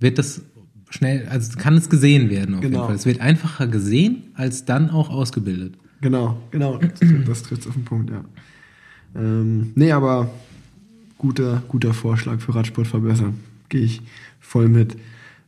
wird 0.00 0.18
das 0.18 0.42
schnell, 0.88 1.28
also 1.28 1.56
kann 1.58 1.76
es 1.76 1.88
gesehen 1.88 2.30
werden 2.30 2.56
auf 2.56 2.62
genau. 2.62 2.78
jeden 2.78 2.86
Fall. 2.86 2.96
Es 2.96 3.06
wird 3.06 3.20
einfacher 3.20 3.68
gesehen, 3.68 4.24
als 4.34 4.64
dann 4.64 4.90
auch 4.90 5.10
ausgebildet. 5.10 5.74
Genau, 6.00 6.40
genau. 6.50 6.78
Das, 6.78 7.00
das 7.26 7.42
trifft 7.42 7.68
auf 7.68 7.74
den 7.74 7.84
Punkt, 7.84 8.10
ja. 8.10 8.24
Ähm, 9.14 9.72
nee, 9.74 9.92
aber 9.92 10.30
guter, 11.18 11.62
guter 11.68 11.92
Vorschlag 11.92 12.40
für 12.40 12.54
Radsport 12.54 12.86
verbessern. 12.86 13.40
Gehe 13.68 13.82
ich 13.82 14.00
voll 14.40 14.68
mit. 14.68 14.96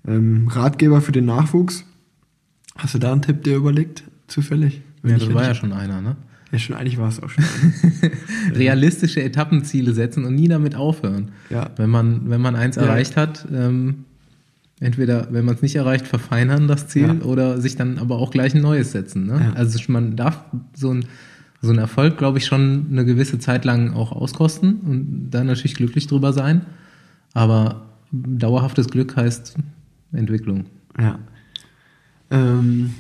Ähm, 0.07 0.49
Ratgeber 0.49 1.01
für 1.01 1.13
den 1.13 1.25
Nachwuchs. 1.25 1.85
Hast 2.77 2.95
du 2.95 2.99
da 2.99 3.13
einen 3.13 3.23
Tipp 3.23 3.43
dir 3.43 3.57
überlegt, 3.57 4.05
zufällig? 4.27 4.83
Wenn 5.01 5.13
ja, 5.13 5.19
das 5.19 5.33
war 5.33 5.45
ja 5.45 5.55
schon 5.55 5.73
einer, 5.73 6.03
ne? 6.03 6.17
Ja, 6.53 6.59
schon 6.59 6.77
eigentlich 6.77 6.99
war 6.99 7.09
es 7.09 7.23
auch 7.23 7.31
schon. 7.31 7.45
Realistische 8.55 9.23
Etappenziele 9.23 9.95
setzen 9.95 10.25
und 10.25 10.35
nie 10.35 10.49
damit 10.49 10.75
aufhören. 10.75 11.33
Ja. 11.49 11.71
Wenn 11.77 11.89
man, 11.89 12.29
wenn 12.29 12.43
man 12.43 12.55
eins 12.57 12.77
ja. 12.77 12.83
erreicht 12.83 13.17
hat, 13.17 13.49
ähm, 13.51 14.05
entweder, 14.79 15.29
wenn 15.31 15.47
man 15.47 15.55
es 15.55 15.63
nicht 15.63 15.77
erreicht, 15.77 16.07
verfeinern 16.07 16.69
das 16.69 16.89
Ziel 16.89 17.21
ja. 17.21 17.25
oder 17.25 17.59
sich 17.59 17.77
dann 17.77 17.99
aber 17.99 18.19
auch 18.19 18.31
gleich 18.31 18.55
ein 18.55 18.61
neues 18.61 18.93
setzen. 18.93 19.27
Ne? 19.27 19.41
Ja. 19.41 19.53
Also 19.55 19.81
man 19.91 20.15
darf 20.15 20.45
so 20.75 20.93
ein, 20.93 21.07
so 21.63 21.71
ein 21.71 21.79
Erfolg, 21.79 22.19
glaube 22.19 22.37
ich, 22.37 22.45
schon 22.45 22.89
eine 22.91 23.07
gewisse 23.07 23.39
Zeit 23.39 23.65
lang 23.65 23.95
auch 23.95 24.13
auskosten 24.13 24.81
und 24.81 25.31
dann 25.31 25.47
natürlich 25.47 25.75
glücklich 25.75 26.07
drüber 26.07 26.35
sein. 26.35 26.67
Aber 27.33 27.87
dauerhaftes 28.11 28.89
Glück 28.89 29.17
heißt 29.17 29.57
Entwicklung. 30.13 30.67
Ja. 30.99 31.19
Ähm, 32.31 32.91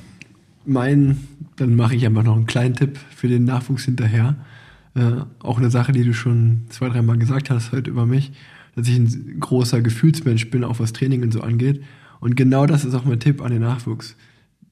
mein, 0.64 1.18
dann 1.56 1.76
mache 1.76 1.94
ich 1.94 2.06
einfach 2.06 2.22
noch 2.22 2.36
einen 2.36 2.46
kleinen 2.46 2.74
Tipp 2.74 2.98
für 3.14 3.28
den 3.28 3.44
Nachwuchs 3.44 3.84
hinterher. 3.84 4.36
Äh, 4.94 5.22
auch 5.40 5.58
eine 5.58 5.70
Sache, 5.70 5.92
die 5.92 6.04
du 6.04 6.14
schon 6.14 6.62
zwei, 6.68 6.88
dreimal 6.88 7.18
gesagt 7.18 7.50
hast 7.50 7.72
heute 7.72 7.90
über 7.90 8.06
mich 8.06 8.32
dass 8.74 8.88
ich 8.88 8.96
ein 8.96 9.40
großer 9.40 9.82
Gefühlsmensch 9.82 10.50
bin, 10.50 10.64
auch 10.64 10.80
was 10.80 10.92
Training 10.92 11.22
und 11.22 11.32
so 11.32 11.40
angeht. 11.40 11.82
Und 12.20 12.36
genau 12.36 12.66
das 12.66 12.84
ist 12.84 12.94
auch 12.94 13.04
mein 13.04 13.20
Tipp 13.20 13.42
an 13.42 13.52
den 13.52 13.62
Nachwuchs. 13.62 14.16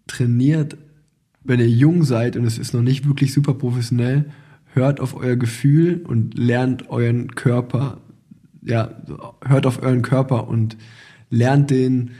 Trainiert, 0.06 0.76
wenn 1.44 1.60
ihr 1.60 1.68
jung 1.68 2.04
seid 2.04 2.36
und 2.36 2.44
es 2.44 2.58
ist 2.58 2.72
noch 2.72 2.82
nicht 2.82 3.06
wirklich 3.06 3.32
super 3.32 3.54
professionell, 3.54 4.26
hört 4.72 5.00
auf 5.00 5.14
euer 5.14 5.36
Gefühl 5.36 6.02
und 6.06 6.38
lernt 6.38 6.88
euren 6.88 7.34
Körper, 7.34 7.98
ja, 8.62 8.90
hört 9.44 9.66
auf 9.66 9.82
euren 9.82 10.02
Körper 10.02 10.48
und 10.48 10.76
lernt 11.28 11.70
den 11.70 12.12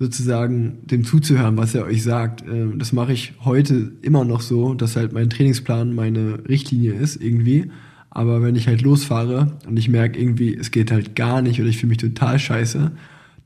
sozusagen 0.00 0.78
dem 0.86 1.04
zuzuhören, 1.04 1.58
was 1.58 1.74
er 1.74 1.84
euch 1.84 2.02
sagt. 2.02 2.42
Ähm, 2.48 2.78
das 2.78 2.92
mache 2.92 3.12
ich 3.12 3.34
heute 3.44 3.92
immer 4.00 4.24
noch 4.24 4.40
so, 4.40 4.72
dass 4.72 4.96
halt 4.96 5.12
mein 5.12 5.28
Trainingsplan 5.28 5.94
meine 5.94 6.48
Richtlinie 6.48 6.94
ist 6.94 7.22
irgendwie. 7.22 7.70
Aber 8.08 8.42
wenn 8.42 8.56
ich 8.56 8.66
halt 8.66 8.80
losfahre 8.80 9.58
und 9.68 9.78
ich 9.78 9.88
merke 9.88 10.18
irgendwie, 10.18 10.56
es 10.56 10.70
geht 10.70 10.90
halt 10.90 11.14
gar 11.14 11.42
nicht 11.42 11.60
oder 11.60 11.68
ich 11.68 11.76
fühle 11.76 11.90
mich 11.90 11.98
total 11.98 12.38
scheiße, 12.38 12.90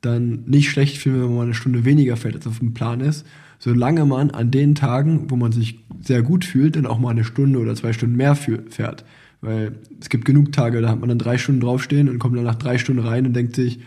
dann 0.01 0.45
nicht 0.47 0.71
schlecht 0.71 0.97
fühlen, 0.99 1.23
wenn 1.23 1.35
man 1.35 1.47
eine 1.47 1.55
Stunde 1.55 1.85
weniger 1.85 2.17
fährt, 2.17 2.37
als 2.37 2.47
auf 2.47 2.61
dem 2.61 2.73
Plan 2.73 3.01
ist. 3.01 3.27
Solange 3.59 4.05
man 4.05 4.31
an 4.31 4.53
den 4.53 4.77
Tagen, 4.77 5.31
wo 5.31 5.37
man 5.37 5.51
sich 5.51 5.81
sehr 6.03 6.23
gut 6.23 6.45
fühlt, 6.45 6.77
dann 6.77 6.87
auch 6.87 7.01
mal 7.01 7.11
eine 7.11 7.25
Stunde 7.25 7.59
oder 7.59 7.75
zwei 7.75 7.93
Stunden 7.93 8.15
mehr 8.15 8.37
fährt. 8.37 9.05
Weil 9.41 9.73
es 10.01 10.09
gibt 10.09 10.25
genug 10.25 10.53
Tage, 10.53 10.81
da 10.81 10.89
hat 10.89 11.01
man 11.01 11.09
dann 11.09 11.19
drei 11.19 11.37
Stunden 11.37 11.61
draufstehen 11.61 12.09
und 12.09 12.21
kommt 12.21 12.37
dann 12.37 12.45
nach 12.45 12.55
drei 12.55 12.79
Stunden 12.79 13.05
rein 13.05 13.27
und 13.27 13.35
denkt 13.35 13.57
sich, 13.57 13.81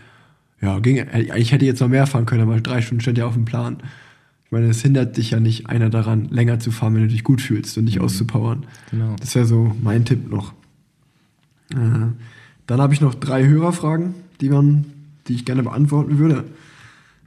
ja, 0.60 0.78
ging, 0.80 1.04
ich 1.36 1.52
hätte 1.52 1.64
jetzt 1.64 1.80
noch 1.80 1.88
mehr 1.88 2.06
fahren 2.06 2.26
können, 2.26 2.42
aber 2.42 2.60
drei 2.60 2.82
Stunden 2.82 3.00
stand 3.00 3.18
ja 3.18 3.26
auf 3.26 3.34
dem 3.34 3.44
Plan. 3.44 3.78
Ich 4.44 4.52
meine, 4.52 4.66
es 4.66 4.82
hindert 4.82 5.16
dich 5.16 5.30
ja 5.30 5.40
nicht 5.40 5.68
einer 5.68 5.90
daran, 5.90 6.24
länger 6.30 6.58
zu 6.58 6.70
fahren, 6.70 6.94
wenn 6.94 7.02
du 7.02 7.08
dich 7.08 7.22
gut 7.22 7.40
fühlst 7.40 7.76
und 7.78 7.86
dich 7.86 7.96
mhm. 7.96 8.04
auszupowern. 8.04 8.66
Genau. 8.90 9.14
Das 9.20 9.34
wäre 9.34 9.44
so 9.44 9.76
mein 9.82 10.04
Tipp 10.04 10.30
noch. 10.30 10.52
Äh, 11.70 12.12
dann 12.66 12.80
habe 12.80 12.94
ich 12.94 13.00
noch 13.00 13.14
drei 13.14 13.46
Hörerfragen, 13.46 14.14
die, 14.40 14.48
man, 14.48 14.86
die 15.28 15.34
ich 15.34 15.44
gerne 15.44 15.62
beantworten 15.62 16.18
würde. 16.18 16.44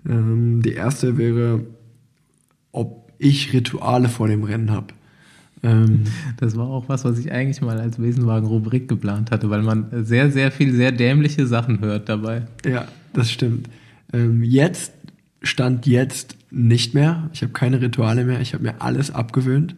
Ähm, 0.08 0.62
die 0.64 0.74
erste 0.74 1.18
wäre, 1.18 1.62
ob 2.72 3.12
ich 3.18 3.54
Rituale 3.54 4.10
vor 4.10 4.28
dem 4.28 4.44
Rennen 4.44 4.72
habe. 4.72 4.88
Ähm, 5.64 6.06
das 6.38 6.56
war 6.58 6.68
auch 6.68 6.90
was, 6.90 7.06
was 7.06 7.20
ich 7.20 7.32
eigentlich 7.32 7.62
mal 7.62 7.80
als 7.80 8.02
Wesenwagen-Rubrik 8.02 8.88
geplant 8.88 9.30
hatte, 9.30 9.50
weil 9.50 9.62
man 9.62 9.86
sehr, 10.04 10.32
sehr 10.32 10.52
viel, 10.52 10.74
sehr 10.74 10.92
dämliche 10.92 11.46
Sachen 11.46 11.82
hört 11.82 12.10
dabei. 12.10 12.48
Ja, 12.66 12.88
das 13.14 13.32
stimmt. 13.32 13.70
Ähm, 14.14 14.44
jetzt, 14.44 14.94
Stand 15.44 15.88
jetzt 15.88 16.38
nicht 16.52 16.94
mehr. 16.94 17.30
Ich 17.34 17.42
habe 17.42 17.54
keine 17.54 17.82
Rituale 17.82 18.26
mehr. 18.26 18.42
Ich 18.42 18.54
habe 18.54 18.64
mir 18.64 18.82
alles 18.82 19.12
abgewöhnt. 19.12 19.76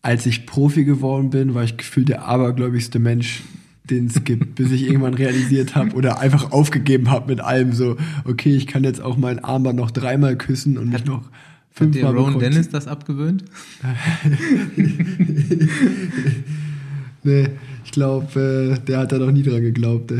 Als 0.00 0.26
ich 0.26 0.46
Profi 0.46 0.84
geworden 0.84 1.30
bin, 1.30 1.54
war 1.54 1.62
ich 1.62 1.76
gefühlt 1.76 2.08
der 2.08 2.24
abergläubigste 2.24 2.98
Mensch, 2.98 3.42
den 3.84 4.06
es 4.06 4.24
gibt, 4.24 4.54
bis 4.54 4.70
ich 4.70 4.84
irgendwann 4.84 5.14
realisiert 5.14 5.74
habe 5.74 5.94
oder 5.94 6.20
einfach 6.20 6.52
aufgegeben 6.52 7.10
habe 7.10 7.28
mit 7.28 7.40
allem 7.40 7.72
so, 7.72 7.96
okay, 8.24 8.54
ich 8.54 8.66
kann 8.66 8.84
jetzt 8.84 9.00
auch 9.00 9.16
mein 9.16 9.44
Armband 9.44 9.76
noch 9.76 9.90
dreimal 9.90 10.36
küssen 10.36 10.78
und 10.78 10.88
nicht 10.88 11.06
noch 11.06 11.30
fünfmal. 11.70 12.04
Hat 12.04 12.14
dir 12.14 12.18
Ron 12.18 12.38
Dennis 12.38 12.70
das 12.70 12.86
abgewöhnt? 12.86 13.44
nee, 17.22 17.48
ich 17.84 17.92
glaube, 17.92 18.78
äh, 18.78 18.84
der 18.86 18.98
hat 18.98 19.12
da 19.12 19.18
noch 19.18 19.30
nie 19.30 19.42
dran 19.42 19.62
geglaubt. 19.62 20.12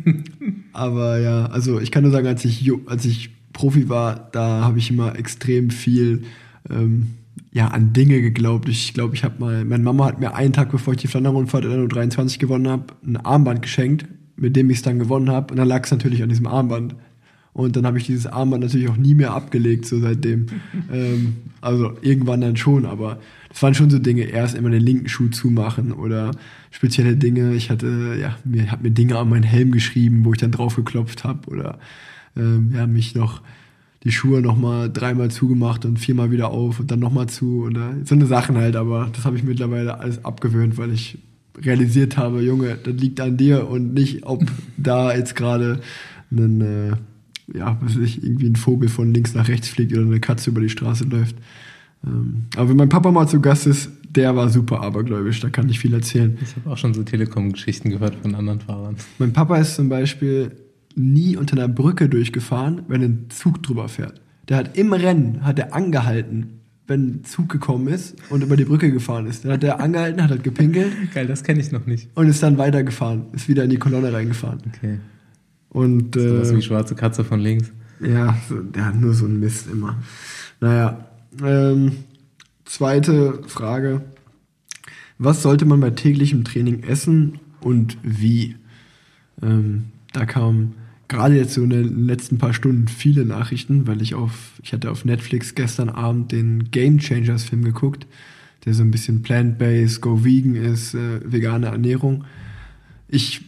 Aber 0.72 1.18
ja, 1.18 1.46
also 1.46 1.80
ich 1.80 1.90
kann 1.90 2.02
nur 2.02 2.12
sagen, 2.12 2.26
als 2.26 2.44
ich, 2.44 2.70
als 2.86 3.04
ich 3.04 3.30
Profi 3.52 3.88
war, 3.88 4.28
da 4.32 4.64
habe 4.64 4.78
ich 4.78 4.90
immer 4.90 5.18
extrem 5.18 5.70
viel 5.70 6.22
ähm, 6.68 7.10
ja, 7.52 7.68
an 7.68 7.92
Dinge 7.92 8.20
geglaubt. 8.20 8.68
Ich 8.68 8.94
glaube, 8.94 9.14
ich 9.14 9.24
habe 9.24 9.40
mal, 9.40 9.64
meine 9.64 9.82
Mama 9.82 10.06
hat 10.06 10.20
mir 10.20 10.34
einen 10.34 10.52
Tag 10.52 10.70
bevor 10.70 10.94
ich 10.94 11.00
die 11.00 11.08
Flandern-Rundfahrt 11.08 11.64
in 11.64 11.70
der 11.70 11.88
23 11.88 12.38
gewonnen 12.38 12.68
habe, 12.68 12.94
ein 13.04 13.16
Armband 13.16 13.62
geschenkt, 13.62 14.06
mit 14.36 14.56
dem 14.56 14.70
ich 14.70 14.78
es 14.78 14.82
dann 14.82 14.98
gewonnen 14.98 15.30
habe. 15.30 15.52
Und 15.52 15.58
dann 15.58 15.68
lag 15.68 15.84
es 15.84 15.90
natürlich 15.90 16.22
an 16.22 16.28
diesem 16.28 16.46
Armband. 16.46 16.94
Und 17.52 17.74
dann 17.74 17.84
habe 17.84 17.98
ich 17.98 18.06
dieses 18.06 18.26
Armband 18.26 18.62
natürlich 18.62 18.88
auch 18.88 18.96
nie 18.96 19.14
mehr 19.14 19.32
abgelegt, 19.32 19.84
so 19.84 19.98
seitdem. 19.98 20.46
ähm, 20.92 21.36
also 21.60 21.92
irgendwann 22.00 22.40
dann 22.40 22.56
schon, 22.56 22.86
aber 22.86 23.18
das 23.48 23.62
waren 23.62 23.74
schon 23.74 23.90
so 23.90 23.98
Dinge, 23.98 24.22
erst 24.22 24.56
immer 24.56 24.70
den 24.70 24.82
linken 24.82 25.08
Schuh 25.08 25.28
zumachen 25.28 25.92
oder 25.92 26.30
spezielle 26.70 27.16
Dinge. 27.16 27.54
Ich 27.54 27.70
hatte, 27.70 28.16
ja, 28.20 28.36
mir 28.44 28.70
hat 28.70 28.82
mir 28.82 28.90
Dinge 28.90 29.18
an 29.18 29.28
meinen 29.28 29.42
Helm 29.42 29.72
geschrieben, 29.72 30.24
wo 30.24 30.32
ich 30.32 30.38
dann 30.38 30.52
drauf 30.52 30.76
geklopft 30.76 31.24
habe 31.24 31.48
oder 31.50 31.78
ähm, 32.36 32.72
ja, 32.74 32.86
mich 32.86 33.14
noch 33.14 33.42
die 34.04 34.12
Schuhe 34.12 34.40
nochmal 34.40 34.90
dreimal 34.90 35.30
zugemacht 35.30 35.84
und 35.84 35.98
viermal 35.98 36.30
wieder 36.30 36.50
auf 36.50 36.80
und 36.80 36.90
dann 36.90 37.00
nochmal 37.00 37.28
zu 37.28 37.64
oder 37.64 37.94
so 38.04 38.14
eine 38.14 38.26
Sachen 38.26 38.56
halt, 38.56 38.76
aber 38.76 39.10
das 39.12 39.24
habe 39.24 39.36
ich 39.36 39.42
mittlerweile 39.42 39.98
alles 39.98 40.24
abgewöhnt, 40.24 40.78
weil 40.78 40.92
ich 40.92 41.18
realisiert 41.58 42.16
habe, 42.16 42.40
Junge, 42.40 42.78
das 42.82 42.94
liegt 42.94 43.20
an 43.20 43.36
dir 43.36 43.68
und 43.68 43.92
nicht, 43.92 44.24
ob 44.24 44.44
da 44.76 45.14
jetzt 45.14 45.36
gerade 45.36 45.80
ein, 46.30 46.60
äh, 46.60 47.58
ja, 47.58 47.76
was 47.82 47.96
weiß 47.96 48.02
ich, 48.02 48.22
irgendwie 48.22 48.46
ein 48.46 48.56
Vogel 48.56 48.88
von 48.88 49.12
links 49.12 49.34
nach 49.34 49.48
rechts 49.48 49.68
fliegt 49.68 49.92
oder 49.92 50.02
eine 50.02 50.20
Katze 50.20 50.50
über 50.50 50.60
die 50.60 50.68
Straße 50.70 51.04
läuft. 51.04 51.36
Ähm, 52.06 52.44
aber 52.56 52.70
wenn 52.70 52.76
mein 52.76 52.88
Papa 52.88 53.10
mal 53.10 53.26
zu 53.26 53.40
Gast 53.40 53.66
ist, 53.66 53.90
der 54.16 54.34
war 54.34 54.48
super 54.48 54.82
abergläubisch, 54.82 55.40
da 55.40 55.50
kann 55.50 55.68
ich 55.68 55.78
viel 55.78 55.94
erzählen. 55.94 56.36
Ich 56.42 56.56
habe 56.56 56.70
auch 56.70 56.76
schon 56.76 56.94
so 56.94 57.02
Telekom-Geschichten 57.02 57.90
gehört 57.90 58.16
von 58.16 58.34
anderen 58.34 58.60
Fahrern. 58.60 58.96
Mein 59.18 59.32
Papa 59.32 59.56
ist 59.58 59.76
zum 59.76 59.88
Beispiel 59.88 60.50
nie 60.96 61.36
unter 61.36 61.56
einer 61.56 61.68
Brücke 61.68 62.08
durchgefahren, 62.08 62.82
wenn 62.88 63.02
ein 63.02 63.26
Zug 63.28 63.62
drüber 63.62 63.88
fährt. 63.88 64.20
Der 64.48 64.56
hat 64.56 64.76
im 64.76 64.92
Rennen, 64.92 65.44
hat 65.44 65.60
er 65.60 65.74
angehalten, 65.74 66.60
wenn 66.88 67.06
ein 67.06 67.24
Zug 67.24 67.48
gekommen 67.48 67.86
ist 67.86 68.16
und 68.30 68.42
über 68.42 68.56
die 68.56 68.64
Brücke 68.64 68.90
gefahren 68.90 69.26
ist. 69.26 69.44
Dann 69.44 69.52
hat 69.52 69.62
er 69.62 69.78
angehalten, 69.78 70.20
hat 70.20 70.30
halt 70.30 70.42
gepinkelt. 70.42 70.92
Geil, 71.14 71.28
das 71.28 71.44
kenne 71.44 71.60
ich 71.60 71.70
noch 71.70 71.86
nicht. 71.86 72.08
Und 72.16 72.28
ist 72.28 72.42
dann 72.42 72.58
weitergefahren, 72.58 73.26
ist 73.32 73.48
wieder 73.48 73.62
in 73.62 73.70
die 73.70 73.78
Kolonne 73.78 74.12
reingefahren. 74.12 74.58
Okay. 74.66 74.98
Und, 75.68 76.16
äh, 76.16 76.40
was 76.40 76.50
äh, 76.50 76.56
wie 76.56 76.62
schwarze 76.62 76.96
Katze 76.96 77.22
von 77.22 77.38
links. 77.38 77.70
Ja, 78.00 78.36
so, 78.48 78.60
der 78.60 78.86
hat 78.86 79.00
nur 79.00 79.14
so 79.14 79.26
ein 79.26 79.38
Mist 79.38 79.68
immer. 79.70 79.98
Naja, 80.60 81.06
ähm, 81.44 81.92
zweite 82.70 83.42
Frage. 83.48 84.02
Was 85.18 85.42
sollte 85.42 85.64
man 85.64 85.80
bei 85.80 85.90
täglichem 85.90 86.44
Training 86.44 86.84
essen 86.84 87.40
und 87.60 87.98
wie? 88.02 88.56
Ähm, 89.42 89.86
da 90.12 90.24
kam 90.24 90.74
gerade 91.08 91.34
jetzt 91.34 91.54
so 91.54 91.64
in 91.64 91.70
den 91.70 92.06
letzten 92.06 92.38
paar 92.38 92.54
Stunden 92.54 92.86
viele 92.86 93.24
Nachrichten, 93.24 93.88
weil 93.88 94.00
ich 94.00 94.14
auf, 94.14 94.52
ich 94.62 94.72
hatte 94.72 94.90
auf 94.90 95.04
Netflix 95.04 95.56
gestern 95.56 95.88
Abend 95.88 96.30
den 96.30 96.70
Game 96.70 96.98
Changers 96.98 97.42
Film 97.42 97.64
geguckt, 97.64 98.06
der 98.64 98.72
so 98.72 98.84
ein 98.84 98.92
bisschen 98.92 99.22
plant-based, 99.22 100.00
go 100.00 100.24
vegan 100.24 100.54
ist, 100.54 100.94
äh, 100.94 101.20
vegane 101.24 101.66
Ernährung. 101.66 102.24
Ich 103.08 103.42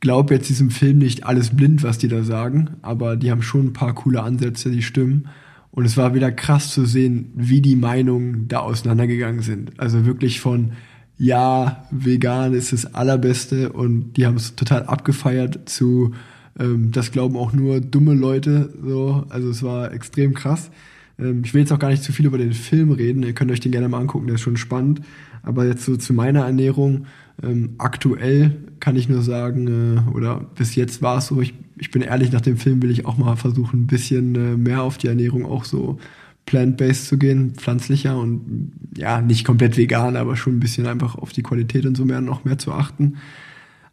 glaube 0.00 0.34
jetzt 0.34 0.48
diesem 0.48 0.70
Film 0.70 0.96
nicht 0.96 1.26
alles 1.26 1.54
blind, 1.54 1.82
was 1.82 1.98
die 1.98 2.08
da 2.08 2.24
sagen, 2.24 2.70
aber 2.80 3.16
die 3.16 3.30
haben 3.30 3.42
schon 3.42 3.66
ein 3.66 3.72
paar 3.74 3.94
coole 3.94 4.22
Ansätze, 4.22 4.70
die 4.70 4.82
stimmen. 4.82 5.28
Und 5.72 5.86
es 5.86 5.96
war 5.96 6.14
wieder 6.14 6.30
krass 6.30 6.72
zu 6.72 6.84
sehen, 6.84 7.32
wie 7.34 7.62
die 7.62 7.76
Meinungen 7.76 8.46
da 8.46 8.60
auseinandergegangen 8.60 9.40
sind. 9.40 9.80
Also 9.80 10.04
wirklich 10.04 10.40
von, 10.40 10.72
ja, 11.16 11.86
vegan 11.90 12.52
ist 12.52 12.72
das 12.72 12.94
Allerbeste 12.94 13.72
und 13.72 14.12
die 14.14 14.26
haben 14.26 14.36
es 14.36 14.54
total 14.54 14.84
abgefeiert 14.84 15.68
zu, 15.68 16.12
ähm, 16.58 16.92
das 16.92 17.10
glauben 17.10 17.36
auch 17.36 17.54
nur 17.54 17.80
dumme 17.80 18.14
Leute. 18.14 18.72
So. 18.84 19.24
Also 19.30 19.48
es 19.48 19.62
war 19.62 19.92
extrem 19.92 20.34
krass. 20.34 20.70
Ähm, 21.18 21.42
ich 21.44 21.54
will 21.54 21.62
jetzt 21.62 21.72
auch 21.72 21.78
gar 21.78 21.90
nicht 21.90 22.02
zu 22.02 22.12
viel 22.12 22.26
über 22.26 22.38
den 22.38 22.52
Film 22.52 22.90
reden. 22.92 23.22
Ihr 23.22 23.32
könnt 23.32 23.50
euch 23.50 23.60
den 23.60 23.72
gerne 23.72 23.88
mal 23.88 24.00
angucken, 24.00 24.26
der 24.26 24.34
ist 24.34 24.42
schon 24.42 24.58
spannend. 24.58 25.00
Aber 25.42 25.66
jetzt 25.66 25.84
so 25.84 25.96
zu 25.96 26.12
meiner 26.12 26.44
Ernährung. 26.44 27.06
Ähm, 27.42 27.70
aktuell 27.78 28.56
kann 28.78 28.96
ich 28.96 29.08
nur 29.08 29.22
sagen, 29.22 29.66
äh, 30.06 30.10
oder 30.10 30.44
bis 30.54 30.74
jetzt 30.74 31.00
war 31.00 31.18
es 31.18 31.28
so, 31.28 31.40
ich, 31.40 31.54
ich 31.82 31.90
bin 31.90 32.00
ehrlich, 32.00 32.30
nach 32.30 32.40
dem 32.40 32.58
Film 32.58 32.80
will 32.80 32.92
ich 32.92 33.06
auch 33.06 33.18
mal 33.18 33.34
versuchen, 33.34 33.80
ein 33.80 33.86
bisschen 33.88 34.36
äh, 34.36 34.56
mehr 34.56 34.82
auf 34.82 34.98
die 34.98 35.08
Ernährung 35.08 35.44
auch 35.44 35.64
so 35.64 35.98
plant-based 36.46 37.08
zu 37.08 37.18
gehen, 37.18 37.54
pflanzlicher 37.56 38.16
und 38.16 38.70
ja, 38.96 39.20
nicht 39.20 39.44
komplett 39.44 39.76
vegan, 39.76 40.14
aber 40.14 40.36
schon 40.36 40.54
ein 40.54 40.60
bisschen 40.60 40.86
einfach 40.86 41.16
auf 41.16 41.32
die 41.32 41.42
Qualität 41.42 41.84
und 41.84 41.96
so 41.96 42.04
mehr 42.04 42.20
noch 42.20 42.44
mehr 42.44 42.56
zu 42.56 42.70
achten. 42.70 43.16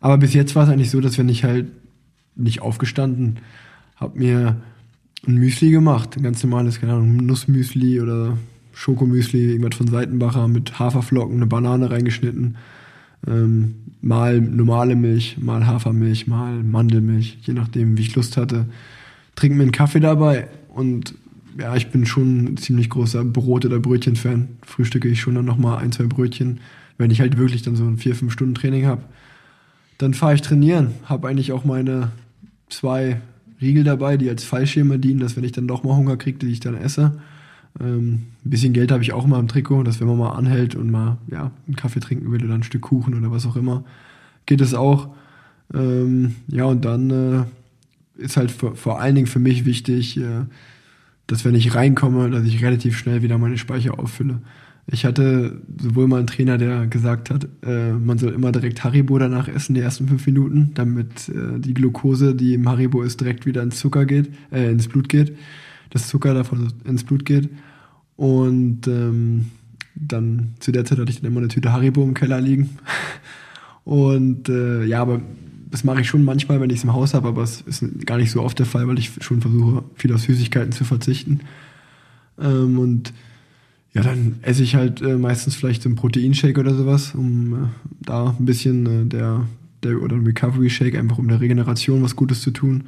Aber 0.01 0.19
bis 0.19 0.35
jetzt 0.35 0.55
war 0.55 0.65
es 0.65 0.69
eigentlich 0.69 0.91
so, 0.91 1.01
dass 1.01 1.17
wenn 1.17 1.29
ich 1.29 1.43
halt 1.43 1.71
nicht 2.35 2.61
aufgestanden, 2.61 3.37
habe 3.95 4.19
mir 4.19 4.57
ein 5.27 5.35
Müsli 5.35 5.71
gemacht, 5.71 6.15
ein 6.15 6.21
ganz 6.21 6.43
normales, 6.43 6.79
keine 6.79 6.93
Ahnung, 6.93 7.15
Nussmüsli 7.17 8.01
oder 8.01 8.37
Schokomüsli, 8.71 9.49
irgendwas 9.49 9.77
von 9.77 9.87
Seitenbacher 9.87 10.47
mit 10.47 10.77
Haferflocken, 10.77 11.37
eine 11.37 11.47
Banane 11.47 11.89
reingeschnitten, 11.89 12.55
ähm, 13.27 13.75
mal 14.01 14.39
normale 14.39 14.95
Milch, 14.95 15.37
mal 15.39 15.65
Hafermilch, 15.65 16.27
mal 16.27 16.63
Mandelmilch, 16.63 17.37
je 17.41 17.53
nachdem, 17.53 17.97
wie 17.97 18.01
ich 18.01 18.15
Lust 18.15 18.37
hatte. 18.37 18.65
Trinken 19.35 19.57
mir 19.57 19.63
einen 19.63 19.71
Kaffee 19.71 19.99
dabei 19.99 20.47
und 20.73 21.13
ja, 21.59 21.75
ich 21.75 21.87
bin 21.87 22.05
schon 22.05 22.45
ein 22.45 22.57
ziemlich 22.57 22.89
großer 22.89 23.25
Brot- 23.25 23.65
oder 23.65 23.79
Brötchen-Fan. 23.79 24.47
Frühstücke 24.65 25.09
ich 25.09 25.19
schon 25.19 25.35
dann 25.35 25.45
nochmal 25.45 25.79
ein, 25.79 25.91
zwei 25.91 26.05
Brötchen, 26.05 26.59
wenn 26.97 27.11
ich 27.11 27.19
halt 27.19 27.37
wirklich 27.37 27.61
dann 27.61 27.75
so 27.75 27.85
ein 27.85 27.97
vier, 27.97 28.15
fünf 28.15 28.31
Stunden 28.31 28.55
Training 28.55 28.85
habe. 28.85 29.03
Dann 29.97 30.13
fahre 30.13 30.35
ich 30.35 30.41
trainieren, 30.41 30.91
habe 31.05 31.27
eigentlich 31.27 31.51
auch 31.51 31.65
meine 31.65 32.11
zwei 32.69 33.19
Riegel 33.61 33.83
dabei, 33.83 34.15
die 34.15 34.29
als 34.29 34.43
Fallschirme 34.43 34.99
dienen, 34.99 35.19
dass 35.19 35.35
wenn 35.35 35.43
ich 35.43 35.51
dann 35.51 35.67
doch 35.67 35.83
mal 35.83 35.95
Hunger 35.95 36.15
kriege, 36.15 36.39
die 36.39 36.47
ich 36.47 36.61
dann 36.61 36.77
esse. 36.77 37.19
Ähm, 37.79 38.27
ein 38.45 38.49
bisschen 38.49 38.73
Geld 38.73 38.91
habe 38.91 39.03
ich 39.03 39.13
auch 39.13 39.25
mal 39.25 39.39
im 39.39 39.47
Trikot, 39.47 39.83
dass 39.83 39.99
wenn 39.99 40.07
man 40.07 40.17
mal 40.17 40.31
anhält 40.31 40.75
und 40.75 40.91
mal 40.91 41.17
ja, 41.31 41.51
einen 41.67 41.75
Kaffee 41.75 41.99
trinken 41.99 42.31
will 42.31 42.43
oder 42.43 42.55
ein 42.55 42.63
Stück 42.63 42.81
Kuchen 42.81 43.13
oder 43.13 43.31
was 43.31 43.45
auch 43.45 43.55
immer, 43.55 43.83
geht 44.45 44.61
es 44.61 44.73
auch. 44.73 45.09
Ähm, 45.73 46.35
ja, 46.47 46.65
und 46.65 46.85
dann 46.85 47.09
äh, 47.09 47.43
ist 48.23 48.37
halt 48.37 48.51
vor, 48.51 48.75
vor 48.75 48.99
allen 48.99 49.15
Dingen 49.15 49.27
für 49.27 49.39
mich 49.39 49.65
wichtig, 49.65 50.17
äh, 50.17 50.45
dass 51.27 51.45
wenn 51.45 51.55
ich 51.55 51.75
reinkomme, 51.75 52.29
dass 52.29 52.43
ich 52.45 52.63
relativ 52.63 52.97
schnell 52.97 53.21
wieder 53.21 53.37
meine 53.37 53.57
Speicher 53.57 53.99
auffülle. 53.99 54.41
Ich 54.91 55.05
hatte 55.05 55.61
sowohl 55.79 56.07
mal 56.07 56.17
einen 56.17 56.27
Trainer, 56.27 56.57
der 56.57 56.87
gesagt 56.87 57.29
hat, 57.29 57.47
äh, 57.61 57.93
man 57.93 58.17
soll 58.17 58.33
immer 58.33 58.51
direkt 58.51 58.83
Haribo 58.83 59.19
danach 59.19 59.47
essen, 59.47 59.75
die 59.75 59.81
ersten 59.81 60.07
fünf 60.07 60.25
Minuten, 60.25 60.71
damit 60.73 61.29
äh, 61.29 61.59
die 61.59 61.75
Glucose, 61.75 62.33
die 62.33 62.55
im 62.55 62.67
Haribo 62.67 63.03
ist, 63.03 63.21
direkt 63.21 63.45
wieder 63.45 63.61
ins 63.61 63.77
Zucker 63.77 64.05
geht, 64.05 64.31
äh, 64.51 64.71
ins 64.71 64.87
Blut 64.87 65.07
geht, 65.07 65.37
das 65.91 66.07
Zucker 66.07 66.33
davon 66.33 66.73
ins 66.85 67.03
Blut 67.03 67.25
geht. 67.25 67.49
Und 68.19 68.85
ähm, 68.89 69.45
dann 69.95 70.55
zu 70.59 70.73
der 70.73 70.83
Zeit 70.83 70.99
hatte 70.99 71.09
ich 71.09 71.21
dann 71.21 71.31
immer 71.31 71.39
eine 71.39 71.47
Tüte 71.47 71.71
Haribo 71.71 72.03
im 72.03 72.13
Keller 72.13 72.41
liegen. 72.41 72.77
Und 73.85 74.49
äh, 74.49 74.83
ja, 74.83 75.01
aber 75.01 75.21
das 75.71 75.85
mache 75.85 76.01
ich 76.01 76.09
schon 76.09 76.25
manchmal, 76.25 76.59
wenn 76.59 76.69
ich 76.69 76.79
es 76.79 76.83
im 76.83 76.91
Haus 76.91 77.13
habe, 77.13 77.29
aber 77.29 77.43
es 77.43 77.61
ist 77.61 78.05
gar 78.05 78.17
nicht 78.17 78.31
so 78.31 78.41
oft 78.41 78.59
der 78.59 78.65
Fall, 78.65 78.89
weil 78.89 78.99
ich 78.99 79.11
schon 79.21 79.39
versuche, 79.39 79.85
viel 79.95 80.13
auf 80.13 80.19
Süßigkeiten 80.19 80.73
zu 80.73 80.83
verzichten. 80.83 81.39
Ähm, 82.37 82.77
und 82.77 83.13
ja, 83.93 84.03
dann 84.03 84.39
esse 84.41 84.63
ich 84.63 84.75
halt 84.75 85.01
äh, 85.01 85.15
meistens 85.15 85.55
vielleicht 85.55 85.83
so 85.83 85.87
einen 85.87 85.95
Proteinshake 85.95 86.59
oder 86.59 86.75
sowas, 86.75 87.15
um 87.15 87.53
äh, 87.53 87.67
da 88.01 88.35
ein 88.37 88.43
bisschen 88.43 88.85
äh, 88.85 89.05
der, 89.05 89.47
der 89.81 90.01
oder 90.01 90.17
ein 90.17 90.25
Recovery 90.25 90.69
Shake 90.69 90.97
einfach 90.97 91.19
um 91.19 91.29
der 91.29 91.39
Regeneration 91.39 92.03
was 92.03 92.17
Gutes 92.17 92.41
zu 92.41 92.51
tun. 92.51 92.83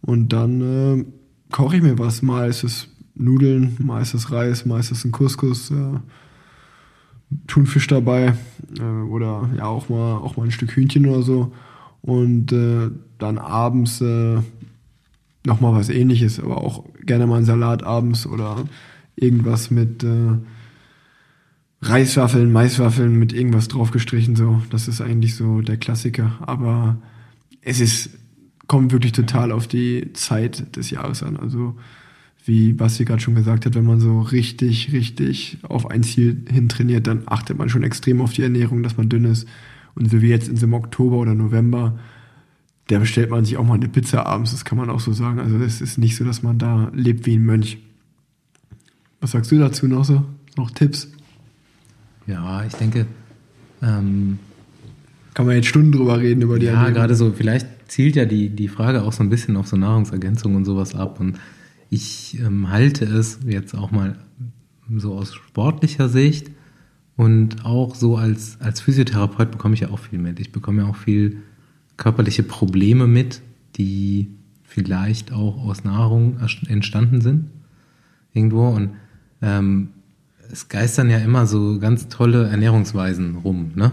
Und 0.00 0.32
dann 0.32 0.60
äh, 0.62 1.04
koche 1.52 1.76
ich 1.76 1.82
mir 1.82 1.98
was. 1.98 2.22
Mal 2.22 2.48
ist 2.48 2.64
es 2.64 2.88
Nudeln, 3.16 3.76
mal 3.78 4.02
ist 4.02 4.14
es 4.14 4.30
Reis, 4.30 4.66
mal 4.66 4.80
ist 4.80 4.92
es 4.92 5.04
ein 5.04 5.12
Couscous, 5.12 5.70
äh, 5.70 5.98
Thunfisch 7.48 7.88
dabei 7.88 8.34
äh, 8.78 8.82
oder 8.82 9.50
ja 9.56 9.64
auch 9.64 9.88
mal 9.88 10.16
auch 10.18 10.36
mal 10.36 10.44
ein 10.44 10.52
Stück 10.52 10.72
Hühnchen 10.72 11.06
oder 11.06 11.22
so. 11.22 11.52
Und 12.02 12.52
äh, 12.52 12.90
dann 13.18 13.38
abends 13.38 14.00
äh, 14.00 14.38
nochmal 15.44 15.74
was 15.74 15.88
ähnliches, 15.88 16.38
aber 16.38 16.58
auch 16.58 16.84
gerne 17.04 17.26
mal 17.26 17.36
einen 17.36 17.44
Salat 17.44 17.82
abends 17.82 18.26
oder 18.26 18.64
irgendwas 19.16 19.70
mit 19.70 20.04
äh, 20.04 20.38
Reiswaffeln, 21.82 22.52
Maiswaffeln 22.52 23.18
mit 23.18 23.32
irgendwas 23.32 23.68
draufgestrichen. 23.68 24.36
So, 24.36 24.62
das 24.70 24.86
ist 24.86 25.00
eigentlich 25.00 25.34
so 25.34 25.62
der 25.62 25.78
Klassiker. 25.78 26.38
Aber 26.40 26.98
es 27.60 27.80
ist 27.80 28.10
kommt 28.66 28.92
wirklich 28.92 29.12
total 29.12 29.52
auf 29.52 29.68
die 29.68 30.12
Zeit 30.12 30.76
des 30.76 30.90
Jahres 30.90 31.22
an. 31.22 31.36
Also 31.36 31.76
wie 32.46 32.72
Basti 32.72 33.04
gerade 33.04 33.20
schon 33.20 33.34
gesagt 33.34 33.66
hat, 33.66 33.74
wenn 33.74 33.84
man 33.84 34.00
so 34.00 34.20
richtig, 34.20 34.92
richtig 34.92 35.58
auf 35.62 35.90
ein 35.90 36.02
Ziel 36.04 36.44
hin 36.48 36.68
trainiert, 36.68 37.06
dann 37.06 37.22
achtet 37.26 37.58
man 37.58 37.68
schon 37.68 37.82
extrem 37.82 38.20
auf 38.20 38.32
die 38.32 38.42
Ernährung, 38.42 38.82
dass 38.82 38.96
man 38.96 39.08
dünn 39.08 39.24
ist. 39.24 39.46
Und 39.94 40.10
so 40.10 40.22
wie 40.22 40.28
jetzt 40.28 40.48
in 40.48 40.56
so 40.56 40.66
einem 40.66 40.74
Oktober 40.74 41.16
oder 41.16 41.34
November, 41.34 41.98
da 42.86 42.98
bestellt 43.00 43.30
man 43.30 43.44
sich 43.44 43.56
auch 43.56 43.64
mal 43.66 43.74
eine 43.74 43.88
Pizza 43.88 44.26
abends, 44.26 44.52
das 44.52 44.64
kann 44.64 44.78
man 44.78 44.90
auch 44.90 45.00
so 45.00 45.12
sagen. 45.12 45.40
Also 45.40 45.56
es 45.58 45.80
ist 45.80 45.98
nicht 45.98 46.14
so, 46.16 46.24
dass 46.24 46.42
man 46.44 46.58
da 46.58 46.90
lebt 46.94 47.26
wie 47.26 47.36
ein 47.36 47.44
Mönch. 47.44 47.78
Was 49.20 49.32
sagst 49.32 49.50
du 49.50 49.58
dazu 49.58 49.88
noch 49.88 50.04
so? 50.04 50.24
Noch 50.56 50.70
Tipps? 50.70 51.10
Ja, 52.28 52.64
ich 52.64 52.74
denke. 52.74 53.06
Ähm, 53.82 54.38
Kann 55.34 55.46
man 55.46 55.56
jetzt 55.56 55.66
Stunden 55.66 55.92
drüber 55.92 56.20
reden, 56.20 56.42
über 56.42 56.58
die 56.58 56.66
Ja, 56.66 56.72
Ernährung. 56.74 56.94
gerade 56.94 57.14
so, 57.16 57.32
vielleicht 57.32 57.66
zielt 57.88 58.14
ja 58.16 58.24
die, 58.24 58.50
die 58.50 58.68
Frage 58.68 59.02
auch 59.02 59.12
so 59.12 59.22
ein 59.22 59.30
bisschen 59.30 59.56
auf 59.56 59.66
so 59.66 59.76
Nahrungsergänzung 59.76 60.54
und 60.54 60.64
sowas 60.64 60.94
ab. 60.94 61.18
Und 61.20 61.38
ich 61.90 62.38
ähm, 62.40 62.70
halte 62.70 63.04
es 63.04 63.40
jetzt 63.46 63.74
auch 63.74 63.90
mal 63.90 64.18
so 64.96 65.14
aus 65.14 65.34
sportlicher 65.34 66.08
Sicht 66.08 66.50
und 67.16 67.64
auch 67.64 67.94
so 67.94 68.16
als, 68.16 68.60
als 68.60 68.80
Physiotherapeut 68.80 69.50
bekomme 69.50 69.74
ich 69.74 69.80
ja 69.80 69.90
auch 69.90 69.98
viel 69.98 70.18
mit. 70.18 70.38
Ich 70.38 70.52
bekomme 70.52 70.82
ja 70.82 70.88
auch 70.88 70.96
viel 70.96 71.42
körperliche 71.96 72.42
Probleme 72.42 73.06
mit, 73.06 73.40
die 73.76 74.28
vielleicht 74.62 75.32
auch 75.32 75.64
aus 75.64 75.84
Nahrung 75.84 76.38
entstanden 76.68 77.20
sind 77.20 77.46
irgendwo. 78.32 78.68
Und 78.68 78.90
ähm, 79.40 79.88
es 80.52 80.68
geistern 80.68 81.10
ja 81.10 81.18
immer 81.18 81.46
so 81.46 81.78
ganz 81.78 82.08
tolle 82.08 82.48
Ernährungsweisen 82.48 83.36
rum, 83.36 83.72
ne? 83.74 83.92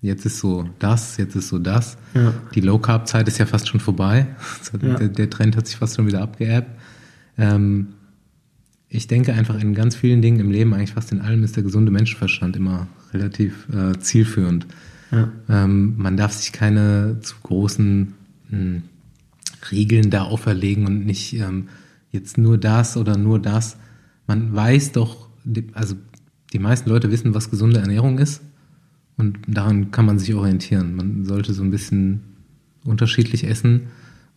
Jetzt 0.00 0.26
ist 0.26 0.40
so 0.40 0.68
das, 0.80 1.16
jetzt 1.16 1.36
ist 1.36 1.48
so 1.48 1.60
das. 1.60 1.96
Ja. 2.14 2.34
Die 2.56 2.60
Low-Carb-Zeit 2.60 3.28
ist 3.28 3.38
ja 3.38 3.46
fast 3.46 3.68
schon 3.68 3.78
vorbei. 3.78 4.26
Ja. 4.82 4.96
Der, 4.96 5.08
der, 5.08 5.30
Trend 5.30 5.56
hat 5.56 5.66
sich 5.68 5.76
fast 5.76 5.94
schon 5.94 6.06
wieder 6.08 6.22
abgeerbt. 6.22 6.68
Ähm, 7.38 7.88
ich 8.88 9.06
denke 9.06 9.32
einfach 9.32 9.58
in 9.58 9.74
ganz 9.74 9.96
vielen 9.96 10.20
Dingen 10.20 10.40
im 10.40 10.50
Leben, 10.50 10.74
eigentlich 10.74 10.92
fast 10.92 11.12
in 11.12 11.20
allem, 11.20 11.42
ist 11.42 11.56
der 11.56 11.62
gesunde 11.62 11.90
Menschenverstand 11.90 12.56
immer 12.56 12.88
relativ 13.12 13.66
äh, 13.72 13.98
zielführend. 13.98 14.66
Ja. 15.10 15.30
Ähm, 15.48 15.94
man 15.96 16.16
darf 16.16 16.32
sich 16.32 16.52
keine 16.52 17.18
zu 17.20 17.36
großen 17.42 18.14
mh, 18.50 18.58
hm, 18.58 18.82
Regeln 19.70 20.10
da 20.10 20.24
auferlegen 20.24 20.86
und 20.86 21.06
nicht 21.06 21.34
ähm, 21.34 21.68
jetzt 22.10 22.36
nur 22.36 22.58
das 22.58 22.96
oder 22.96 23.16
nur 23.16 23.38
das. 23.38 23.76
Man 24.26 24.54
weiß 24.54 24.92
doch, 24.92 25.28
also 25.72 25.94
die 26.52 26.58
meisten 26.58 26.90
Leute 26.90 27.10
wissen, 27.10 27.34
was 27.34 27.50
gesunde 27.50 27.80
Ernährung 27.80 28.18
ist 28.18 28.42
und 29.16 29.38
daran 29.46 29.90
kann 29.90 30.04
man 30.04 30.18
sich 30.18 30.34
orientieren. 30.34 30.96
Man 30.96 31.24
sollte 31.24 31.54
so 31.54 31.62
ein 31.62 31.70
bisschen 31.70 32.22
unterschiedlich 32.84 33.44
essen 33.44 33.82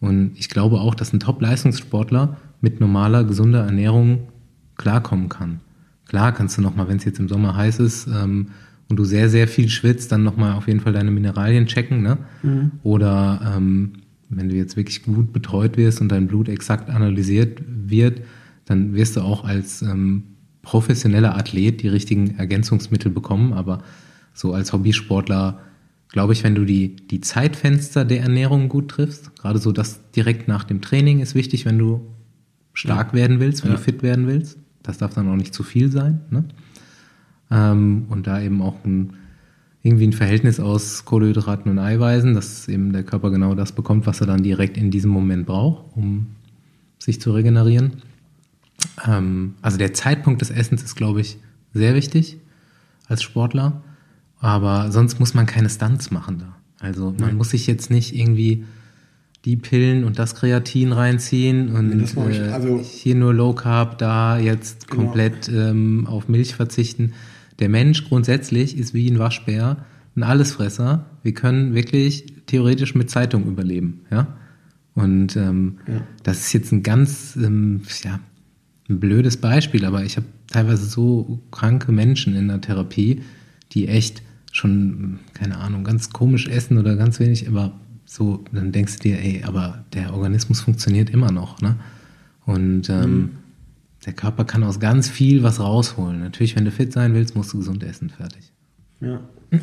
und 0.06 0.32
ich 0.36 0.49
glaube 0.49 0.80
auch, 0.80 0.95
dass 0.95 1.14
ein 1.14 1.19
Top-Leistungssportler 1.19 2.38
mit 2.61 2.80
normaler, 2.80 3.23
gesunder 3.23 3.65
Ernährung 3.65 4.27
klarkommen 4.77 5.30
kann. 5.30 5.60
Klar 6.07 6.32
kannst 6.32 6.57
du 6.57 6.61
nochmal, 6.61 6.88
wenn 6.88 6.98
es 6.98 7.06
jetzt 7.06 7.19
im 7.19 7.27
Sommer 7.27 7.56
heiß 7.56 7.80
ist 7.80 8.07
ähm, 8.07 8.48
und 8.90 8.98
du 8.98 9.03
sehr, 9.03 9.30
sehr 9.30 9.48
viel 9.48 9.69
schwitzt, 9.69 10.11
dann 10.11 10.23
nochmal 10.23 10.53
auf 10.53 10.68
jeden 10.68 10.80
Fall 10.80 10.94
deine 10.94 11.11
Mineralien 11.11 11.65
checken. 11.65 12.03
Ne? 12.03 12.18
Mhm. 12.44 12.72
Oder 12.84 13.53
ähm, 13.56 13.94
wenn 14.30 14.49
du 14.49 14.56
jetzt 14.56 14.77
wirklich 14.77 15.03
gut 15.03 15.34
betreut 15.34 15.77
wirst 15.77 16.02
und 16.02 16.10
dein 16.10 16.27
Blut 16.27 16.49
exakt 16.49 16.90
analysiert 16.90 17.61
wird, 17.68 18.22
dann 18.65 18.94
wirst 18.94 19.15
du 19.15 19.22
auch 19.22 19.44
als 19.45 19.82
ähm, 19.82 20.23
professioneller 20.61 21.36
Athlet 21.36 21.82
die 21.82 21.88
richtigen 21.88 22.38
Ergänzungsmittel 22.38 23.11
bekommen. 23.11 23.53
Aber 23.53 23.82
so 24.34 24.53
als 24.53 24.73
Hobbysportler, 24.73 25.60
glaube 26.15 26.31
ich, 26.31 26.45
wenn 26.45 26.55
du 26.55 26.63
die, 26.63 26.95
die 26.95 27.19
Zeitfenster 27.19 28.05
der 28.05 28.21
Ernährung 28.21 28.69
gut 28.69 28.87
triffst, 28.87 29.35
gerade 29.35 29.59
so 29.59 29.73
das 29.73 29.99
direkt 30.11 30.47
nach 30.47 30.63
dem 30.63 30.79
Training 30.79 31.19
ist 31.19 31.35
wichtig, 31.35 31.65
wenn 31.65 31.77
du 31.77 32.07
stark 32.71 33.09
ja. 33.09 33.19
werden 33.19 33.41
willst, 33.41 33.65
wenn 33.65 33.71
ja. 33.71 33.75
du 33.75 33.83
fit 33.83 34.01
werden 34.01 34.25
willst. 34.25 34.57
Das 34.81 34.97
darf 34.97 35.13
dann 35.13 35.27
auch 35.27 35.35
nicht 35.35 35.53
zu 35.53 35.61
viel 35.61 35.91
sein. 35.91 36.21
Ne? 36.29 36.45
Ähm, 37.51 38.05
und 38.07 38.27
da 38.27 38.39
eben 38.39 38.61
auch 38.61 38.75
ein 38.85 39.15
irgendwie 39.83 40.07
ein 40.07 40.13
Verhältnis 40.13 40.61
aus 40.61 41.03
Kohlenhydraten 41.03 41.69
und 41.69 41.79
Eiweißen, 41.79 42.33
dass 42.33 42.69
eben 42.69 42.93
der 42.93 43.03
Körper 43.03 43.29
genau 43.29 43.53
das 43.53 43.73
bekommt, 43.73 44.05
was 44.05 44.21
er 44.21 44.27
dann 44.27 44.41
direkt 44.41 44.77
in 44.77 44.91
diesem 44.91 45.11
Moment 45.11 45.45
braucht, 45.45 45.97
um 45.97 46.27
sich 46.97 47.19
zu 47.19 47.33
regenerieren. 47.33 47.91
Ähm, 49.05 49.55
also 49.61 49.77
der 49.77 49.93
Zeitpunkt 49.93 50.39
des 50.39 50.49
Essens 50.49 50.81
ist, 50.81 50.95
glaube 50.95 51.19
ich, 51.19 51.39
sehr 51.73 51.93
wichtig 51.93 52.37
als 53.09 53.21
Sportler, 53.21 53.83
aber 54.39 54.91
sonst 54.91 55.19
muss 55.19 55.33
man 55.33 55.45
keine 55.45 55.69
Stunts 55.69 56.11
machen 56.11 56.39
da. 56.39 56.55
Also 56.79 57.13
man 57.19 57.35
muss 57.35 57.51
sich 57.51 57.67
jetzt 57.67 57.89
nicht 57.89 58.15
irgendwie 58.15 58.65
die 59.45 59.57
Pillen 59.57 60.03
und 60.03 60.17
das 60.17 60.35
Kreatin 60.35 60.91
reinziehen 60.91 61.69
und 61.75 61.89
nee, 61.89 62.39
also, 62.51 62.79
hier 62.79 63.15
nur 63.15 63.33
Low 63.33 63.53
Carb, 63.53 63.99
da 63.99 64.39
jetzt 64.39 64.87
genau. 64.87 65.03
komplett 65.03 65.49
ähm, 65.49 66.07
auf 66.07 66.27
Milch 66.27 66.55
verzichten 66.55 67.13
der 67.59 67.69
Mensch 67.69 68.07
grundsätzlich 68.07 68.77
ist 68.77 68.93
wie 68.93 69.09
ein 69.09 69.19
Waschbär, 69.19 69.77
ein 70.15 70.23
Allesfresser. 70.23 71.05
Wir 71.23 71.33
können 71.33 71.73
wirklich 71.73 72.25
theoretisch 72.47 72.95
mit 72.95 73.09
Zeitung 73.09 73.45
überleben, 73.45 74.01
ja. 74.11 74.27
Und 74.93 75.35
ähm, 75.35 75.79
ja. 75.87 76.01
das 76.23 76.41
ist 76.41 76.53
jetzt 76.53 76.71
ein 76.71 76.81
ganz, 76.81 77.35
ähm, 77.35 77.81
ja, 78.03 78.19
ein 78.89 78.99
blödes 78.99 79.37
Beispiel, 79.37 79.83
aber 79.83 80.03
ich 80.03 80.15
habe 80.15 80.27
teilweise 80.47 80.85
so 80.85 81.41
kranke 81.51 81.91
Menschen 81.91 82.35
in 82.35 82.47
der 82.47 82.61
Therapie, 82.61 83.21
die 83.71 83.87
echt 83.87 84.21
schon, 84.51 85.19
keine 85.33 85.57
Ahnung, 85.57 85.83
ganz 85.83 86.11
komisch 86.11 86.47
essen 86.47 86.77
oder 86.77 86.95
ganz 86.95 87.19
wenig, 87.19 87.47
aber 87.47 87.73
so, 88.05 88.45
dann 88.51 88.71
denkst 88.71 88.97
du 88.97 88.99
dir, 88.99 89.19
ey, 89.19 89.43
aber 89.43 89.83
der 89.93 90.13
Organismus 90.13 90.61
funktioniert 90.61 91.09
immer 91.09 91.31
noch, 91.31 91.61
ne? 91.61 91.75
Und 92.45 92.89
ähm, 92.89 93.11
mhm 93.11 93.29
der 94.05 94.13
Körper 94.13 94.45
kann 94.45 94.63
aus 94.63 94.79
ganz 94.79 95.09
viel 95.09 95.43
was 95.43 95.59
rausholen. 95.59 96.19
Natürlich, 96.19 96.55
wenn 96.55 96.65
du 96.65 96.71
fit 96.71 96.93
sein 96.93 97.13
willst, 97.13 97.35
musst 97.35 97.53
du 97.53 97.57
gesund 97.57 97.83
essen, 97.83 98.09
fertig. 98.09 98.51
Ja. 99.01 99.19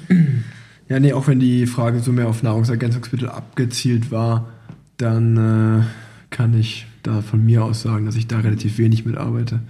Ja, 0.88 1.00
nee, 1.00 1.14
auch 1.14 1.26
wenn 1.26 1.40
die 1.40 1.66
Frage 1.66 2.00
so 2.00 2.12
mehr 2.12 2.28
auf 2.28 2.42
Nahrungsergänzungsmittel 2.42 3.28
abgezielt 3.28 4.10
war, 4.10 4.50
dann 4.98 5.36
äh, 5.36 5.82
kann 6.28 6.52
ich 6.58 6.86
da 7.02 7.22
von 7.22 7.42
mir 7.42 7.64
aus 7.64 7.80
sagen, 7.80 8.04
dass 8.04 8.16
ich 8.16 8.26
da 8.26 8.40
relativ 8.40 8.76
wenig 8.76 9.06
mit 9.06 9.16
arbeite. 9.16 9.60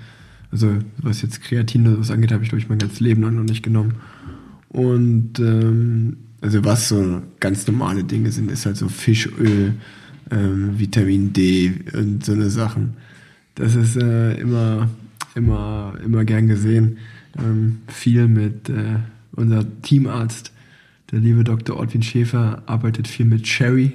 Also 0.53 0.79
was 0.99 1.23
jetzt 1.23 1.43
Kreatin 1.43 1.89
oder 1.89 1.99
was 1.99 2.11
angeht, 2.11 2.31
habe 2.31 2.45
ich, 2.45 2.51
glaube 2.51 2.61
ich, 2.61 2.69
mein 2.69 2.79
ganzes 2.79 3.01
Leben 3.01 3.23
lang 3.23 3.37
noch 3.37 3.45
nicht 3.45 3.63
genommen. 3.63 3.95
Und 4.69 5.39
ähm, 5.41 6.19
also 6.43 6.65
was 6.65 6.89
so 6.89 7.23
ganz 7.41 7.67
normale 7.67 8.05
Dinge 8.05 8.31
sind, 8.31 8.51
ist 8.51 8.67
halt 8.67 8.77
so 8.77 8.89
Fischöl, 8.89 9.75
ähm, 10.31 10.79
Vitamin 10.79 11.33
D 11.33 11.73
und 11.95 12.25
so 12.25 12.33
eine 12.33 12.51
Sachen. 12.51 12.95
Das 13.55 13.75
ist 13.75 13.97
äh, 13.97 14.35
immer, 14.35 14.89
immer, 15.35 15.95
immer 16.05 16.25
gern 16.25 16.49
gesehen. 16.49 16.99
Ähm, 17.39 17.79
viel 17.89 18.29
mit 18.29 18.69
äh, 18.69 18.99
unser 19.33 19.65
Teamarzt, 19.83 20.53
der 21.11 21.21
liebe 21.21 21.45
Dr. 21.45 21.77
Ortwin 21.77 22.03
Schäfer, 22.03 22.63
arbeitet 22.67 23.09
viel 23.09 23.27
mit 23.27 23.47
Sherry. 23.47 23.93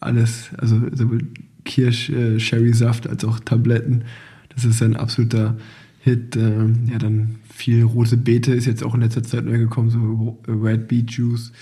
Alles, 0.00 0.50
also 0.58 0.80
sowohl 0.92 1.20
Kirsch-Sherry-Saft 1.64 3.06
äh, 3.06 3.10
als 3.10 3.24
auch 3.24 3.40
Tabletten. 3.40 4.04
Das 4.58 4.74
ist 4.74 4.82
ein 4.82 4.96
absoluter 4.96 5.56
Hit. 6.00 6.34
Ähm, 6.36 6.88
ja, 6.90 6.98
dann 6.98 7.36
viel 7.48 7.84
rote 7.84 8.16
Beete 8.16 8.52
ist 8.52 8.66
jetzt 8.66 8.82
auch 8.82 8.94
in 8.94 9.02
letzter 9.02 9.22
Zeit 9.22 9.44
neu 9.44 9.58
gekommen, 9.58 9.90
so 9.90 10.38
Red 10.48 10.88
Beet 10.88 11.12
Juice. 11.12 11.52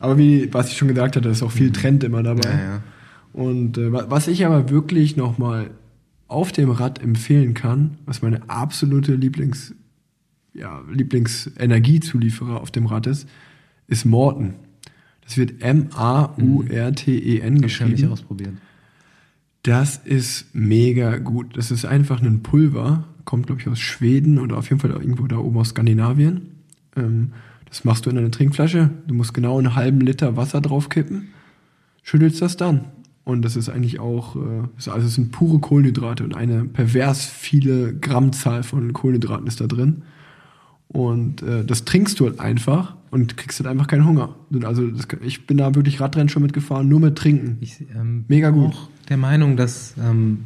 Aber 0.00 0.18
wie, 0.18 0.52
was 0.52 0.70
ich 0.70 0.76
schon 0.76 0.88
gesagt 0.88 1.14
hatte, 1.14 1.28
ist 1.28 1.44
auch 1.44 1.52
viel 1.52 1.68
mhm. 1.68 1.74
Trend 1.74 2.04
immer 2.04 2.24
dabei. 2.24 2.48
Ja, 2.48 2.58
ja. 2.58 2.82
Und 3.32 3.78
äh, 3.78 3.92
was 3.92 4.26
ich 4.26 4.44
aber 4.44 4.68
wirklich 4.70 5.16
nochmal 5.16 5.70
auf 6.26 6.50
dem 6.50 6.70
Rad 6.70 7.00
empfehlen 7.02 7.54
kann, 7.54 7.98
was 8.06 8.22
meine 8.22 8.50
absolute 8.50 9.14
Lieblings, 9.14 9.74
ja, 10.54 10.82
Lieblingsenergiezulieferer 10.90 12.60
auf 12.60 12.72
dem 12.72 12.86
Rad 12.86 13.06
ist, 13.06 13.28
ist 13.86 14.04
Morten. 14.04 14.54
Das 15.24 15.36
wird 15.36 15.62
M-A-U-R-T-E-N 15.62 16.00
geschrieben. 17.60 17.92
Das 17.92 18.00
habe 18.00 18.06
ich 18.06 18.08
ausprobiert. 18.08 18.54
Das 19.62 19.96
ist 19.96 20.54
mega 20.54 21.18
gut. 21.18 21.56
Das 21.56 21.70
ist 21.70 21.84
einfach 21.84 22.20
ein 22.20 22.42
Pulver, 22.42 23.04
kommt 23.24 23.46
glaube 23.46 23.60
ich 23.60 23.68
aus 23.68 23.78
Schweden 23.78 24.38
oder 24.38 24.58
auf 24.58 24.68
jeden 24.68 24.80
Fall 24.80 24.90
irgendwo 24.90 25.26
da 25.26 25.36
oben 25.38 25.58
aus 25.58 25.70
Skandinavien. 25.70 26.48
Ähm, 26.96 27.32
das 27.68 27.84
machst 27.84 28.04
du 28.04 28.10
in 28.10 28.18
eine 28.18 28.30
Trinkflasche. 28.30 28.90
Du 29.06 29.14
musst 29.14 29.34
genau 29.34 29.58
einen 29.58 29.74
halben 29.74 30.00
Liter 30.00 30.36
Wasser 30.36 30.60
draufkippen, 30.60 31.28
schüttelst 32.02 32.42
das 32.42 32.56
dann 32.56 32.86
und 33.24 33.42
das 33.42 33.56
ist 33.56 33.68
eigentlich 33.68 34.00
auch, 34.00 34.36
äh, 34.36 34.90
also 34.90 35.06
es 35.06 35.14
sind 35.14 35.30
pure 35.30 35.60
Kohlenhydrate 35.60 36.24
und 36.24 36.34
eine 36.34 36.64
pervers 36.64 37.24
viele 37.24 37.94
Grammzahl 37.94 38.62
von 38.62 38.92
Kohlenhydraten 38.92 39.46
ist 39.46 39.60
da 39.60 39.66
drin. 39.66 40.02
Und 40.92 41.42
äh, 41.42 41.64
das 41.64 41.84
trinkst 41.84 42.20
du 42.20 42.26
halt 42.26 42.38
einfach 42.38 42.94
und 43.10 43.36
kriegst 43.36 43.58
halt 43.60 43.68
einfach 43.68 43.86
keinen 43.86 44.06
Hunger. 44.06 44.34
Also 44.62 44.86
das, 44.88 45.08
ich 45.22 45.46
bin 45.46 45.56
da 45.56 45.74
wirklich 45.74 46.00
Radrennen 46.00 46.28
schon 46.28 46.42
mitgefahren, 46.42 46.88
nur 46.88 47.00
mit 47.00 47.16
Trinken. 47.16 47.56
Ich 47.60 47.80
ähm, 47.94 48.24
Mega 48.28 48.50
gut. 48.50 48.72
Auch 48.72 48.88
der 49.08 49.16
Meinung, 49.16 49.56
dass 49.56 49.94
ähm, 49.98 50.44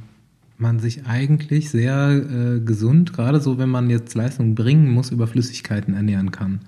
man 0.59 0.78
sich 0.78 1.06
eigentlich 1.06 1.70
sehr 1.70 2.10
äh, 2.10 2.60
gesund, 2.60 3.12
gerade 3.12 3.40
so, 3.40 3.59
wenn 3.59 3.68
man 3.68 3.90
jetzt 3.90 4.14
Leistung 4.14 4.55
bringen 4.55 4.90
muss, 4.90 5.10
über 5.10 5.27
Flüssigkeiten 5.27 5.94
ernähren 5.94 6.31
kann. 6.31 6.60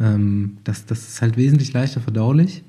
Ähm, 0.00 0.58
das, 0.64 0.86
das 0.86 1.08
ist 1.08 1.22
halt 1.22 1.36
wesentlich 1.36 1.72
leichter 1.72 2.00
verdaulich 2.00 2.64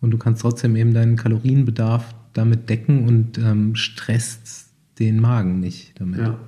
und 0.00 0.10
du 0.10 0.18
kannst 0.18 0.42
trotzdem 0.42 0.76
eben 0.76 0.92
deinen 0.94 1.16
Kalorienbedarf 1.16 2.14
damit 2.32 2.68
decken 2.68 3.06
und 3.06 3.38
ähm, 3.38 3.74
stresst 3.74 4.66
den 4.98 5.20
Magen 5.20 5.60
nicht 5.60 6.00
damit. 6.00 6.20
Ja. 6.20 6.38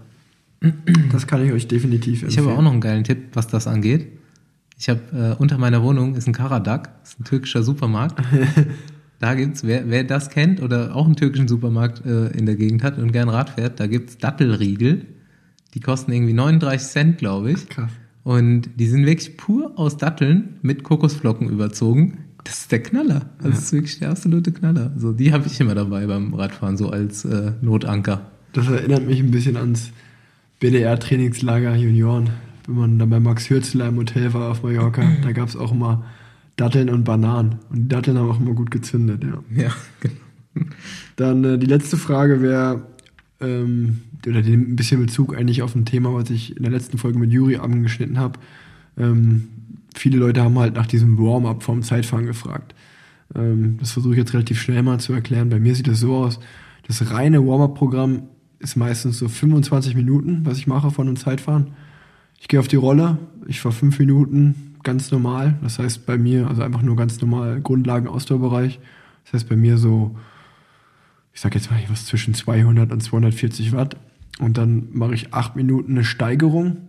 Das 1.12 1.26
kann 1.26 1.44
ich 1.44 1.52
euch 1.52 1.68
definitiv 1.68 2.22
empfehlen. 2.22 2.30
Ich 2.30 2.38
habe 2.38 2.58
auch 2.58 2.62
noch 2.62 2.72
einen 2.72 2.80
geilen 2.80 3.04
Tipp, 3.04 3.28
was 3.34 3.46
das 3.46 3.66
angeht. 3.66 4.08
Ich 4.76 4.88
habe 4.88 5.00
äh, 5.12 5.40
unter 5.40 5.58
meiner 5.58 5.82
Wohnung 5.82 6.14
ist 6.14 6.26
ein 6.26 6.32
Karadak, 6.32 6.90
ist 7.02 7.20
ein 7.20 7.24
türkischer 7.24 7.62
Supermarkt. 7.62 8.20
da 9.18 9.34
gibt's, 9.34 9.64
wer, 9.64 9.88
wer 9.88 10.04
das 10.04 10.30
kennt 10.30 10.60
oder 10.60 10.94
auch 10.94 11.06
einen 11.06 11.16
türkischen 11.16 11.48
Supermarkt 11.48 12.04
äh, 12.04 12.28
in 12.28 12.46
der 12.46 12.56
Gegend 12.56 12.82
hat 12.82 12.98
und 12.98 13.12
gern 13.12 13.28
Rad 13.28 13.50
fährt, 13.50 13.80
da 13.80 13.86
gibt's 13.86 14.18
Dattelriegel. 14.18 15.06
Die 15.74 15.80
kosten 15.80 16.12
irgendwie 16.12 16.32
39 16.32 16.88
Cent, 16.88 17.18
glaube 17.18 17.52
ich. 17.52 17.68
Krass. 17.68 17.90
Und 18.24 18.70
die 18.76 18.86
sind 18.86 19.06
wirklich 19.06 19.36
pur 19.36 19.72
aus 19.76 19.96
Datteln 19.96 20.58
mit 20.62 20.82
Kokosflocken 20.82 21.48
überzogen 21.48 22.18
das 22.48 22.60
ist 22.60 22.72
der 22.72 22.82
Knaller. 22.82 23.26
Das 23.42 23.52
ja. 23.52 23.58
ist 23.58 23.72
wirklich 23.72 23.98
der 23.98 24.10
absolute 24.10 24.52
Knaller. 24.52 24.92
So, 24.96 25.12
die 25.12 25.32
habe 25.32 25.46
ich 25.46 25.60
immer 25.60 25.74
dabei 25.74 26.06
beim 26.06 26.32
Radfahren, 26.32 26.78
so 26.78 26.88
als 26.88 27.24
äh, 27.26 27.52
Notanker. 27.60 28.30
Das 28.54 28.68
erinnert 28.68 29.06
mich 29.06 29.20
ein 29.20 29.30
bisschen 29.30 29.58
ans 29.58 29.90
BDR-Trainingslager 30.60 31.74
Junioren. 31.76 32.30
Wenn 32.66 32.76
man 32.76 32.98
dann 32.98 33.10
bei 33.10 33.20
Max 33.20 33.48
Hürzler 33.48 33.88
im 33.88 33.96
Hotel 33.96 34.34
war 34.34 34.50
auf 34.50 34.62
Mallorca, 34.62 35.02
da 35.22 35.32
gab 35.32 35.48
es 35.48 35.56
auch 35.56 35.72
immer 35.72 36.04
Datteln 36.56 36.90
und 36.90 37.04
Bananen. 37.04 37.56
Und 37.70 37.84
die 37.84 37.88
Datteln 37.88 38.18
haben 38.18 38.30
auch 38.30 38.40
immer 38.40 38.54
gut 38.54 38.70
gezündet, 38.70 39.24
ja. 39.24 39.62
Ja, 39.62 39.72
genau. 40.00 40.70
Dann 41.16 41.44
äh, 41.44 41.58
die 41.58 41.66
letzte 41.66 41.96
Frage 41.96 42.42
wäre, 42.42 42.82
ähm, 43.40 44.02
oder 44.26 44.38
ein 44.40 44.76
bisschen 44.76 45.00
Bezug 45.00 45.36
eigentlich 45.36 45.62
auf 45.62 45.74
ein 45.74 45.84
Thema, 45.84 46.12
was 46.12 46.30
ich 46.30 46.56
in 46.56 46.62
der 46.62 46.72
letzten 46.72 46.98
Folge 46.98 47.18
mit 47.18 47.32
Juri 47.32 47.56
angeschnitten 47.56 48.18
habe. 48.18 48.38
Ähm, 48.98 49.48
viele 49.94 50.18
Leute 50.18 50.42
haben 50.42 50.58
halt 50.58 50.74
nach 50.74 50.86
diesem 50.86 51.18
Warm-up 51.18 51.62
vom 51.62 51.82
Zeitfahren 51.82 52.26
gefragt. 52.26 52.74
Ähm, 53.34 53.76
das 53.78 53.92
versuche 53.92 54.14
ich 54.14 54.18
jetzt 54.18 54.34
relativ 54.34 54.60
schnell 54.60 54.82
mal 54.82 54.98
zu 54.98 55.12
erklären. 55.12 55.50
Bei 55.50 55.60
mir 55.60 55.74
sieht 55.74 55.86
das 55.86 56.00
so 56.00 56.16
aus, 56.16 56.40
das 56.86 57.10
reine 57.10 57.46
Warm-up-Programm 57.46 58.24
ist 58.58 58.76
meistens 58.76 59.18
so 59.18 59.28
25 59.28 59.94
Minuten, 59.94 60.40
was 60.44 60.58
ich 60.58 60.66
mache 60.66 60.90
von 60.90 61.06
einem 61.06 61.16
Zeitfahren. 61.16 61.68
Ich 62.40 62.48
gehe 62.48 62.60
auf 62.60 62.68
die 62.68 62.76
Rolle, 62.76 63.18
ich 63.46 63.60
fahre 63.60 63.74
fünf 63.74 63.98
Minuten 63.98 64.76
ganz 64.82 65.10
normal. 65.10 65.58
Das 65.62 65.78
heißt 65.78 66.06
bei 66.06 66.18
mir, 66.18 66.48
also 66.48 66.62
einfach 66.62 66.82
nur 66.82 66.96
ganz 66.96 67.20
normal 67.20 67.60
Grundlagen-Ausdauerbereich. 67.60 68.80
Das 69.24 69.34
heißt 69.34 69.48
bei 69.48 69.56
mir 69.56 69.78
so, 69.78 70.16
ich 71.32 71.40
sag 71.40 71.54
jetzt 71.54 71.70
mal 71.70 71.80
was 71.88 72.06
zwischen 72.06 72.34
200 72.34 72.92
und 72.92 73.02
240 73.02 73.72
Watt. 73.72 73.96
Und 74.38 74.56
dann 74.56 74.88
mache 74.92 75.14
ich 75.14 75.34
acht 75.34 75.56
Minuten 75.56 75.92
eine 75.92 76.04
Steigerung. 76.04 76.88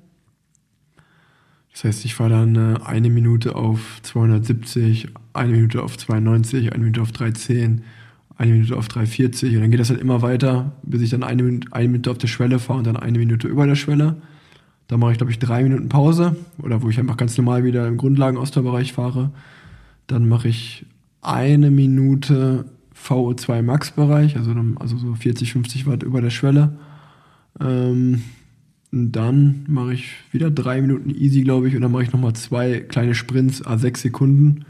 Das 1.71 1.83
heißt, 1.83 2.05
ich 2.05 2.15
fahre 2.15 2.31
dann 2.31 2.55
äh, 2.55 2.79
eine 2.83 3.09
Minute 3.09 3.55
auf 3.55 3.99
270, 4.03 5.09
eine 5.33 5.53
Minute 5.53 5.83
auf 5.83 5.97
92, 5.97 6.73
eine 6.73 6.83
Minute 6.83 7.01
auf 7.01 7.11
310, 7.11 7.83
eine 8.39 8.53
Minute 8.53 8.77
auf 8.77 8.87
340 8.87 9.53
und 9.55 9.61
dann 9.61 9.69
geht 9.69 9.81
das 9.81 9.89
halt 9.89 9.99
immer 9.99 10.21
weiter, 10.21 10.71
bis 10.83 11.01
ich 11.01 11.09
dann 11.09 11.23
eine 11.23 11.43
Minute, 11.43 11.67
eine 11.71 11.89
Minute 11.89 12.09
auf 12.09 12.17
der 12.17 12.27
Schwelle 12.27 12.57
fahre 12.57 12.79
und 12.79 12.87
dann 12.87 12.95
eine 12.95 13.19
Minute 13.19 13.49
über 13.49 13.67
der 13.67 13.75
Schwelle. 13.75 14.15
Dann 14.87 15.01
mache 15.01 15.11
ich, 15.11 15.17
glaube 15.17 15.31
ich, 15.31 15.39
drei 15.39 15.61
Minuten 15.61 15.89
Pause 15.89 16.37
oder 16.57 16.81
wo 16.81 16.89
ich 16.89 16.97
einfach 16.99 17.17
ganz 17.17 17.37
normal 17.37 17.65
wieder 17.65 17.85
im 17.85 17.97
Grundlagen-Ausdauerbereich 17.97 18.93
fahre. 18.93 19.31
Dann 20.07 20.29
mache 20.29 20.47
ich 20.47 20.85
eine 21.21 21.69
Minute 21.69 22.63
VO2 22.95 23.61
Max-Bereich, 23.61 24.37
also, 24.37 24.55
also 24.79 24.97
so 24.97 25.15
40, 25.15 25.51
50 25.51 25.85
Watt 25.85 26.03
über 26.03 26.21
der 26.21 26.29
Schwelle. 26.29 26.77
Ähm, 27.59 28.23
und 28.93 29.11
dann 29.11 29.65
mache 29.67 29.95
ich 29.95 30.13
wieder 30.31 30.49
drei 30.49 30.81
Minuten 30.81 31.09
easy, 31.09 31.41
glaube 31.41 31.67
ich, 31.67 31.75
und 31.75 31.81
dann 31.81 31.91
mache 31.91 32.03
ich 32.03 32.13
nochmal 32.13 32.33
zwei 32.33 32.79
kleine 32.79 33.15
Sprints, 33.15 33.65
a 33.65 33.77
sechs 33.77 34.01
Sekunden. 34.01 34.63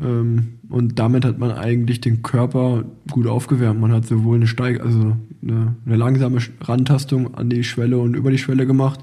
Ähm, 0.00 0.58
und 0.68 0.98
damit 0.98 1.24
hat 1.24 1.38
man 1.38 1.52
eigentlich 1.52 2.00
den 2.00 2.22
Körper 2.22 2.84
gut 3.10 3.26
aufgewärmt. 3.26 3.80
Man 3.80 3.92
hat 3.92 4.06
sowohl 4.06 4.36
eine 4.36 4.46
Steig, 4.46 4.80
also 4.80 5.16
eine, 5.42 5.76
eine 5.84 5.96
langsame 5.96 6.38
Rantastung 6.60 7.34
an 7.34 7.50
die 7.50 7.64
Schwelle 7.64 7.98
und 7.98 8.14
über 8.14 8.30
die 8.30 8.38
Schwelle 8.38 8.66
gemacht, 8.66 9.00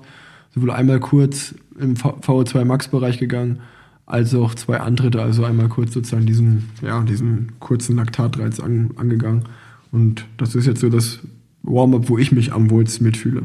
sowohl 0.53 0.71
einmal 0.71 0.99
kurz 0.99 1.55
im 1.79 1.95
VO2 1.95 2.65
Max-Bereich 2.65 3.17
gegangen, 3.17 3.59
als 4.05 4.33
auch 4.35 4.53
zwei 4.53 4.79
Antritte, 4.79 5.21
also 5.21 5.43
einmal 5.43 5.67
kurz 5.67 5.93
sozusagen 5.93 6.25
diesen, 6.25 6.69
ja, 6.81 7.01
diesen 7.03 7.59
kurzen 7.59 7.95
Laktatreiz 7.95 8.59
an, 8.59 8.91
angegangen. 8.95 9.43
Und 9.91 10.25
das 10.37 10.55
ist 10.55 10.67
jetzt 10.67 10.81
so 10.81 10.89
das 10.89 11.19
Warm-up, 11.63 12.09
wo 12.09 12.17
ich 12.17 12.31
mich 12.31 12.53
am 12.53 12.69
wohlsten 12.69 13.05
mitfühle. 13.05 13.43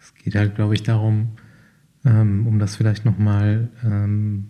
Es 0.00 0.12
geht 0.14 0.34
halt, 0.34 0.56
glaube 0.56 0.74
ich, 0.74 0.82
darum, 0.82 1.28
ähm, 2.04 2.46
um 2.46 2.58
das 2.58 2.74
vielleicht 2.76 3.04
nochmal 3.04 3.68
ähm, 3.84 4.46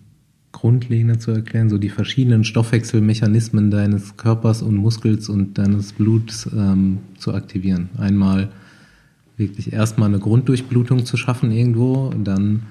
grundlegender 0.57 1.19
zu 1.19 1.29
erklären, 1.29 1.69
so 1.69 1.77
die 1.77 1.89
verschiedenen 1.89 2.43
Stoffwechselmechanismen 2.43 3.69
deines 3.69 4.17
Körpers 4.17 4.63
und 4.63 4.75
Muskels 4.75 5.29
und 5.29 5.59
deines 5.59 5.93
Bluts 5.93 6.49
ähm, 6.51 6.97
zu 7.19 7.35
aktivieren. 7.35 7.89
Einmal 7.99 8.49
wirklich 9.37 9.71
erstmal 9.71 10.09
eine 10.09 10.17
Grunddurchblutung 10.17 11.05
zu 11.05 11.15
schaffen 11.15 11.51
irgendwo, 11.51 12.11
dann 12.23 12.63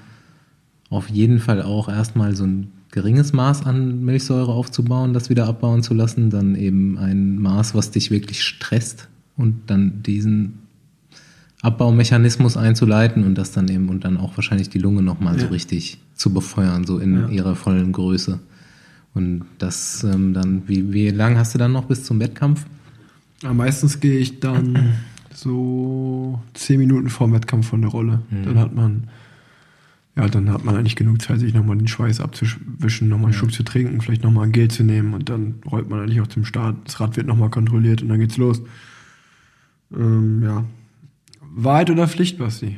auf 0.89 1.09
jeden 1.09 1.39
Fall 1.39 1.61
auch 1.61 1.87
erstmal 1.87 2.35
so 2.35 2.43
ein 2.43 2.67
geringes 2.91 3.31
Maß 3.31 3.65
an 3.65 4.03
Milchsäure 4.03 4.51
aufzubauen, 4.51 5.13
das 5.13 5.29
wieder 5.29 5.47
abbauen 5.47 5.81
zu 5.81 5.93
lassen, 5.93 6.29
dann 6.29 6.55
eben 6.55 6.97
ein 6.97 7.39
Maß, 7.39 7.73
was 7.73 7.91
dich 7.91 8.11
wirklich 8.11 8.43
stresst 8.43 9.07
und 9.37 9.61
dann 9.67 10.03
diesen 10.03 10.59
Abbaumechanismus 11.61 12.55
einzuleiten 12.55 13.23
und 13.23 13.35
das 13.35 13.51
dann 13.51 13.67
eben 13.67 13.89
und 13.89 14.03
dann 14.03 14.17
auch 14.17 14.37
wahrscheinlich 14.37 14.69
die 14.69 14.77
Lunge 14.77 15.01
nochmal 15.01 15.35
ja. 15.35 15.41
so 15.41 15.47
richtig 15.47 15.97
zu 16.15 16.31
befeuern, 16.31 16.85
so 16.85 16.99
in 16.99 17.15
ja. 17.15 17.27
ihrer 17.29 17.55
vollen 17.55 17.91
Größe. 17.91 18.39
Und 19.13 19.45
das 19.57 20.03
ähm, 20.03 20.33
dann, 20.33 20.67
wie, 20.67 20.93
wie 20.93 21.09
lang 21.09 21.37
hast 21.37 21.55
du 21.55 21.57
dann 21.57 21.71
noch 21.71 21.85
bis 21.85 22.03
zum 22.03 22.19
Wettkampf? 22.19 22.65
Ja, 23.41 23.53
meistens 23.53 23.99
gehe 23.99 24.19
ich 24.19 24.39
dann 24.39 24.93
so 25.33 26.39
zehn 26.53 26.79
Minuten 26.79 27.09
vor 27.09 27.27
dem 27.27 27.33
Wettkampf 27.33 27.67
von 27.67 27.81
der 27.81 27.89
Rolle. 27.89 28.21
Mhm. 28.29 28.43
Dann 28.45 28.59
hat 28.59 28.75
man, 28.75 29.07
ja, 30.15 30.27
dann 30.27 30.51
hat 30.51 30.63
man 30.63 30.75
eigentlich 30.75 30.95
genug 30.95 31.19
Zeit, 31.23 31.39
sich 31.39 31.55
nochmal 31.55 31.77
den 31.77 31.87
Schweiß 31.87 32.21
abzuwischen, 32.21 33.09
nochmal 33.09 33.27
einen 33.27 33.33
ja. 33.33 33.39
Schluck 33.39 33.53
zu 33.53 33.63
trinken, 33.63 33.99
vielleicht 34.01 34.23
nochmal 34.23 34.45
ein 34.45 34.51
Gel 34.51 34.67
zu 34.67 34.83
nehmen 34.83 35.15
und 35.15 35.29
dann 35.29 35.55
rollt 35.71 35.89
man 35.89 36.01
eigentlich 36.01 36.21
auch 36.21 36.27
zum 36.27 36.45
Start. 36.45 36.75
Das 36.85 36.99
Rad 36.99 37.17
wird 37.17 37.25
nochmal 37.25 37.49
kontrolliert 37.49 38.03
und 38.03 38.09
dann 38.09 38.19
geht's 38.19 38.37
los. 38.37 38.61
Ähm, 39.95 40.43
ja. 40.43 40.63
Wahrheit 41.59 41.89
oder 41.89 42.07
Pflicht, 42.07 42.37
Basti? 42.37 42.77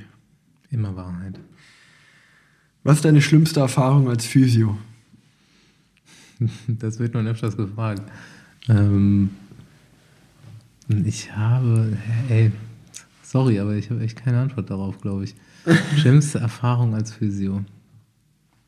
Immer 0.71 0.95
Wahrheit. 0.95 1.37
Was 2.83 2.97
ist 2.97 3.05
deine 3.05 3.21
schlimmste 3.21 3.59
Erfahrung 3.59 4.09
als 4.09 4.25
Physio? 4.25 4.77
Das 6.67 6.99
wird 6.99 7.15
nun 7.15 7.27
öfters 7.27 7.57
gefragt. 7.57 8.01
Ähm, 8.69 9.31
ich 11.03 11.35
habe, 11.35 11.97
ey, 12.29 12.53
sorry, 13.21 13.59
aber 13.59 13.75
ich 13.75 13.89
habe 13.89 14.01
echt 14.01 14.23
keine 14.23 14.39
Antwort 14.39 14.69
darauf, 14.69 15.01
glaube 15.01 15.25
ich. 15.25 15.35
Schlimmste 15.97 16.39
Erfahrung 16.39 16.95
als 16.95 17.11
Physio. 17.11 17.65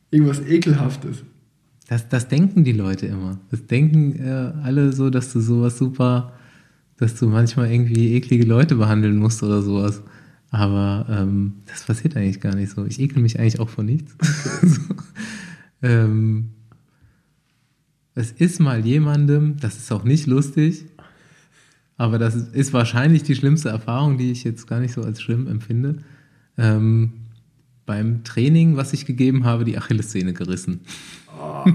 Irgendwas 0.10 0.42
Ekelhaftes. 0.42 1.24
Das, 1.88 2.10
das 2.10 2.28
denken 2.28 2.66
die 2.66 2.74
Leute 2.74 3.06
immer. 3.06 3.38
Das 3.52 3.66
denken 3.66 4.20
äh, 4.22 4.52
alle 4.62 4.92
so, 4.92 5.10
dass 5.10 5.32
du 5.32 5.40
sowas 5.40 5.78
super, 5.78 6.34
dass 7.02 7.16
du 7.16 7.28
manchmal 7.28 7.72
irgendwie 7.72 8.14
eklige 8.14 8.46
Leute 8.46 8.76
behandeln 8.76 9.18
musst 9.18 9.42
oder 9.42 9.64
sowas. 9.64 10.04
Aber 10.52 11.08
ähm, 11.10 11.54
das 11.66 11.84
passiert 11.84 12.16
eigentlich 12.16 12.40
gar 12.40 12.54
nicht 12.54 12.72
so. 12.72 12.86
Ich 12.86 13.00
ekel 13.00 13.24
mich 13.24 13.40
eigentlich 13.40 13.60
auch 13.60 13.70
vor 13.70 13.84
nichts. 13.84 14.16
so. 14.62 14.82
ähm, 15.82 16.52
es 18.14 18.32
ist 18.32 18.60
mal 18.60 18.86
jemandem, 18.86 19.58
das 19.58 19.78
ist 19.78 19.92
auch 19.92 20.04
nicht 20.04 20.28
lustig, 20.28 20.86
aber 21.98 22.20
das 22.20 22.36
ist 22.36 22.72
wahrscheinlich 22.72 23.24
die 23.24 23.34
schlimmste 23.34 23.70
Erfahrung, 23.70 24.20
die 24.20 24.32
ich 24.32 24.44
jetzt 24.44 24.68
gar 24.68 24.80
nicht 24.80 24.94
so 24.94 25.02
als 25.02 25.24
schlimm 25.24 25.48
empfinde. 25.48 26.04
Ähm, 26.56 27.14
beim 27.88 28.24
Training, 28.24 28.78
was 28.78 28.94
ich 28.94 29.08
gegeben 29.08 29.44
habe, 29.44 29.66
die 29.66 29.76
Achillessehne 29.76 30.34
gerissen. 30.34 30.82
Oh. 31.36 31.66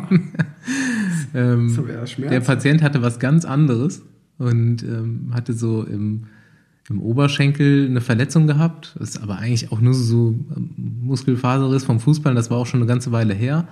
ähm, 1.35 1.69
so 1.69 1.83
der 1.83 2.41
Patient 2.41 2.81
hatte 2.83 3.03
was 3.03 3.19
ganz 3.19 3.45
anderes 3.45 4.03
und 4.39 4.83
ähm, 4.83 5.31
hatte 5.33 5.53
so 5.53 5.83
im, 5.83 6.25
im 6.89 7.01
Oberschenkel 7.01 7.87
eine 7.87 8.01
Verletzung 8.01 8.47
gehabt. 8.47 8.95
Das 8.99 9.11
ist 9.11 9.23
aber 9.23 9.39
eigentlich 9.39 9.73
auch 9.73 9.81
nur 9.81 9.95
so 9.95 10.35
ähm, 10.57 10.71
Muskelfaserriss 11.03 11.85
vom 11.85 12.01
Fußball. 12.01 12.35
Das 12.35 12.51
war 12.51 12.59
auch 12.59 12.67
schon 12.67 12.81
eine 12.81 12.89
ganze 12.89 13.13
Weile 13.13 13.35
her. 13.35 13.67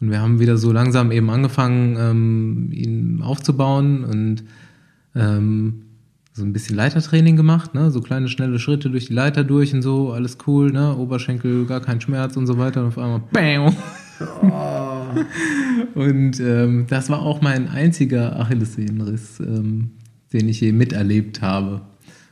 Und 0.00 0.10
wir 0.10 0.20
haben 0.20 0.38
wieder 0.38 0.56
so 0.56 0.72
langsam 0.72 1.10
eben 1.10 1.28
angefangen, 1.30 1.96
ähm, 1.98 2.68
ihn 2.72 3.20
aufzubauen 3.22 4.04
und 4.04 4.44
ähm, 5.14 5.82
so 6.38 6.44
ein 6.44 6.52
bisschen 6.52 6.76
Leitertraining 6.76 7.36
gemacht, 7.36 7.74
ne? 7.74 7.90
so 7.90 8.00
kleine 8.00 8.28
schnelle 8.28 8.60
Schritte 8.60 8.90
durch 8.90 9.06
die 9.06 9.12
Leiter 9.12 9.42
durch 9.42 9.74
und 9.74 9.82
so, 9.82 10.12
alles 10.12 10.38
cool, 10.46 10.70
ne? 10.70 10.96
Oberschenkel, 10.96 11.66
gar 11.66 11.80
kein 11.80 12.00
Schmerz 12.00 12.36
und 12.36 12.46
so 12.46 12.58
weiter 12.58 12.82
und 12.82 12.88
auf 12.88 12.98
einmal 12.98 13.22
BAM! 13.32 13.74
Oh. 14.42 14.98
und 16.00 16.40
ähm, 16.40 16.86
das 16.88 17.10
war 17.10 17.22
auch 17.22 17.40
mein 17.40 17.68
einziger 17.68 18.38
Achillessehnenriss, 18.38 19.40
ähm, 19.40 19.90
den 20.32 20.48
ich 20.48 20.60
je 20.60 20.72
miterlebt 20.72 21.42
habe. 21.42 21.82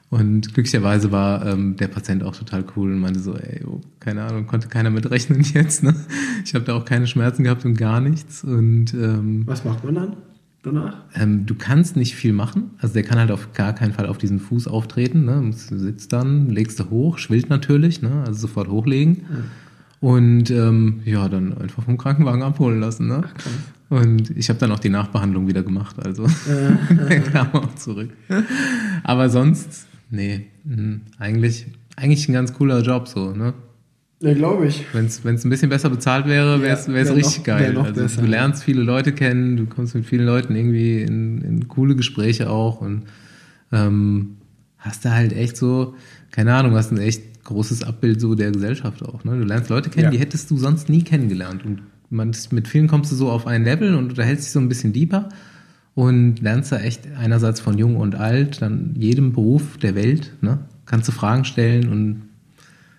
Und 0.09 0.55
glücklicherweise 0.55 1.11
war 1.11 1.45
ähm, 1.47 1.77
der 1.77 1.89
Patient 1.89 2.23
auch 2.23 2.37
total 2.37 2.65
cool 2.77 2.93
und 2.93 3.01
meinte 3.01 3.19
so, 3.19 3.35
ey, 3.35 3.65
oh, 3.67 3.81
keine 3.99 4.23
Ahnung, 4.23 4.47
konnte 4.47 4.69
keiner 4.69 4.91
mit 4.91 5.11
rechnen 5.11 5.43
jetzt. 5.55 5.83
Ne? 5.83 5.95
Ich 6.45 6.55
habe 6.55 6.65
da 6.65 6.75
auch 6.75 6.85
keine 6.85 7.07
Schmerzen 7.07 7.43
gehabt 7.43 7.65
und 7.65 7.77
gar 7.77 8.01
nichts. 8.01 8.45
Und 8.45 8.95
ähm, 8.95 9.43
was 9.47 9.65
macht 9.65 9.85
man 9.85 9.95
dann? 9.95 10.17
danach? 10.67 10.97
Ähm, 11.15 11.47
du 11.47 11.55
kannst 11.55 11.97
nicht 11.97 12.15
viel 12.15 12.33
machen. 12.33 12.73
Also 12.79 12.95
der 12.95 13.05
kann 13.05 13.19
halt 13.19 13.31
auf 13.31 13.53
gar 13.53 13.73
keinen 13.75 13.93
Fall 13.93 14.07
auf 14.07 14.19
diesen 14.19 14.41
Fuß 14.41 14.69
auftreten. 14.69 15.25
Ne? 15.25 15.53
Du 15.69 15.79
sitzt 15.79 16.13
dann, 16.13 16.51
legst 16.51 16.79
du 16.81 16.91
hoch, 16.91 17.19
schwillt 17.19 17.49
natürlich, 17.49 18.03
ne? 18.03 18.25
also 18.27 18.41
sofort 18.41 18.69
hochlegen. 18.69 19.27
Ja. 19.31 19.37
Und 20.01 20.51
ähm, 20.51 21.01
ja, 21.05 21.29
dann 21.29 21.57
einfach 21.57 21.85
vom 21.85 21.97
Krankenwagen 21.97 22.43
abholen 22.43 22.81
lassen. 22.81 23.09
Ne? 23.09 23.25
Ach, 23.25 23.67
und 23.89 24.37
ich 24.37 24.49
habe 24.49 24.59
dann 24.59 24.73
auch 24.73 24.81
die 24.81 24.89
Nachbehandlung 24.89 25.47
wieder 25.47 25.63
gemacht, 25.63 25.97
also 26.05 26.25
äh, 26.25 27.21
kam 27.33 27.53
auch 27.53 27.75
zurück. 27.77 28.11
Aber 29.05 29.31
sonst, 29.31 29.87
nee, 30.11 30.47
mh, 30.65 31.01
eigentlich, 31.19 31.67
eigentlich 31.95 32.29
ein 32.29 32.33
ganz 32.33 32.53
cooler 32.53 32.83
Job 32.83 33.07
so, 33.07 33.33
ne? 33.33 33.55
Ja, 34.21 34.33
glaube 34.33 34.67
ich. 34.67 34.85
Wenn 34.93 35.05
es 35.05 35.25
ein 35.25 35.51
bisschen 35.51 35.69
besser 35.69 35.91
bezahlt 35.91 36.27
wäre, 36.27 36.63
wäre 36.63 36.77
es 36.77 36.87
ja, 36.87 36.95
wär 36.95 37.15
richtig 37.15 37.39
noch, 37.39 37.45
geil. 37.45 37.79
Also, 37.79 38.01
besser. 38.03 38.23
du 38.23 38.27
lernst 38.27 38.65
viele 38.65 38.83
Leute 38.83 39.13
kennen, 39.13 39.57
du 39.57 39.67
kommst 39.67 39.95
mit 39.95 40.07
vielen 40.07 40.27
Leuten 40.27 40.57
irgendwie 40.57 41.03
in, 41.03 41.43
in 41.43 41.69
coole 41.69 41.95
Gespräche 41.95 42.51
auch 42.51 42.81
und 42.81 43.03
ähm, 43.73 44.39
hast 44.79 45.05
da 45.05 45.13
halt 45.13 45.33
echt 45.33 45.57
so, 45.57 45.95
keine 46.31 46.55
Ahnung, 46.55 46.75
hast 46.75 46.93
ein 46.93 46.99
echt 46.99 47.23
großes 47.47 47.83
Abbild 47.83 48.21
so 48.21 48.35
der 48.35 48.51
Gesellschaft 48.51 49.03
auch. 49.03 49.25
Ne? 49.25 49.39
Du 49.39 49.45
lernst 49.45 49.71
Leute 49.71 49.91
kennen, 49.91 50.05
ja. 50.05 50.11
die 50.11 50.19
hättest 50.19 50.51
du 50.51 50.57
sonst 50.57 50.89
nie 50.89 51.03
kennengelernt. 51.03 51.65
Und 51.65 51.83
man, 52.11 52.35
mit 52.51 52.69
vielen 52.69 52.89
kommst 52.89 53.11
du 53.11 53.17
so 53.17 53.31
auf 53.31 53.47
ein 53.47 53.65
Level 53.65 53.95
und 53.95 54.11
unterhältst 54.11 54.47
dich 54.47 54.53
so 54.53 54.61
ein 54.61 54.69
bisschen 54.69 54.93
deeper 54.93 55.29
und 55.95 56.41
lernst 56.41 56.73
da 56.73 56.79
echt 56.79 57.09
einerseits 57.17 57.61
von 57.61 57.79
jung 57.79 57.97
und 57.97 58.15
alt, 58.15 58.61
dann 58.61 58.95
jedem 58.97 59.33
Beruf 59.33 59.79
der 59.79 59.95
Welt, 59.95 60.33
ne? 60.43 60.59
kannst 60.85 61.09
du 61.09 61.13
Fragen 61.13 61.45
stellen 61.45 61.89
und 61.89 62.23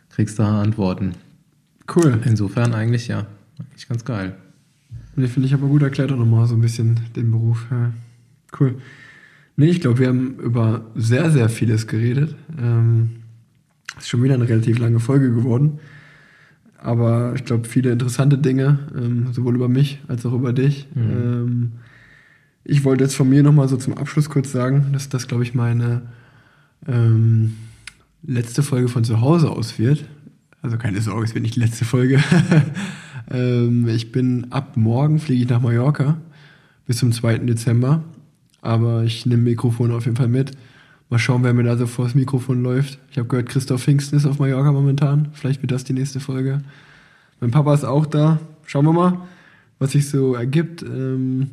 kriegst 0.10 0.40
da 0.40 0.61
Antworten. 0.61 1.14
Cool. 1.95 2.19
Insofern 2.26 2.74
eigentlich 2.74 3.07
ja, 3.07 3.28
eigentlich 3.60 3.88
ganz 3.88 4.03
geil. 4.03 4.36
Nee, 5.15 5.28
finde 5.28 5.48
ich 5.48 5.53
aber 5.53 5.68
gut 5.68 5.84
erklärt 5.84 6.11
auch 6.11 6.18
nochmal 6.18 6.48
so 6.48 6.56
ein 6.56 6.61
bisschen 6.61 6.99
den 7.15 7.32
Beruf. 7.32 7.68
Ja. 7.72 7.91
Cool. 8.60 8.76
Nee, 9.56 9.68
ich 9.68 9.82
glaube, 9.82 9.99
wir 9.99 10.10
haben 10.10 10.36
über 10.40 10.86
sehr, 10.95 11.32
sehr 11.32 11.49
vieles 11.49 11.88
geredet. 11.88 12.36
Ähm, 12.60 13.10
ist 13.98 14.10
schon 14.10 14.24
wieder 14.24 14.36
eine 14.36 14.48
relativ 14.48 14.80
lange 14.80 14.99
Folge 14.99 15.34
geworden. 15.34 15.80
Aber 16.78 17.34
ich 17.36 17.44
glaube, 17.44 17.68
viele 17.68 17.91
interessante 17.91 18.38
Dinge, 18.38 18.80
ähm, 18.95 19.34
sowohl 19.34 19.56
über 19.56 19.68
mich 19.68 19.99
als 20.07 20.26
auch 20.26 20.34
über 20.34 20.53
dich. 20.53 20.88
Mhm. 20.94 21.02
Ähm, 21.02 21.72
ich 22.64 22.84
wollte 22.84 23.03
jetzt 23.03 23.15
von 23.15 23.30
mir 23.30 23.44
nochmal 23.44 23.68
so 23.68 23.78
zum 23.78 23.98
Abschluss 23.98 24.30
kurz 24.30 24.52
sagen, 24.52 24.88
dass 24.94 25.10
das, 25.10 25.28
glaube 25.28 25.44
ich, 25.44 25.53
meine 25.53 26.03
ähm, 26.88 27.56
letzte 28.24 28.61
Folge 28.61 28.90
von 28.90 29.03
zu 29.03 29.22
Hause 29.22 29.49
aus 29.49 29.80
wird. 29.80 30.06
Also 30.61 30.78
keine 30.78 31.02
Sorge, 31.02 31.26
es 31.26 31.34
wird 31.34 31.44
nicht 31.44 31.56
die 31.56 31.61
letzte 31.61 31.86
Folge. 31.86 32.22
ähm, 33.32 33.88
ich 33.88 34.11
bin 34.11 34.48
ab 34.52 34.76
morgen 34.76 35.19
fliege 35.19 35.44
ich 35.44 35.49
nach 35.49 35.61
Mallorca 35.61 36.18
bis 36.86 36.98
zum 36.98 37.11
2. 37.11 37.40
Dezember. 37.40 38.03
Aber 38.61 39.03
ich 39.03 39.26
nehme 39.26 39.44
Mikrofon 39.44 39.91
auf 39.91 40.06
jeden 40.06 40.18
Fall 40.18 40.28
mit. 40.28 40.52
Mal 41.10 41.20
schauen, 41.20 41.44
wer 41.44 41.54
mir 41.54 41.64
da 41.64 41.78
so 41.78 41.88
vor 41.88 42.06
das 42.06 42.16
Mikrofon 42.16 42.64
läuft. 42.64 43.00
Ich 43.12 43.18
habe 43.18 43.30
gehört, 43.30 43.48
Christoph 43.48 43.84
Pfingsten 43.84 44.18
ist 44.18 44.26
auf 44.26 44.40
Mallorca 44.40 44.72
momentan. 44.74 45.30
Vielleicht 45.32 45.62
wird 45.62 45.72
das 45.72 45.86
die 45.86 45.94
nächste 45.94 46.20
Folge. 46.20 46.62
Mein 47.40 47.52
Papa 47.52 47.74
ist 47.74 47.86
auch 47.86 48.06
da. 48.06 48.40
Schauen 48.66 48.86
wir 48.86 48.94
mal, 48.94 49.22
was 49.80 49.94
sich 49.94 50.10
so 50.10 50.36
ergibt. 50.36 50.84
Ähm, 50.84 51.52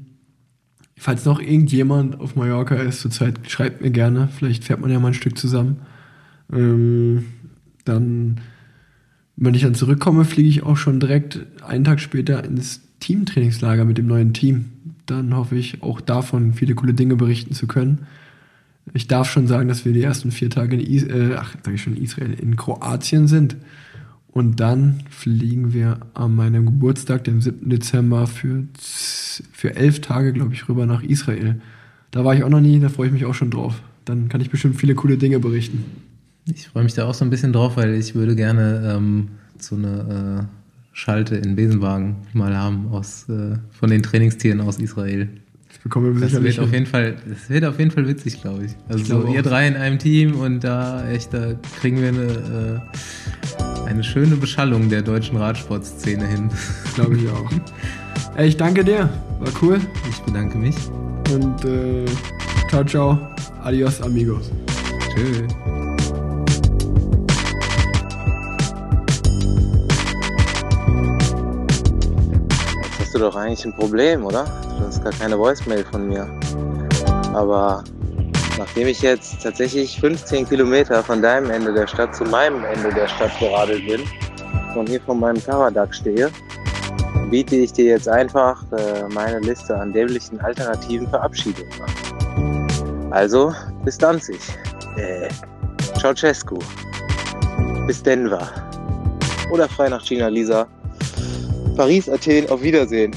falls 0.97 1.25
noch 1.25 1.41
irgendjemand 1.41 2.19
auf 2.19 2.35
Mallorca 2.35 2.75
ist 2.75 3.01
zurzeit, 3.01 3.39
schreibt 3.49 3.81
mir 3.81 3.93
gerne. 3.93 4.29
Vielleicht 4.37 4.65
fährt 4.65 4.81
man 4.81 4.91
ja 4.91 4.99
mal 4.99 5.09
ein 5.09 5.15
Stück 5.15 5.39
zusammen. 5.39 5.83
Ähm, 6.53 7.27
dann, 7.85 8.41
wenn 9.37 9.55
ich 9.55 9.63
dann 9.63 9.77
zurückkomme, 9.77 10.25
fliege 10.25 10.49
ich 10.49 10.65
auch 10.65 10.77
schon 10.77 10.99
direkt 10.99 11.47
einen 11.65 11.85
Tag 11.85 12.01
später 12.01 12.43
ins 12.45 12.81
Teamtrainingslager 12.99 13.85
mit 13.85 13.99
dem 13.99 14.09
neuen 14.09 14.33
Team. 14.33 14.73
Dann 15.07 15.37
hoffe 15.37 15.57
ich 15.57 15.83
auch 15.83 16.01
davon 16.01 16.55
viele 16.55 16.75
coole 16.75 16.95
Dinge 16.95 17.15
berichten 17.15 17.55
zu 17.55 17.69
können. 17.69 18.07
Ich 18.93 19.09
darf 19.09 19.31
schon 19.31 19.47
sagen, 19.47 19.69
dass 19.69 19.85
wir 19.85 19.93
die 19.93 20.03
ersten 20.03 20.31
vier 20.31 20.51
Tage 20.51 20.77
in, 20.77 20.81
Is 20.81 21.05
äh, 21.05 21.37
ach, 21.39 21.55
sag 21.65 21.75
ich 21.75 21.83
schon 21.83 21.97
Israel, 21.97 22.35
in 22.35 22.57
Kroatien 22.57 23.27
sind. 23.27 23.57
Und 24.29 24.59
dann 24.59 25.01
fliegen 25.11 25.73
wir 25.73 26.01
an 26.13 26.35
meinem 26.35 26.67
Geburtstag, 26.67 27.23
dem 27.25 27.41
7. 27.41 27.71
Dezember, 27.71 28.27
für, 28.27 28.65
für 28.77 29.77
elf 29.77 30.01
Tage, 30.01 30.33
glaube 30.33 30.55
ich, 30.55 30.69
rüber 30.69 30.87
nach 30.87 31.03
Israel. 31.03 31.61
Da 32.11 32.25
war 32.25 32.35
ich 32.35 32.43
auch 32.43 32.49
noch 32.49 32.61
nie, 32.61 32.81
da 32.81 32.89
freue 32.89 33.07
ich 33.07 33.13
mich 33.13 33.27
auch 33.27 33.35
schon 33.35 33.51
drauf. 33.51 33.81
Dann 34.05 34.29
kann 34.29 34.41
ich 34.41 34.51
bestimmt 34.51 34.77
viele 34.77 34.95
coole 34.95 35.17
Dinge 35.19 35.39
berichten. 35.39 35.85
Ich 36.47 36.69
freue 36.69 36.85
mich 36.85 36.95
da 36.95 37.07
auch 37.07 37.15
so 37.15 37.25
ein 37.25 37.31
bisschen 37.31 37.53
drauf, 37.53 37.77
weil 37.77 37.95
ich 37.95 38.15
würde 38.15 38.37
gerne 38.37 38.95
ähm, 38.97 39.29
so 39.59 39.77
eine 39.77 40.49
äh, 40.51 40.65
Schalte 40.93 41.37
in 41.37 41.57
Besenwagen 41.57 42.17
mal 42.33 42.57
haben 42.57 42.89
aus, 42.89 43.29
äh, 43.29 43.57
von 43.71 43.91
den 43.91 44.03
Trainingstieren 44.03 44.61
aus 44.61 44.79
Israel. 44.79 45.29
Das 45.85 46.03
wir 46.03 46.13
das 46.13 46.31
sicherlich. 46.31 46.57
Wird 46.57 46.67
auf 46.67 46.73
jeden 46.73 46.87
Fall, 46.87 47.17
das 47.27 47.51
wird 47.51 47.65
auf 47.65 47.79
jeden 47.79 47.91
Fall 47.91 48.09
witzig, 48.09 48.41
glaube 48.41 48.65
ich. 48.65 48.73
Also 48.89 49.03
ich 49.03 49.09
so 49.09 49.27
ihr 49.29 49.43
drei 49.43 49.69
in 49.69 49.77
einem 49.77 49.99
Team 49.99 50.35
und 50.37 50.61
da 50.65 51.09
echt, 51.09 51.35
da 51.35 51.55
kriegen 51.81 52.01
wir 52.01 52.09
eine, 52.09 52.83
äh, 53.85 53.89
eine 53.89 54.03
schöne 54.03 54.37
Beschallung 54.37 54.89
der 54.89 55.03
deutschen 55.03 55.37
Radsportszene 55.37 56.27
hin. 56.27 56.49
Glaube 56.95 57.17
ich 57.17 57.29
auch. 57.29 57.51
Ey, 58.37 58.49
ich 58.49 58.57
danke 58.57 58.83
dir. 58.83 59.11
War 59.41 59.53
cool. 59.63 59.81
Ich 60.09 60.21
bedanke 60.21 60.57
mich. 60.57 60.77
Und 61.33 61.65
äh, 61.65 62.07
ciao, 62.69 62.85
ciao. 62.85 63.19
Adios, 63.63 64.01
amigos. 64.01 64.51
Tschüss. 65.15 65.55
Du 73.15 73.19
doch 73.21 73.37
eigentlich 73.37 73.65
ein 73.65 73.75
Problem, 73.75 74.25
oder? 74.25 74.45
Du 74.79 74.87
hast 74.87 75.03
gar 75.03 75.13
keine 75.13 75.39
Voicemail 75.39 75.85
von 75.85 76.09
mir. 76.09 76.29
Aber 77.33 77.85
nachdem 78.59 78.89
ich 78.89 79.03
jetzt 79.03 79.43
tatsächlich 79.43 80.01
15 80.01 80.49
Kilometer 80.49 81.03
von 81.03 81.23
deinem 81.23 81.51
Ende 81.51 81.73
der 81.73 81.87
Stadt 81.87 82.15
zu 82.15 82.25
meinem 82.25 82.65
Ende 82.65 82.93
der 82.93 83.09
Stadt 83.09 83.39
geradelt 83.39 83.87
bin 83.87 84.03
und 84.77 84.89
hier 84.89 85.01
vor 85.01 85.15
meinem 85.15 85.43
Karadak 85.43 85.95
stehe, 85.95 86.31
biete 87.31 87.57
ich 87.57 87.73
dir 87.73 87.87
jetzt 87.87 88.09
einfach 88.09 88.65
äh, 88.73 89.09
meine 89.13 89.39
Liste 89.41 89.77
an 89.77 89.93
dämlichen 89.93 90.41
alternativen 90.41 91.09
Verabschiedungen. 91.09 91.71
Also, 93.11 93.55
bis 93.85 93.97
Danzig. 93.99 94.41
Äh, 94.97 95.29
Ceausescu. 95.99 96.59
Bis 97.87 98.03
Denver. 98.03 98.49
Oder 99.51 99.69
frei 99.69 99.89
nach 99.89 100.05
China, 100.05 100.29
Lisa. 100.29 100.67
Paris, 101.77 102.09
Athen, 102.09 102.49
auf 102.51 102.63
Wiedersehen. 102.63 103.11